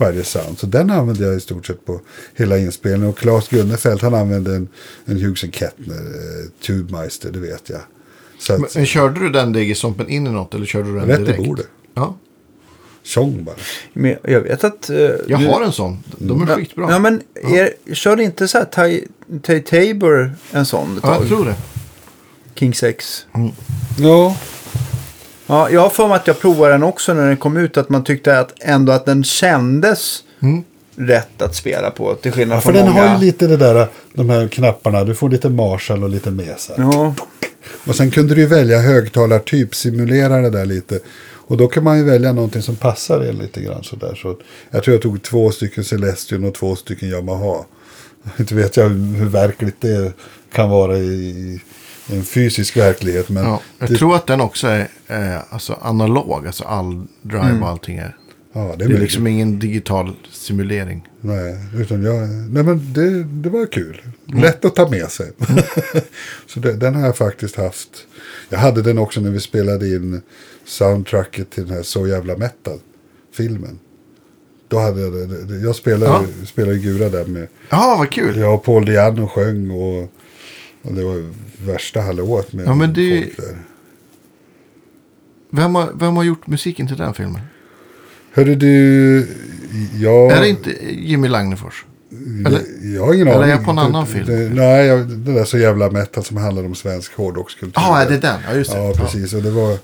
varje 0.00 0.24
sound. 0.24 0.58
Så 0.58 0.66
den 0.66 0.90
använde 0.90 1.24
jag 1.26 1.36
i 1.36 1.40
stort 1.40 1.66
sett 1.66 1.84
på 1.86 2.00
hela 2.34 2.58
inspelningen. 2.58 3.08
Och 3.08 3.18
Claes 3.18 3.48
Gunnefelt 3.48 4.02
han 4.02 4.14
använde 4.14 4.54
en, 4.56 4.68
en 5.04 5.16
Hughes 5.20 5.54
Kettner 5.54 5.96
eh, 5.96 6.50
Tubemeister, 6.66 7.30
det 7.30 7.38
vet 7.38 7.68
jag. 7.70 7.80
Så 8.38 8.52
Men, 8.52 8.64
att, 8.64 8.74
men 8.74 8.86
körde 8.86 9.20
du 9.20 9.30
den 9.30 9.52
DG-stompen 9.52 10.08
in 10.08 10.26
i 10.26 10.30
något 10.30 10.54
eller 10.54 10.66
körde 10.66 10.88
du 10.92 10.98
den 10.98 11.08
rätt 11.08 11.20
i 11.20 11.24
direkt? 11.24 11.44
bordet. 11.44 11.66
Ja. 11.94 12.16
Sång 13.02 13.44
bara. 13.44 13.54
Men 13.92 14.16
jag 14.24 14.40
vet 14.40 14.64
att... 14.64 14.90
eh, 14.90 14.96
Jag 14.98 15.40
du- 15.40 15.46
har 15.46 15.62
en 15.62 15.72
sån. 15.72 15.98
De 16.18 16.42
är 16.42 16.48
Ja, 16.48 16.56
skitbra. 16.56 16.90
Ja, 16.90 16.98
men 16.98 17.22
er, 17.34 17.94
körde 17.94 18.22
inte 18.22 18.48
så 18.48 18.58
här 18.58 18.64
Ty 19.42 19.60
Tabor 19.60 20.32
en 20.50 20.66
sån 20.66 20.96
ett 20.96 21.00
Ja, 21.02 21.18
jag 21.20 21.28
tror 21.28 21.44
det. 21.44 21.54
King 22.54 22.74
6. 22.74 23.26
Ja, 23.98 24.36
Ja, 25.50 25.70
jag 25.70 25.80
har 25.80 25.88
för 25.90 26.08
mig 26.08 26.16
att 26.16 26.26
jag 26.26 26.40
provade 26.40 26.72
den 26.72 26.82
också 26.82 27.14
när 27.14 27.26
den 27.26 27.36
kom 27.36 27.56
ut. 27.56 27.76
Att 27.76 27.88
man 27.88 28.04
tyckte 28.04 28.38
att 28.38 28.52
ändå 28.60 28.92
att 28.92 29.06
den 29.06 29.24
kändes 29.24 30.24
Mm. 30.42 30.62
rätt 30.96 31.42
att 31.42 31.54
spela 31.54 31.90
på. 31.90 32.14
Till 32.14 32.32
skillnad 32.32 32.56
Ja, 32.56 32.60
för 32.60 32.72
från 32.72 32.82
den 32.84 32.92
många. 32.92 33.08
har 33.08 33.18
ju 33.20 33.26
lite 33.26 33.46
det 33.46 33.56
där, 33.56 33.86
de 34.12 34.30
här 34.30 34.48
knapparna. 34.48 35.04
Du 35.04 35.14
får 35.14 35.28
lite 35.30 35.48
Marshall 35.48 36.04
och 36.04 36.10
lite 36.10 36.30
Mesa. 36.30 36.72
Ja, 36.76 37.14
Och 37.86 37.94
sen 37.96 38.10
kunde 38.10 38.34
du 38.34 38.46
välja 38.46 38.78
högtalartyp, 38.80 39.74
simulera 39.74 40.40
det 40.40 40.50
där 40.50 40.66
lite. 40.66 41.00
Och 41.32 41.56
då 41.56 41.68
kan 41.68 41.84
man 41.84 41.98
ju 41.98 42.04
välja 42.04 42.32
någonting 42.32 42.62
som 42.62 42.76
passar 42.76 43.20
en 43.20 43.36
lite 43.36 43.60
grann 43.60 43.82
sådär. 43.84 44.14
Så 44.22 44.36
jag 44.70 44.82
tror 44.82 44.94
jag 44.94 45.02
tog 45.02 45.22
två 45.22 45.50
stycken 45.50 45.84
Celestion 45.84 46.44
och 46.44 46.54
två 46.54 46.76
stycken 46.76 47.08
Yamaha. 47.08 47.64
Inte 48.38 48.54
vet 48.54 48.76
jag 48.76 48.88
hur 48.88 49.26
verkligt 49.28 49.80
det 49.80 50.12
kan 50.52 50.70
vara 50.70 50.96
i, 50.98 51.02
i 51.14 51.60
en 52.06 52.24
fysisk 52.24 52.76
verklighet. 52.76 53.28
Men 53.28 53.44
Ja, 53.44 53.60
jag 53.78 53.88
det, 53.90 53.96
tror 53.96 54.16
att 54.16 54.26
den 54.26 54.40
också 54.40 54.66
är 54.66 54.88
eh, 55.06 55.38
alltså 55.50 55.78
analog. 55.82 56.46
Alltså 56.46 56.64
all 56.64 57.06
drive 57.22 57.58
och 57.60 57.68
allting 57.68 57.96
är. 57.96 58.16
ja, 58.52 58.74
det 58.78 58.84
är, 58.84 58.88
Det 58.88 58.94
är 58.94 58.98
liksom 59.00 59.26
ingen 59.26 59.58
digital 59.58 60.16
simulering. 60.32 61.08
Nej, 61.20 61.56
utan 61.76 62.02
jag, 62.02 62.28
nej 62.28 62.62
men 62.62 62.92
det, 62.92 63.24
det 63.24 63.48
var 63.50 63.66
kul. 63.66 64.02
Lätt 64.26 64.64
att 64.64 64.74
ta 64.74 64.88
med 64.88 65.10
sig. 65.10 65.30
så 66.46 66.60
det, 66.60 66.72
den 66.72 66.94
har 66.94 67.06
jag 67.06 67.16
faktiskt 67.16 67.56
haft. 67.56 67.88
Jag 68.48 68.58
hade 68.58 68.82
den 68.82 68.98
också 68.98 69.20
när 69.20 69.30
vi 69.30 69.40
spelade 69.40 69.88
in 69.88 70.22
soundtracket 70.64 71.50
till 71.50 71.66
den 71.66 71.76
här 71.76 71.82
Så 71.82 72.06
jävla 72.06 72.36
metal-filmen. 72.36 73.78
Då 74.68 74.78
hade 74.78 75.00
jag. 75.00 75.30
Jag 75.64 75.76
spelade, 75.76 76.12
Ja. 76.40 76.46
spelade 76.46 76.78
Gura 76.78 77.08
där 77.08 77.24
med. 77.24 77.46
Ja, 77.68 77.96
vad 77.98 78.10
kul. 78.10 78.36
Jag 78.38 78.54
och 78.54 78.64
Paul 78.64 78.84
Diano 78.84 79.26
sjöng 79.28 79.70
och, 79.70 80.12
och 80.82 80.94
det 80.94 81.04
var 81.04 81.30
värsta 81.66 82.00
hallået 82.00 82.52
med 82.52 82.66
Ja, 82.66 82.74
men 82.74 82.92
det- 82.92 83.20
folk 83.22 83.36
där. 83.36 83.56
Vem 85.52 85.74
har, 85.74 85.90
vem 85.94 86.16
har 86.16 86.22
gjort 86.24 86.46
musiken 86.46 86.86
till 86.88 86.96
den 86.96 87.14
filmen? 87.14 87.40
Hörru 88.32 88.54
du, 88.54 89.26
jag... 90.00 90.32
Är 90.32 90.40
det 90.40 90.48
inte 90.48 90.70
Jimmy 90.94 91.28
Lagnefors? 91.28 91.84
Eller? 92.46 92.60
Jag 92.94 93.06
har 93.06 93.14
ingen 93.14 93.28
Eller 93.28 93.38
är 93.38 93.42
aning. 93.42 93.50
jag 93.50 93.64
på 93.64 93.70
en 93.70 93.78
annan 93.78 94.06
film? 94.06 94.26
Det, 94.26 94.48
nej, 94.54 94.86
jag, 94.86 95.08
det 95.08 95.32
där 95.32 95.44
så 95.44 95.58
jävla 95.58 95.90
metal 95.90 96.24
som 96.24 96.36
handlar 96.36 96.64
om 96.64 96.74
svensk 96.74 97.14
hårdrockskultur. 97.14 97.72
Ja, 97.76 98.00
är 98.02 98.08
det 98.08 98.18
den? 98.18 98.40
Ja, 98.48 98.54
just 98.54 98.72
det. 98.72 98.78
Ja, 98.78 98.92
precis. 98.96 99.32
Och 99.32 99.42
det 99.42 99.50
var... 99.50 99.78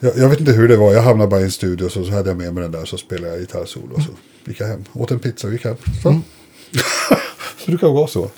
Jag, 0.00 0.16
jag 0.18 0.28
vet 0.28 0.40
inte 0.40 0.52
hur 0.52 0.68
det 0.68 0.76
var. 0.76 0.92
Jag 0.92 1.02
hamnade 1.02 1.30
bara 1.30 1.40
i 1.40 1.44
en 1.44 1.50
studio 1.50 1.88
så, 1.88 2.04
så 2.04 2.10
hade 2.10 2.30
jag 2.30 2.36
med 2.38 2.54
mig 2.54 2.62
den 2.62 2.72
där 2.72 2.84
så 2.84 2.96
spelade 2.98 3.28
jag 3.32 3.40
gitarrsolo. 3.40 3.94
Och 3.94 4.02
så 4.02 4.10
gick 4.44 4.60
jag 4.60 4.66
hem. 4.66 4.84
Åt 4.92 5.10
en 5.10 5.18
pizza 5.18 5.46
och 5.46 5.52
gick 5.52 5.64
hem. 5.64 5.76
Så, 6.02 6.08
Mm. 6.08 6.22
så 7.64 7.70
det 7.70 7.78
kan 7.78 7.94
vara 7.94 8.06
så. 8.06 8.30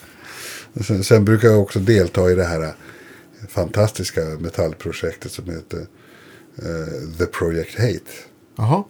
Sen, 0.81 1.05
sen 1.05 1.24
brukar 1.24 1.49
jag 1.49 1.61
också 1.61 1.78
delta 1.78 2.31
i 2.31 2.35
det 2.35 2.45
här 2.45 2.74
fantastiska 3.49 4.20
metallprojektet 4.20 5.32
som 5.32 5.45
heter 5.45 5.86
eh, 6.57 7.19
The 7.19 7.27
Project 7.27 7.78
Hate. 7.78 8.12
Jaha. 8.57 8.85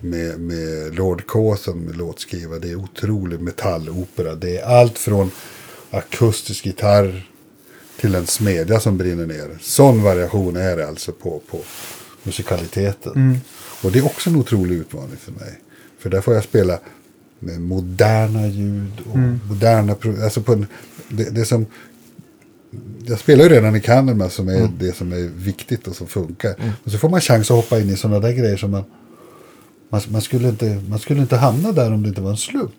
Med, 0.00 0.40
med 0.40 0.94
Lord 0.94 1.26
K 1.26 1.56
som 1.56 1.92
låtskrivare. 1.92 2.58
Det 2.58 2.70
är 2.70 2.76
otrolig 2.76 3.40
metallopera. 3.40 4.34
Det 4.34 4.58
är 4.58 4.64
allt 4.64 4.98
från 4.98 5.30
akustisk 5.90 6.66
gitarr 6.66 7.30
till 8.00 8.14
en 8.14 8.26
smedja 8.26 8.80
som 8.80 8.98
brinner 8.98 9.26
ner. 9.26 9.58
Sån 9.60 10.02
variation 10.02 10.56
är 10.56 10.76
det 10.76 10.88
alltså 10.88 11.12
på, 11.12 11.42
på 11.50 11.60
musikaliteten. 12.22 13.40
Och 13.82 13.92
det 13.92 13.98
är 13.98 14.06
också 14.06 14.30
en 14.30 14.36
otrolig 14.36 14.76
utmaning 14.76 15.16
för 15.16 15.32
mig. 15.32 15.60
För 15.98 16.10
där 16.10 16.20
får 16.20 16.34
jag 16.34 16.44
spela 16.44 16.78
med 17.44 17.60
moderna 17.60 18.46
ljud 18.46 18.92
och 19.12 19.18
moderna... 19.48 19.94
pro- 19.94 20.22
Alltså 20.24 20.40
på 20.42 20.52
en, 20.52 20.66
det, 21.08 21.30
det 21.30 21.44
som... 21.44 21.66
Jag 23.06 23.18
spelar 23.18 23.44
ju 23.44 23.50
redan 23.50 23.76
i 23.76 23.80
Candlemas 23.80 24.34
som 24.34 24.48
är 24.48 24.68
det 24.78 24.96
som 24.96 25.12
är 25.12 25.30
viktigt 25.36 25.86
och 25.88 25.96
som 25.96 26.06
funkar. 26.06 26.54
Och 26.84 26.90
så 26.92 26.98
får 26.98 27.08
man 27.08 27.20
chans 27.20 27.50
att 27.50 27.56
hoppa 27.56 27.80
in 27.80 27.90
i 27.90 27.96
sådana 27.96 28.20
där 28.20 28.32
grejer 28.32 28.56
som 28.56 28.70
man 28.70 28.84
man, 29.88 30.00
man, 30.08 30.20
skulle 30.22 30.48
inte, 30.48 30.82
man 30.88 30.98
skulle 30.98 31.20
inte 31.20 31.36
hamna 31.36 31.72
där 31.72 31.92
om 31.92 32.02
det 32.02 32.08
inte 32.08 32.20
var 32.20 32.30
en 32.30 32.36
slump. 32.36 32.72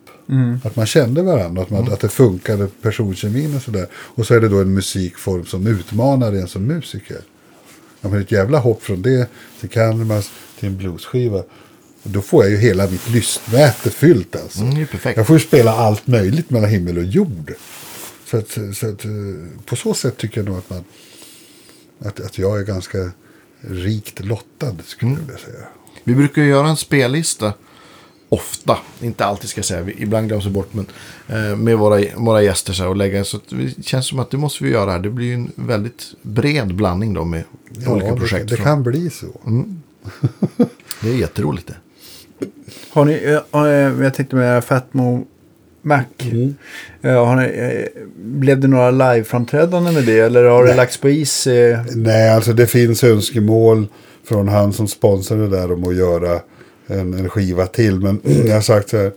Att 0.63 0.75
man 0.75 0.85
kände 0.85 1.21
varandra, 1.21 1.61
att, 1.61 1.69
man, 1.69 1.93
att 1.93 1.99
det 1.99 2.09
funkade 2.09 2.67
personkemin 2.81 3.55
och 3.55 3.61
sådär. 3.61 3.87
Och 3.93 4.25
så 4.27 4.33
är 4.33 4.41
det 4.41 4.49
då 4.49 4.61
en 4.61 4.73
musikform 4.73 5.45
som 5.45 5.67
utmanar 5.67 6.33
en 6.33 6.47
som 6.47 6.63
musiker. 6.63 7.17
Ja, 8.01 8.09
men 8.09 8.21
ett 8.21 8.31
jävla 8.31 8.59
hopp 8.59 8.83
från 8.83 9.01
det 9.01 9.27
till 9.59 9.69
Candlemass 9.69 10.31
till 10.59 10.69
en 10.69 10.77
bluesskiva. 10.77 11.43
Och 12.05 12.11
Då 12.11 12.21
får 12.21 12.43
jag 12.43 12.51
ju 12.51 12.57
hela 12.57 12.87
mitt 12.89 13.09
lystmäte 13.09 13.89
fyllt 13.89 14.35
alltså. 14.35 14.61
Mm, 14.61 14.85
det. 15.03 15.15
Jag 15.15 15.27
får 15.27 15.35
ju 15.35 15.39
spela 15.45 15.71
allt 15.71 16.07
möjligt 16.07 16.49
mellan 16.49 16.69
himmel 16.69 16.97
och 16.97 17.03
jord. 17.03 17.53
Så, 18.25 18.37
att, 18.37 18.49
så 18.49 18.89
att, 18.89 19.05
eh, 19.05 19.11
på 19.65 19.75
så 19.75 19.93
sätt 19.93 20.17
tycker 20.17 20.37
jag 20.41 20.45
nog 20.45 20.57
att, 20.57 20.69
man, 20.69 20.83
att, 21.99 22.19
att 22.19 22.37
jag 22.37 22.59
är 22.59 22.63
ganska 22.63 23.11
rikt 23.61 24.25
lottad 24.25 24.75
skulle 24.85 25.11
jag 25.11 25.19
vilja 25.19 25.37
säga. 25.37 25.65
Vi 26.03 26.15
brukar 26.15 26.41
göra 26.41 26.67
en 26.69 26.77
spellista 26.77 27.53
ofta, 28.29 28.77
inte 29.01 29.25
alltid 29.25 29.49
ska 29.49 29.59
jag 29.59 29.65
säga, 29.65 29.81
vi- 29.81 29.95
ibland 29.97 30.27
glöms 30.27 30.43
det 30.43 30.49
bort, 30.49 30.73
men 30.73 30.85
eh, 31.27 31.55
med 31.55 31.77
våra, 31.77 32.01
våra 32.15 32.41
gäster 32.43 32.73
så 32.73 32.83
här, 32.83 32.89
och 32.89 32.95
lägga, 32.95 33.23
så 33.25 33.39
det 33.49 33.85
känns 33.85 34.07
som 34.07 34.19
att 34.19 34.31
det 34.31 34.37
måste 34.37 34.63
vi 34.63 34.69
göra 34.69 34.91
här. 34.91 34.99
Det 34.99 35.09
blir 35.09 35.25
ju 35.25 35.33
en 35.33 35.51
väldigt 35.55 36.03
bred 36.21 36.75
blandning 36.75 37.13
då 37.13 37.25
med 37.25 37.43
olika 37.87 38.11
det, 38.13 38.19
projekt. 38.19 38.49
det 38.49 38.55
från- 38.55 38.65
kan 38.65 38.83
bli 38.83 39.09
så. 39.09 39.27
Det 41.01 41.09
är 41.09 41.15
jätteroligt 41.17 41.67
det. 41.67 41.75
Har 42.89 43.05
ni, 43.05 43.13
eh, 43.13 43.61
eh, 43.61 44.03
jag 44.03 44.13
tänkte 44.13 44.35
med 44.35 44.63
Fatmo 44.63 45.25
Mac. 45.81 46.03
Eh, 47.01 47.25
har 47.25 47.35
ni, 47.35 47.87
blev 48.15 48.59
det 48.59 48.67
några 48.67 48.91
liveframträdanden 48.91 49.93
med 49.93 50.03
det? 50.03 50.19
Eller 50.19 50.43
har 50.43 50.61
det 50.61 50.67
Nej. 50.67 50.77
lagts 50.77 50.97
på 50.97 51.09
is? 51.09 51.47
Nej, 51.95 52.29
alltså 52.29 52.53
det 52.53 52.67
finns 52.67 53.03
önskemål 53.03 53.87
från 54.27 54.47
han 54.47 54.73
som 54.73 54.87
sponsrar 54.87 55.37
det 55.37 55.47
där 55.47 55.71
om 55.71 55.87
att 55.87 55.95
göra 55.95 56.39
en, 56.87 57.13
en 57.13 57.29
skiva 57.29 57.65
till. 57.65 57.99
Men 57.99 58.21
jag 58.45 58.53
har 58.53 58.61
sagt 58.61 58.89
så 58.89 58.97
här. 58.97 59.11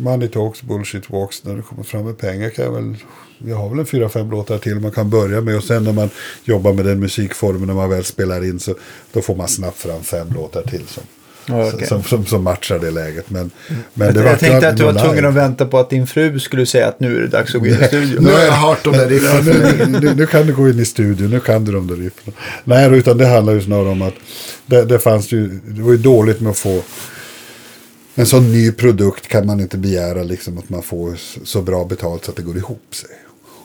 Money 0.00 0.28
talks, 0.28 0.62
bullshit 0.62 1.10
walks. 1.10 1.44
När 1.44 1.56
det 1.56 1.62
kommer 1.62 1.82
fram 1.82 2.04
med 2.04 2.18
pengar 2.18 2.50
kan 2.50 2.64
jag 2.64 2.72
väl. 2.72 2.96
Jag 3.38 3.56
har 3.56 3.68
väl 3.68 3.78
en 3.78 3.86
fyra, 3.86 4.08
fem 4.08 4.30
låtar 4.30 4.58
till 4.58 4.80
man 4.80 4.90
kan 4.90 5.10
börja 5.10 5.40
med. 5.40 5.56
Och 5.56 5.64
sen 5.64 5.84
när 5.84 5.92
man 5.92 6.10
jobbar 6.44 6.72
med 6.72 6.84
den 6.84 7.00
musikformen 7.00 7.66
när 7.66 7.74
man 7.74 7.90
väl 7.90 8.04
spelar 8.04 8.44
in 8.44 8.60
så 8.60 8.74
då 9.12 9.22
får 9.22 9.34
man 9.34 9.48
snabbt 9.48 9.78
fram 9.78 10.02
fem 10.02 10.28
låtar 10.34 10.62
till 10.62 10.86
som, 10.86 11.02
Okej. 11.52 11.86
som, 11.86 12.02
som, 12.02 12.26
som 12.26 12.44
matchar 12.44 12.78
det 12.78 12.90
läget. 12.90 13.30
Men, 13.30 13.50
men 13.94 14.06
Jag, 14.06 14.14
det 14.14 14.22
jag 14.30 14.38
tänkte 14.38 14.68
att 14.68 14.76
du 14.76 14.82
var 14.84 15.04
tvungen 15.04 15.24
att 15.26 15.34
vänta 15.34 15.66
på 15.66 15.78
att 15.78 15.90
din 15.90 16.06
fru 16.06 16.38
skulle 16.40 16.66
säga 16.66 16.88
att 16.88 17.00
nu 17.00 17.16
är 17.16 17.20
det 17.20 17.26
dags 17.28 17.54
att 17.54 17.60
gå 17.60 17.66
in 17.66 17.74
i 17.82 17.84
studion. 17.86 18.24
Nu 18.24 18.30
har 18.32 18.40
jag 18.40 18.52
hört 18.52 18.86
om 18.86 18.92
det. 18.92 19.06
det 19.06 19.14
Ja, 19.16 19.30
är 19.30 19.86
nu, 19.86 19.98
nu, 20.00 20.14
nu 20.14 20.26
kan 20.26 20.46
du 20.46 20.54
gå 20.54 20.68
in 20.68 20.78
i 20.80 20.84
studion, 20.84 21.30
nu 21.30 21.40
kan 21.40 21.64
du 21.64 21.72
de 21.72 21.86
där 21.86 21.96
riffen. 21.96 22.32
Nej, 22.64 22.98
utan 22.98 23.18
det 23.18 23.26
handlar 23.26 23.52
ju 23.52 23.62
snarare 23.62 23.88
om 23.88 24.02
att 24.02 24.14
det, 24.66 24.84
det 24.84 24.98
fanns 24.98 25.32
ju, 25.32 25.48
det 25.48 25.82
var 25.82 25.90
ju 25.92 25.98
dåligt 25.98 26.40
med 26.40 26.50
att 26.50 26.58
få 26.58 26.82
en 28.14 28.26
sån 28.26 28.52
ny 28.52 28.72
produkt 28.72 29.28
kan 29.28 29.46
man 29.46 29.60
inte 29.60 29.78
begära 29.78 30.22
liksom 30.22 30.58
att 30.58 30.68
man 30.68 30.82
får 30.82 31.14
så- 31.44 31.62
bra 31.62 31.84
betalt 31.84 32.24
så 32.24 32.30
att 32.30 32.36
det 32.36 32.42
går 32.42 32.56
ihop 32.56 32.94
sig. 32.94 33.10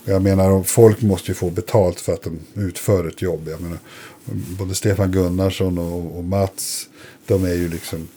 Jag 0.05 0.21
menar, 0.21 0.63
folk 0.63 1.01
måste 1.01 1.31
ju 1.31 1.35
få 1.35 1.49
betalt 1.49 1.99
för 1.99 2.13
att 2.13 2.23
de 2.23 2.39
utför 2.61 3.07
ett 3.07 3.21
jobb. 3.21 3.47
Jag 3.51 3.61
menar, 3.61 3.77
både 4.59 4.75
Stefan 4.75 5.11
Gunnarsson 5.11 5.77
och, 5.77 6.17
och 6.17 6.23
Mats, 6.23 6.87
de 7.27 7.45
är 7.45 7.53
ju 7.53 7.69
liksom 7.69 8.07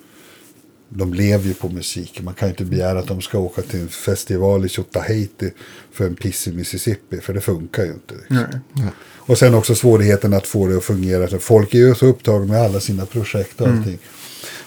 de 0.88 1.14
lever 1.14 1.44
ju 1.44 1.54
på 1.54 1.68
musiken. 1.68 2.24
Man 2.24 2.34
kan 2.34 2.48
ju 2.48 2.50
inte 2.50 2.64
begära 2.64 2.98
att 2.98 3.06
de 3.06 3.20
ska 3.20 3.38
åka 3.38 3.62
till 3.62 3.80
en 3.80 3.88
festival 3.88 4.66
i 4.66 4.68
Tjotahejti 4.68 5.50
för 5.92 6.06
en 6.06 6.14
piss 6.14 6.48
i 6.48 6.52
Mississippi. 6.52 7.20
För 7.20 7.34
det 7.34 7.40
funkar 7.40 7.84
ju 7.84 7.92
inte. 7.92 8.14
Liksom. 8.14 8.36
Nej. 8.72 8.90
Och 9.00 9.38
sen 9.38 9.54
också 9.54 9.74
svårigheten 9.74 10.34
att 10.34 10.46
få 10.46 10.66
det 10.66 10.76
att 10.76 10.84
fungera. 10.84 11.38
Folk 11.38 11.74
är 11.74 11.78
ju 11.78 11.94
så 11.94 12.06
upptagna 12.06 12.46
med 12.46 12.62
alla 12.62 12.80
sina 12.80 13.06
projekt 13.06 13.60
och 13.60 13.68
allting. 13.68 13.98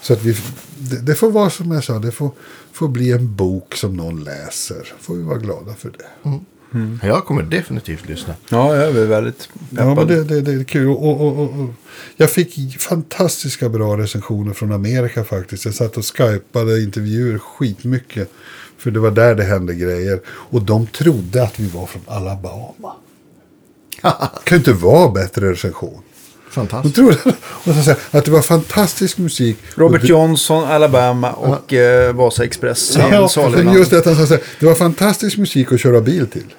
Så 0.02 0.14
att 0.14 0.24
vi, 0.24 0.38
det, 0.78 1.02
det 1.02 1.16
får 1.16 1.32
vara 1.32 1.50
som 1.50 1.72
jag 1.72 1.84
sa, 1.84 2.00
det 2.00 2.12
får, 2.12 2.32
får 2.72 2.88
bli 2.88 3.12
en 3.12 3.36
bok 3.36 3.76
som 3.76 3.98
någon 3.98 4.24
läser. 4.24 4.94
Får 5.00 5.16
vi 5.16 5.24
vara 5.24 5.38
glada 5.38 5.74
för 5.74 5.90
det. 5.90 6.30
Jag 7.04 7.26
kommer 7.26 7.44
definitivt 7.44 8.10
lyssna. 8.10 8.34
Ja, 8.50 8.76
jag 8.76 8.98
är 8.98 9.06
väldigt 9.06 9.50
Ja, 9.70 9.86
men 9.86 9.96
peppad. 9.96 10.08
det, 10.08 10.24
det, 10.24 10.42
det 10.42 10.52
är 10.52 10.64
kul. 10.64 10.88
Och, 10.90 11.22
och, 11.22 11.38
och, 11.40 11.70
jag 12.18 12.30
fick 12.30 12.80
fantastiska 12.82 13.70
bra 13.70 13.98
recensioner 13.98 14.54
från 14.54 14.72
Amerika 14.72 15.24
faktiskt. 15.24 15.66
Jag 15.66 15.74
satt 15.74 15.98
och 15.98 16.06
skypade 16.18 16.82
intervjuer 16.82 17.38
skitmycket. 17.40 18.32
För 18.78 18.92
det 18.92 19.00
var 19.00 19.12
där 19.12 19.36
det 19.36 19.44
hände 19.44 19.76
grejer. 19.76 20.20
Och 20.28 20.62
de 20.62 20.88
trodde 20.88 21.44
att 21.44 21.60
vi 21.60 21.68
var 21.68 21.86
från 21.86 22.02
Alabama. 22.08 22.94
Det 24.02 24.10
kan 24.44 24.56
ju 24.56 24.58
inte 24.58 24.74
vara 24.74 25.12
bättre 25.12 25.52
recension. 25.52 26.02
De 26.46 26.52
Fantastiskt. 26.54 26.96
trodde 26.96 27.18
och 27.40 27.76
så 27.86 27.96
att 28.18 28.26
det 28.26 28.32
var 28.32 28.42
fantastisk 28.42 29.18
musik. 29.18 29.58
Robert 29.76 30.04
Johnson, 30.04 30.64
Alabama 30.64 31.32
och 31.32 31.74
eh, 31.74 32.14
Vasa 32.16 32.44
Express. 32.44 32.98
Ja, 32.98 33.30
Ja, 33.36 33.74
just 33.74 33.92
det 33.92 33.98
att 33.98 34.06
han 34.06 34.28
sa 34.28 34.38
det 34.60 34.66
var 34.66 34.76
fantastisk 34.76 35.38
musik 35.38 35.72
att 35.72 35.80
köra 35.80 36.02
bil 36.02 36.28
till. 36.28 36.54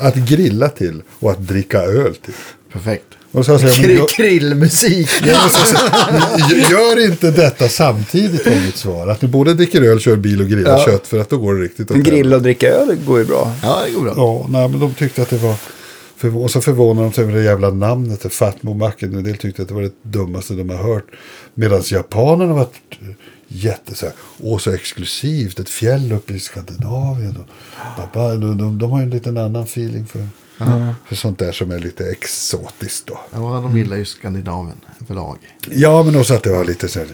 Att 0.00 0.14
grilla 0.16 0.68
till 0.68 1.02
och 1.20 1.30
att 1.30 1.48
dricka 1.48 1.78
öl 1.82 2.14
till. 2.14 2.34
Perfekt. 2.72 3.04
Och 3.32 3.44
så 3.46 3.52
men 3.52 3.60
Kri- 3.60 3.96
jag- 3.96 4.08
Krillmusik. 4.08 5.10
Ja, 5.26 5.50
men 6.48 6.60
gör 6.70 7.04
inte 7.10 7.30
detta 7.30 7.68
samtidigt 7.68 8.46
var 8.46 8.54
mitt 8.54 8.76
svar. 8.76 9.06
Att 9.08 9.22
ni 9.22 9.28
både 9.28 9.54
dricker 9.54 9.82
öl, 9.82 10.00
kör 10.00 10.16
bil 10.16 10.40
och 10.40 10.48
grillar 10.48 10.78
Ja. 10.78 10.84
kött. 10.84 11.06
För 11.06 11.18
att 11.18 11.30
då 11.30 11.38
går 11.38 11.54
det 11.54 11.62
riktigt 11.64 11.90
En 11.90 12.00
åt 12.00 12.06
grill 12.06 12.34
och 12.34 12.42
dricka 12.42 12.68
öl 12.68 12.96
går 13.06 13.18
ju 13.18 13.24
bra. 13.24 13.52
Ja, 13.62 13.82
det 13.86 13.92
går 13.92 14.02
bra. 14.02 14.12
Ja, 14.16 14.46
nej, 14.50 14.68
men 14.68 14.80
de 14.80 14.94
tyckte 14.94 15.22
att 15.22 15.30
det 15.30 15.36
var... 15.38 15.54
För, 16.16 16.36
och 16.36 16.50
så 16.50 16.60
förvånade 16.60 17.06
de 17.06 17.12
sig 17.12 17.24
över 17.24 17.34
det 17.34 17.42
jävla 17.42 17.70
namnet. 17.70 18.20
det 18.22 18.28
Fatmo 18.28 18.74
Macken. 18.74 19.14
En 19.14 19.24
del 19.24 19.36
tyckte 19.36 19.62
att 19.62 19.68
det 19.68 19.74
var 19.74 19.82
det 19.82 19.92
dummaste 20.02 20.54
de 20.54 20.70
har 20.70 20.76
hört. 20.94 21.04
Medan 21.54 21.82
japanerna 21.84 22.52
var 22.54 22.66
jätte 23.48 23.94
så 23.94 24.06
här, 24.06 24.14
Åh, 24.40 24.58
så 24.58 24.70
exklusivt. 24.70 25.58
Ett 25.58 25.68
fjäll 25.68 26.12
uppe 26.12 26.34
i 26.34 26.40
Skandinavien. 26.40 27.36
Och, 27.36 28.08
de, 28.12 28.58
de, 28.58 28.78
de 28.78 28.90
har 28.90 28.98
ju 28.98 29.02
en 29.02 29.10
liten 29.10 29.36
annan 29.36 29.62
feeling 29.62 30.06
för, 30.06 30.28
för 31.06 31.16
sånt 31.16 31.38
där 31.38 31.52
som 31.52 31.70
är 31.70 31.78
lite 31.78 32.10
exotiskt 32.10 33.06
då. 33.06 33.20
Ja, 33.32 33.38
de 33.38 33.78
gillar 33.78 33.96
ju 33.96 34.04
Skandinavien 34.04 34.80
överlag. 35.00 35.38
Ja, 35.70 36.02
men 36.02 36.16
också 36.16 36.34
att 36.34 36.42
det 36.42 36.50
var 36.50 36.64
lite 36.64 36.88
så 36.88 36.98
här. 36.98 37.08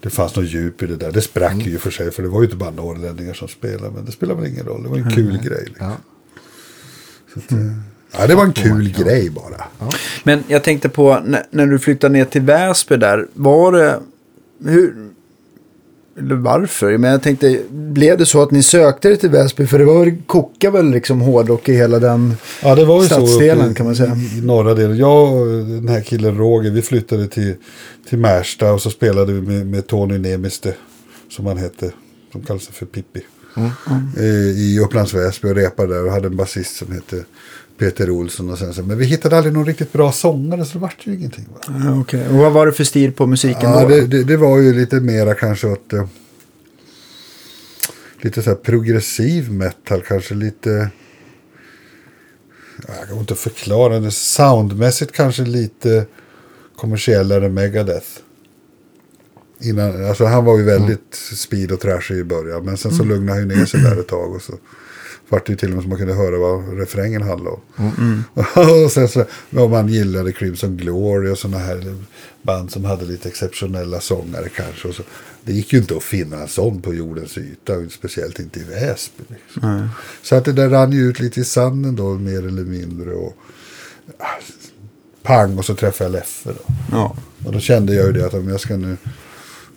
Det 0.00 0.10
fanns 0.10 0.36
något 0.36 0.44
djup 0.44 0.82
i 0.82 0.86
det 0.86 0.96
där. 0.96 1.12
Det 1.12 1.22
sprack 1.22 1.66
ju 1.66 1.78
för 1.78 1.90
sig. 1.90 2.10
För 2.10 2.22
det 2.22 2.28
var 2.28 2.40
ju 2.40 2.44
inte 2.44 2.56
bara 2.56 2.70
norrlänningar 2.70 3.34
som 3.34 3.48
spelade. 3.48 3.90
Men 3.90 4.04
det 4.04 4.12
spelar 4.12 4.34
väl 4.34 4.46
ingen 4.46 4.66
roll. 4.66 4.82
Det 4.82 4.88
var 4.88 4.96
en 4.96 5.10
kul 5.10 5.38
grej. 5.38 5.64
Liksom. 5.66 5.86
Ja. 5.86 5.96
Så 7.34 7.38
att, 7.38 7.52
eh, 7.52 7.58
ja, 8.12 8.26
det 8.26 8.34
var 8.34 8.44
en 8.44 8.52
kul 8.52 8.92
grej 8.98 9.30
bara. 9.30 9.64
Men 10.24 10.44
jag 10.48 10.64
tänkte 10.64 10.88
på 10.88 11.20
när, 11.24 11.46
när 11.50 11.66
du 11.66 11.78
flyttade 11.78 12.12
ner 12.12 12.24
till 12.24 12.42
Väsby 12.42 12.96
där. 12.96 13.28
Var 13.34 13.72
det... 13.72 14.00
Hur... 14.64 15.10
Eller 16.18 16.34
varför? 16.34 16.98
Men 16.98 17.10
jag 17.10 17.22
tänkte, 17.22 17.60
blev 17.70 18.18
det 18.18 18.26
så 18.26 18.42
att 18.42 18.50
ni 18.50 18.62
sökte 18.62 19.08
er 19.08 19.16
till 19.16 19.30
Väsby? 19.30 19.66
För 19.66 19.78
det 19.78 19.84
var 19.84 20.26
kokade 20.26 20.72
väl 20.76 20.90
liksom 20.90 21.20
hårdrock 21.20 21.68
i 21.68 21.72
hela 21.74 21.98
den... 21.98 22.34
Ja, 22.62 22.74
det 22.74 22.84
var 22.84 23.02
ju 23.02 23.08
så. 23.08 23.14
Stadsdelen, 23.14 23.72
i- 23.72 23.74
kan 23.74 23.86
man 23.86 23.96
säga. 23.96 24.16
I, 24.34 24.38
I 24.38 24.40
norra 24.40 24.74
delen. 24.74 24.96
Jag 24.96 25.32
och 25.36 25.46
den 25.46 25.88
här 25.88 26.00
killen 26.00 26.36
Roger, 26.38 26.70
vi 26.70 26.82
flyttade 26.82 27.26
till, 27.28 27.54
till 28.08 28.18
Märsta. 28.18 28.72
Och 28.72 28.80
så 28.82 28.90
spelade 28.90 29.32
vi 29.32 29.40
med, 29.40 29.66
med 29.66 29.86
Tony 29.86 30.18
Nemiste. 30.18 30.74
Som 31.30 31.46
han 31.46 31.56
hette. 31.58 31.90
Som 32.32 32.42
kallades 32.42 32.68
för 32.68 32.86
Pippi. 32.86 33.20
Eh, 34.16 34.24
I 34.60 34.78
Upplands 34.84 35.14
Väsby 35.14 35.48
och 35.48 35.54
repade 35.54 35.94
där. 35.94 36.04
Och 36.06 36.12
hade 36.12 36.26
en 36.26 36.36
basist 36.36 36.76
som 36.76 36.92
hette 36.92 37.24
Peter 37.82 38.10
Olsson. 38.10 38.50
Och 38.50 38.58
sen, 38.58 38.74
så, 38.74 38.82
men 38.82 38.98
vi 38.98 39.04
hittade 39.04 39.36
aldrig 39.36 39.54
någon 39.54 39.66
riktigt 39.66 39.92
bra 39.92 40.12
sångare. 40.12 40.64
Så 40.64 40.72
det 40.72 40.78
vart 40.78 41.06
ju 41.06 41.14
ingenting. 41.14 41.48
Va? 41.52 41.74
Ja, 41.84 42.00
Okej, 42.00 42.28
och 42.28 42.34
vad 42.34 42.52
var 42.52 42.66
det 42.66 42.72
för 42.72 42.84
stil 42.84 43.12
på 43.12 43.26
musiken 43.26 43.70
Ja, 43.70 43.82
då? 43.82 43.88
det, 43.88 44.06
det, 44.06 44.24
det 44.24 44.36
var 44.36 44.58
ju 44.58 44.72
lite 44.74 45.00
mera 45.00 45.34
kanske 45.34 45.66
åt... 45.66 45.92
eh, 45.92 46.04
lite 48.20 48.42
så 48.42 48.50
här 48.50 48.56
progressiv 48.56 49.52
metal, 49.52 50.02
kanske 50.02 50.34
lite... 50.34 50.90
ja, 52.88 52.94
Jag 52.98 53.08
kan 53.08 53.18
inte 53.18 53.34
förklara 53.34 54.00
det. 54.00 54.10
Soundmässigt 54.10 55.12
kanske 55.12 55.42
lite 55.42 56.06
kommersiellare 56.76 57.48
Megadeth. 57.48 58.06
Innan, 59.60 60.06
alltså 60.06 60.24
han 60.24 60.44
var 60.44 60.58
ju 60.58 60.64
väldigt 60.64 61.14
speed 61.34 61.72
och 61.72 61.80
trashig 61.80 62.16
i 62.18 62.24
början. 62.24 62.64
Men 62.64 62.76
sen 62.76 62.92
så 62.92 63.04
lugnade 63.04 63.40
han 63.40 63.50
ju 63.50 63.56
ner 63.56 63.66
sig 63.66 63.80
där 63.80 64.00
ett 64.00 64.08
tag. 64.08 64.32
Och 64.34 64.42
så 64.42 64.52
vart 65.32 65.46
det 65.46 65.52
ju 65.52 65.56
till 65.56 65.68
och 65.68 65.74
med 65.74 65.82
som 65.82 65.88
man 65.88 65.98
kunde 65.98 66.14
höra 66.14 66.38
vad 66.38 66.78
refrängen 66.78 67.22
handlade 67.22 67.56
om. 67.76 68.24
och 68.84 68.92
sen 68.92 69.08
så, 69.08 69.24
om 69.50 69.70
man 69.70 69.88
gillade 69.88 70.32
Crimson 70.32 70.76
Glory 70.76 71.30
och 71.30 71.38
sådana 71.38 71.58
här 71.58 71.94
band 72.42 72.72
som 72.72 72.84
hade 72.84 73.04
lite 73.04 73.28
exceptionella 73.28 74.00
sångare 74.00 74.48
kanske. 74.48 74.88
Och 74.88 74.94
så, 74.94 75.02
det 75.42 75.52
gick 75.52 75.72
ju 75.72 75.78
inte 75.78 75.96
att 75.96 76.02
finna 76.02 76.40
en 76.40 76.48
sån 76.48 76.82
på 76.82 76.94
jordens 76.94 77.38
yta. 77.38 77.88
Speciellt 77.90 78.38
inte 78.38 78.60
i 78.60 78.62
Väsby. 78.62 79.22
Liksom. 79.28 79.88
Så 80.22 80.34
att 80.34 80.44
det 80.44 80.52
där 80.52 80.68
rann 80.68 80.92
ju 80.92 81.10
ut 81.10 81.20
lite 81.20 81.40
i 81.40 81.44
sanden 81.44 81.96
då 81.96 82.14
mer 82.14 82.46
eller 82.46 82.64
mindre. 82.64 83.14
Och, 83.14 83.36
ah, 84.18 84.24
pang 85.22 85.58
och 85.58 85.64
så 85.64 85.74
träffade 85.74 86.10
jag 86.10 86.12
Leffe 86.12 86.50
då. 86.50 86.74
Ja. 86.90 87.16
Och 87.46 87.52
då 87.52 87.60
kände 87.60 87.94
jag 87.94 88.06
ju 88.06 88.12
det 88.12 88.26
att 88.26 88.34
om 88.34 88.48
jag 88.48 88.60
ska 88.60 88.76
nu 88.76 88.96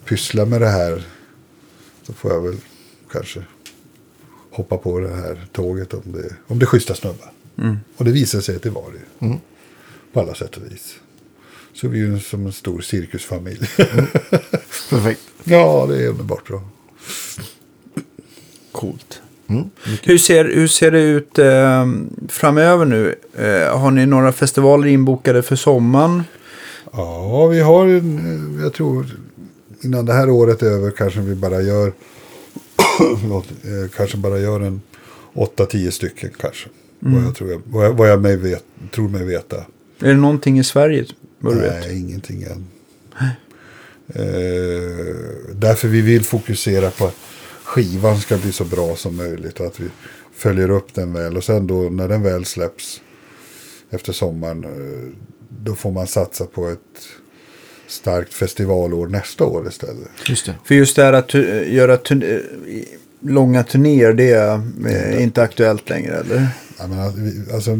pyssla 0.04 0.44
med 0.44 0.60
det 0.60 0.68
här 0.68 1.06
så 2.02 2.12
får 2.12 2.32
jag 2.32 2.40
väl 2.40 2.56
kanske 3.12 3.42
hoppa 4.56 4.76
på 4.78 4.98
det 5.00 5.14
här 5.14 5.46
tåget 5.52 5.94
om 5.94 6.02
det, 6.04 6.34
om 6.46 6.58
det 6.58 6.64
är 6.64 6.66
schyssta 6.66 6.94
snubbar. 6.94 7.30
Och 7.96 8.04
det 8.04 8.10
visade 8.10 8.42
sig 8.42 8.56
att 8.56 8.62
det 8.62 8.70
var 8.70 8.84
det. 8.92 9.26
ju. 9.26 9.34
På 10.12 10.20
alla 10.20 10.34
sätt 10.34 10.56
och 10.56 10.72
vis. 10.72 10.94
Så 11.72 11.88
vi 11.88 12.00
är 12.00 12.04
ju 12.04 12.20
som 12.20 12.46
en 12.46 12.52
stor 12.52 12.80
cirkusfamilj. 12.80 13.68
Perfekt. 14.90 15.20
Ja, 15.48 15.86
det 15.88 16.04
är 16.04 16.08
underbart 16.08 16.48
bra. 16.48 16.62
Coolt. 18.72 19.20
Hur, 20.02 20.18
ser, 20.18 20.44
hur 20.44 20.68
ser 20.68 20.90
det 20.90 21.00
ut 21.00 21.38
eh, 21.38 21.86
framöver 22.28 22.84
nu? 22.84 23.14
Eh, 23.38 23.78
har 23.78 23.90
ni 23.90 24.06
några 24.06 24.32
festivaler 24.32 24.86
inbokade 24.88 25.42
för 25.42 25.56
sommaren? 25.56 26.22
Ja, 26.92 27.46
vi 27.46 27.60
har 27.60 27.86
eh, 27.86 28.02
jag 28.62 28.72
tror 28.72 29.06
innan 29.80 30.06
det 30.06 30.12
här 30.12 30.30
året 30.30 30.62
är 30.62 30.66
över 30.66 30.90
kanske 30.90 31.20
vi 31.20 31.34
bara 31.34 31.62
gör, 31.62 31.92
förlåt, 33.20 33.46
eh, 33.50 33.90
kanske 33.96 34.16
bara 34.16 34.38
gör 34.38 34.60
en 34.60 34.80
8-10 35.34 35.90
stycken 35.90 36.30
kanske. 36.38 36.68
Vad 36.98 37.22
jag, 37.22 37.34
tror 37.34 37.50
jag, 37.50 37.62
vad 37.66 37.84
jag, 37.84 37.92
vad 37.92 38.10
jag 38.10 38.22
mig 38.22 38.36
vet, 38.36 38.64
tror 38.90 39.08
mig 39.08 39.24
veta. 39.24 39.56
Är 40.00 40.08
det 40.08 40.14
någonting 40.14 40.58
i 40.58 40.64
Sverige? 40.64 41.06
Vad 41.38 41.54
du 41.54 41.60
vet? 41.60 41.86
Nej, 41.86 41.98
ingenting 41.98 42.42
än. 42.42 42.66
Eh, 44.08 45.16
därför 45.54 45.88
vi 45.88 46.00
vill 46.00 46.24
fokusera 46.24 46.90
på 46.90 47.06
att 47.06 47.16
skivan 47.64 48.20
ska 48.20 48.36
bli 48.36 48.52
så 48.52 48.64
bra 48.64 48.96
som 48.96 49.16
möjligt. 49.16 49.60
Och 49.60 49.66
att 49.66 49.80
vi 49.80 49.88
följer 50.32 50.70
upp 50.70 50.94
den 50.94 51.12
väl. 51.12 51.36
Och 51.36 51.44
sen 51.44 51.66
då 51.66 51.82
när 51.82 52.08
den 52.08 52.22
väl 52.22 52.44
släpps 52.44 53.00
efter 53.90 54.12
sommaren. 54.12 54.64
Eh, 54.64 55.12
då 55.64 55.74
får 55.74 55.92
man 55.92 56.06
satsa 56.06 56.46
på 56.46 56.68
ett 56.68 57.08
starkt 57.88 58.34
festivalår 58.34 59.06
nästa 59.06 59.44
år 59.44 59.68
istället. 59.68 60.08
Just 60.28 60.46
det. 60.46 60.54
För 60.64 60.74
just 60.74 60.96
det 60.96 61.02
här 61.04 61.12
att 61.12 61.28
tu- 61.28 61.72
göra 61.74 61.96
turn- 61.96 62.22
eh, 62.68 62.82
långa 63.20 63.62
turnéer, 63.64 64.12
det 64.12 64.30
är 64.30 64.60
eh, 64.88 65.22
inte 65.22 65.42
aktuellt 65.42 65.88
längre, 65.88 66.14
eller? 66.16 66.48
Jag 66.78 66.90
menar, 66.90 67.12
alltså, 67.54 67.76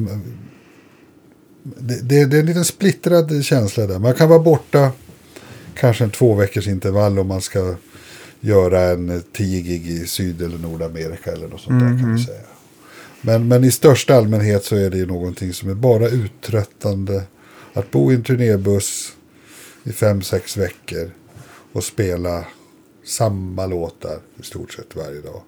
det, 1.63 2.09
det, 2.09 2.25
det 2.25 2.37
är 2.37 2.41
en 2.41 2.47
liten 2.47 2.65
splittrad 2.65 3.45
känsla 3.45 3.87
där. 3.87 3.99
Man 3.99 4.15
kan 4.15 4.29
vara 4.29 4.39
borta 4.39 4.91
kanske 5.75 6.05
en 6.05 6.11
två 6.11 6.35
veckors 6.35 6.67
intervall 6.69 7.19
om 7.19 7.27
man 7.27 7.41
ska 7.41 7.75
göra 8.41 8.81
en 8.83 9.23
10 9.33 9.61
gig 9.63 9.87
i 9.87 10.07
Syd 10.07 10.43
eller 10.43 10.59
Nordamerika 10.59 11.33
eller 11.33 11.49
något 11.49 11.61
sånt 11.61 11.81
där 11.81 11.89
kan 12.03 12.15
vi 12.17 12.23
säga. 12.25 12.41
Men, 13.21 13.49
men 13.49 13.65
i 13.65 13.71
största 13.71 14.15
allmänhet 14.15 14.65
så 14.65 14.77
är 14.77 14.91
det 14.91 14.97
ju 14.99 15.07
någonting 15.07 15.53
som 15.53 15.71
är 15.71 15.75
bara 15.75 16.09
uttröttande. 16.09 17.23
Att 17.75 17.91
bo 17.91 18.13
i 18.13 18.15
en 18.15 18.23
turnébuss 18.23 19.13
i 19.87 19.93
fem, 19.93 20.23
sex 20.23 20.57
veckor 20.57 21.11
och 21.73 21.85
spela 21.85 22.45
samma 23.05 23.67
låtar 23.67 24.19
i 24.41 24.43
stort 24.43 24.73
sett 24.73 24.97
varje 24.97 25.21
dag. 25.21 25.43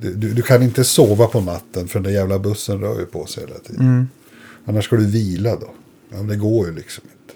Du, 0.00 0.14
du, 0.14 0.34
du 0.34 0.42
kan 0.42 0.62
inte 0.62 0.84
sova 0.84 1.26
på 1.26 1.40
natten 1.40 1.88
för 1.88 1.98
den 1.98 2.12
där 2.12 2.20
jävla 2.20 2.38
bussen 2.38 2.80
rör 2.80 3.00
ju 3.00 3.06
på 3.06 3.26
sig 3.26 3.46
hela 3.46 3.58
tiden. 3.58 4.08
Annars 4.64 4.84
ska 4.84 4.96
du 4.96 5.06
vila 5.06 5.56
då. 5.56 5.70
Ja, 6.08 6.16
men 6.16 6.26
det 6.26 6.36
går 6.36 6.66
ju 6.66 6.74
liksom 6.74 7.04
inte. 7.04 7.34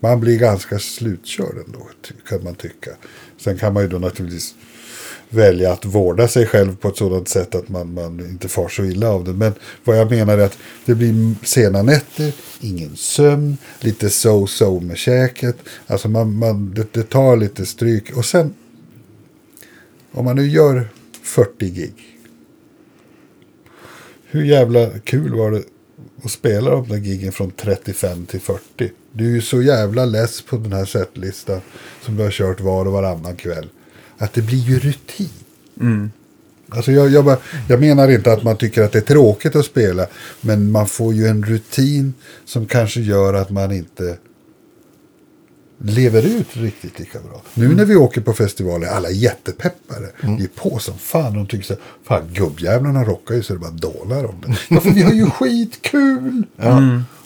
Man 0.00 0.20
blir 0.20 0.38
ganska 0.38 0.78
slutkörd 0.78 1.54
ändå, 1.66 1.88
kan 2.28 2.44
man 2.44 2.54
tycka. 2.54 2.90
Sen 3.38 3.58
kan 3.58 3.72
man 3.72 3.82
ju 3.82 3.88
då 3.88 3.98
naturligtvis 3.98 4.54
välja 5.30 5.72
att 5.72 5.84
vårda 5.84 6.28
sig 6.28 6.46
själv 6.46 6.76
på 6.76 6.88
ett 6.88 6.96
sådant 6.96 7.28
sätt 7.28 7.54
att 7.54 7.68
man, 7.68 7.94
man 7.94 8.20
inte 8.20 8.48
far 8.48 8.68
så 8.68 8.84
illa 8.84 9.08
av 9.08 9.24
det. 9.24 9.32
Men 9.32 9.54
vad 9.84 9.98
jag 9.98 10.10
menar 10.10 10.38
är 10.38 10.44
att 10.44 10.58
det 10.84 10.94
blir 10.94 11.34
sena 11.44 11.82
nätter, 11.82 12.34
ingen 12.60 12.96
sömn, 12.96 13.56
lite 13.80 14.08
so-so 14.08 14.80
med 14.80 14.96
käket. 14.96 15.56
Alltså 15.86 16.08
man, 16.08 16.38
man, 16.38 16.74
det, 16.74 16.92
det 16.92 17.02
tar 17.02 17.36
lite 17.36 17.66
stryk. 17.66 18.16
Och 18.16 18.24
sen, 18.24 18.54
om 20.12 20.24
man 20.24 20.36
nu 20.36 20.48
gör 20.48 20.88
40 21.22 21.70
gig. 21.70 21.94
Hur 24.30 24.44
jävla 24.44 24.90
kul 24.98 25.34
var 25.34 25.50
det 25.50 25.62
att 26.22 26.30
spela 26.30 26.70
de 26.70 26.88
där 26.88 26.96
giggen 26.96 27.32
från 27.32 27.50
35 27.50 28.26
till 28.26 28.40
40? 28.40 28.92
Du 29.12 29.26
är 29.26 29.30
ju 29.30 29.42
så 29.42 29.62
jävla 29.62 30.04
less 30.04 30.42
på 30.42 30.56
den 30.56 30.72
här 30.72 30.84
setlistan 30.84 31.60
som 32.02 32.16
du 32.16 32.22
har 32.22 32.30
kört 32.30 32.60
var 32.60 32.86
och 32.86 32.92
varannan 32.92 33.36
kväll. 33.36 33.68
Att 34.18 34.32
det 34.32 34.42
blir 34.42 34.58
ju 34.58 34.78
rutin. 34.78 35.28
Alltså 36.68 36.92
jag, 36.92 37.08
jag, 37.10 37.24
bara, 37.24 37.36
jag 37.68 37.80
menar 37.80 38.08
inte 38.08 38.32
att 38.32 38.42
man 38.42 38.56
tycker 38.56 38.82
att 38.82 38.92
det 38.92 38.98
är 38.98 39.02
tråkigt 39.14 39.56
att 39.56 39.64
spela. 39.66 40.06
Men 40.40 40.70
man 40.70 40.86
får 40.86 41.14
ju 41.14 41.26
en 41.26 41.44
rutin 41.44 42.14
som 42.44 42.66
kanske 42.66 43.00
gör 43.00 43.34
att 43.34 43.50
man 43.50 43.72
inte 43.72 44.16
lever 45.80 46.26
ut 46.26 46.56
riktigt 46.56 46.98
lika 46.98 47.18
bra. 47.18 47.42
Nu 47.54 47.68
när 47.74 47.84
vi 47.84 47.96
åker 47.96 48.20
på 48.20 48.32
festivaler 48.32 48.88
alla 48.88 49.10
jättepeppare. 49.10 50.06
Vi 50.38 50.44
är 50.44 50.48
på 50.48 50.78
som 50.78 50.98
fan. 50.98 51.34
De 51.34 51.46
tycker 51.46 51.64
så 51.64 51.72
här, 51.72 51.82
fan 52.04 52.22
gubbjävlarna 52.32 53.04
rockar 53.04 53.34
ju 53.34 53.42
så 53.42 53.52
det 53.52 53.58
bara 53.58 53.70
dånar 53.70 54.24
om 54.24 54.34
det. 54.46 54.56
Ja, 54.74 54.80
för 54.80 54.90
vi 54.90 55.02
har 55.02 55.12
ju 55.12 55.30
skitkul. 55.30 56.46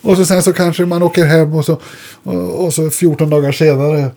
Och 0.00 0.16
så 0.16 0.24
sen 0.26 0.42
så 0.42 0.52
kanske 0.52 0.86
man 0.86 1.02
åker 1.02 1.24
hem 1.24 1.54
och 1.54 1.64
så, 1.64 1.80
och, 2.22 2.64
och 2.64 2.74
så 2.74 2.90
14 2.90 3.30
dagar 3.30 3.52
senare 3.52 4.10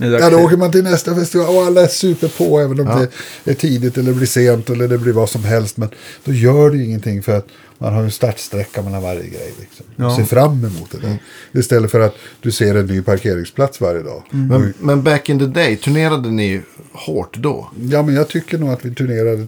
Ja, 0.00 0.30
då 0.30 0.36
åker 0.36 0.56
man 0.56 0.72
till 0.72 0.84
nästa 0.84 1.14
festival 1.14 1.56
och 1.56 1.62
alla 1.62 1.82
är 1.82 1.86
super 1.86 2.28
på 2.28 2.60
även 2.60 2.80
om 2.80 3.06
det 3.44 3.50
är 3.50 3.54
tidigt 3.54 3.98
eller 3.98 4.12
blir 4.12 4.26
sent 4.26 4.70
eller 4.70 4.88
det 4.88 4.98
blir 4.98 5.12
vad 5.12 5.30
som 5.30 5.44
helst. 5.44 5.76
Men 5.76 5.88
då 6.24 6.32
gör 6.32 6.70
det 6.70 6.76
ju 6.76 6.84
ingenting 6.84 7.22
för 7.22 7.36
att 7.36 7.46
man 7.78 7.94
har 7.94 8.02
en 8.02 8.10
startsträcka 8.10 8.82
mellan 8.82 9.02
varje 9.02 9.28
grej. 9.28 9.54
Liksom. 9.60 9.86
Ja. 9.96 10.06
Och 10.06 10.12
ser 10.12 10.24
fram 10.24 10.64
emot 10.64 10.90
det. 10.90 10.98
där. 10.98 11.18
Istället 11.60 11.90
för 11.90 12.00
att 12.00 12.14
du 12.40 12.50
ser 12.50 12.74
en 12.74 12.86
ny 12.86 13.02
parkeringsplats 13.02 13.80
varje 13.80 14.02
dag. 14.02 14.22
Men, 14.30 14.74
men 14.78 15.02
back 15.02 15.28
in 15.28 15.38
the 15.38 15.46
day, 15.46 15.76
turnerade 15.76 16.30
ni 16.30 16.62
hårt 16.92 17.36
då? 17.36 17.70
Ja, 17.90 18.02
men 18.02 18.14
jag 18.14 18.28
tycker 18.28 18.58
nog 18.58 18.70
att 18.70 18.84
vi 18.84 18.94
turnerade 18.94 19.46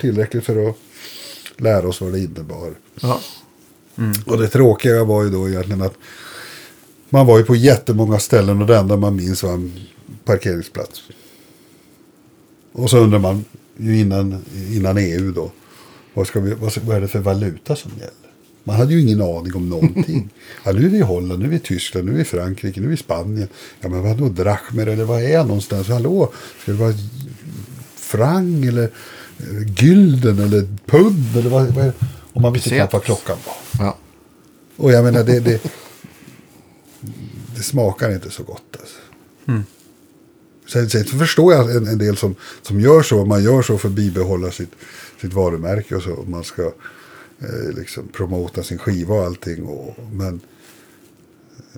tillräckligt 0.00 0.44
för 0.44 0.68
att 0.68 0.76
lära 1.56 1.88
oss 1.88 2.00
vad 2.00 2.12
det 2.12 2.18
innebar. 2.18 2.70
Ja. 3.00 3.20
Och 4.26 4.38
det 4.38 4.48
tråkiga 4.48 5.04
var 5.04 5.24
ju 5.24 5.30
då 5.30 5.48
egentligen 5.48 5.82
att 5.82 5.94
man 7.10 7.26
var 7.26 7.38
ju 7.38 7.44
på 7.44 7.56
jättemånga 7.56 8.18
ställen 8.18 8.60
och 8.60 8.66
det 8.66 8.76
enda 8.76 8.96
man 8.96 9.16
minns 9.16 9.42
var 9.42 9.52
en 9.52 9.72
parkeringsplats. 10.24 11.02
Och 12.72 12.90
så 12.90 12.98
undrar 12.98 13.18
man 13.18 13.44
ju 13.76 13.98
innan, 14.00 14.44
innan 14.72 14.98
EU 14.98 15.32
då. 15.32 15.50
Vad, 16.14 16.26
ska 16.26 16.40
vi, 16.40 16.54
vad, 16.54 16.72
ska, 16.72 16.80
vad 16.84 16.96
är 16.96 17.00
det 17.00 17.08
för 17.08 17.18
valuta 17.18 17.76
som 17.76 17.90
gäller? 17.96 18.12
Man 18.64 18.76
hade 18.76 18.94
ju 18.94 19.00
ingen 19.00 19.22
aning 19.22 19.54
om 19.54 19.68
någonting. 19.68 20.28
Ja, 20.64 20.72
nu 20.72 20.86
är 20.86 20.90
vi 20.90 20.98
i 20.98 21.00
Holland, 21.00 21.40
nu 21.40 21.46
är 21.46 21.50
vi 21.50 21.56
i 21.56 21.60
Tyskland, 21.60 22.06
nu 22.06 22.12
är 22.12 22.16
vi 22.16 22.22
i 22.22 22.24
Frankrike, 22.24 22.80
nu 22.80 22.86
är 22.86 22.88
vi 22.88 22.94
i 22.94 22.98
Spanien. 22.98 23.48
Ja, 23.80 23.88
men 23.88 24.02
vadå 24.02 24.28
drachmer 24.28 24.86
eller 24.86 25.04
vad 25.04 25.22
är 25.22 25.28
jag 25.28 25.46
någonstans? 25.46 25.88
Hallå, 25.88 26.32
ska 26.62 26.72
det 26.72 26.78
vara 26.78 26.94
frang 27.96 28.64
eller 28.64 28.90
eh, 29.38 29.82
gylden 29.82 30.38
eller 30.38 30.68
pund 30.86 31.36
eller 31.36 31.50
vad, 31.50 31.66
vad 31.66 31.84
är 31.84 31.88
det? 31.88 32.06
Och 32.32 32.40
man 32.40 32.52
visste 32.52 32.70
knappt 32.70 32.92
vad 32.92 33.04
klockan 33.04 33.36
var. 33.46 33.86
ja. 33.86 33.96
Och 34.76 34.92
jag 34.92 35.04
menar, 35.04 35.24
det, 35.24 35.40
det, 35.40 35.62
det 37.56 37.62
smakar 37.62 38.10
inte 38.10 38.30
så 38.30 38.42
gott. 38.42 38.76
Alltså. 38.80 38.98
Sen, 40.68 40.90
sen 40.90 41.04
förstår 41.04 41.54
jag 41.54 41.76
en, 41.76 41.86
en 41.86 41.98
del 41.98 42.16
som, 42.16 42.34
som 42.62 42.80
gör 42.80 43.02
så. 43.02 43.24
Man 43.24 43.42
gör 43.44 43.62
så 43.62 43.78
för 43.78 43.88
att 43.88 43.94
bibehålla 43.94 44.50
sitt, 44.50 44.72
sitt 45.20 45.32
varumärke 45.32 45.96
och 45.96 46.02
så. 46.02 46.12
Och 46.12 46.28
man 46.28 46.44
ska 46.44 46.62
eh, 47.38 47.74
liksom 47.76 48.08
promota 48.08 48.62
sin 48.62 48.78
skiva 48.78 49.14
och 49.14 49.24
allting. 49.24 49.64
Och, 49.64 49.96
men 50.12 50.40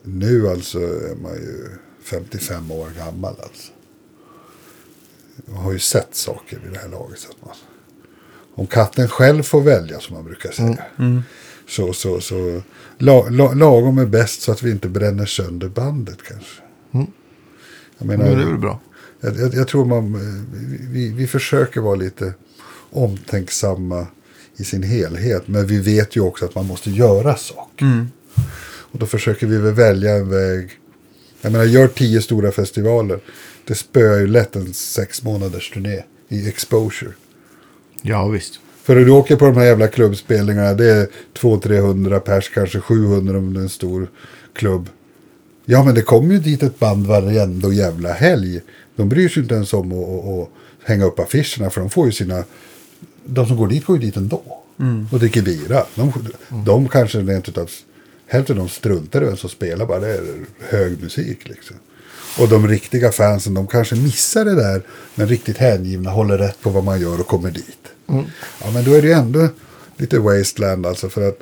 nu 0.03 0.49
alltså 0.49 0.79
är 0.79 1.15
man 1.23 1.35
ju 1.35 1.69
55 2.03 2.71
år 2.71 2.89
gammal 2.99 3.35
alltså. 3.43 3.73
Man 5.47 5.57
har 5.57 5.73
ju 5.73 5.79
sett 5.79 6.15
saker 6.15 6.59
vid 6.65 6.73
det 6.73 6.79
här 6.79 6.89
laget. 6.89 7.19
Så 7.19 7.31
att 7.31 7.47
man, 7.47 7.55
om 8.55 8.67
katten 8.67 9.09
själv 9.09 9.43
får 9.43 9.61
välja 9.61 10.01
som 10.01 10.15
man 10.17 10.25
brukar 10.25 10.51
säga. 10.51 10.85
Så, 11.69 11.93
så, 11.93 12.21
så 12.21 12.63
la, 12.99 13.29
la, 13.31 13.53
lagom 13.53 13.99
är 13.99 14.07
bäst 14.07 14.43
så 14.43 14.53
att 14.53 14.63
vi 14.63 14.71
inte 14.71 14.89
bränner 14.89 15.27
sönder 15.27 15.69
bandet 15.69 16.19
kanske. 16.29 16.63
Jag 17.99 18.07
menar, 18.07 18.25
Men 18.25 18.37
det 18.37 18.43
är 18.43 18.47
väl 18.47 18.59
bra. 18.59 18.81
jag, 19.21 19.37
jag, 19.37 19.55
jag 19.55 19.69
tror 19.69 19.85
man, 19.85 20.15
eh, 20.15 20.21
vi, 20.91 21.13
vi, 21.13 21.27
försöker 21.27 21.81
vara 21.81 21.95
lite 21.95 22.35
omtänksamma 22.91 24.07
i 24.57 24.65
sin 24.65 24.83
helhet. 24.83 25.49
Men 25.49 25.67
vi 25.67 25.81
vet 25.81 26.17
ju 26.17 26.21
också 26.21 26.45
att 26.45 26.55
man 26.55 26.67
måste 26.67 26.91
göra 26.91 27.37
saker. 27.37 27.85
Och 28.93 28.99
då 28.99 29.07
försöker 29.07 29.47
vi 29.47 29.59
väl 29.59 29.75
välja 29.75 30.15
en 30.15 30.29
väg. 30.29 30.71
Jag 31.41 31.53
menar, 31.53 31.65
gör 31.65 31.89
tio 31.89 32.23
stora 32.23 32.53
festivaler. 32.53 33.21
Det 33.65 33.75
spöar 33.75 34.19
ju 34.19 34.27
lätt 34.27 34.57
en 34.57 34.75
sex 34.75 35.23
månaders 35.23 35.71
turné 35.71 36.03
i 36.29 36.49
exposure. 36.49 37.13
Ja, 38.03 38.29
visst. 38.29 38.61
För 38.89 38.97
du 38.97 39.11
åker 39.11 39.37
på 39.37 39.45
de 39.45 39.57
här 39.57 39.65
jävla 39.65 39.89
klubbspelningarna, 39.89 40.75
det 40.75 40.91
är 40.91 41.09
200-300 41.39 42.19
pers, 42.19 42.51
kanske 42.55 42.81
700 42.81 43.39
om 43.39 43.55
det 43.55 43.61
är 43.61 43.63
en 43.63 43.69
stor 43.69 44.11
klubb. 44.53 44.89
Ja, 45.65 45.85
men 45.85 45.95
det 45.95 46.03
kommer 46.03 46.35
ju 46.35 46.41
dit 46.41 46.63
ett 46.63 46.79
band 46.79 47.07
varenda 47.07 47.69
jävla 47.69 48.13
helg. 48.13 48.61
De 48.97 49.09
bryr 49.09 49.29
sig 49.29 49.43
inte 49.43 49.55
ens 49.55 49.73
om 49.73 49.93
att, 49.93 50.09
att, 50.09 50.43
att 50.43 50.49
hänga 50.89 51.05
upp 51.05 51.19
affischerna, 51.19 51.71
för 51.71 51.81
de 51.81 51.91
får 51.91 52.07
ju 52.07 52.13
sina... 52.13 52.45
De 53.25 53.47
som 53.47 53.57
går 53.57 53.69
dit 53.69 53.85
går 53.85 53.97
ju 53.97 54.03
dit 54.03 54.17
ändå. 54.17 54.43
Och 55.13 55.19
dricker 55.19 55.43
bira. 55.43 55.85
De, 55.95 56.13
de 56.65 56.89
kanske 56.89 57.19
rent 57.19 57.49
utav... 57.49 57.71
Hälften 58.27 58.57
av 58.57 58.59
dem 58.59 58.69
struntar 58.69 59.23
i 59.23 59.25
vem 59.25 59.37
som 59.37 59.51
spelar, 59.51 59.87
bara 59.87 60.01
det 60.01 60.09
är 60.09 60.23
hög 60.59 61.03
musik 61.03 61.49
liksom. 61.49 61.77
Och 62.39 62.49
de 62.49 62.69
riktiga 62.69 63.13
fansen, 63.13 63.55
de 63.55 63.67
kanske 63.67 63.97
missar 63.97 64.45
det 64.45 64.55
där, 64.55 64.83
men 65.15 65.29
riktigt 65.29 65.57
hängivna 65.59 66.11
håller 66.11 66.39
rätt 66.39 66.61
på 66.61 66.71
vad 66.71 66.85
man 66.85 67.01
gör 67.01 67.21
och 67.21 67.27
kommer 67.27 67.51
dit. 67.51 67.79
Ja, 68.61 68.71
men 68.75 68.85
då 68.85 68.95
är 68.95 69.03
det 69.03 69.09
ju 69.09 69.15
ändå 69.15 69.49
lite 69.97 70.19
wasteland 70.19 70.87
alltså, 70.87 71.09
för 71.09 71.29
att 71.29 71.39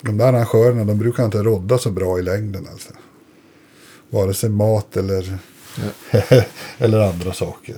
de 0.00 0.16
där 0.16 0.26
arrangörerna, 0.26 0.84
de 0.84 0.98
brukar 0.98 1.24
inte 1.24 1.38
rodda 1.38 1.78
så 1.78 1.90
bra 1.90 2.18
i 2.18 2.22
längden 2.22 2.66
alltså. 2.72 2.90
Vare 4.10 4.34
sig 4.34 4.50
mat 4.50 4.96
eller 4.96 5.38
Eller 6.78 7.00
andra 7.00 7.32
saker. 7.32 7.76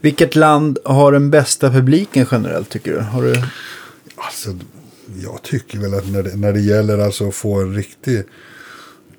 Vilket 0.00 0.34
land 0.34 0.78
har 0.84 1.12
den 1.12 1.30
bästa 1.30 1.70
publiken 1.70 2.26
generellt 2.30 2.68
tycker 2.68 2.92
du? 2.92 3.00
Har 3.00 3.22
du... 3.22 3.42
Alltså, 4.16 4.56
jag 5.22 5.42
tycker 5.42 5.78
väl 5.78 5.94
att 5.94 6.10
när 6.10 6.22
det, 6.22 6.36
när 6.36 6.52
det 6.52 6.60
gäller 6.60 6.98
alltså 6.98 7.28
att 7.28 7.34
få 7.34 7.60
en 7.60 7.74
riktig 7.74 8.22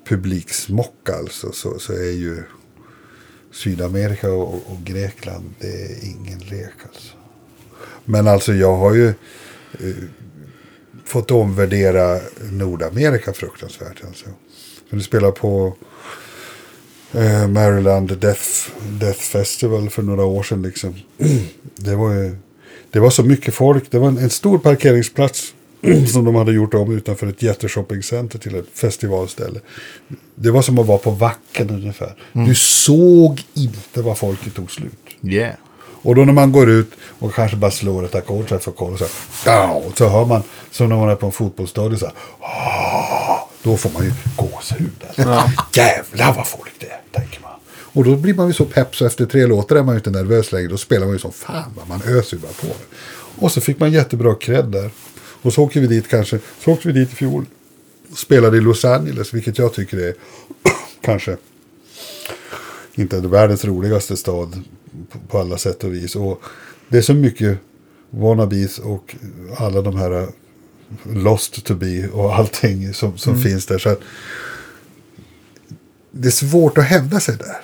publiksmock 0.08 1.10
alltså, 1.10 1.52
så, 1.52 1.78
så 1.78 1.92
är 1.92 2.12
ju 2.12 2.42
Sydamerika 3.52 4.32
och, 4.32 4.54
och 4.54 4.78
Grekland, 4.84 5.54
det 5.58 5.66
är 5.66 6.04
ingen 6.04 6.38
lek 6.38 6.74
alltså. 6.88 7.15
Men 8.06 8.28
alltså 8.28 8.54
jag 8.54 8.76
har 8.76 8.94
ju 8.94 9.08
eh, 9.08 9.14
fått 11.04 11.30
omvärdera 11.30 12.20
Nordamerika 12.50 13.32
fruktansvärt. 13.32 14.04
Alltså. 14.06 14.26
För 14.88 14.96
du 14.96 15.02
spelar 15.02 15.30
på 15.30 15.74
eh, 17.12 17.48
Maryland 17.48 18.18
Death, 18.18 18.70
Death 19.00 19.20
Festival 19.20 19.90
för 19.90 20.02
några 20.02 20.24
år 20.24 20.42
sedan. 20.42 20.62
Liksom. 20.62 20.94
Det 21.76 21.94
var 21.94 22.12
ju 22.12 22.36
det 22.90 23.00
var 23.00 23.10
så 23.10 23.22
mycket 23.22 23.54
folk. 23.54 23.90
Det 23.90 23.98
var 23.98 24.08
en, 24.08 24.18
en 24.18 24.30
stor 24.30 24.58
parkeringsplats 24.58 25.54
som 26.12 26.24
de 26.24 26.34
hade 26.34 26.52
gjort 26.52 26.74
om 26.74 26.96
utanför 26.96 27.26
ett 27.26 27.42
jätteshoppingcenter 27.42 28.38
till 28.38 28.54
ett 28.54 28.68
festivalställe. 28.72 29.60
Det 30.34 30.50
var 30.50 30.62
som 30.62 30.78
att 30.78 30.86
vara 30.86 30.98
på 30.98 31.10
Vacken 31.10 31.70
ungefär. 31.70 32.14
Du 32.32 32.54
såg 32.54 33.42
inte 33.54 34.02
vad 34.02 34.18
folket 34.18 34.54
tog 34.54 34.70
slut. 34.70 34.92
Yeah. 35.22 35.54
Och 36.06 36.14
då 36.14 36.24
när 36.24 36.32
man 36.32 36.52
går 36.52 36.70
ut 36.70 36.90
och 37.18 37.34
kanske 37.34 37.56
bara 37.56 37.70
slår 37.70 38.04
ett 38.04 38.14
ackord 38.14 38.48
så 38.48 38.54
här 38.54 38.60
för 38.60 38.72
så 38.96 39.04
här. 39.04 39.10
"Ja", 39.56 39.82
Så 39.96 40.08
hör 40.08 40.24
man 40.24 40.42
som 40.70 40.88
när 40.88 40.96
man 40.96 41.08
är 41.08 41.14
på 41.14 41.26
en 41.26 41.32
fotbollsstadion 41.32 41.98
så 41.98 42.06
här. 42.06 42.14
"Ah", 42.40 43.48
Då 43.62 43.76
får 43.76 43.90
man 43.90 44.04
ju 44.04 44.12
gåshud. 44.36 45.04
Alltså. 45.08 45.50
Jävlar 45.74 46.34
vad 46.34 46.46
folk 46.46 46.72
det 46.78 46.86
är, 46.86 47.00
tänker 47.20 47.40
man. 47.40 47.50
Och 47.74 48.04
då 48.04 48.16
blir 48.16 48.34
man 48.34 48.46
ju 48.46 48.52
så 48.52 48.64
pepp 48.64 48.96
så 48.96 49.06
efter 49.06 49.26
tre 49.26 49.46
låtar 49.46 49.76
är 49.76 49.82
man 49.82 49.94
ju 49.94 49.98
inte 49.98 50.10
nervös 50.10 50.52
längre. 50.52 50.68
Då 50.68 50.76
spelar 50.76 51.06
man 51.06 51.12
ju 51.14 51.18
som 51.18 51.32
fan. 51.32 51.72
va. 51.76 51.82
Man 51.88 52.02
öser 52.06 52.36
ju 52.36 52.42
bara 52.42 52.52
på 52.52 52.66
det. 52.66 52.96
Och 53.44 53.52
så 53.52 53.60
fick 53.60 53.78
man 53.80 53.92
jättebra 53.92 54.34
cred 54.34 54.64
där. 54.64 54.90
Och 55.42 55.52
så 55.52 55.62
åkte 55.62 55.80
vi 55.80 55.86
dit 55.86 56.08
kanske. 56.08 56.38
Så 56.64 56.72
åkte 56.72 56.88
vi 56.88 56.94
dit 57.00 57.12
i 57.12 57.14
fjol. 57.14 57.46
Spelade 58.16 58.56
i 58.56 58.60
Los 58.60 58.84
Angeles, 58.84 59.34
vilket 59.34 59.58
jag 59.58 59.74
tycker 59.74 59.96
är 59.98 60.14
kanske 61.02 61.36
inte 62.94 63.20
världens 63.20 63.64
roligaste 63.64 64.16
stad 64.16 64.62
på, 65.28 65.38
alla 65.38 65.58
sätt 65.58 65.84
och 65.84 65.94
vis. 65.94 66.16
Och 66.16 66.42
det 66.88 66.98
är 66.98 67.02
så 67.02 67.14
mycket 67.14 67.58
wannabes 68.10 68.78
och 68.78 69.16
alla 69.56 69.82
de 69.82 69.96
här 69.96 70.12
uh, 70.12 70.28
lost 71.04 71.64
to 71.64 71.74
be 71.74 72.08
och 72.08 72.34
allting 72.34 72.94
som, 72.94 73.18
som 73.18 73.42
finns 73.42 73.66
där. 73.66 73.78
Så 73.78 73.88
att 73.88 74.00
det 76.10 76.28
är 76.28 76.32
svårt 76.32 76.78
att 76.78 76.84
hävda 76.84 77.20
sig 77.20 77.36
där. 77.36 77.56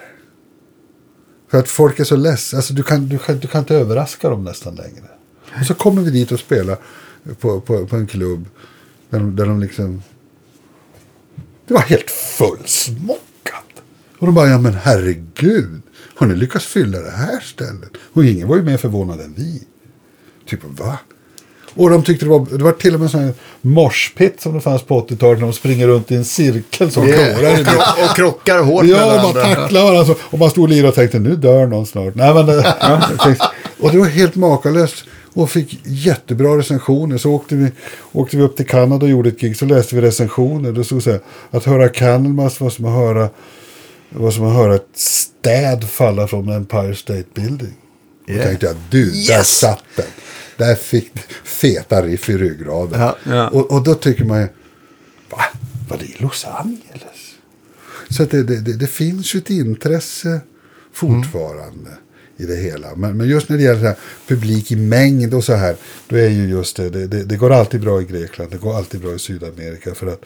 För 1.49 1.59
att 1.59 1.69
folk 1.69 2.01
är 2.01 2.05
så 2.05 2.17
less. 2.17 2.55
Alltså 2.55 2.75
du 2.75 2.83
kan, 2.83 3.09
du, 3.09 3.19
kan, 3.19 3.39
du 3.39 3.49
kan 3.49 3.59
inte 3.59 3.75
överraska 3.75 4.31
dem 4.31 4.45
nästan 4.45 4.75
längre. 4.75 5.05
Och 5.61 5.67
så 5.67 5.75
kommer 5.75 6.03
vi 6.03 6.11
dit 6.11 6.33
och 6.33 6.41
spelar 6.41 6.79
på, 7.41 7.61
på, 7.61 7.87
på 7.87 7.97
en 7.97 8.07
klubb. 8.07 8.47
Där 9.11 9.19
de, 9.19 9.37
där 9.37 9.47
de 9.47 9.61
liksom... 9.61 10.03
Det 11.67 11.75
var 11.75 11.81
helt 11.81 12.11
fullsmockat. 12.11 13.32
Och 14.23 14.27
de 14.27 14.35
bara, 14.35 14.49
ja 14.49 14.59
men 14.59 14.75
herregud. 14.83 15.83
Har 16.15 16.27
ni 16.27 16.35
lyckats 16.37 16.67
fylla 16.67 16.99
det 16.99 17.11
här 17.11 17.41
stället? 17.41 17.91
Och 18.13 18.25
ingen 18.25 18.49
var 18.49 18.57
ju 18.57 18.63
mer 18.63 18.77
förvånad 18.77 19.21
än 19.21 19.35
vi. 19.37 19.63
Typ, 20.49 20.61
va? 20.65 20.99
Och 21.75 21.91
de 21.91 22.03
tyckte 22.03 22.25
det 22.27 22.31
var, 22.31 22.47
det 22.59 22.65
var 22.65 22.73
till 22.73 22.95
och 22.95 23.01
med 23.01 23.05
en 23.07 23.11
sån 23.11 23.21
här 23.21 23.33
morspitt 23.61 24.41
som 24.41 24.55
det 24.55 24.61
fanns 24.61 24.83
på 24.83 25.01
80-talet. 25.01 25.39
När 25.39 25.47
de 25.47 25.53
springer 25.53 25.87
runt 25.89 26.11
i 26.11 26.15
en 26.17 26.25
cirkel 26.25 26.91
som 26.91 27.09
Yeah. 27.09 27.37
tårar. 27.39 27.53
Och, 27.53 27.59
kro- 27.67 28.05
och 28.11 28.17
krockar 28.17 28.59
hårt 28.63 28.83
med 28.85 28.91
Ja, 28.93 29.07
man 29.07 29.35
varandra. 29.35 29.55
tacklar 29.55 29.83
varandra. 29.83 30.05
så- 30.05 30.17
Och 30.23 30.39
man 30.39 30.51
stod 30.51 30.63
och 30.65 30.69
lirade 30.71 30.89
och 30.89 30.95
tänkte 30.95 31.19
nu 31.19 31.37
dör 31.37 31.67
någon 31.67 31.87
snart. 31.87 32.15
Nej, 32.15 32.35
men 32.35 32.49
och 33.81 33.91
det 33.93 33.99
var 33.99 34.07
helt 34.07 34.35
makalöst. 34.35 35.05
Och 35.35 35.51
fick 35.51 35.81
jättebra 35.85 36.59
recensioner. 36.59 37.19
Så 37.19 37.31
åkte 37.33 37.55
vi, 37.55 37.73
åkte 38.13 38.37
vi 38.37 38.43
upp 38.43 38.57
till 38.57 38.67
Kanada 38.67 39.05
och 39.05 39.11
gjorde 39.11 39.29
ett 39.29 39.41
gig. 39.41 39.57
Så 39.57 39.65
läste 39.65 39.95
vi 39.95 40.01
recensioner. 40.01 40.73
Det 40.73 40.85
stod 40.85 41.03
så 41.03 41.11
här. 41.11 41.21
Att 41.51 41.65
höra 41.65 41.89
Candlemass 41.89 42.61
var 42.61 42.71
som 42.71 42.85
att 42.85 42.93
höra, 42.95 43.29
var 44.15 44.31
som 44.31 44.45
att 44.47 44.57
höra 44.57 44.75
ett 44.75 44.89
städ 44.95 45.85
falla 45.89 46.27
från 46.27 46.49
Empire 46.49 46.95
State 46.95 47.25
Building. 47.35 47.75
Då 48.27 48.33
Yeah. 48.33 48.47
tänkte 48.47 48.67
jag, 48.67 48.77
du, 48.91 49.11
där 49.11 49.17
Yes! 49.39 49.59
satt 49.59 49.85
den. 49.97 50.07
Där 50.57 50.75
fick 50.75 51.13
feta 51.45 52.03
riff 52.03 52.29
i 52.29 52.39
ryggraden. 52.39 53.01
Ja. 53.01 53.17
Ja. 53.25 53.49
Och, 53.49 53.71
och 53.73 53.83
då 53.83 53.95
tycker 53.95 54.25
man 54.25 54.41
ju, 54.41 54.49
va? 55.31 55.43
Var 55.89 55.99
det 55.99 56.05
i 56.05 56.17
Los 56.19 56.45
Angeles? 56.45 57.35
Så 58.11 58.25
det, 58.25 58.43
det, 58.43 58.61
det, 58.61 58.73
det 58.73 58.87
finns 58.87 59.35
ju 59.35 59.39
ett 59.39 59.51
intresse 59.51 60.41
fortfarande 60.93 61.91
i 62.37 62.45
det 62.45 62.57
hela. 62.57 62.95
Men, 62.97 63.17
men 63.17 63.29
just 63.29 63.49
när 63.49 63.57
det 63.57 63.63
gäller 63.63 63.81
så 63.81 63.87
här, 63.87 63.97
publik 64.29 64.73
i 64.73 64.77
mängd 64.77 65.35
och 65.35 65.45
så 65.45 65.55
här, 65.55 65.77
då 66.09 66.17
är 66.17 66.29
ju 66.29 66.49
just 66.49 66.77
det, 66.77 66.91
det, 66.91 67.07
det, 67.07 67.25
det 67.25 67.37
går 67.37 67.51
alltid 67.53 67.81
bra 67.81 68.01
i 68.03 68.05
Grekland, 68.05 68.51
det 68.51 68.59
går 68.59 68.77
alltid 68.77 69.01
bra 69.01 69.15
i 69.15 69.19
Sydamerika 69.19 69.95
för 69.95 70.07
att 70.07 70.25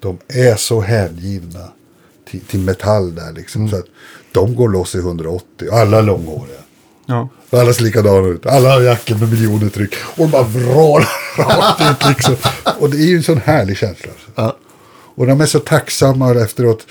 de 0.00 0.18
är 0.28 0.56
så 0.56 0.80
hängivna 0.80 1.72
till, 2.30 2.40
till 2.40 2.60
metall 2.60 3.14
där 3.14 3.32
liksom. 3.32 3.68
Så 3.68 3.76
att 3.76 3.86
de 4.32 4.54
går 4.54 4.68
loss 4.68 4.94
i 4.94 4.98
180, 4.98 5.68
alla 5.72 6.00
långhåriga. 6.00 6.58
Ja. 7.06 7.28
Alla 7.50 7.72
ser 7.72 7.82
likadana 7.82 8.28
ut. 8.28 8.46
Alla 8.46 8.72
har 8.72 8.80
jackor 8.80 9.14
med 9.14 9.30
miljoner 9.30 9.68
tryck. 9.68 9.94
Och 9.94 10.24
de 10.24 10.30
bara 10.30 10.42
vrålar 10.42 11.08
rakt 11.38 11.80
ut 11.80 12.08
liksom. 12.08 12.36
Och 12.80 12.90
det 12.90 12.96
är 12.96 13.06
ju 13.06 13.16
en 13.16 13.22
sån 13.22 13.38
härlig 13.38 13.76
känsla. 13.76 14.10
Alltså. 14.10 14.30
Ja. 14.34 14.56
Och 15.14 15.26
de 15.26 15.40
är 15.40 15.46
så 15.46 15.58
tacksamma 15.58 16.34
efteråt. 16.34 16.86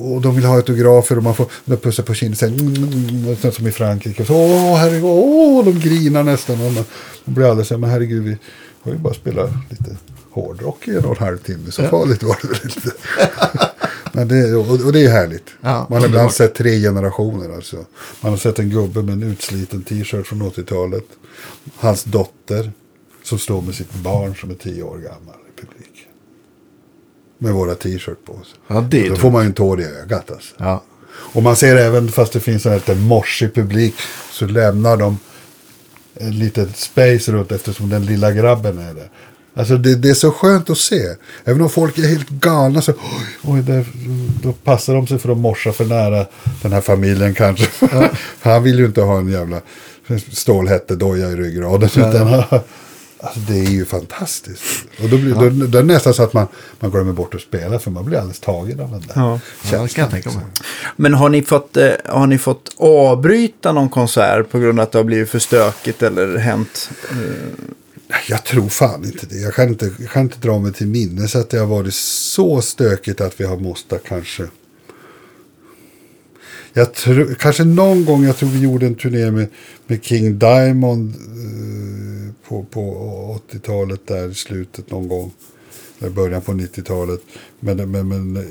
Och 0.00 0.20
de 0.20 0.34
vill 0.34 0.44
ha 0.44 0.56
autografer 0.56 1.16
och 1.16 1.22
man 1.22 1.34
får 1.34 1.46
de 1.64 1.76
pussa 1.76 2.02
på 2.02 2.14
kinden. 2.14 2.54
Mm, 2.54 2.74
mm, 2.74 3.36
sen 3.36 3.52
som 3.52 3.66
i 3.66 3.72
Frankrike. 3.72 4.24
Så, 4.24 4.34
åh, 4.34 4.76
herregud, 4.76 5.04
åh, 5.04 5.64
de 5.64 5.80
grinar 5.80 6.22
nästan. 6.22 6.54
Och 6.54 6.72
man, 6.72 6.84
man 7.24 7.34
blir 7.34 7.46
alldeles 7.46 7.68
så 7.68 7.74
här, 7.74 7.78
men 7.78 7.90
herregud, 7.90 8.22
vi 8.22 8.38
har 8.82 8.92
ju 8.92 8.98
bara 8.98 9.14
spelat 9.14 9.50
lite 9.70 9.96
hårdrock 10.30 10.88
i 10.88 10.96
en 10.96 11.04
och 11.04 11.20
en 11.20 11.26
halv 11.26 11.38
timme. 11.38 11.70
Så 11.70 11.82
farligt 11.82 12.22
var 12.22 12.38
det 12.42 12.48
väl 12.48 12.60
inte. 12.64 12.90
Men 14.12 14.28
det, 14.28 14.54
och, 14.54 14.92
det 14.92 15.04
är 15.04 15.10
härligt. 15.10 15.50
Ja, 15.60 15.86
man 15.90 16.00
har 16.00 16.08
ibland 16.08 16.32
sett 16.32 16.54
tre 16.54 16.80
generationer. 16.80 17.54
Alltså. 17.54 17.76
Man 18.20 18.30
har 18.32 18.38
sett 18.38 18.58
en 18.58 18.70
gubbe 18.70 19.02
med 19.02 19.12
en 19.12 19.22
utsliten 19.22 19.82
t-shirt 19.82 20.26
från 20.26 20.42
80-talet. 20.42 21.04
Hans 21.76 22.04
dotter 22.04 22.72
som 23.22 23.38
står 23.38 23.62
med 23.62 23.74
sitt 23.74 23.94
barn 23.94 24.34
som 24.36 24.50
är 24.50 24.54
tio 24.54 24.82
år 24.82 24.98
gammal 24.98 25.34
i 25.56 25.60
publiken. 25.60 26.10
Med 27.38 27.52
våra 27.52 27.74
t-shirt 27.74 28.24
på 28.24 28.32
oss. 28.32 28.54
Ja, 28.66 28.80
det 28.90 29.08
Då 29.08 29.16
får 29.16 29.30
man 29.30 29.42
ju 29.42 29.46
en 29.46 29.52
tår 29.52 29.80
i 29.80 29.84
ögat. 29.84 30.30
Alltså. 30.30 30.54
Ja. 30.58 30.82
Och 31.12 31.42
man 31.42 31.56
ser 31.56 31.76
även, 31.76 32.08
fast 32.08 32.32
det 32.32 32.40
finns 32.40 32.66
en 32.66 32.74
lite 32.74 32.94
morsig 32.94 33.54
publik, 33.54 33.94
så 34.30 34.46
lämnar 34.46 34.96
de 34.96 35.18
en 36.14 36.38
liten 36.38 36.72
space 36.72 37.32
runt 37.32 37.52
eftersom 37.52 37.88
den 37.88 38.06
lilla 38.06 38.32
grabben 38.32 38.78
är 38.78 38.94
där. 38.94 39.10
Alltså 39.60 39.76
det, 39.76 39.94
det 39.94 40.10
är 40.10 40.14
så 40.14 40.30
skönt 40.30 40.70
att 40.70 40.78
se. 40.78 41.02
Även 41.44 41.62
om 41.62 41.70
folk 41.70 41.98
är 41.98 42.08
helt 42.08 42.28
galna 42.28 42.82
så, 42.82 42.92
oj, 42.92 43.36
oj 43.42 43.62
där, 43.62 43.86
då 44.42 44.52
passar 44.52 44.94
de 44.94 45.06
sig 45.06 45.18
för 45.18 45.32
att 45.32 45.38
morsa 45.38 45.72
för 45.72 45.84
nära 45.84 46.26
den 46.62 46.72
här 46.72 46.80
familjen 46.80 47.34
kanske. 47.34 47.66
För 47.66 48.10
han 48.50 48.62
vill 48.62 48.78
ju 48.78 48.86
inte 48.86 49.00
ha 49.00 49.18
en 49.18 49.28
jävla 49.28 49.60
stålhättedoja 50.32 51.30
i 51.30 51.36
ryggraden. 51.36 51.88
Utan, 51.96 52.28
alltså 53.20 53.40
det 53.48 53.58
är 53.58 53.70
ju 53.70 53.84
fantastiskt. 53.84 54.62
Och 55.02 55.08
då 55.08 55.18
blir 55.18 55.34
då, 55.34 55.66
då 55.66 55.78
är 55.78 55.82
det 55.82 55.92
nästan 55.92 56.14
så 56.14 56.22
att 56.22 56.32
man, 56.32 56.46
man 56.80 56.90
glömmer 56.90 57.12
bort 57.12 57.34
att 57.34 57.40
spela 57.40 57.78
för 57.78 57.90
man 57.90 58.04
blir 58.04 58.18
alldeles 58.18 58.40
tagen 58.40 58.80
av 58.80 58.90
den 58.90 59.00
där 59.00 59.12
Ja. 59.14 59.40
Ja, 59.72 59.88
jag 59.96 60.10
tänka 60.10 60.30
mig. 60.30 60.44
Men 60.96 61.14
har 61.14 61.28
ni, 61.28 61.42
fått, 61.42 61.76
eh, 61.76 61.90
har 62.04 62.26
ni 62.26 62.38
fått 62.38 62.74
avbryta 62.76 63.72
någon 63.72 63.88
konsert 63.88 64.50
på 64.50 64.58
grund 64.58 64.80
av 64.80 64.82
att 64.82 64.92
det 64.92 64.98
har 64.98 65.04
blivit 65.04 65.30
för 65.30 65.38
stökigt 65.38 66.02
eller 66.02 66.38
hänt? 66.38 66.90
Jag 68.28 68.44
tror 68.44 68.68
fan 68.68 69.04
inte 69.04 69.26
det. 69.26 69.36
Jag 69.36 69.54
kan 69.54 69.68
inte, 69.68 69.92
jag 69.98 70.10
kan 70.10 70.22
inte 70.22 70.38
dra 70.38 70.58
mig 70.58 70.72
till 70.72 70.86
minnes 70.86 71.36
att 71.36 71.50
det 71.50 71.58
har 71.58 71.66
varit 71.66 71.94
så 71.94 72.60
stökigt 72.60 73.20
att 73.20 73.40
vi 73.40 73.44
har 73.44 73.56
måste 73.56 73.98
kanske. 73.98 74.48
Jag 76.72 76.94
tror, 76.94 77.34
kanske 77.34 77.64
någon 77.64 78.04
gång, 78.04 78.24
jag 78.24 78.36
tror 78.36 78.48
vi 78.48 78.60
gjorde 78.60 78.86
en 78.86 78.94
turné 78.94 79.30
med, 79.30 79.46
med 79.86 80.04
King 80.04 80.38
Diamond 80.38 81.14
eh, 81.14 82.32
på, 82.48 82.64
på 82.64 83.40
80-talet 83.50 84.06
där 84.06 84.30
i 84.30 84.34
slutet 84.34 84.90
någon 84.90 85.08
gång. 85.08 85.32
Eller 86.00 86.10
början 86.10 86.42
på 86.42 86.52
90-talet. 86.52 87.20
Men, 87.60 87.90
men, 87.90 88.08
men 88.08 88.36
eh, 88.36 88.42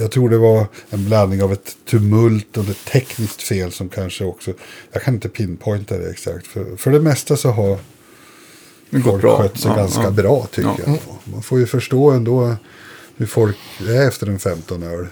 jag 0.00 0.10
tror 0.10 0.28
det 0.28 0.38
var 0.38 0.66
en 0.90 1.04
blandning 1.04 1.42
av 1.42 1.52
ett 1.52 1.76
tumult 1.84 2.56
och 2.56 2.68
ett 2.68 2.84
tekniskt 2.84 3.42
fel 3.42 3.72
som 3.72 3.88
kanske 3.88 4.24
också, 4.24 4.52
jag 4.92 5.02
kan 5.02 5.14
inte 5.14 5.28
pinpointa 5.28 5.98
det 5.98 6.10
exakt. 6.10 6.46
För, 6.46 6.76
för 6.76 6.90
det 6.90 7.00
mesta 7.00 7.36
så 7.36 7.50
har 7.50 7.78
folk 9.00 9.22
bra. 9.22 9.38
skött 9.42 9.58
sig 9.60 9.70
Ja, 9.70 9.76
ganska 9.76 10.02
ja. 10.02 10.10
bra 10.10 10.46
tycker 10.50 10.68
Ja. 10.68 10.76
jag. 10.86 10.98
Man 11.24 11.42
får 11.42 11.58
ju 11.58 11.66
förstå 11.66 12.10
ändå 12.10 12.56
hur 13.16 13.26
folk 13.26 13.56
är 13.88 14.08
efter 14.08 14.26
en 14.26 14.38
15 14.38 14.82
öl. 14.82 15.06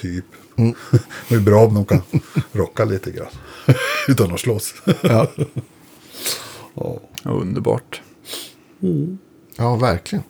Typ. 0.00 0.24
det 1.28 1.34
är 1.34 1.40
bra 1.40 1.64
om 1.66 1.74
de 1.74 1.84
kan 1.84 2.02
rocka 2.52 2.84
lite 2.84 3.10
grann. 3.10 3.26
Utan 4.08 4.34
att 4.34 4.40
slåss. 4.40 4.74
Ja. 5.02 5.26
Ja. 6.74 6.98
Underbart. 7.24 8.00
ja, 9.56 9.76
verkligen. 9.76 10.24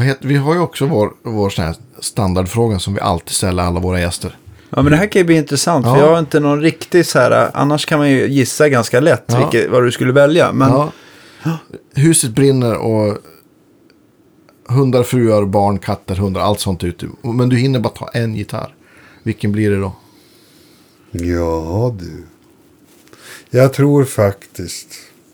Heter, 0.00 0.28
vi 0.28 0.36
har 0.36 0.54
ju 0.54 0.60
också 0.60 0.86
vår, 0.86 1.12
vår 1.22 1.50
sån 1.50 1.64
här 1.64 1.74
standardfråga 2.00 2.78
som 2.78 2.94
vi 2.94 3.00
alltid 3.00 3.30
ställer 3.30 3.62
alla 3.62 3.80
våra 3.80 4.00
gäster. 4.00 4.36
Ja, 4.70 4.82
men 4.82 4.90
det 4.92 4.96
här 4.98 5.06
kan 5.06 5.20
ju 5.20 5.24
bli 5.26 5.36
intressant. 5.36 5.86
Ja. 5.86 5.94
För 5.94 6.00
jag 6.02 6.08
har 6.12 6.18
inte 6.18 6.40
någon 6.40 6.60
riktig 6.60 7.06
så 7.06 7.18
här, 7.18 7.50
annars 7.54 7.86
kan 7.86 7.98
man 7.98 8.10
ju 8.10 8.26
gissa 8.28 8.68
ganska 8.68 9.00
lätt 9.00 9.24
Ja. 9.26 9.38
vilket, 9.38 9.70
vad 9.70 9.82
du 9.84 9.92
skulle 9.92 10.12
välja. 10.12 10.52
Men 10.52 10.68
Ja. 10.70 10.92
Huset 11.94 12.30
brinner 12.34 12.76
och 12.76 13.18
hundar, 14.68 15.02
fruar, 15.02 15.44
barn, 15.44 15.78
katter, 15.78 16.14
hundar, 16.14 16.40
allt 16.40 16.60
sånt 16.60 16.84
ute. 16.84 17.08
Men 17.22 17.48
du 17.48 17.56
hinner 17.56 17.80
bara 17.80 17.92
ta 17.92 18.08
en 18.08 18.34
gitarr. 18.34 18.74
Vilken 19.22 19.52
blir 19.52 19.70
det 19.70 19.80
då? 19.80 19.92
Ja 21.10 21.94
du. 21.98 22.24
Jag 23.50 23.72
tror 23.72 24.04
faktiskt 24.04 24.88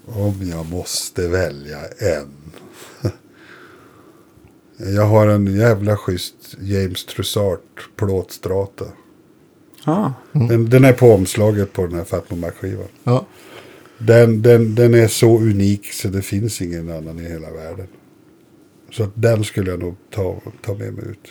om 0.07 0.49
jag 0.51 0.67
måste 0.67 1.29
välja 1.29 1.79
en. 1.99 2.29
Jag 4.95 5.07
har 5.07 5.27
en 5.27 5.57
jävla 5.57 5.97
schysst 5.97 6.35
James 6.61 7.05
Trussart 7.07 7.89
plåtstrata. 7.97 8.85
ja. 9.85 10.13
Den, 10.33 10.71
den 10.71 10.85
är 10.85 10.93
på 10.93 11.13
omslaget 11.13 11.73
på 11.73 11.87
den 11.87 11.97
här 11.97 12.05
Fatmo 12.05 12.37
Mac-skivan. 12.37 12.89
Ja. 13.05 13.27
Den, 13.99 14.43
den, 14.43 14.75
den 14.75 14.95
är 14.95 15.09
så 15.09 15.39
unik 15.39 15.93
så 15.93 16.09
det 16.09 16.23
finns 16.23 16.63
ingen 16.63 16.91
annan 16.91 17.19
i 17.19 17.29
hela 17.29 17.51
världen. 17.51 17.87
Så 18.93 19.03
att 19.03 19.11
den 19.15 19.45
skulle 19.45 19.71
jag 19.71 19.81
nog 19.81 19.97
ta, 20.15 20.41
ta 20.65 20.75
med 20.75 20.93
mig 20.95 21.05
ut. 21.05 21.29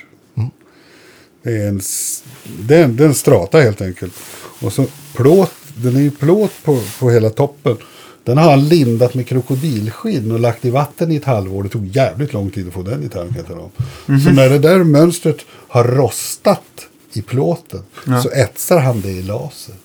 S- 1.80 2.24
det 2.60 2.76
är 2.76 2.84
en, 2.84 2.96
det 2.96 3.04
är 3.04 3.08
en 3.08 3.14
strata 3.14 3.60
helt 3.60 3.82
enkelt. 3.82 4.14
Och 4.62 4.74
så 4.74 4.86
plåt, 5.16 5.52
den 5.78 5.96
är 5.96 6.02
ju 6.02 6.12
plåt 6.12 6.52
på, 6.64 6.80
på 7.00 7.10
hela 7.10 7.30
toppen. 7.30 7.78
Den 8.24 8.38
har 8.38 8.50
han 8.50 8.68
lindat 8.68 9.14
med 9.14 9.28
krokodilskinn 9.28 10.32
och 10.32 10.40
lagt 10.40 10.66
i 10.66 10.70
vatten 10.70 11.12
i 11.12 11.16
ett 11.16 11.26
halvår. 11.26 11.64
Det 11.64 11.70
tog 11.70 11.88
jävligt 11.88 12.34
lång 12.34 12.50
tid 12.52 12.68
att 12.68 12.74
få 12.74 12.82
den 12.82 13.02
gitarren 13.02 13.34
kan 13.34 13.44
jag 13.50 13.60
om. 13.60 13.72
Så 14.20 14.30
när 14.32 14.50
det 14.50 14.60
där 14.60 14.84
mönstret 14.84 15.38
har 15.50 15.84
rostat 15.84 16.88
i 17.14 17.22
plåten 17.22 17.82
så 18.24 18.30
etsar 18.30 18.80
han 18.80 19.02
det 19.02 19.12
i 19.12 19.22
laser. 19.24 19.76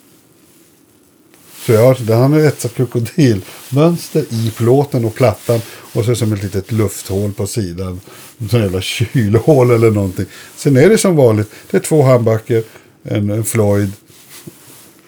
Så 1.66 1.72
jag, 1.72 1.96
där 2.00 2.16
han 2.16 2.32
har 2.32 2.40
etsat 2.40 2.74
krokodilmönster 2.74 4.24
i 4.30 4.52
plåten 4.56 5.04
och 5.04 5.14
plattan. 5.14 5.60
Och 5.92 6.04
så 6.04 6.14
som 6.14 6.32
ett 6.32 6.42
litet 6.42 6.72
lufthål 6.72 7.32
på 7.32 7.46
sidan. 7.46 8.00
Som 8.50 8.60
jävla 8.60 8.80
kylhål 8.80 9.70
eller 9.70 9.90
någonting. 9.90 10.26
Sen 10.56 10.76
är 10.76 10.88
det 10.88 10.98
som 10.98 11.16
vanligt. 11.16 11.50
Det 11.70 11.76
är 11.76 11.80
två 11.80 12.02
handbacker, 12.02 12.62
en, 13.02 13.30
en 13.30 13.44
Floyd. 13.44 13.92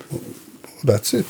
Och 0.09 0.20
that's 0.82 1.16
it. 1.16 1.26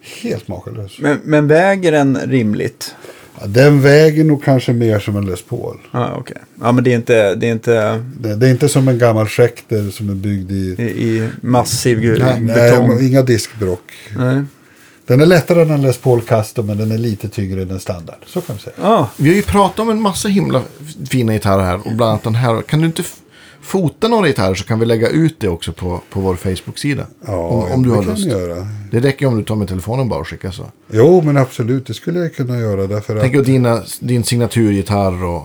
Helt 0.00 0.48
makalös. 0.48 0.98
Men, 0.98 1.20
men 1.24 1.48
väger 1.48 1.92
den 1.92 2.18
rimligt? 2.26 2.94
Ja, 3.40 3.46
den 3.46 3.80
väger 3.80 4.24
nog 4.24 4.44
kanske 4.44 4.72
mer 4.72 4.98
som 4.98 5.16
en 5.16 5.26
Les 5.26 5.42
Paul. 5.42 5.76
Ja, 5.92 6.14
okej. 6.16 6.36
Ja, 6.60 6.72
men 6.72 6.84
det 6.84 6.92
är 6.92 6.96
inte, 6.96 7.34
det 7.34 7.46
är 7.48 7.52
inte 7.52 8.02
Det, 8.20 8.34
det 8.36 8.46
är 8.46 8.50
inte 8.50 8.68
som 8.68 8.88
en 8.88 8.98
gammal 8.98 9.26
Schecter 9.28 9.90
som 9.90 10.10
är 10.10 10.14
byggd 10.14 10.50
i... 10.52 10.74
i, 10.78 10.82
i 10.84 11.28
massiv 11.40 11.98
gu- 12.00 12.18
Nej, 12.18 12.40
betong. 12.40 12.88
nej, 12.88 13.08
inga 13.08 13.22
diskbrock. 13.22 13.92
Nej. 14.16 14.42
Den 15.06 15.20
är 15.20 15.26
lättare 15.26 15.62
än 15.62 15.70
en 15.70 15.82
Les 15.82 15.98
Paul 15.98 16.20
Custom 16.22 16.66
men 16.66 16.78
den 16.78 16.92
är 16.92 16.98
lite 16.98 17.28
tyngre 17.28 17.62
än 17.62 17.70
en 17.70 17.80
standard. 17.80 18.16
Så 18.26 18.40
kan 18.40 18.56
vi 18.56 18.62
säga. 18.62 18.74
Ja, 18.82 19.10
Vi 19.16 19.28
har 19.28 19.36
ju 19.36 19.42
pratat 19.42 19.78
om 19.78 19.90
en 19.90 20.00
massa 20.02 20.28
himla 20.28 20.62
fina 21.10 21.32
gitarrer 21.32 21.64
här. 21.64 21.74
Och 21.86 21.92
bland 21.96 22.02
annat 22.10 22.22
den 22.22 22.34
här. 22.34 22.62
Kan 22.62 22.80
du 22.80 22.86
inte 22.86 23.02
fota 23.60 24.08
några 24.08 24.26
gitarrer 24.26 24.54
så 24.54 24.64
kan 24.64 24.80
vi 24.80 24.86
lägga 24.86 25.08
ut 25.08 25.40
det 25.40 25.48
också 25.48 25.72
på, 25.72 26.00
på 26.10 26.20
vår 26.20 26.36
Facebook-sida. 26.36 27.06
Ja, 27.26 27.36
om, 27.36 27.72
om 27.72 27.82
du 27.82 27.88
det 27.90 27.96
har 27.96 28.02
kan 28.02 28.12
lust. 28.14 28.26
göra. 28.26 28.66
Det 28.90 29.00
räcker 29.00 29.26
om 29.26 29.36
du 29.38 29.44
tar 29.44 29.56
med 29.56 29.68
telefonen 29.68 30.08
bara 30.08 30.20
och 30.20 30.28
skickar 30.28 30.50
så. 30.50 30.66
Jo, 30.92 31.22
men 31.24 31.36
absolut. 31.36 31.86
Det 31.86 31.94
skulle 31.94 32.18
jag 32.20 32.34
kunna 32.34 32.58
göra. 32.58 32.86
Därför 32.86 33.16
att... 33.16 33.22
Tänk 33.22 33.36
att 33.36 33.44
dina, 33.44 33.82
din 34.00 34.24
signaturgitarr 34.24 35.24
och, 35.24 35.42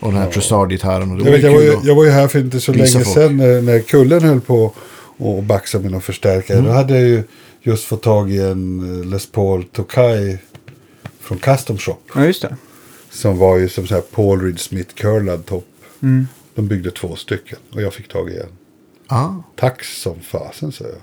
och 0.00 0.12
den 0.12 0.20
här 0.20 0.30
Trussard-gitarren. 0.30 1.10
och 1.12 1.24
det 1.24 1.30
Jag, 1.30 1.40
jag, 1.40 1.52
var 1.52 1.60
ju, 1.62 1.76
jag 1.82 1.94
var 1.94 2.04
ju 2.04 2.10
här 2.10 2.28
för 2.28 2.38
inte 2.38 2.60
så 2.60 2.72
länge 2.72 2.86
folk. 2.88 3.06
sedan 3.06 3.36
när, 3.36 3.62
när 3.62 3.80
Kullen 3.80 4.22
höll 4.22 4.40
på 4.40 4.72
och 5.18 5.42
baxa 5.42 5.78
med 5.78 5.90
någon 5.90 6.00
förstärkare. 6.00 6.60
Då 6.60 6.70
hade 6.70 6.94
jag 6.94 7.08
ju 7.08 7.22
just 7.62 7.84
fått 7.84 8.02
tag 8.02 8.30
i 8.30 8.38
en 8.40 8.98
eh, 9.00 9.06
Les 9.06 9.26
Paul 9.26 9.64
Tokai 9.64 10.38
från 11.20 11.38
Custom 11.38 11.78
Shop. 11.78 11.96
ja 12.14 12.24
just 12.24 12.42
det. 12.42 12.56
Som 13.10 13.38
var 13.38 13.56
ju 13.56 13.68
som 13.68 13.86
så 13.86 13.94
här 13.94 14.00
Paul 14.00 14.40
Reed 14.40 14.60
Smith 14.60 14.94
curlad 14.94 15.46
topp. 15.46 15.64
De 16.56 16.68
byggde 16.68 16.90
två 16.90 17.16
stycken 17.16 17.58
och 17.72 17.82
jag 17.82 17.94
fick 17.94 18.08
tag 18.08 18.30
i 18.30 18.36
en. 18.36 18.48
Ah. 19.06 19.30
Tack 19.56 19.84
som 19.84 20.20
fasen 20.20 20.72
säger 20.72 20.92
jag. 20.92 21.02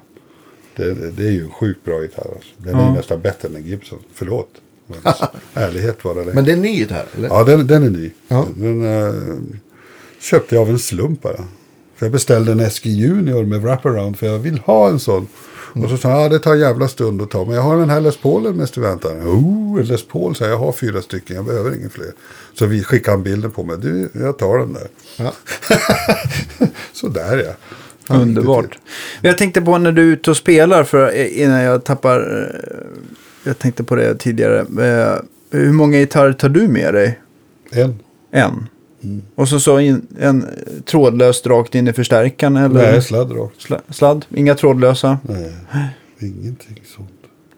Det, 0.76 1.12
det, 1.12 1.24
är 1.28 1.32
ju 1.32 1.44
en 1.44 1.52
sjukt 1.52 1.86
bra 1.86 2.02
gitarr. 2.02 2.32
Alltså. 2.36 2.50
Den 2.58 2.76
är 2.76 2.92
nästan 2.92 3.22
bättre 3.22 3.48
än 3.48 3.56
en 3.56 3.64
Gibson. 3.64 4.00
Förlåt. 4.14 4.50
Men 4.88 5.14
ärlighet 5.54 6.04
var 6.06 6.16
det. 6.16 6.34
Men 6.34 6.46
det 6.46 6.52
är 6.52 6.58
ny 6.58 6.70
gitarr, 6.70 7.06
eller? 7.16 7.28
Ja, 7.28 7.44
den, 7.44 7.68
den 7.68 7.84
är 7.84 7.90
ny. 7.90 8.12
Ja. 8.28 8.48
Den 8.56 8.86
eh, 8.86 9.14
köpte 10.20 10.56
jag 10.56 10.62
av 10.62 10.70
en 10.70 10.80
slump 10.80 11.22
bara. 11.22 11.48
För 11.96 12.06
jag 12.06 12.12
beställde 12.12 12.52
en 12.52 12.72
SG 12.72 12.86
Junior 12.86 13.44
med 13.44 13.62
wraparound 13.62 14.18
för 14.18 14.28
jag 14.28 14.40
vill 14.40 14.60
ha 14.60 14.90
en 14.90 15.00
sån. 15.00 15.28
Och 15.74 15.90
så 15.90 15.98
sa 15.98 16.10
han, 16.12 16.22
ja 16.22 16.30
det 16.30 16.40
tar 16.40 16.54
en 16.54 16.60
jävla 16.60 16.88
stund 16.88 17.22
att 17.22 17.32
ta. 17.32 17.46
Men 17.46 17.56
jag 17.56 17.62
har 17.62 17.78
den 17.78 17.90
här 17.90 18.02
Les 18.02 18.18
Paulen 18.18 18.56
mest 18.56 18.78
väntar. 18.78 19.10
Oh, 19.10 19.80
en 19.80 19.86
Les 19.86 20.08
Paul, 20.08 20.36
så 20.36 20.44
jag 20.44 20.58
har 20.58 20.72
fyra 20.72 21.02
stycken, 21.02 21.36
jag 21.36 21.46
behöver 21.46 21.76
ingen 21.76 21.90
fler. 21.90 22.12
Så 22.54 22.66
vi 22.66 22.84
skickade 22.84 23.18
han 23.18 23.24
bilden 23.24 23.52
på 23.52 23.64
mig. 23.64 23.78
Du, 23.82 24.10
jag 24.14 24.38
tar 24.38 24.58
den 24.58 24.74
där. 24.74 24.88
Ja. 25.18 25.34
så 26.94 27.08
där 27.08 27.38
ja. 27.38 27.54
Underbart. 28.16 28.78
Jag 29.22 29.38
tänkte 29.38 29.62
på 29.62 29.78
när 29.78 29.92
du 29.92 30.02
är 30.02 30.14
ute 30.14 30.30
och 30.32 30.38
spelar, 30.38 30.84
för 30.84 31.12
eh, 31.16 31.42
innan 31.42 31.62
jag 31.62 31.84
tappar... 31.84 32.20
eh, 32.20 32.78
Jag 33.44 33.60
tänkte 33.60 33.84
på 33.84 33.96
det 33.96 34.16
tidigare. 34.16 34.60
Eh, 34.60 35.22
Hur 35.52 35.72
många 35.72 35.98
gitarrer 35.98 36.34
tar 36.34 36.50
du 36.50 36.68
med 36.68 36.94
dig? 36.94 37.20
En. 37.72 38.00
En. 38.32 38.68
Och 39.36 39.50
så, 39.50 39.60
så 39.60 39.80
in, 39.80 40.08
en 40.20 40.46
trådlöst 40.86 41.48
rakt 41.48 41.76
in 41.76 41.88
i 41.88 41.94
förstärkaren 41.94 42.56
eller? 42.58 42.92
Nej, 42.92 43.02
sladd 43.02 43.32
rakt. 43.32 43.62
Sla, 43.62 43.82
sladd? 43.90 44.26
Inga 44.36 44.56
trådlösa? 44.56 45.18
Nej, 45.24 45.54
ingenting 46.20 46.82
sånt. 46.96 47.10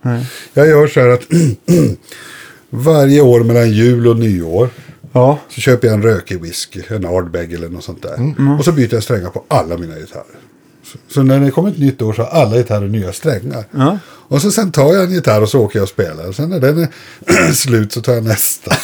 Nej. 0.02 0.28
Jag 0.54 0.68
gör 0.68 0.88
så 0.88 1.00
här 1.00 1.10
att 1.10 1.22
varje 2.70 3.22
år 3.22 3.44
mellan 3.44 3.72
jul 3.72 4.08
och 4.08 4.18
nyår 4.20 4.70
Ja. 5.12 5.40
så 5.50 5.62
köper 5.62 5.88
jag 5.88 5.94
en 5.96 6.04
rökig 6.04 6.42
whisky, 6.42 6.82
en 6.88 7.06
Ardbeg 7.06 7.54
eller 7.54 7.70
något 7.70 7.84
sånt 7.84 8.02
där. 8.04 8.34
Och 8.60 8.66
så 8.66 8.72
byter 8.72 8.94
jag 8.94 9.04
strängar 9.04 9.30
på 9.30 9.44
alla 9.48 9.78
mina 9.78 9.96
gitarrer. 9.96 10.26
Så, 11.10 11.24
när 11.24 11.40
det 11.40 11.52
kommer 11.52 11.70
ett 11.70 11.78
nytt 11.80 12.02
år 12.02 12.14
så 12.14 12.22
har 12.24 12.42
alla 12.42 12.58
gitarrer 12.58 12.88
nya 12.88 13.14
strängar. 13.14 13.64
Ja. 13.72 13.98
Och 14.28 14.42
så 14.42 14.52
sen 14.52 14.72
tar 14.72 14.94
jag 14.94 15.04
en 15.04 15.12
gitarr 15.12 15.42
och 15.42 15.50
så 15.50 15.60
åker 15.60 15.80
jag 15.80 15.84
och 15.84 15.90
spelar. 15.90 16.28
Och 16.28 16.36
sen 16.36 16.50
när 16.50 16.60
den 16.60 16.78
är 16.82 17.52
slut 17.54 17.92
så 17.94 18.02
tar 18.02 18.14
jag 18.14 18.24
nästa. 18.24 18.72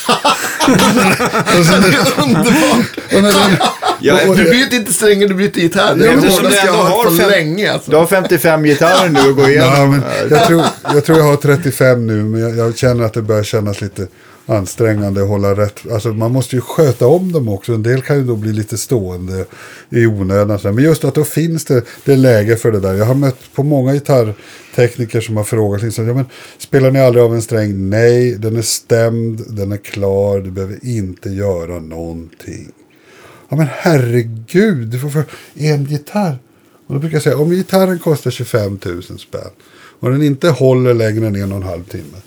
och 1.60 1.66
sen 1.66 1.84
Ja, 4.04 4.20
och, 4.24 4.30
och, 4.30 4.38
Du 4.38 4.44
byter 4.44 4.74
inte 4.74 4.94
strängar, 4.94 5.28
du 5.28 5.34
byter 5.34 5.58
gitarr. 5.60 5.96
Det 5.96 6.06
Ja, 6.06 6.12
är 6.12 6.16
det 6.16 6.22
hårdaste 6.22 6.48
du 6.50 6.56
jag 6.68 6.74
har 6.74 6.84
har 6.90 7.06
på 7.06 7.12
fem- 7.12 7.30
länge. 7.30 7.72
Alltså. 7.74 7.92
Du 7.92 7.98
har 7.98 8.06
55 8.06 8.64
gitarrer 8.64 9.10
nu 9.10 9.20
att 9.20 9.36
gå 9.36 9.50
igenom. 9.50 9.74
Ja, 9.76 9.86
men 9.86 10.04
jag, 10.30 10.48
tror, 10.48 10.64
jag 10.94 11.06
tror 11.06 11.18
jag 11.18 11.26
har 11.26 11.36
35 11.36 12.08
nu, 12.08 12.24
men 12.24 12.42
jag, 12.42 12.58
jag 12.58 12.78
känner 12.78 13.04
att 13.04 13.14
det 13.14 13.22
börjar 13.22 13.44
kännas 13.44 13.82
lite 13.82 14.08
ansträngande 14.52 15.24
att 15.24 15.30
hålla 15.30 15.56
rätt. 15.56 15.92
Alltså 15.92 16.10
man 16.10 16.32
måste 16.32 16.56
ju 16.56 16.62
sköta 16.62 17.08
om 17.08 17.32
dem 17.32 17.50
också. 17.50 17.74
En 17.74 17.84
del 17.84 18.02
kan 18.02 18.18
ju 18.18 18.24
då 18.24 18.36
bli 18.36 18.54
lite 18.54 18.78
stående 18.78 19.46
i 19.90 20.06
onödan. 20.06 20.60
Men 20.64 20.84
just 20.84 21.04
att 21.04 21.16
då 21.16 21.24
finns 21.24 21.66
det, 21.66 21.84
det 22.06 22.16
läge 22.16 22.56
för 22.56 22.72
det 22.72 22.80
där. 22.80 22.94
Jag 22.94 23.06
har 23.06 23.16
mött 23.16 23.54
på 23.54 23.64
många 23.64 23.94
gitarrtekniker 23.94 25.22
som 25.22 25.38
har 25.38 25.44
frågat. 25.44 25.82
Liksom, 25.82 26.08
ja, 26.08 26.14
men, 26.14 26.26
spelar 26.58 26.92
ni 26.92 27.00
aldrig 27.00 27.24
av 27.24 27.36
en 27.36 27.42
sträng? 27.42 27.90
Nej, 27.90 28.36
den 28.36 28.56
är 28.56 28.62
stämd, 28.62 29.42
den 29.50 29.72
är 29.72 29.78
klar, 29.78 30.40
du 30.40 30.52
behöver 30.52 30.86
inte 30.86 31.30
göra 31.30 31.80
någonting. 31.80 32.72
Ja 33.50 33.58
men 33.58 33.68
herregud, 33.72 34.88
du 34.88 35.00
får 35.00 35.10
för 35.10 35.24
en 35.54 35.86
gitarr. 35.86 36.38
Och 36.88 36.94
då 36.94 37.00
brukar 37.00 37.16
jag 37.16 37.24
säga, 37.24 37.38
om 37.38 37.50
gitarren 37.50 38.00
kostar 38.00 38.32
25 38.32 38.80
000 38.86 39.04
spänn 39.04 39.52
och 40.02 40.12
den 40.12 40.24
inte 40.24 40.50
håller 40.50 40.94
längre 40.94 41.28
än 41.28 41.36
en 41.36 41.52
och 41.52 41.58
en 41.58 41.64
halv 41.64 41.84
timme. 41.84 42.18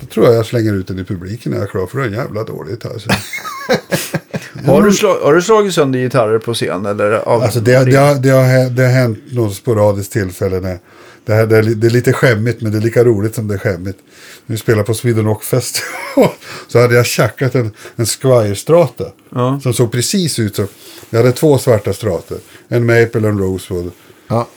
Då 0.00 0.06
tror 0.06 0.26
jag 0.26 0.34
jag 0.34 0.46
slänger 0.46 0.72
ut 0.72 0.86
den 0.86 0.98
i 0.98 1.04
publiken 1.04 1.52
när 1.52 1.58
jag 1.58 1.66
är 1.66 1.70
klar, 1.70 1.86
för 1.86 1.98
det 1.98 2.04
är 2.04 2.10
jävla 2.10 2.44
dålig 2.44 2.70
gitarr. 2.70 2.98
Så. 2.98 3.10
Har, 4.66 4.82
du 4.82 4.92
slag, 4.92 5.20
har 5.20 5.34
du 5.34 5.42
slagit 5.42 5.74
sönder 5.74 5.98
gitarrer 5.98 6.38
på 6.38 6.54
scen? 6.54 6.86
Eller 6.86 7.10
av, 7.10 7.42
Alltså 7.42 7.60
det, 7.60 7.84
det, 7.84 7.96
har, 7.96 8.14
det, 8.14 8.30
har, 8.30 8.70
det 8.70 8.82
har 8.82 8.90
hänt 8.90 9.18
något 9.30 9.54
sporadiskt 9.54 10.12
tillfälle 10.12 10.60
när 10.60 10.78
det, 11.24 11.34
här, 11.34 11.46
det, 11.46 11.58
är, 11.58 11.62
det 11.62 11.86
är 11.86 11.90
lite 11.90 12.12
skämmigt 12.12 12.60
men 12.60 12.72
det 12.72 12.78
är 12.78 12.82
lika 12.82 13.04
roligt 13.04 13.34
som 13.34 13.48
det 13.48 13.54
är 13.54 13.58
skämmigt. 13.58 13.98
När 14.46 14.54
vi 14.54 14.58
spelade 14.58 14.84
på 14.84 14.94
Sweden 14.94 15.24
Rock 15.24 15.44
Festival 15.44 16.28
så 16.68 16.80
hade 16.80 16.94
jag 16.94 17.06
tjackat 17.06 17.54
en, 17.54 17.70
en 17.96 18.06
Squire 18.06 18.54
Strata. 18.54 19.04
Ja. 19.30 19.60
Som 19.62 19.74
såg 19.74 19.92
precis 19.92 20.38
ut 20.38 20.56
som, 20.56 20.66
jag 21.10 21.18
hade 21.18 21.32
två 21.32 21.58
svarta 21.58 21.92
strator. 21.92 22.38
En 22.68 22.86
Maple 22.86 23.20
och 23.20 23.28
en 23.28 23.38
Rosewood. 23.38 23.90
Ja. 24.28 24.48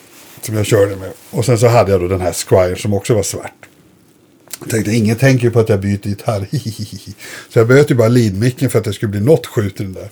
Som 0.42 0.56
jag 0.56 0.66
körde 0.66 0.96
med. 0.96 1.12
Och 1.30 1.46
sen 1.46 1.58
så 1.58 1.68
hade 1.68 1.92
jag 1.92 2.02
då 2.02 2.08
den 2.08 2.22
här 2.22 2.34
Squire 2.34 2.76
som 2.76 2.94
också 2.94 3.14
var 3.14 3.24
svart. 3.24 3.67
Jag 4.60 4.70
tänkte, 4.70 4.92
ingen 4.92 5.16
tänker 5.16 5.44
ju 5.44 5.52
på 5.52 5.60
att 5.60 5.70
jag 5.70 5.80
byter 5.80 6.08
gitarr. 6.08 6.48
så 7.50 7.60
jag 7.60 7.68
böt 7.68 7.92
ju 7.92 7.96
bara 7.96 8.08
leadmicken 8.08 8.70
för 8.70 8.80
att 8.80 8.86
det 8.86 8.94
skulle 8.94 9.10
bli 9.10 9.20
något 9.20 9.46
skjut 9.46 9.82
i 9.82 9.84
den 9.84 9.94
där. 9.94 10.10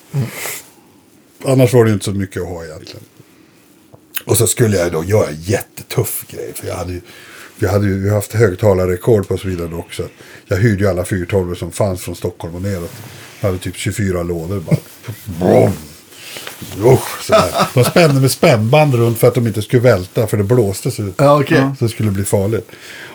Annars 1.46 1.74
var 1.74 1.84
det 1.84 1.90
ju 1.90 1.94
inte 1.94 2.06
så 2.06 2.12
mycket 2.12 2.42
att 2.42 2.48
ha 2.48 2.66
egentligen. 2.66 3.04
Och 4.26 4.38
så 4.38 4.48
skulle 4.48 4.78
jag 4.78 4.92
då 4.92 5.04
göra 5.04 5.28
en 5.28 5.42
jättetuff 5.42 6.26
grej. 6.28 6.54
För 6.56 6.68
jag 6.68 6.76
hade 6.76 6.94
ju 6.94 7.02
Vi 7.60 7.68
hade 7.68 7.88
ju 7.88 8.10
haft 8.10 8.34
högtalarrekord 8.34 9.28
på 9.28 9.38
Sweden 9.38 9.74
också. 9.74 10.08
Jag 10.48 10.58
hyrde 10.58 10.84
ju 10.84 10.90
alla 10.90 11.06
412 11.06 11.56
som 11.56 11.72
fanns 11.72 12.02
från 12.02 12.16
Stockholm 12.16 12.56
och 12.56 12.62
neråt. 12.62 12.92
Jag 13.40 13.48
hade 13.48 13.60
typ 13.60 13.76
24 13.76 14.24
lådor 14.24 14.60
bara. 14.60 14.78
Brom. 15.40 15.74
Usch, 16.86 17.24
så 17.24 17.34
här. 17.34 17.68
De 17.74 17.84
spände 17.84 18.22
med 18.22 18.32
spännband 18.32 18.96
runt 18.96 19.18
för 19.20 19.28
att 19.28 19.36
de 19.36 19.48
inte 19.48 19.62
skulle 19.62 19.82
välta 19.82 20.28
för 20.28 20.38
det 20.38 20.44
blåste 20.44 20.92
så, 20.92 21.10
Ja, 21.18 21.40
okej. 21.42 21.64
så 21.80 21.86
det 21.86 21.90
skulle 21.92 22.12
bli 22.12 22.24
farligt. 22.26 22.72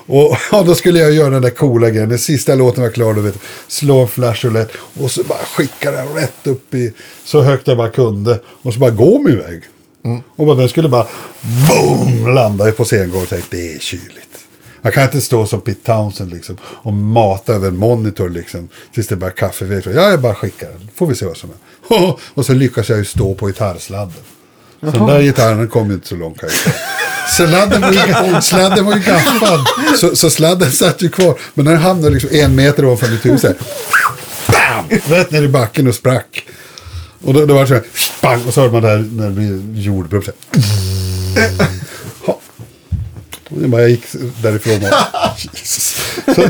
Och 0.06 0.36
ja, 0.52 0.62
då 0.62 0.74
skulle 0.74 0.98
jag 0.98 1.12
göra 1.12 1.30
den 1.30 1.42
där 1.42 1.50
coola 1.50 1.90
grejen. 1.90 2.08
Den 2.08 2.18
sista 2.18 2.54
låten 2.54 2.82
var 2.82 2.90
klar, 2.90 3.14
du 3.14 3.20
vet. 3.20 3.38
Slå 3.68 3.98
en 4.00 4.08
flash 4.08 4.46
roulette 4.46 4.72
och 5.00 5.10
så 5.10 5.22
bara 5.24 5.38
skicka 5.38 5.90
den 5.90 6.08
rätt 6.14 6.46
upp 6.46 6.74
i 6.74 6.92
så 7.24 7.42
högt 7.42 7.68
jag 7.68 7.76
bara 7.76 7.90
kunde. 7.90 8.40
Och 8.62 8.74
så 8.74 8.80
bara 8.80 8.90
gå 8.90 9.18
min 9.18 9.38
väg. 9.38 9.62
Och 10.36 10.46
bara, 10.46 10.56
den 10.56 10.68
skulle 10.68 10.88
bara 10.88 11.06
boom, 11.68 12.34
landa 12.34 12.72
på 12.72 12.84
scengolvet. 12.84 13.22
och 13.22 13.28
tänkte 13.28 13.56
det 13.56 13.74
är 13.74 13.78
kyligt. 13.78 14.19
Jag 14.82 14.94
kan 14.94 15.04
inte 15.04 15.20
stå 15.20 15.46
som 15.46 15.60
Pete 15.60 15.86
Townsend 15.86 16.30
liksom, 16.30 16.56
och 16.62 16.92
mata 16.92 17.54
över 17.54 17.68
en 17.68 17.76
monitor 17.76 18.28
liksom, 18.28 18.68
tills 18.94 19.08
det 19.08 19.16
bara 19.16 19.30
kaffevek. 19.30 19.86
Ja, 19.86 20.10
jag 20.10 20.20
bara 20.20 20.34
skickar 20.34 20.68
den. 20.68 20.88
Får 20.94 21.06
vi 21.06 21.14
se 21.14 21.26
vad 21.26 21.36
som 21.36 21.50
är. 21.50 21.56
Och 22.34 22.46
så 22.46 22.52
lyckas 22.52 22.88
jag 22.88 22.98
ju 22.98 23.04
stå 23.04 23.34
på 23.34 23.46
gitarrsladden. 23.46 24.22
Så 24.80 24.90
den 24.90 25.06
där 25.06 25.20
gitarren 25.20 25.68
kom 25.68 25.88
ju 25.88 25.94
inte 25.94 26.08
så 26.08 26.16
långt. 26.16 26.40
säga. 26.40 26.74
Sladden 27.36 27.80
var 27.80 27.92
ju, 27.92 28.40
sladden 28.42 28.84
var 28.84 28.96
ju 28.96 29.00
gaffad. 29.00 29.60
Så, 29.96 30.16
så 30.16 30.30
sladden 30.30 30.72
satt 30.72 31.02
ju 31.02 31.08
kvar. 31.08 31.38
Men 31.54 31.64
den 31.64 31.76
hamnade 31.76 32.14
liksom 32.14 32.30
en 32.32 32.54
meter 32.54 32.84
ovanför 32.84 33.08
mitt 33.08 33.26
huvud. 33.26 33.40
så 33.40 33.46
här. 33.46 33.56
Bam! 34.46 34.98
Rätt 35.04 35.30
ner 35.30 35.42
i 35.42 35.48
backen 35.48 35.88
och 35.88 35.94
sprack. 35.94 36.46
Och 37.24 37.34
då, 37.34 37.46
då 37.46 37.54
var 37.54 37.60
det 37.60 37.66
så 37.66 37.74
här. 37.74 37.84
Bang! 38.22 38.46
Och 38.46 38.54
så 38.54 38.60
hörde 38.60 38.72
man 38.72 38.82
där 38.82 39.08
när 39.12 39.26
det 39.26 39.32
blir 39.32 39.82
jordbrubb. 39.82 40.24
Så 40.24 40.32
här. 41.34 41.66
Jag 43.72 43.90
gick 43.90 44.04
därifrån. 44.42 44.74
Och, 44.74 45.38
Jesus. 45.40 46.00
Så, 46.26 46.42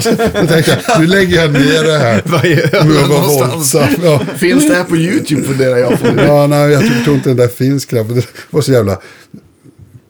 tänkte 0.47 0.79
jag, 0.89 1.01
nu 1.01 1.07
lägger 1.07 1.37
jag 1.43 1.53
ner 1.53 1.85
det 1.85 1.99
här. 1.99 2.23
Vad 2.27 2.45
gör 2.47 2.69
Jag 2.73 2.85
var 3.09 3.49
våldsam. 3.49 3.89
Ja. 4.03 4.19
Finns 4.37 4.69
det 4.69 4.75
här 4.75 4.85
på 4.85 4.97
YouTube 4.97 5.43
funderar 5.43 5.77
jag 5.77 6.01
på. 6.01 6.07
Ja, 6.17 6.47
nej, 6.47 6.71
jag 6.71 6.81
tror- 6.81 7.05
tror 7.05 7.17
inte 7.17 7.29
den 7.31 7.37
där 7.37 7.49
finns 7.49 7.85
knappt. 7.85 8.15
Det 8.15 8.27
var 8.51 8.61
så 8.63 8.73
jävla 8.73 8.99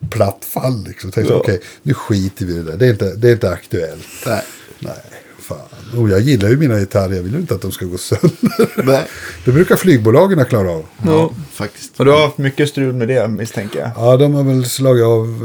platt 0.09 0.45
fall 0.53 0.83
liksom. 0.87 1.11
Tänkte, 1.11 1.33
Ja. 1.33 1.39
okej, 1.39 1.61
nu 1.83 1.93
skiter 1.93 2.45
vi 2.45 2.53
i 2.53 2.55
det 2.55 2.63
där. 2.63 2.77
Det 2.77 2.85
är 2.85 2.89
inte, 2.89 3.13
det 3.15 3.27
är 3.27 3.31
inte 3.31 3.49
aktuellt. 3.49 4.07
Nej. 4.25 4.41
Nej, 4.79 4.93
fan. 5.41 5.99
Och 5.99 6.09
jag 6.09 6.19
gillar 6.21 6.49
ju 6.49 6.57
mina 6.57 6.79
gitarrer. 6.79 7.15
Jag 7.15 7.23
vill 7.23 7.33
ju 7.33 7.39
inte 7.39 7.55
att 7.55 7.61
de 7.61 7.71
ska 7.71 7.85
gå 7.85 7.97
sönder. 7.97 8.83
Nej. 8.83 9.03
Det 9.45 9.51
brukar 9.51 9.75
flygbolagen 9.75 10.45
klara 10.45 10.71
av. 10.71 10.85
Ja, 11.05 11.33
faktiskt. 11.53 11.99
Och 11.99 12.05
du 12.05 12.11
har 12.11 12.21
haft 12.25 12.37
mycket 12.37 12.69
strul 12.69 12.93
med 12.93 13.07
det 13.07 13.27
misstänker 13.27 13.79
jag. 13.79 13.91
Ja, 13.95 14.17
de 14.17 14.33
har 14.33 14.43
väl 14.43 14.65
slagit 14.65 15.03
av 15.05 15.43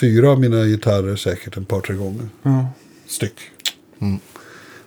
fyra 0.00 0.30
av 0.30 0.40
mina 0.40 0.64
gitarrer 0.64 1.16
säkert 1.16 1.56
en 1.56 1.64
par, 1.64 1.80
tre 1.80 1.94
gånger. 1.96 2.28
Styck. 3.06 3.34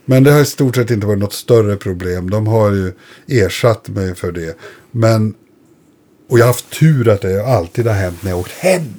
Men 0.05 0.23
det 0.23 0.31
har 0.31 0.39
i 0.41 0.45
stort 0.45 0.75
sett 0.75 0.91
inte 0.91 1.07
varit 1.07 1.19
något 1.19 1.33
större 1.33 1.75
problem. 1.75 2.29
De 2.29 2.47
har 2.47 2.71
ju 2.71 2.93
ersatt 3.27 3.89
mig 3.89 4.15
för 4.15 4.31
det. 4.31 4.57
Men, 4.91 5.33
och 6.29 6.39
jag 6.39 6.43
har 6.43 6.47
haft 6.47 6.79
tur 6.79 7.09
att 7.09 7.21
det 7.21 7.45
alltid 7.45 7.87
har 7.87 7.93
hänt 7.93 8.23
när 8.23 8.31
jag 8.31 8.39
åkt 8.39 8.51
hem. 8.51 8.93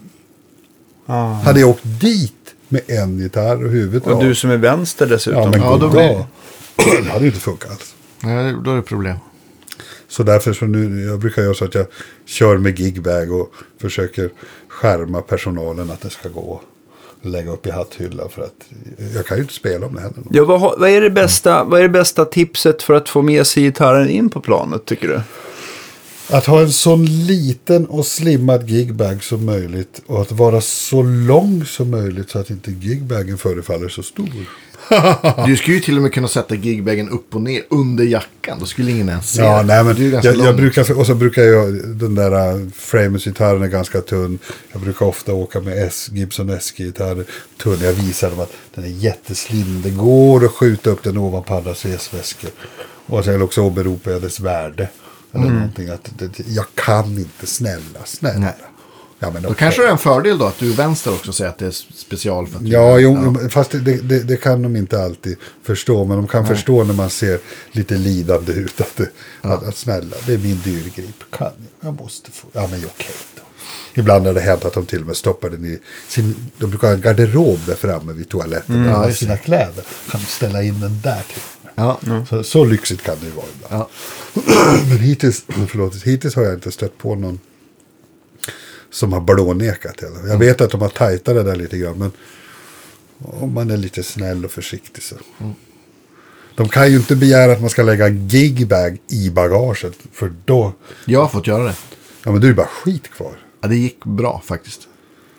Ah. 1.06 1.32
Hade 1.32 1.60
jag 1.60 1.70
åkt 1.70 1.84
dit 1.84 2.34
med 2.68 2.80
en 2.86 3.18
gitarr 3.18 3.64
och 3.64 3.70
huvudet 3.70 4.06
Och 4.06 4.12
av. 4.12 4.24
du 4.24 4.34
som 4.34 4.50
är 4.50 4.56
vänster 4.56 5.06
dessutom. 5.06 5.42
Ja, 5.42 5.50
men 5.50 5.60
Ja, 5.60 5.76
då 5.76 5.88
blir-. 5.90 6.26
Det 7.04 7.10
hade 7.10 7.20
ju 7.24 7.26
inte 7.30 7.40
funkat 7.40 7.70
alls. 7.70 7.94
Nej, 8.20 8.54
då 8.64 8.70
är 8.70 8.76
det 8.76 8.82
problem. 8.82 9.16
Så 10.12 10.22
därför 10.22 10.52
så 10.52 10.64
nu, 10.64 11.04
jag 11.04 11.18
brukar 11.18 11.42
göra 11.42 11.54
så 11.54 11.64
att 11.64 11.74
jag 11.74 11.86
kör 12.26 12.58
med 12.58 12.78
gigbag 12.78 13.32
och 13.32 13.52
försöker 13.78 14.30
skärma 14.68 15.22
personalen 15.22 15.90
att 15.90 16.00
det 16.00 16.10
ska 16.10 16.28
gå 16.28 16.60
att 17.22 17.30
lägga 17.30 17.52
upp 17.52 17.66
i 17.66 17.70
hatthyllan 17.70 18.28
för 18.28 18.42
att 18.42 18.68
jag 19.14 19.26
kan 19.26 19.36
ju 19.36 19.42
inte 19.42 19.54
spela 19.54 19.86
om 19.86 19.94
det 19.94 20.00
händer. 20.00 20.22
Ja, 20.30 20.44
vad, 20.44 20.60
vad, 20.60 20.90
är 20.90 21.00
det 21.00 21.10
bästa, 21.10 21.64
vad 21.64 21.78
är 21.78 21.82
det 21.82 21.88
bästa 21.88 22.24
tipset 22.24 22.82
för 22.82 22.94
att 22.94 23.08
få 23.08 23.22
med 23.22 23.46
sig 23.46 23.62
gitarren 23.62 24.08
in 24.08 24.30
på 24.30 24.40
planet 24.40 24.84
tycker 24.84 25.08
du? 25.08 25.20
Att 26.36 26.46
ha 26.46 26.60
en 26.60 26.72
så 26.72 26.96
liten 27.28 27.86
och 27.86 28.06
slimmad 28.06 28.70
gigbag 28.70 29.24
som 29.24 29.44
möjligt 29.46 30.02
och 30.06 30.20
att 30.20 30.32
vara 30.32 30.60
så 30.60 31.02
lång 31.02 31.64
som 31.64 31.90
möjligt 31.90 32.30
så 32.30 32.38
att 32.38 32.50
inte 32.50 32.70
gigbagen 32.70 33.38
förefaller 33.38 33.88
så 33.88 34.02
stor. 34.02 34.28
Du 35.46 35.56
skulle 35.56 35.76
ju 35.76 35.80
till 35.80 35.96
och 35.96 36.02
med 36.02 36.12
kunna 36.12 36.28
sätta 36.28 36.54
gigbagen 36.54 37.08
upp 37.08 37.34
och 37.34 37.42
ner 37.42 37.62
under 37.68 38.04
jackan. 38.04 38.58
Då 38.60 38.66
skulle 38.66 38.90
ingen 38.90 39.08
ens 39.08 39.32
se 39.32 39.42
Ja, 39.42 39.62
nej, 39.62 39.84
men 39.84 39.96
ju 39.96 40.10
jag, 40.10 40.36
jag 40.36 40.56
brukar, 40.56 40.98
och 40.98 41.06
så 41.06 41.14
brukar 41.14 41.42
jag, 41.42 41.88
den 41.88 42.14
där 42.14 42.54
uh, 42.54 42.68
Framus-gitarren 42.74 43.62
är 43.62 43.68
ganska 43.68 44.00
tunn. 44.00 44.38
Jag 44.72 44.82
brukar 44.82 45.06
ofta 45.06 45.34
åka 45.34 45.60
med 45.60 45.86
S, 45.86 46.08
Gibson 46.12 46.60
SG-gitarrer, 46.60 47.24
tunn. 47.62 47.78
Jag 47.80 47.92
visar 47.92 48.30
dem 48.30 48.40
att 48.40 48.52
den 48.74 48.84
är 48.84 48.88
jätteslim. 48.88 49.82
Det 49.82 49.90
går 49.90 50.44
att 50.44 50.52
skjuta 50.52 50.90
upp 50.90 51.02
den 51.02 51.18
ovanpå 51.18 51.54
andras 51.54 51.84
resväskor. 51.84 52.50
Och 53.06 53.24
sen 53.24 53.42
också 53.42 53.62
åberopar 53.62 54.10
jag 54.10 54.22
dess 54.22 54.40
värde. 54.40 54.88
Eller 55.34 55.44
någonting 55.44 55.88
att 55.88 56.10
det, 56.18 56.38
jag 56.46 56.66
kan 56.74 57.18
inte, 57.18 57.46
snälla, 57.46 58.00
snälla. 58.04 58.38
Nej. 58.38 58.54
Ja, 59.22 59.30
men 59.30 59.42
Då 59.42 59.48
okej. 59.48 59.58
kanske 59.58 59.82
det 59.82 59.88
är 59.88 59.92
en 59.92 59.98
fördel 59.98 60.38
då 60.38 60.44
att 60.46 60.58
du 60.58 60.70
är 60.72 60.76
vänster 60.76 61.12
också 61.12 61.32
säger 61.32 61.50
att 61.50 61.58
det 61.58 61.66
är 61.66 61.70
special 61.94 62.46
för 62.46 62.56
att 62.56 62.64
du 62.64 62.70
Ja, 62.70 62.98
jo, 62.98 63.36
fast 63.50 63.70
det, 63.70 63.78
det, 63.80 64.18
det 64.22 64.36
kan 64.36 64.62
de 64.62 64.76
inte 64.76 65.02
alltid 65.02 65.36
förstå. 65.62 66.04
Men 66.04 66.16
de 66.16 66.26
kan 66.28 66.46
förstå 66.46 66.84
när 66.84 66.94
man 66.94 67.10
ser 67.10 67.38
lite 67.72 67.94
lidande 67.94 68.52
ut. 68.52 68.80
Att, 68.80 68.96
det, 68.96 69.08
att, 69.40 69.66
att 69.68 69.76
snälla, 69.76 70.16
det 70.26 70.34
är 70.34 70.38
min 70.38 70.60
dyrgrip. 70.64 71.24
Kan 71.30 71.50
jag? 71.80 71.88
Jag 71.88 72.00
måste 72.00 72.30
få. 72.30 72.48
Ja, 72.52 72.68
men 72.70 72.84
okej 72.84 73.14
då. 73.36 73.42
Ibland 73.94 74.26
har 74.26 74.34
det 74.34 74.40
hänt 74.40 74.64
att 74.64 74.72
de 74.74 74.86
till 74.86 75.00
och 75.00 75.06
med 75.06 75.16
stoppar 75.16 75.50
den 75.50 75.64
i 75.64 75.78
sin... 76.08 76.34
De 76.58 76.70
brukar 76.70 76.88
ha 76.88 76.94
en 76.94 77.00
garderob 77.00 77.58
där 77.66 77.74
framme 77.74 78.12
vid 78.12 78.28
toaletten. 78.28 78.74
Mm, 78.76 78.88
ja, 78.88 79.00
ja, 79.02 79.06
just 79.06 79.18
sina 79.18 79.36
kläder. 79.36 79.84
Kan 80.10 80.20
du 80.20 80.26
ställa 80.26 80.62
in 80.62 80.80
den 80.80 81.00
där 81.02 81.22
till 81.32 81.42
Ja. 81.74 82.00
så, 82.30 82.42
så 82.42 82.64
lyxigt 82.64 83.02
kan 83.02 83.16
det 83.20 83.26
ju 83.26 83.32
vara 83.32 83.46
ibland. 83.56 83.82
Ja. 83.82 83.88
Men 84.88 84.98
hittills, 84.98 85.44
förlåt, 85.68 86.02
hittills 86.02 86.34
har 86.36 86.42
jag 86.42 86.54
inte 86.54 86.72
stött 86.72 86.98
på 86.98 87.14
någon 87.14 87.40
som 88.92 89.12
har 89.12 89.20
blånekat. 89.20 90.02
Jag 90.28 90.38
vet 90.38 90.60
att 90.60 90.70
de 90.70 90.80
har 90.80 90.88
tajtat 90.88 91.34
det 91.34 91.42
där 91.42 91.56
lite 91.56 91.78
grann. 91.78 91.98
Men 91.98 92.10
om 93.40 93.54
man 93.54 93.70
är 93.70 93.76
lite 93.76 94.02
snäll 94.02 94.44
och 94.44 94.50
försiktig 94.50 95.02
så. 95.02 95.16
De 96.54 96.68
kan 96.68 96.90
ju 96.90 96.96
inte 96.96 97.16
begära 97.16 97.52
att 97.52 97.60
man 97.60 97.70
ska 97.70 97.82
lägga 97.82 98.06
en 98.06 98.28
gigbag 98.28 98.98
i 99.08 99.30
bagaget. 99.30 99.92
För 100.12 100.32
då, 100.44 100.72
Jag 101.04 101.20
har 101.20 101.28
fått 101.28 101.46
göra 101.46 101.64
det. 101.64 101.74
ja 102.24 102.32
men 102.32 102.40
då 102.40 102.46
är 102.48 102.52
bara 102.52 102.66
skit 102.66 103.08
kvar. 103.10 103.32
Ja, 103.60 103.68
det 103.68 103.76
gick 103.76 104.04
bra 104.04 104.42
faktiskt. 104.44 104.80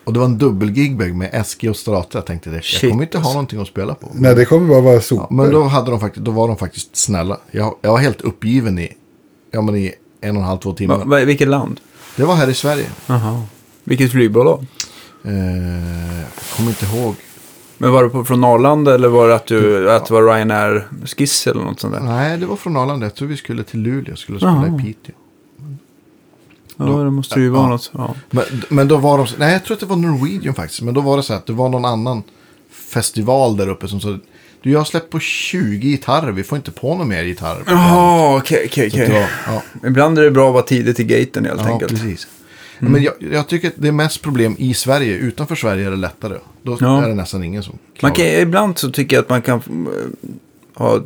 Och 0.03 0.13
det 0.13 0.19
var 0.19 0.25
en 0.25 0.37
dubbel 0.37 0.69
gigbag 0.77 1.15
med 1.15 1.45
SG 1.47 1.69
och 1.69 1.75
Strata. 1.77 2.17
Jag 2.17 2.25
tänkte 2.25 2.49
det. 2.49 2.61
Jag 2.81 2.91
kommer 2.91 3.03
inte 3.03 3.17
ha 3.17 3.31
någonting 3.33 3.61
att 3.61 3.67
spela 3.67 3.95
på. 3.95 4.11
Nej, 4.13 4.35
det 4.35 4.45
kommer 4.45 4.67
bara 4.67 4.81
vara 4.81 4.93
Ja, 4.95 5.01
sopor. 5.01 5.35
men 5.35 5.51
då, 5.51 5.63
hade 5.63 5.91
de 5.91 5.99
faktiskt, 5.99 6.25
då 6.25 6.31
var 6.31 6.47
de 6.47 6.57
faktiskt 6.57 6.95
snälla. 6.95 7.39
Jag, 7.51 7.75
jag 7.81 7.91
var 7.91 7.97
helt 7.99 8.21
uppgiven 8.21 8.79
i, 8.79 8.93
ja, 9.51 9.61
men 9.61 9.75
i 9.75 9.93
en 10.21 10.35
och 10.35 10.41
en 10.41 10.47
halv, 10.47 10.59
två 10.59 10.73
timmar. 10.73 10.97
Va, 10.97 11.05
va, 11.05 11.19
vilket 11.25 11.47
land? 11.47 11.79
Det 12.15 12.23
var 12.23 12.35
här 12.35 12.49
i 12.49 12.53
Sverige. 12.53 12.89
Aha. 13.07 13.43
Vilket 13.83 14.11
flygbolag? 14.11 14.65
Eh, 15.23 15.33
jag 16.19 16.27
kommer 16.57 16.69
inte 16.69 16.85
ihåg. 16.85 17.15
Men 17.77 17.91
var 17.91 18.03
det 18.03 18.09
på, 18.09 18.25
från 18.25 18.43
Arlanda 18.43 18.95
eller 18.95 19.07
var 19.07 19.27
det 19.27 19.35
att, 19.35 19.45
du, 19.47 19.91
att 19.91 20.05
det 20.05 20.13
var 20.13 20.21
Ryanair-skiss 20.23 21.47
eller 21.47 21.61
något 21.63 21.79
sånt 21.79 21.93
där? 21.93 22.01
Nej, 22.01 22.37
det 22.37 22.45
var 22.45 22.55
från 22.55 22.77
Arlanda. 22.77 23.05
Jag 23.05 23.15
tror 23.15 23.27
vi 23.27 23.37
skulle 23.37 23.63
till 23.63 23.79
Luleå. 23.79 24.15
Skulle 24.15 24.37
spela 24.37 24.51
Jaha. 24.67 24.79
i 24.79 24.83
Piteå. 24.83 25.15
Ja, 26.77 26.85
det 26.85 27.11
måste 27.11 27.39
ju 27.39 27.49
vara 27.49 27.63
Ja. 27.63 27.69
något. 27.69 27.91
Ja. 27.93 28.15
Men, 28.29 28.43
men 28.69 28.87
då 28.87 28.97
var 28.97 29.17
de, 29.17 29.27
nej 29.37 29.53
jag 29.53 29.63
tror 29.65 29.73
att 29.75 29.79
det 29.79 29.85
var 29.85 29.95
Norwegian 29.95 30.55
faktiskt. 30.55 30.81
Men 30.81 30.93
då 30.93 31.01
var 31.01 31.17
det 31.17 31.23
så 31.23 31.33
att 31.33 31.45
det 31.45 31.53
var 31.53 31.69
någon 31.69 31.85
annan 31.85 32.23
festival 32.71 33.57
där 33.57 33.69
uppe 33.69 33.87
som 33.87 33.99
sa, 34.01 34.17
du 34.63 34.71
jag 34.71 34.79
har 34.79 34.85
släppt 34.85 35.09
på 35.09 35.19
20 35.19 35.87
gitarrer, 35.89 36.31
vi 36.31 36.43
får 36.43 36.55
inte 36.55 36.71
på 36.71 36.89
några 36.93 37.05
mer 37.05 37.23
gitarrer. 37.23 37.59
på 37.59 37.63
planet." 37.65 37.81
Jaha, 37.83 38.37
okej, 38.37 38.63
okej, 38.69 38.87
okej. 38.93 39.27
ja, 39.47 39.63
Ibland 39.87 40.17
är 40.19 40.23
det 40.23 40.31
bra 40.31 40.47
att 40.47 40.53
vara 40.53 40.63
tidigt 40.63 40.99
i 40.99 41.03
gaten 41.03 41.45
helt 41.45 41.61
ja, 41.61 41.67
enkelt. 41.73 41.91
precis. 41.91 42.27
Men 42.79 43.03
jag, 43.03 43.13
jag 43.31 43.47
tycker 43.47 43.67
att 43.67 43.73
det 43.77 43.87
är 43.87 43.91
mest 43.91 44.21
problem 44.21 44.55
i 44.59 44.73
Sverige. 44.73 45.13
Utanför 45.17 45.55
Sverige 45.55 45.87
är 45.87 45.91
det 45.91 45.97
lättare. 45.97 46.37
Då 46.63 46.77
Ja. 46.81 47.03
är 47.03 47.07
det 47.07 47.13
nästan 47.15 47.43
ingen 47.43 47.63
som 47.63 47.77
Man 48.01 48.11
klagar. 48.11 48.31
kan, 48.31 48.41
ibland 48.41 48.77
så 48.77 48.91
tycker 48.91 49.15
jag 49.15 49.23
att 49.23 49.29
man 49.29 49.41
kan 49.41 49.55
eh, 49.57 50.29
ha 50.79 51.01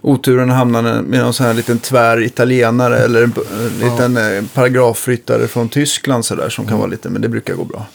oturen 0.00 0.50
att 0.50 0.56
hamna 0.56 0.82
med 1.02 1.20
någon 1.20 1.32
sån 1.34 1.46
här 1.46 1.54
liten 1.54 1.78
tvär 1.78 2.22
italienare 2.22 2.98
eller 2.98 3.22
en 3.22 3.32
en 3.60 3.90
liten 3.90 4.16
eh, 4.16 4.42
paragrafryttare 4.54 5.46
från 5.48 5.68
Tyskland 5.68 6.24
sådär 6.24 6.48
som 6.48 6.66
kan 6.66 6.78
vara 6.78 6.86
lite, 6.88 7.08
men 7.10 7.22
det 7.22 7.28
brukar 7.28 7.54
gå 7.54 7.64
bra. 7.64 7.86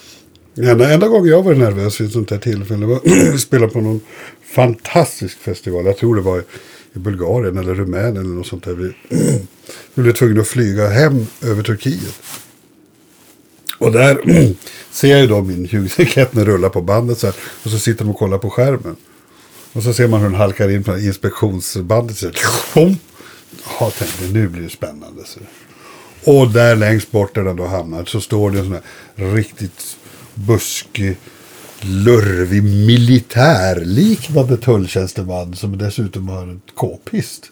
Enda, 0.58 0.94
enda 0.94 1.08
gången 1.08 1.32
jag 1.32 1.44
var 1.44 1.54
nervös 1.56 2.02
vid 2.02 2.08
ett 2.08 2.14
sånt 2.14 2.32
här 2.32 2.38
tillfälle 2.38 2.86
var 2.86 2.96
att 3.34 3.40
spela 3.40 3.68
på 3.68 3.82
någon 3.82 4.00
fantastisk 4.48 5.38
festival. 5.38 5.86
Jag 5.86 5.98
tror 5.98 6.16
det 6.16 6.22
var 6.22 6.40
i, 6.94 7.00
Bulgarien 7.00 7.58
eller 7.58 7.76
Rumänien 7.76 8.18
eller 8.18 8.36
något 8.36 8.48
sånt 8.48 8.64
där. 8.64 8.74
Vi, 8.74 8.94
vi 9.94 10.04
blev 10.04 10.14
tvungna 10.14 10.42
att 10.42 10.48
flyga 10.48 10.90
hem 10.90 11.28
över 11.42 11.64
Turkiet. 11.64 12.22
Och 13.78 13.92
där 13.92 14.22
ser 14.92 15.08
jag 15.08 15.22
ju 15.22 15.28
då 15.28 15.42
min 15.42 15.70
Hughes 15.72 16.10
Kettner 16.14 16.46
rulla 16.46 16.70
på 16.70 16.82
bandet 16.82 17.18
så 17.18 17.28
här. 17.28 17.36
Och 17.64 17.72
så 17.72 17.80
sitter 17.80 18.06
de 18.06 18.12
och 18.12 18.18
kollar 18.18 18.38
på 18.38 18.50
skärmen. 18.50 18.96
Och 19.74 19.84
så 19.84 19.94
ser 19.94 20.08
man 20.08 20.22
hur 20.22 20.30
den 20.30 20.38
halkar 20.38 20.70
in 20.70 20.84
på 20.84 20.98
inspektionsbandet. 20.98 22.18
Så 22.18 22.26
här! 22.26 22.98
Ja, 23.80 23.92
tänkte 23.92 24.26
nu 24.26 24.48
blir 24.48 24.62
det 24.62 24.70
spännande. 24.70 25.22
Så. 25.26 25.40
Och 26.32 26.52
där 26.52 26.76
längst 26.76 27.12
bort 27.12 27.36
där 27.36 27.44
den 27.44 27.56
då 27.56 27.66
hamnar 27.66 28.06
så 28.06 28.22
står 28.22 28.52
det 28.52 28.60
en 28.60 28.66
sån 28.66 28.80
här 29.16 29.32
riktigt 29.36 29.98
buskig 30.34 31.18
lurvig 31.82 32.64
militärliknande 32.64 34.58
tulltjänsteman 34.58 35.56
som 35.56 35.78
dessutom 35.78 36.30
har 36.30 36.42
en 36.42 36.62
k-pist. 36.76 37.46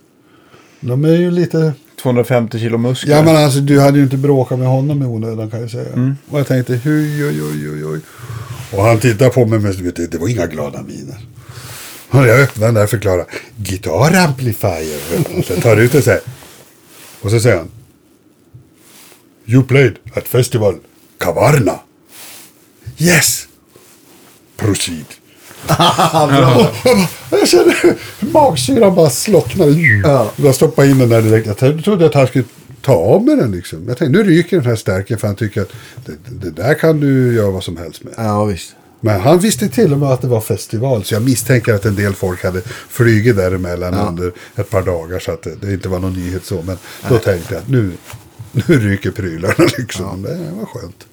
De 0.79 1.05
är 1.05 1.17
ju 1.17 1.31
lite... 1.31 1.73
250 2.01 2.59
kilo 2.59 2.77
muskler. 2.77 3.15
Ja 3.15 3.23
men 3.23 3.35
alltså 3.35 3.59
du 3.59 3.79
hade 3.79 3.97
ju 3.97 4.03
inte 4.03 4.17
bråkat 4.17 4.59
med 4.59 4.67
honom 4.67 5.03
i 5.03 5.05
onödan 5.05 5.49
kan 5.51 5.61
jag 5.61 5.71
säga. 5.71 6.15
Och 6.29 6.39
jag 6.39 6.47
tänkte 6.47 6.73
oj 6.85 7.25
oj 7.25 7.69
oj 7.69 7.85
oj. 7.85 7.99
Och 8.71 8.83
han 8.83 8.99
tittade 8.99 9.29
på 9.29 9.45
mig 9.45 9.59
men 9.59 9.83
vet 9.83 10.11
det 10.11 10.17
var 10.17 10.27
inga 10.27 10.47
glada 10.47 10.81
miner. 10.81 11.17
Och 12.09 12.27
jag 12.27 12.39
öppnade 12.39 12.67
den 12.67 12.75
där 12.75 12.83
och 12.83 12.89
förklarade. 12.89 13.25
Guitar 13.57 14.15
amplifier. 14.15 14.99
Och 15.37 15.45
sen 15.45 15.61
tar 15.61 15.77
ut 15.77 15.91
det 15.91 16.01
så 16.01 16.09
här. 16.09 16.19
Och 17.21 17.31
så 17.31 17.39
säger 17.39 17.57
han. 17.57 17.69
You 19.45 19.63
played 19.63 19.95
at 20.13 20.27
festival 20.27 20.75
Kavarna. 21.17 21.79
Yes. 22.97 23.47
Proceed. 24.57 25.05
Och 25.67 26.33
jag, 26.33 26.67
hur 27.81 28.31
magsyran 28.31 28.95
bara 28.95 29.09
slocknade. 29.09 29.71
Ja. 29.71 30.31
Jag 30.35 30.55
stoppade 30.55 30.87
in 30.87 30.97
den 30.97 31.09
där 31.09 31.21
direkt. 31.21 31.61
Jag 31.61 31.83
trodde 31.83 32.05
att 32.05 32.13
han 32.13 32.27
skulle 32.27 32.45
ta 32.81 32.93
av 32.93 33.23
med 33.25 33.37
den 33.37 33.51
liksom. 33.51 33.87
Jag 33.87 33.97
tänkte 33.97 34.17
nu 34.17 34.29
ryker 34.29 34.57
den 34.57 34.65
här 34.65 34.75
stärken 34.75 35.17
för 35.17 35.27
han 35.27 35.35
tycker 35.35 35.61
att 35.61 35.71
det, 36.05 36.11
det 36.41 36.51
där 36.51 36.73
kan 36.73 36.99
du 36.99 37.33
göra 37.33 37.51
vad 37.51 37.63
som 37.63 37.77
helst 37.77 38.03
med. 38.03 38.13
Ja, 38.17 38.45
visst. 38.45 38.75
Men 38.99 39.21
han 39.21 39.39
visste 39.39 39.69
till 39.69 39.93
och 39.93 39.99
med 39.99 40.09
att 40.09 40.21
det 40.21 40.27
var 40.27 40.41
festival. 40.41 41.03
Så 41.03 41.13
jag 41.13 41.23
misstänker 41.23 41.73
att 41.73 41.85
en 41.85 41.95
del 41.95 42.13
folk 42.13 42.43
hade 42.43 42.61
flugit 42.89 43.35
däremellan 43.35 43.93
under 43.93 44.31
ett 44.55 44.69
par 44.69 44.81
dagar. 44.81 45.19
Så 45.19 45.31
att 45.31 45.43
det, 45.43 45.55
det 45.55 45.73
inte 45.73 45.89
var 45.89 45.99
någon 45.99 46.13
nyhet 46.13 46.45
så. 46.45 46.61
Men 46.61 46.77
då 47.09 47.17
tänkte 47.17 47.53
jag 47.53 47.61
att 47.61 47.69
nu, 47.69 47.91
nu 48.51 48.79
ryker 48.79 49.11
prylarna 49.11 49.53
liksom. 49.77 50.21
Det 50.21 50.51
var 50.59 50.65
skönt. 50.65 51.05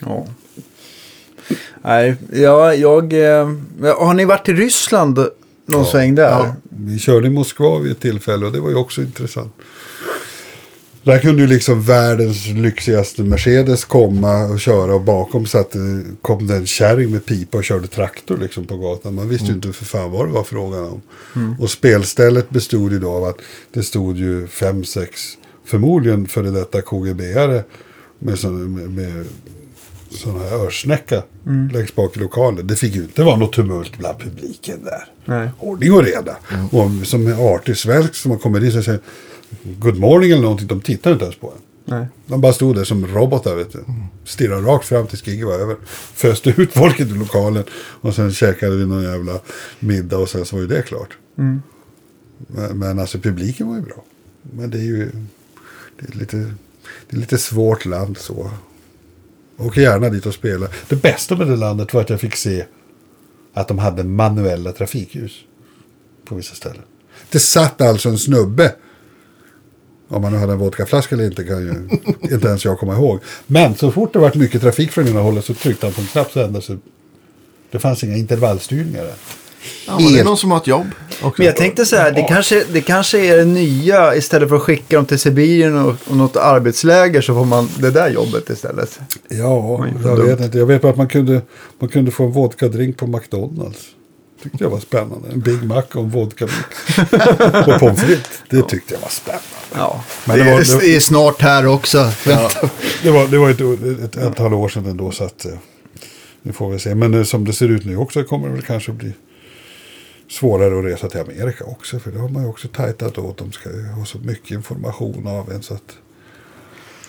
Ja. 0.00 0.26
Nej, 1.82 2.16
ja, 2.32 2.74
jag... 2.74 3.12
eh, 3.12 3.48
Har 3.98 4.14
ni 4.14 4.24
varit 4.24 4.48
i 4.48 4.52
Ryssland 4.52 5.18
någon 5.66 5.86
sväng 5.86 6.14
där? 6.14 6.30
Ja. 6.30 6.54
Vi 6.70 6.98
körde 6.98 7.26
i 7.26 7.30
Moskva 7.30 7.78
vid 7.78 7.92
ett 7.92 8.00
tillfälle 8.00 8.46
och 8.46 8.52
det 8.52 8.60
var 8.60 8.70
ju 8.70 8.76
också 8.76 9.00
intressant. 9.00 9.52
Där 11.04 11.18
kunde 11.18 11.42
ju 11.42 11.48
liksom 11.48 11.82
världens 11.82 12.46
lyxigaste 12.48 13.22
Mercedes 13.22 13.84
komma 13.84 14.44
och 14.44 14.60
köra 14.60 14.94
och 14.94 15.00
bakom 15.00 15.46
satt, 15.46 15.72
kom 16.22 16.46
det 16.46 16.56
en 16.56 16.66
kärring 16.66 17.10
med 17.10 17.26
pipa 17.26 17.58
och 17.58 17.64
körde 17.64 17.86
traktor 17.86 18.36
liksom 18.38 18.64
på 18.64 18.76
gatan. 18.76 19.14
Man 19.14 19.28
visste 19.28 19.46
ju 19.46 19.52
inte 19.52 19.72
för 19.72 19.84
fan 19.84 20.10
vad 20.10 20.26
det 20.28 20.32
var 20.32 20.42
frågan 20.44 20.84
om. 20.84 21.02
Och 21.60 21.70
spelstället 21.70 22.50
bestod 22.50 22.92
ju 22.92 22.98
då 22.98 23.10
av 23.10 23.24
att 23.24 23.36
det 23.72 23.82
stod 23.82 24.16
ju 24.16 24.46
fem, 24.46 24.84
sex, 24.84 25.20
förmodligen 25.64 26.26
före 26.26 26.50
detta 26.50 26.80
KGB-are 26.80 27.62
med, 28.18 28.44
med, 28.44 28.90
med 28.90 29.26
sån 30.12 30.40
här 30.40 30.66
örsnäcka 30.66 31.22
längst 31.72 31.94
bak 31.94 32.16
i 32.16 32.20
lokalen. 32.20 32.66
Det 32.66 32.76
fick 32.76 32.94
ju 32.94 33.02
inte 33.02 33.22
vara 33.22 33.36
något 33.36 33.52
tumult 33.52 33.98
bland 33.98 34.18
publiken 34.18 34.84
där. 34.84 35.04
Nej. 35.24 35.50
Ordning 35.58 35.92
och 35.92 36.04
reda. 36.04 36.36
Och 36.70 37.06
som 37.06 37.26
en 37.26 37.38
artig 37.38 37.76
svensk 37.76 38.14
som 38.14 38.30
har 38.30 38.38
kommit 38.38 38.62
dit 38.62 38.76
och 38.76 38.84
säger 38.84 39.00
good 39.62 39.98
morning 39.98 40.30
eller 40.30 40.42
någonting. 40.42 40.66
De 40.66 40.80
tittar 40.80 41.12
inte 41.12 41.24
ens 41.24 41.36
på 41.36 41.46
en. 41.46 41.62
Nej. 41.84 42.06
De 42.26 42.40
bara 42.40 42.52
stod 42.52 42.76
där 42.76 42.84
som 42.84 43.06
robotar 43.06 43.56
vet 43.56 43.72
du. 43.72 43.84
Stirrade 44.24 44.66
rakt 44.66 44.86
fram 44.86 45.06
tills 45.06 45.26
giget 45.26 45.46
var 45.46 45.54
över. 45.54 45.76
Föste 46.14 46.54
ut 46.56 46.72
folket 46.72 47.08
i 47.08 47.14
lokalen. 47.14 47.64
Och 47.74 48.14
sen 48.14 48.32
käkade 48.32 48.76
vi 48.76 48.86
någon 48.86 49.02
jävla 49.02 49.40
middag 49.78 50.18
och 50.18 50.28
sen 50.28 50.44
så 50.44 50.56
var 50.56 50.60
ju 50.60 50.68
det 50.68 50.82
klart. 50.82 51.18
Men, 52.46 52.78
men 52.78 52.98
alltså 52.98 53.18
publiken 53.18 53.68
var 53.68 53.76
ju 53.76 53.82
bra. 53.82 54.04
Men 54.42 54.70
det 54.70 54.78
är 54.78 54.82
ju 54.82 55.10
det 55.98 56.14
är 56.14 56.18
lite, 56.18 56.36
det 57.10 57.16
är 57.16 57.20
lite 57.20 57.38
svårt 57.38 57.84
land 57.84 58.18
så. 58.18 58.50
Åker 59.62 59.80
gärna 59.80 60.08
dit 60.08 60.26
och 60.26 60.34
spela. 60.34 60.68
Det 60.88 60.96
bästa 60.96 61.36
med 61.36 61.46
det 61.46 61.56
landet 61.56 61.94
var 61.94 62.00
att 62.00 62.10
jag 62.10 62.20
fick 62.20 62.36
se 62.36 62.64
att 63.54 63.68
de 63.68 63.78
hade 63.78 64.04
manuella 64.04 64.72
trafikljus 64.72 65.32
på 66.24 66.34
vissa 66.34 66.54
ställen. 66.54 66.82
Det 67.30 67.38
satt 67.38 67.80
alltså 67.80 68.08
en 68.08 68.18
snubbe. 68.18 68.74
Om 70.08 70.22
man 70.22 70.32
nu 70.32 70.38
hade 70.38 70.52
en 70.52 70.58
vodkaflaska 70.58 71.14
eller 71.14 71.24
inte 71.24 71.44
kan 71.44 71.60
ju 71.60 71.88
inte 72.34 72.48
ens 72.48 72.64
jag 72.64 72.78
komma 72.78 72.94
ihåg. 72.94 73.20
Men 73.46 73.74
så 73.74 73.92
fort 73.92 74.12
det 74.12 74.18
var 74.18 74.32
mycket 74.34 74.60
trafik 74.60 74.92
från 74.92 75.08
ena 75.08 75.20
hållet 75.20 75.44
så 75.44 75.54
tryckte 75.54 75.86
han 75.86 75.92
på 75.92 76.00
en 76.00 76.06
knapp 76.06 76.32
så 76.32 76.40
ändrade 76.40 76.66
sig. 76.66 76.78
Det 77.70 77.78
fanns 77.78 78.04
inga 78.04 78.16
intervallstyrningar 78.16 79.02
där. 79.02 79.14
Ja, 79.86 79.96
det 79.98 80.18
är 80.18 80.24
någon 80.24 80.36
som 80.36 80.50
har 80.50 80.58
ett 80.58 80.66
jobb. 80.66 80.86
Också. 81.22 81.34
Men 81.42 81.46
jag 81.46 81.56
tänkte 81.56 81.86
så 81.86 81.96
här, 81.96 82.10
det 82.10 82.22
kanske, 82.22 82.64
det 82.72 82.80
kanske 82.80 83.18
är 83.26 83.36
det 83.36 83.44
nya. 83.44 84.14
Istället 84.16 84.48
för 84.48 84.56
att 84.56 84.62
skicka 84.62 84.96
dem 84.96 85.06
till 85.06 85.18
Sibirien 85.18 85.76
och, 85.78 85.94
och 86.08 86.16
något 86.16 86.36
arbetsläger 86.36 87.20
så 87.20 87.34
får 87.34 87.44
man 87.44 87.68
det 87.78 87.90
där 87.90 88.10
jobbet 88.10 88.50
istället. 88.50 89.00
Ja, 89.28 89.86
jag 90.04 90.16
dumt. 90.16 90.26
vet 90.26 90.40
inte. 90.40 90.58
Jag 90.58 90.66
vet 90.66 90.82
bara 90.82 90.90
att 90.92 90.98
man 90.98 91.08
kunde, 91.08 91.40
man 91.78 91.88
kunde 91.88 92.10
få 92.10 92.24
en 92.24 92.32
vodkadrink 92.32 92.96
på 92.96 93.06
McDonalds. 93.06 93.78
Tyckte 94.42 94.64
jag 94.64 94.70
var 94.70 94.80
spännande. 94.80 95.28
En 95.32 95.40
Big 95.40 95.62
Mac 95.64 95.82
och 95.94 96.02
en 96.02 96.10
vodkamix. 96.10 96.54
och 97.66 97.78
pommes 97.80 98.00
frites. 98.00 98.42
Det 98.50 98.62
tyckte 98.62 98.94
jag 98.94 99.00
var 99.00 99.08
spännande. 99.08 99.44
Ja, 99.74 100.04
Men 100.24 100.38
det, 100.38 100.44
det 100.44 100.50
var- 100.52 100.60
är, 100.60 100.64
det- 100.64 100.80
det 100.80 100.96
är 100.96 101.00
snart 101.00 101.40
här 101.42 101.66
också. 101.66 101.98
Vänta. 102.26 102.68
Det 103.02 103.10
var, 103.10 103.26
det 103.26 103.38
var 103.38 103.50
ett, 103.50 104.14
ett 104.14 104.24
antal 104.24 104.54
år 104.54 104.68
sedan 104.68 104.86
ändå 104.86 105.10
så 105.10 105.24
att 105.24 105.44
eh, 105.44 105.52
nu 106.42 106.52
får 106.52 106.70
vi 106.70 106.78
se. 106.78 106.94
Men 106.94 107.14
eh, 107.14 107.24
som 107.24 107.44
det 107.44 107.52
ser 107.52 107.68
ut 107.68 107.84
nu 107.84 107.96
också 107.96 108.22
kommer 108.24 108.48
det 108.48 108.54
väl 108.54 108.62
kanske 108.62 108.92
bli 108.92 109.12
svårare 110.32 110.78
att 110.78 110.84
resa 110.84 111.08
till 111.08 111.20
Amerika 111.20 111.64
också. 111.64 111.98
För 111.98 112.10
det 112.10 112.18
har 112.18 112.28
man 112.28 112.42
ju 112.42 112.48
också 112.48 112.68
tajtat 112.68 113.18
åt. 113.18 113.38
De 113.38 113.52
ska 113.52 113.70
ju 113.70 113.86
ha 113.86 114.04
så 114.04 114.18
mycket 114.18 114.50
information 114.50 115.26
av 115.26 115.52
en 115.52 115.62
så 115.62 115.74
att 115.74 115.96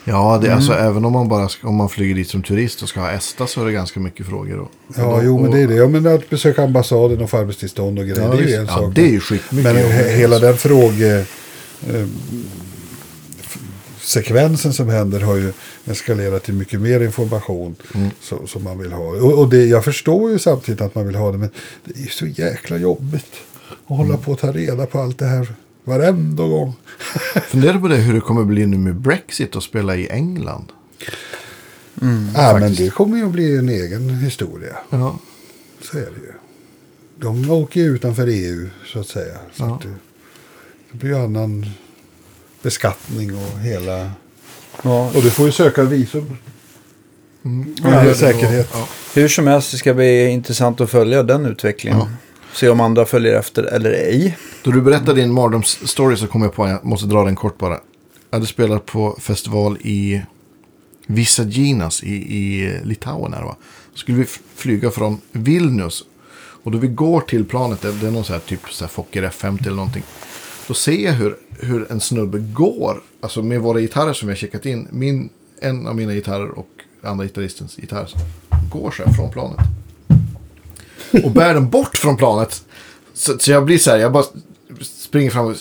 Ja, 0.06 0.40
det, 0.42 0.48
är 0.48 0.52
alltså, 0.56 0.74
även 0.74 1.06
om 1.06 1.14
man 1.14 1.28
bara 1.28 1.50
ska, 1.50 1.68
om 1.68 1.76
man 1.76 1.90
flyger 1.90 2.16
dit 2.16 2.30
som 2.30 2.44
turist 2.44 2.82
och 2.82 2.90
ska 2.90 3.00
ha 3.00 3.12
ESTA 3.12 3.48
så 3.48 3.62
är 3.62 3.66
det 3.66 3.72
ganska 3.72 4.00
mycket 4.00 4.26
frågor. 4.26 4.58
Då. 4.58 4.70
Ja, 4.98 5.06
och, 5.06 5.24
jo, 5.24 5.38
men 5.38 5.48
och- 5.50 5.56
det 5.56 5.62
är 5.62 5.68
det. 5.68 5.76
Ja, 5.76 5.88
men 5.88 6.08
att 6.08 6.30
besöka 6.30 6.64
ambassaden 6.64 7.22
och 7.22 7.30
få 7.30 7.38
arbetstillstånd 7.38 8.00
och 8.00 8.06
grejer, 8.06 8.22
Ja, 8.22 8.28
det 8.36 8.44
är 8.44 8.48
ju 8.48 8.54
en 8.56 8.66
Ja, 8.66 8.74
sak. 8.74 8.96
det 8.96 9.02
är 9.02 9.10
ju 9.12 9.20
skitmycket 9.20 9.74
Men 9.74 9.76
he- 9.84 10.16
hela 10.16 10.40
den 10.40 10.58
fråge... 10.58 11.26
Eh, 11.90 12.06
sekvensen 14.04 14.74
som 14.74 14.90
händer 14.90 15.20
har 15.20 15.36
ju 15.36 15.54
eskalerat 15.86 16.44
till 16.44 16.54
mycket 16.54 16.82
mer 16.82 17.00
information 17.04 17.76
Mm. 17.96 18.10
så, 18.22 18.48
som 18.48 18.64
man 18.64 18.78
vill 18.80 18.92
ha. 18.92 19.04
Och, 19.04 19.40
och 19.40 19.50
det, 19.50 19.66
jag 19.66 19.84
förstår 19.86 20.32
ju 20.32 20.40
samtidigt 20.40 20.82
att 20.82 20.96
man 20.96 21.06
vill 21.08 21.16
ha 21.16 21.32
det, 21.32 21.38
men 21.38 21.50
det 21.86 22.00
är 22.04 22.08
så 22.10 22.26
jäkla 22.26 22.78
jobbigt 22.78 23.34
att 23.88 23.98
hålla 23.98 24.10
Mm. 24.14 24.22
på 24.22 24.32
och 24.32 24.40
ta 24.40 24.52
reda 24.52 24.86
på 24.86 25.00
allt 25.00 25.18
det 25.20 25.26
här 25.26 25.48
varenda 25.84 26.44
gång. 26.48 26.74
Fundera 27.48 27.80
på 27.80 27.88
det 27.88 27.96
hur 27.98 28.14
det 28.14 28.20
kommer 28.22 28.44
bli 28.44 28.66
nu 28.66 28.78
med 28.78 28.96
Brexit 28.96 29.56
och 29.56 29.64
spela 29.64 29.96
i 29.96 30.08
England. 30.10 30.72
ja, 32.36 32.58
men 32.60 32.76
det 32.76 32.90
kommer 32.94 33.18
ju 33.18 33.26
att 33.26 33.32
bli 33.32 33.58
en 33.58 33.70
egen 33.70 34.10
historia. 34.10 34.78
Ja, 34.90 35.20
Så 35.82 35.98
är 35.98 36.02
det 36.02 36.08
ju. 36.08 36.34
De 37.20 37.50
åker 37.52 37.80
ju 37.82 37.88
utanför 37.96 38.28
EU 38.28 38.70
så 38.86 39.00
att 39.00 39.08
säga. 39.08 39.38
Så 39.54 39.64
Ja. 39.64 39.76
att 39.76 39.82
det, 39.82 39.88
det 40.92 40.98
blir 40.98 41.10
ju 41.10 41.18
annan 41.18 41.66
beskattning 42.64 43.36
och 43.38 43.60
hela... 43.60 44.12
Ja. 44.82 45.12
Och 45.16 45.22
du 45.22 45.30
får 45.32 45.46
ju 45.46 45.52
söka 45.52 45.84
visum. 45.84 46.38
Mm. 47.46 47.76
Det- 47.84 48.16
säkerhet. 48.16 48.70
Ja. 48.74 48.88
Hur 49.14 49.28
som 49.28 49.48
helst 49.48 49.72
det 49.72 49.78
ska 49.78 49.94
bli 49.94 50.30
intressant 50.30 50.82
att 50.82 50.90
följa 50.90 51.24
den 51.24 51.46
utvecklingen. 51.46 52.00
Ja. 52.00 52.10
Se 52.54 52.70
om 52.70 52.82
andra 52.82 53.06
följer 53.06 53.34
efter 53.34 53.64
eller 53.64 53.92
ej. 53.92 54.38
Då 54.64 54.72
du 54.72 54.82
berättade 54.82 55.22
din 55.22 55.34
mardrömsstory 55.34 56.18
så 56.18 56.28
kom 56.28 56.42
jag 56.42 56.54
på, 56.54 56.68
jag 56.68 56.86
måste 56.86 57.08
dra 57.08 57.24
den 57.24 57.36
kort 57.36 57.58
bara. 57.58 57.80
Jag 58.30 58.38
hade 58.38 58.48
spelat 58.48 58.86
på 58.86 59.18
festival 59.22 59.78
i 59.82 60.22
Visaginas 61.08 62.04
i, 62.04 62.14
i 62.14 62.74
Litauen 62.84 63.34
här 63.34 63.44
va. 63.44 63.56
Så 63.94 63.98
skulle 64.00 64.18
vi 64.18 64.26
flyga 64.56 64.92
från 64.92 65.22
Vilnius. 65.32 66.04
Och 66.64 66.72
då 66.72 66.78
vi 66.78 66.88
går 66.88 67.22
till 67.22 67.46
planet, 67.46 67.82
det 67.82 67.92
det 67.92 68.08
är 68.08 68.12
någon 68.12 68.24
så 68.26 68.34
här 68.34 68.40
typ 68.40 68.60
så 68.72 68.84
här 68.84 68.90
Fokker 68.90 69.24
F50 69.24 69.62
eller 69.62 69.76
någonting. 69.76 70.04
Då 70.68 70.74
ser 70.74 71.06
jag 71.06 71.14
hur, 71.14 71.38
hur 71.60 71.92
en 71.92 72.00
snubbe 72.00 72.40
går, 72.40 73.02
alltså 73.22 73.44
med 73.44 73.62
våra 73.62 73.80
gitarrer 73.80 74.14
som 74.14 74.30
jag 74.30 74.38
checkat 74.38 74.66
in. 74.66 74.88
Min, 74.92 75.30
en 75.60 75.88
av 75.88 75.96
mina 75.96 76.14
gitarrer 76.14 76.50
och 76.50 76.70
andra 77.02 77.26
gitarristens 77.26 77.78
gitarr 77.78 78.10
går 78.72 78.92
så 78.92 79.04
här 79.04 79.14
från 79.14 79.32
planet. 79.32 79.60
Och 81.24 81.32
bär 81.32 81.54
den 81.54 81.70
bort 81.70 81.98
från 81.98 82.18
planet. 82.18 82.66
Så, 83.14 83.40
så 83.40 83.52
jag 83.52 83.66
blir 83.66 83.78
så 83.78 83.92
här, 83.92 83.98
jag 83.98 84.12
bara 84.12 84.26
springer 84.82 85.30
fram 85.32 85.46
och... 85.46 85.56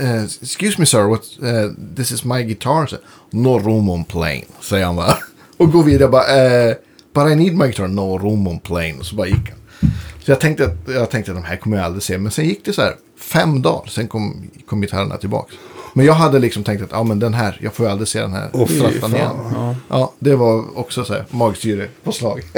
Uh, 0.00 0.24
excuse 0.24 0.76
me 0.78 0.86
sir, 0.86 1.02
what, 1.02 1.22
uh, 1.42 1.72
this 1.96 2.12
is 2.12 2.24
my 2.24 2.42
guitar. 2.42 2.88
No 3.30 3.58
room 3.58 3.88
on 3.88 4.04
plane, 4.04 4.44
säger 4.60 4.86
han 4.86 4.96
bara. 4.96 5.18
Och 5.56 5.72
går 5.72 5.82
vidare 5.82 6.08
bara, 6.08 6.68
uh, 6.68 6.74
but 7.12 7.32
I 7.32 7.34
need 7.34 7.54
my 7.54 7.64
guitar, 7.64 7.88
no 7.88 8.18
room 8.18 8.46
on 8.46 8.58
plane. 8.58 8.94
Och 8.98 9.06
så 9.06 9.14
bara 9.16 9.26
gick 9.26 9.50
han. 9.50 9.58
Så 10.24 10.30
jag 10.30 10.40
tänkte, 10.40 10.64
att, 10.64 10.76
jag 10.86 11.10
tänkte 11.10 11.32
att 11.32 11.36
de 11.36 11.44
här 11.44 11.56
kommer 11.56 11.76
jag 11.76 11.86
aldrig 11.86 12.02
se. 12.02 12.18
Men 12.18 12.32
sen 12.32 12.44
gick 12.44 12.64
det 12.64 12.72
så 12.72 12.82
här 12.82 12.94
fem 13.24 13.62
dagar, 13.62 13.86
sen 13.90 14.08
kom, 14.08 14.50
kom 14.66 14.80
gitarrerna 14.80 15.16
tillbaka. 15.16 15.54
Men 15.96 16.06
jag 16.06 16.14
hade 16.14 16.38
liksom 16.38 16.64
tänkt 16.64 16.82
att 16.82 16.90
ja, 16.92 17.02
men 17.02 17.18
den 17.18 17.34
här, 17.34 17.58
jag 17.62 17.74
får 17.74 17.86
ju 17.86 17.92
aldrig 17.92 18.08
se 18.08 18.20
den 18.20 18.32
här 18.32 18.50
frattan 18.66 18.92
fan. 19.00 19.14
igen. 19.14 19.30
Ja. 19.88 20.12
det 20.18 20.36
var 20.36 20.78
också 20.78 21.04
så 21.04 21.12
här 21.12 21.24
magsyre 21.30 21.88
på 22.04 22.12
slag. 22.12 22.42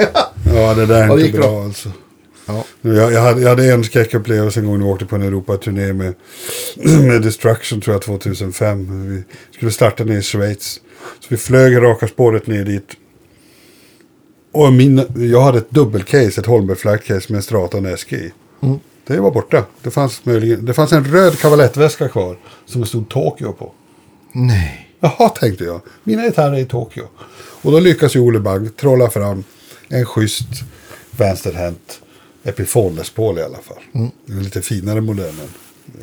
Ja, 0.55 0.73
det 0.73 0.85
där 0.85 1.03
är 1.03 1.07
Ja, 1.07 1.11
inte 1.13 1.23
gick 1.25 1.35
bra, 1.35 1.49
bra. 1.51 1.63
alltså. 1.63 1.89
ja. 2.45 2.63
Jag, 2.81 3.11
jag, 3.13 3.21
hade, 3.21 3.41
jag 3.41 3.49
hade 3.49 3.73
en 3.73 3.83
skräckupplevelse 3.83 4.59
en 4.59 4.65
gång 4.65 4.77
när 4.79 4.85
vi 4.85 4.91
åkte 4.91 5.05
på 5.05 5.15
en 5.15 5.21
Europaturné 5.21 5.93
med, 5.93 6.13
med 7.07 7.21
Destruction 7.21 7.81
tror 7.81 7.93
jag 7.95 8.01
2005. 8.01 9.09
Vi 9.09 9.23
skulle 9.55 9.71
starta 9.71 10.03
ner 10.03 10.17
i 10.17 10.21
Schweiz. 10.21 10.79
Så 11.19 11.25
vi 11.29 11.37
flög 11.37 11.77
raka 11.81 12.07
spåret 12.07 12.47
ner 12.47 12.65
dit. 12.65 12.87
Och 14.51 14.73
min, 14.73 15.01
jag 15.15 15.41
hade 15.41 15.57
ett 15.57 15.71
dubbelcase, 15.71 16.41
ett 16.41 16.45
Holmberg 16.45 16.77
Flight 16.77 17.03
Case 17.03 17.25
med 17.29 17.37
en 17.37 17.43
Strata 17.43 17.77
och 17.77 17.85
en 17.85 17.97
SG. 17.97 18.13
Mm. 18.61 18.79
Det 19.07 19.19
var 19.19 19.31
borta. 19.31 19.65
Det 19.81 19.91
fanns, 19.91 20.25
möjligen, 20.25 20.65
det 20.65 20.73
fanns 20.73 20.93
en 20.93 21.05
röd 21.05 21.39
kavalettväska 21.39 22.09
kvar 22.09 22.37
som 22.65 22.81
det 22.81 22.87
stod 22.87 23.09
Tokyo 23.09 23.53
på. 23.53 23.71
Nej. 24.31 24.89
Jaha, 24.99 25.29
tänkte 25.29 25.63
jag. 25.63 25.81
Mina 26.03 26.23
gitarrer 26.23 26.53
är 26.53 26.59
i 26.59 26.65
Tokyo. 26.65 27.03
Och 27.61 27.71
då 27.71 27.79
lyckas 27.79 28.15
ju 28.15 28.19
Olle 28.19 28.39
Bang 28.39 28.77
trolla 28.77 29.09
fram 29.09 29.43
en 29.87 30.05
schysst 30.05 30.47
vänsterhänt 31.11 32.01
Epiphone 32.43 32.95
Les 32.95 33.09
Paul 33.09 33.37
i 33.37 33.43
alla 33.43 33.57
fall. 33.57 33.83
Mm. 33.93 34.11
Den 34.25 34.43
lite 34.43 34.61
finare 34.61 35.01
modellen. 35.01 35.49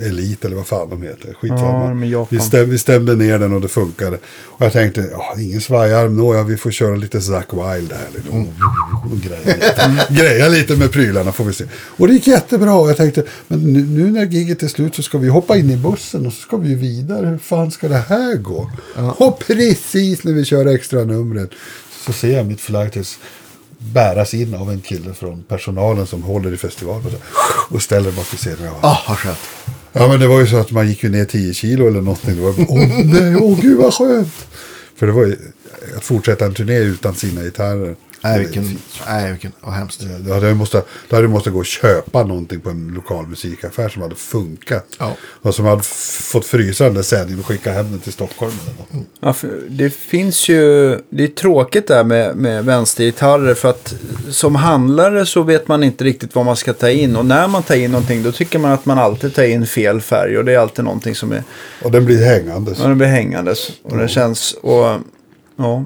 Elite 0.01 0.47
eller 0.47 0.57
vad 0.57 0.67
fan 0.67 0.91
de 0.91 1.03
heter. 1.03 1.29
Ja, 1.29 1.35
Skitsamma. 1.41 2.07
Japan. 2.07 2.27
vi, 2.31 2.41
stäm, 2.41 2.71
vi 2.71 2.79
stämde 2.79 3.17
ner 3.17 3.39
den 3.39 3.53
och 3.53 3.61
det 3.61 3.69
funkade. 3.69 4.19
Och 4.43 4.65
jag 4.65 4.73
tänkte, 4.73 5.09
ja, 5.13 5.35
ingen 5.39 5.61
svajarm. 5.61 6.17
Nåja, 6.17 6.43
vi 6.43 6.57
får 6.57 6.71
köra 6.71 6.97
lite 6.97 7.21
Zack 7.21 7.53
Wild 7.53 7.93
här. 7.93 8.09
Liksom. 8.15 8.49
Och 9.11 9.19
greja, 9.19 9.45
lite. 9.45 10.07
greja 10.23 10.49
lite 10.49 10.77
med 10.77 10.93
prylarna 10.93 11.33
får 11.33 11.45
vi 11.45 11.53
se. 11.53 11.65
Och 11.75 12.09
det 12.09 12.15
gick 12.15 12.27
jättebra. 12.27 12.75
Och 12.75 12.91
jag 12.91 12.97
tänkte, 12.97 13.25
men 13.49 13.73
nu, 13.73 13.83
nu 13.83 14.11
när 14.11 14.27
giget 14.27 14.63
är 14.63 14.69
slut 14.69 14.95
så 14.95 15.03
ska 15.03 15.19
vi 15.19 15.29
hoppa 15.29 15.57
in 15.57 15.71
i 15.71 15.77
bussen 15.77 16.27
och 16.27 16.33
så 16.33 16.41
ska 16.41 16.57
vi 16.57 16.75
vidare. 16.75 17.27
Hur 17.27 17.39
fan 17.39 17.71
ska 17.71 17.89
det 17.89 18.05
här 18.09 18.37
gå? 18.37 18.71
Och 18.97 19.39
precis 19.39 20.25
när 20.25 20.33
vi 20.33 20.45
kör 20.45 20.67
extra 20.67 21.05
numret 21.05 21.51
så 22.07 22.13
ser 22.13 22.37
jag 22.37 22.47
mitt 22.47 22.61
flightis 22.61 23.19
bäras 23.93 24.35
in 24.35 24.55
av 24.55 24.71
en 24.71 24.81
kille 24.81 25.15
från 25.15 25.43
personalen 25.43 26.07
som 26.07 26.23
håller 26.23 26.55
i 26.55 26.57
festivalen. 26.57 27.07
Och, 27.07 27.13
så, 27.13 27.19
och 27.75 27.83
ställer 27.83 28.13
bak 28.13 28.33
vid 28.33 28.41
scenen. 28.41 28.73
Ah, 28.81 28.99
vad 29.09 29.19
skönt. 29.19 29.39
Ja 29.97 30.09
men 30.09 30.21
det 30.21 30.27
var 30.27 30.41
ju 30.41 30.47
så 30.47 30.57
att 30.57 30.71
man 30.71 30.89
gick 30.89 31.03
ju 31.03 31.11
ner 31.11 31.25
10 31.25 31.55
kilo 31.55 31.89
eller 31.89 32.01
någonting. 32.01 32.37
Det 32.37 32.43
var, 32.43 32.55
åh 32.69 33.05
nej, 33.05 33.37
åh 33.37 33.61
gud 33.61 33.79
vad 33.79 33.95
skönt. 33.95 34.47
För 34.97 35.07
det 35.07 35.13
var 35.13 35.27
ju 35.27 35.37
att 35.97 36.05
fortsätta 36.05 36.45
en 36.45 36.55
turné 36.55 36.79
utan 36.79 37.15
sina 37.15 37.43
gitarrer. 37.43 37.97
Nej, 38.25 38.39
vilken, 38.39 38.79
nej, 39.09 39.31
vilken, 39.33 39.53
vad 39.61 39.75
hemskt. 39.75 40.01
Då 40.21 40.35
hade 40.35 40.49
jag 40.49 40.57
måste, 40.57 40.83
då 41.09 41.17
hade 41.17 41.25
jag 41.25 41.31
måste 41.31 41.51
gå 41.51 41.59
och 41.59 41.67
köpa 41.67 42.25
någonting 42.25 42.61
på 42.61 42.71
en 42.71 42.93
lokal 42.95 43.27
musikaffär 43.27 43.89
som 43.89 44.03
hade 44.03 44.15
funkat. 44.15 44.87
Ja. 44.99 45.17
Och 45.43 45.55
som 45.55 45.65
hade 45.65 45.83
fått 45.83 46.47
frysa 46.47 46.85
den 46.85 46.95
där 46.95 47.03
sändningen 47.03 47.41
och 47.41 47.47
skicka 47.47 47.73
hem 47.73 47.91
den 47.91 48.01
till 48.01 48.13
Stockholm. 48.13 48.53
Eller 48.63 49.01
något. 49.01 49.07
Ja, 49.43 49.49
det 49.69 49.91
finns 49.91 50.49
ju, 50.49 50.91
det 51.11 51.25
är 51.25 51.29
tråkigt 51.29 51.87
där 51.87 52.05
med, 52.05 52.37
med 52.37 52.65
vänstergitarrer 52.65 53.55
för 53.55 53.71
att 53.71 53.95
som 54.29 54.55
handlare 54.55 55.27
så 55.27 55.43
vet 55.43 55.69
man 55.69 55.85
inte 55.85 56.05
riktigt 56.05 56.35
vad 56.35 56.45
man 56.45 56.57
ska 56.57 56.73
ta 56.73 56.91
in 56.91 57.17
och 57.17 57.27
när 57.27 57.49
man 57.49 57.63
tar 57.63 57.75
in 57.75 57.91
någonting 57.91 58.23
då 58.23 58.33
tycker 58.33 58.59
man 58.59 58.73
att 58.73 58.87
man 58.87 58.99
alltid 58.99 59.35
tar 59.35 59.43
in 59.45 59.67
fel 59.67 60.01
färg 60.01 60.39
och 60.39 60.45
det 60.45 60.53
är 60.53 60.59
alltid 60.59 60.85
någonting 60.85 61.15
som 61.15 61.33
är, 61.33 61.43
Och 61.83 61.91
den 61.91 62.05
blir 62.05 62.25
hängande. 62.25 62.75
ja, 62.79 62.89
den 62.89 62.99
blir 62.99 63.09
hängandes 63.09 63.71
och 63.83 63.99
den 63.99 64.09
känns, 64.09 64.53
och 64.63 65.01
ja. 65.57 65.85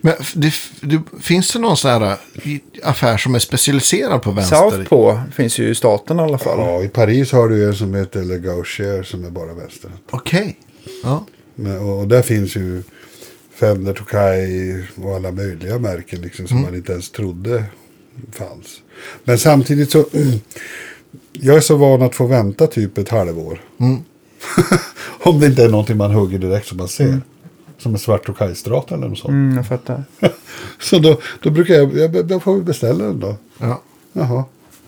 Men 0.00 0.14
det, 0.34 0.52
det, 0.80 1.02
finns 1.20 1.52
det 1.52 1.58
någon 1.58 1.76
sån 1.76 1.90
här 1.90 2.02
äh, 2.42 2.58
affär 2.82 3.16
som 3.16 3.34
är 3.34 3.38
specialiserad 3.38 4.22
på 4.22 4.30
vänster? 4.30 4.56
Southpaw 4.56 5.32
finns 5.32 5.58
ju 5.58 5.68
i 5.68 5.74
staten 5.74 6.18
i 6.18 6.22
alla 6.22 6.38
fall. 6.38 6.58
Ja, 6.58 6.82
i 6.82 6.88
Paris 6.88 7.32
har 7.32 7.48
du 7.48 7.68
en 7.68 7.74
som 7.74 7.94
heter 7.94 8.24
Le 8.24 8.38
Gaucher 8.38 9.02
som 9.02 9.24
är 9.24 9.30
bara 9.30 9.54
vänster. 9.54 9.90
Okej. 10.10 10.56
Ja. 11.02 11.26
Men, 11.54 11.78
och, 11.78 12.00
och 12.00 12.08
där 12.08 12.22
finns 12.22 12.56
ju 12.56 12.82
Fender, 13.54 13.92
Tokai 13.92 14.84
och 14.96 15.14
alla 15.14 15.32
möjliga 15.32 15.78
märken 15.78 16.20
liksom, 16.20 16.46
som 16.46 16.62
man 16.62 16.74
inte 16.74 16.92
ens 16.92 17.10
trodde 17.10 17.64
fanns. 18.32 18.80
Men 19.24 19.38
samtidigt 19.38 19.90
så, 19.90 20.04
jag 21.32 21.56
är 21.56 21.60
så 21.60 21.76
van 21.76 22.02
att 22.02 22.14
få 22.14 22.26
vänta 22.26 22.66
typ 22.66 22.98
ett 22.98 23.08
halvår. 23.08 23.60
Om 25.22 25.40
det 25.40 25.46
inte 25.46 25.64
är 25.64 25.68
någonting 25.68 25.96
man 25.96 26.10
hugger 26.10 26.38
direkt 26.38 26.66
som 26.66 26.78
man 26.78 26.88
ser. 26.88 27.20
Som 27.78 27.92
en 27.92 27.98
svart 27.98 28.26
Tokai-strata 28.26 28.94
eller 28.94 29.08
något 29.08 29.18
sånt. 29.18 29.30
Mm, 29.32 29.56
jag 29.56 29.66
fattar. 29.68 30.04
Så 30.80 30.98
då, 30.98 31.20
då 31.42 31.50
brukar 31.50 31.74
jag, 31.74 31.96
jag, 31.96 32.30
jag 32.30 32.42
får 32.42 32.60
beställa 32.60 33.04
den 33.04 33.20
då. 33.20 33.36
Ja. 33.58 33.82
Jaha. 34.12 34.44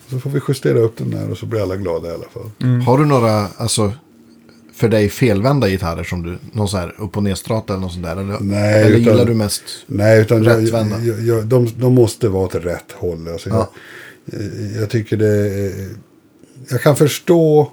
Så 0.09 0.19
får 0.19 0.29
vi 0.29 0.39
justera 0.47 0.79
upp 0.79 0.97
den 0.97 1.09
där 1.11 1.31
och 1.31 1.37
så 1.37 1.45
blir 1.45 1.61
alla 1.61 1.75
glada 1.75 2.07
i 2.07 2.11
alla 2.11 2.23
fall. 2.33 2.79
Har 2.85 2.97
du 2.97 3.05
några, 3.05 3.47
alltså, 3.57 3.91
för 4.73 4.89
dig 4.89 5.09
felvända 5.09 5.69
gitarrer 5.69 6.03
som 6.03 6.23
du, 6.23 6.37
någon 6.51 6.67
sån 6.69 6.79
här 6.79 6.95
upp 6.97 7.17
och 7.17 7.23
nedstrata 7.23 7.73
eller 7.73 7.81
något 7.81 7.91
sånt 7.93 8.05
där? 8.05 8.11
Eller, 8.17 8.37
Nej, 8.39 8.73
eller 8.83 8.89
utan- 8.97 9.01
gillar 9.13 9.25
du 9.25 9.33
mest? 9.33 9.63
Nej, 9.85 10.21
utan 10.21 10.43
jag, 10.43 10.63
Rättvända. 10.63 10.99
jag, 10.99 11.21
jag, 11.21 11.45
de, 11.45 11.69
de 11.77 11.93
måste 11.95 12.29
vara 12.29 12.45
åt 12.45 12.55
rätt 12.55 12.91
håll. 12.91 13.27
Alltså 13.27 13.49
Ja. 13.49 13.69
jag, 14.25 14.41
jag 14.81 14.89
tycker 14.89 15.17
det 15.17 15.73
Jag 16.69 16.81
kan 16.81 16.95
förstå 16.95 17.71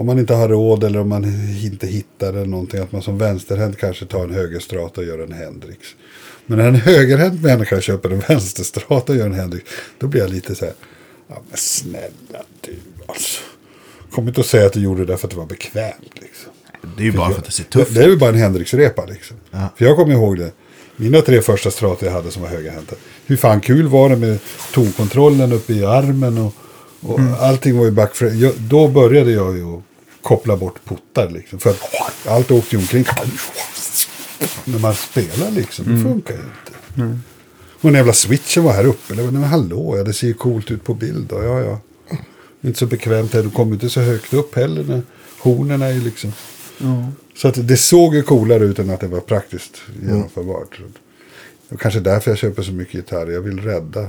om 0.00 0.06
man 0.06 0.18
inte 0.18 0.34
har 0.34 0.48
råd 0.48 0.84
eller 0.84 1.00
om 1.00 1.08
man 1.08 1.24
inte 1.64 1.86
hittar 1.86 2.28
eller 2.28 2.46
någonting. 2.46 2.80
Att 2.80 2.92
man 2.92 3.02
som 3.02 3.18
vänsterhänt 3.18 3.78
kanske 3.78 4.06
tar 4.06 4.24
en 4.24 4.34
högerstrata 4.34 5.00
och 5.00 5.06
gör 5.06 5.18
en 5.18 5.32
Hendrix. 5.32 5.78
Men 6.46 6.58
när 6.58 6.68
en 6.68 6.74
högerhänt 6.74 7.42
människa 7.42 7.80
köper 7.80 8.10
en 8.10 8.20
vänsterstrata 8.28 9.12
och 9.12 9.18
gör 9.18 9.26
en 9.26 9.34
Hendrix. 9.34 9.70
Då 9.98 10.06
blir 10.06 10.20
jag 10.20 10.30
lite 10.30 10.54
så 10.54 10.64
här. 10.64 10.74
Ja 11.28 11.42
men 11.48 11.56
snälla 11.58 12.42
du 12.60 12.76
alltså. 13.06 13.40
Kom 14.10 14.28
inte 14.28 14.40
och 14.40 14.46
säga 14.46 14.66
att 14.66 14.72
du 14.72 14.80
gjorde 14.80 15.04
det 15.04 15.16
för 15.16 15.26
att 15.26 15.30
det 15.30 15.36
var 15.36 15.46
bekvämt 15.46 16.14
liksom. 16.14 16.52
Det 16.96 17.02
är 17.02 17.06
ju 17.06 17.12
bara 17.12 17.30
för 17.30 17.38
att 17.38 17.44
det 17.46 17.52
ser 17.52 17.64
tufft 17.64 17.94
Det 17.94 18.02
är 18.04 18.08
ju 18.08 18.16
bara 18.16 18.30
en 18.30 18.36
Hendrix-repa 18.36 19.06
liksom. 19.06 19.36
Ja. 19.50 19.68
För 19.76 19.84
jag 19.84 19.96
kommer 19.96 20.12
ihåg 20.12 20.38
det. 20.38 20.50
Mina 20.96 21.20
tre 21.20 21.42
första 21.42 21.70
strator 21.70 22.08
jag 22.08 22.14
hade 22.14 22.30
som 22.30 22.42
var 22.42 22.48
högerhänta. 22.48 22.96
Hur 23.26 23.36
fan 23.36 23.60
kul 23.60 23.88
var 23.88 24.08
det 24.08 24.16
med 24.16 24.38
tonkontrollen 24.74 25.52
uppe 25.52 25.72
i 25.72 25.84
armen 25.84 26.38
och, 26.38 26.54
och 27.00 27.18
Mm. 27.18 27.34
allting 27.40 27.78
var 27.78 27.84
ju 27.84 27.90
backframe. 27.90 28.34
Jag, 28.34 28.52
då 28.58 28.88
började 28.88 29.30
jag 29.30 29.56
ju 29.56 29.80
koppla 30.22 30.56
bort 30.56 30.84
puttar 30.84 31.30
liksom. 31.30 31.58
För 31.58 31.70
att 31.70 31.80
allt 32.26 32.50
åkte 32.50 32.76
ju 32.76 32.82
omkring. 32.82 33.04
När 34.64 34.78
man 34.78 34.94
spelar 34.94 35.50
liksom, 35.50 35.84
Mm. 35.84 35.96
det 35.96 36.10
funkar 36.10 36.34
ju 36.34 36.40
inte. 36.40 37.18
Och 37.82 37.88
den 37.88 37.94
jävla 37.94 38.12
switchen 38.12 38.64
var 38.64 38.72
här 38.72 38.84
uppe. 38.86 39.14
Var, 39.14 39.30
men 39.30 39.44
hallå, 39.44 39.96
ja, 39.96 40.04
det 40.04 40.12
ser 40.12 40.26
ju 40.26 40.34
coolt 40.34 40.70
ut 40.70 40.84
på 40.84 40.94
bild. 40.94 41.26
Då. 41.28 41.42
Ja, 41.42 41.60
ja. 41.60 41.80
Inte 42.62 42.78
så 42.78 42.86
bekvämt 42.86 43.32
här. 43.34 43.42
Du 43.42 43.50
kommer 43.50 43.72
inte 43.72 43.90
så 43.90 44.00
högt 44.00 44.34
upp 44.34 44.54
heller. 44.54 44.84
När 44.84 45.02
hornen 45.38 45.82
är 45.82 45.90
ju 45.90 46.00
liksom. 46.00 46.32
Så 47.36 47.48
att 47.48 47.68
det 47.68 47.76
såg 47.76 48.14
ju 48.14 48.22
coolare 48.22 48.64
ut 48.64 48.78
än 48.78 48.90
att 48.90 49.00
det 49.00 49.06
var 49.06 49.20
praktiskt 49.20 49.82
genomförbart. 50.02 50.76
Så 50.76 50.82
Det 51.68 51.74
är 51.74 51.78
kanske 51.78 52.00
därför 52.00 52.30
jag 52.30 52.38
köper 52.38 52.62
så 52.62 52.72
mycket 52.72 52.94
gitarrer. 52.94 53.30
Jag 53.32 53.40
vill 53.40 53.60
rädda 53.60 54.08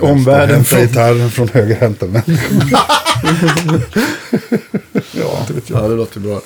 Omvärlden 0.00 0.64
från 0.64 0.80
gitarren 0.80 1.30
från 1.30 1.48
högerhänta 1.48 2.06
människor. 2.06 2.62
ja. 5.12 5.46
Ja, 5.66 5.88
det 5.88 5.94
låter 5.94 6.20
bra. 6.20 6.40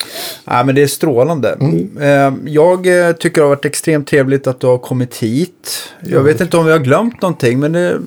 Ja, 0.44 0.64
men 0.64 0.74
det 0.74 0.82
är 0.82 0.86
strålande. 0.86 1.56
Eh, 2.00 2.34
Jag 2.52 3.06
eh, 3.09 3.12
tycker 3.12 3.34
det 3.40 3.44
har 3.44 3.48
varit 3.48 3.64
extremt 3.64 4.06
trevligt 4.09 4.46
att 4.46 4.60
du 4.60 4.66
har 4.66 4.78
kommit 4.78 5.16
hit. 5.16 5.88
Jag 6.00 6.22
vet 6.22 6.40
inte 6.40 6.56
om 6.56 6.64
vi 6.66 6.72
har 6.72 6.78
glömt 6.78 7.22
någonting, 7.22 7.60
men 7.60 7.72
det, 7.72 7.98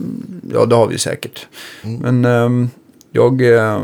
ja, 0.53 0.65
det 0.65 0.76
har 0.76 0.88
vi 0.88 0.97
säkert. 0.97 1.47
Men 1.81 2.26
ehm, 2.26 2.69
jag 3.11 3.41
eh, 3.53 3.81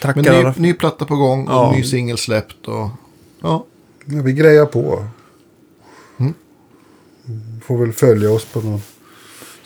tackar 0.00 0.22
Men 0.22 0.44
ny, 0.44 0.68
ny 0.68 0.72
platta 0.74 1.04
på 1.04 1.16
gång 1.16 1.46
och 1.48 1.52
Ja. 1.54 1.72
ny 1.76 1.82
singel 1.84 2.18
släppt 2.18 2.68
och... 2.68 2.88
Ja. 3.42 3.64
Ja, 4.04 4.22
vi 4.22 4.32
grejar 4.32 4.66
på. 4.66 5.04
Mm. 6.20 6.34
Får 7.66 7.78
väl 7.78 7.92
följa 7.92 8.30
oss 8.30 8.44
på 8.44 8.60
något 8.60 8.82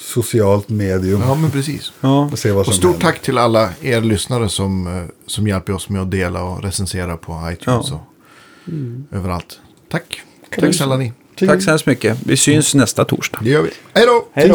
socialt 0.04 0.68
medium. 0.68 1.20
ja, 1.20 1.34
men 1.34 1.50
precis. 1.50 1.92
Ja. 2.00 2.28
Och 2.32 2.38
se 2.38 2.52
vad 2.52 2.64
som 2.64 2.70
Och 2.70 2.74
stort 2.76 2.90
händer. 2.92 3.06
tack 3.06 3.22
till 3.22 3.38
alla 3.38 3.68
er 3.80 4.00
lyssnare 4.00 4.48
som, 4.48 4.86
eh, 4.86 5.04
som 5.26 5.46
hjälper 5.48 5.72
oss 5.72 5.88
med 5.88 6.02
att 6.02 6.10
dela 6.10 6.42
och 6.42 6.62
recensera 6.62 7.16
på 7.16 7.48
iTunes 7.52 7.86
Ja. 7.90 8.06
och 9.10 9.16
överallt. 9.16 9.60
Tack. 9.90 10.22
Tack 10.60 10.74
snälla 10.74 10.96
ni. 10.96 11.12
Tack 11.38 11.62
så 11.62 11.70
hemskt 11.70 11.86
mycket. 11.86 12.18
Vi 12.26 12.36
syns 12.36 12.74
nästa 12.74 13.04
torsdag. 13.04 13.38
Det 13.42 13.50
gör 13.50 13.62
vi. 13.62 13.70
Hej 13.94 14.06
då! 14.06 14.28
Hej. 14.32 14.48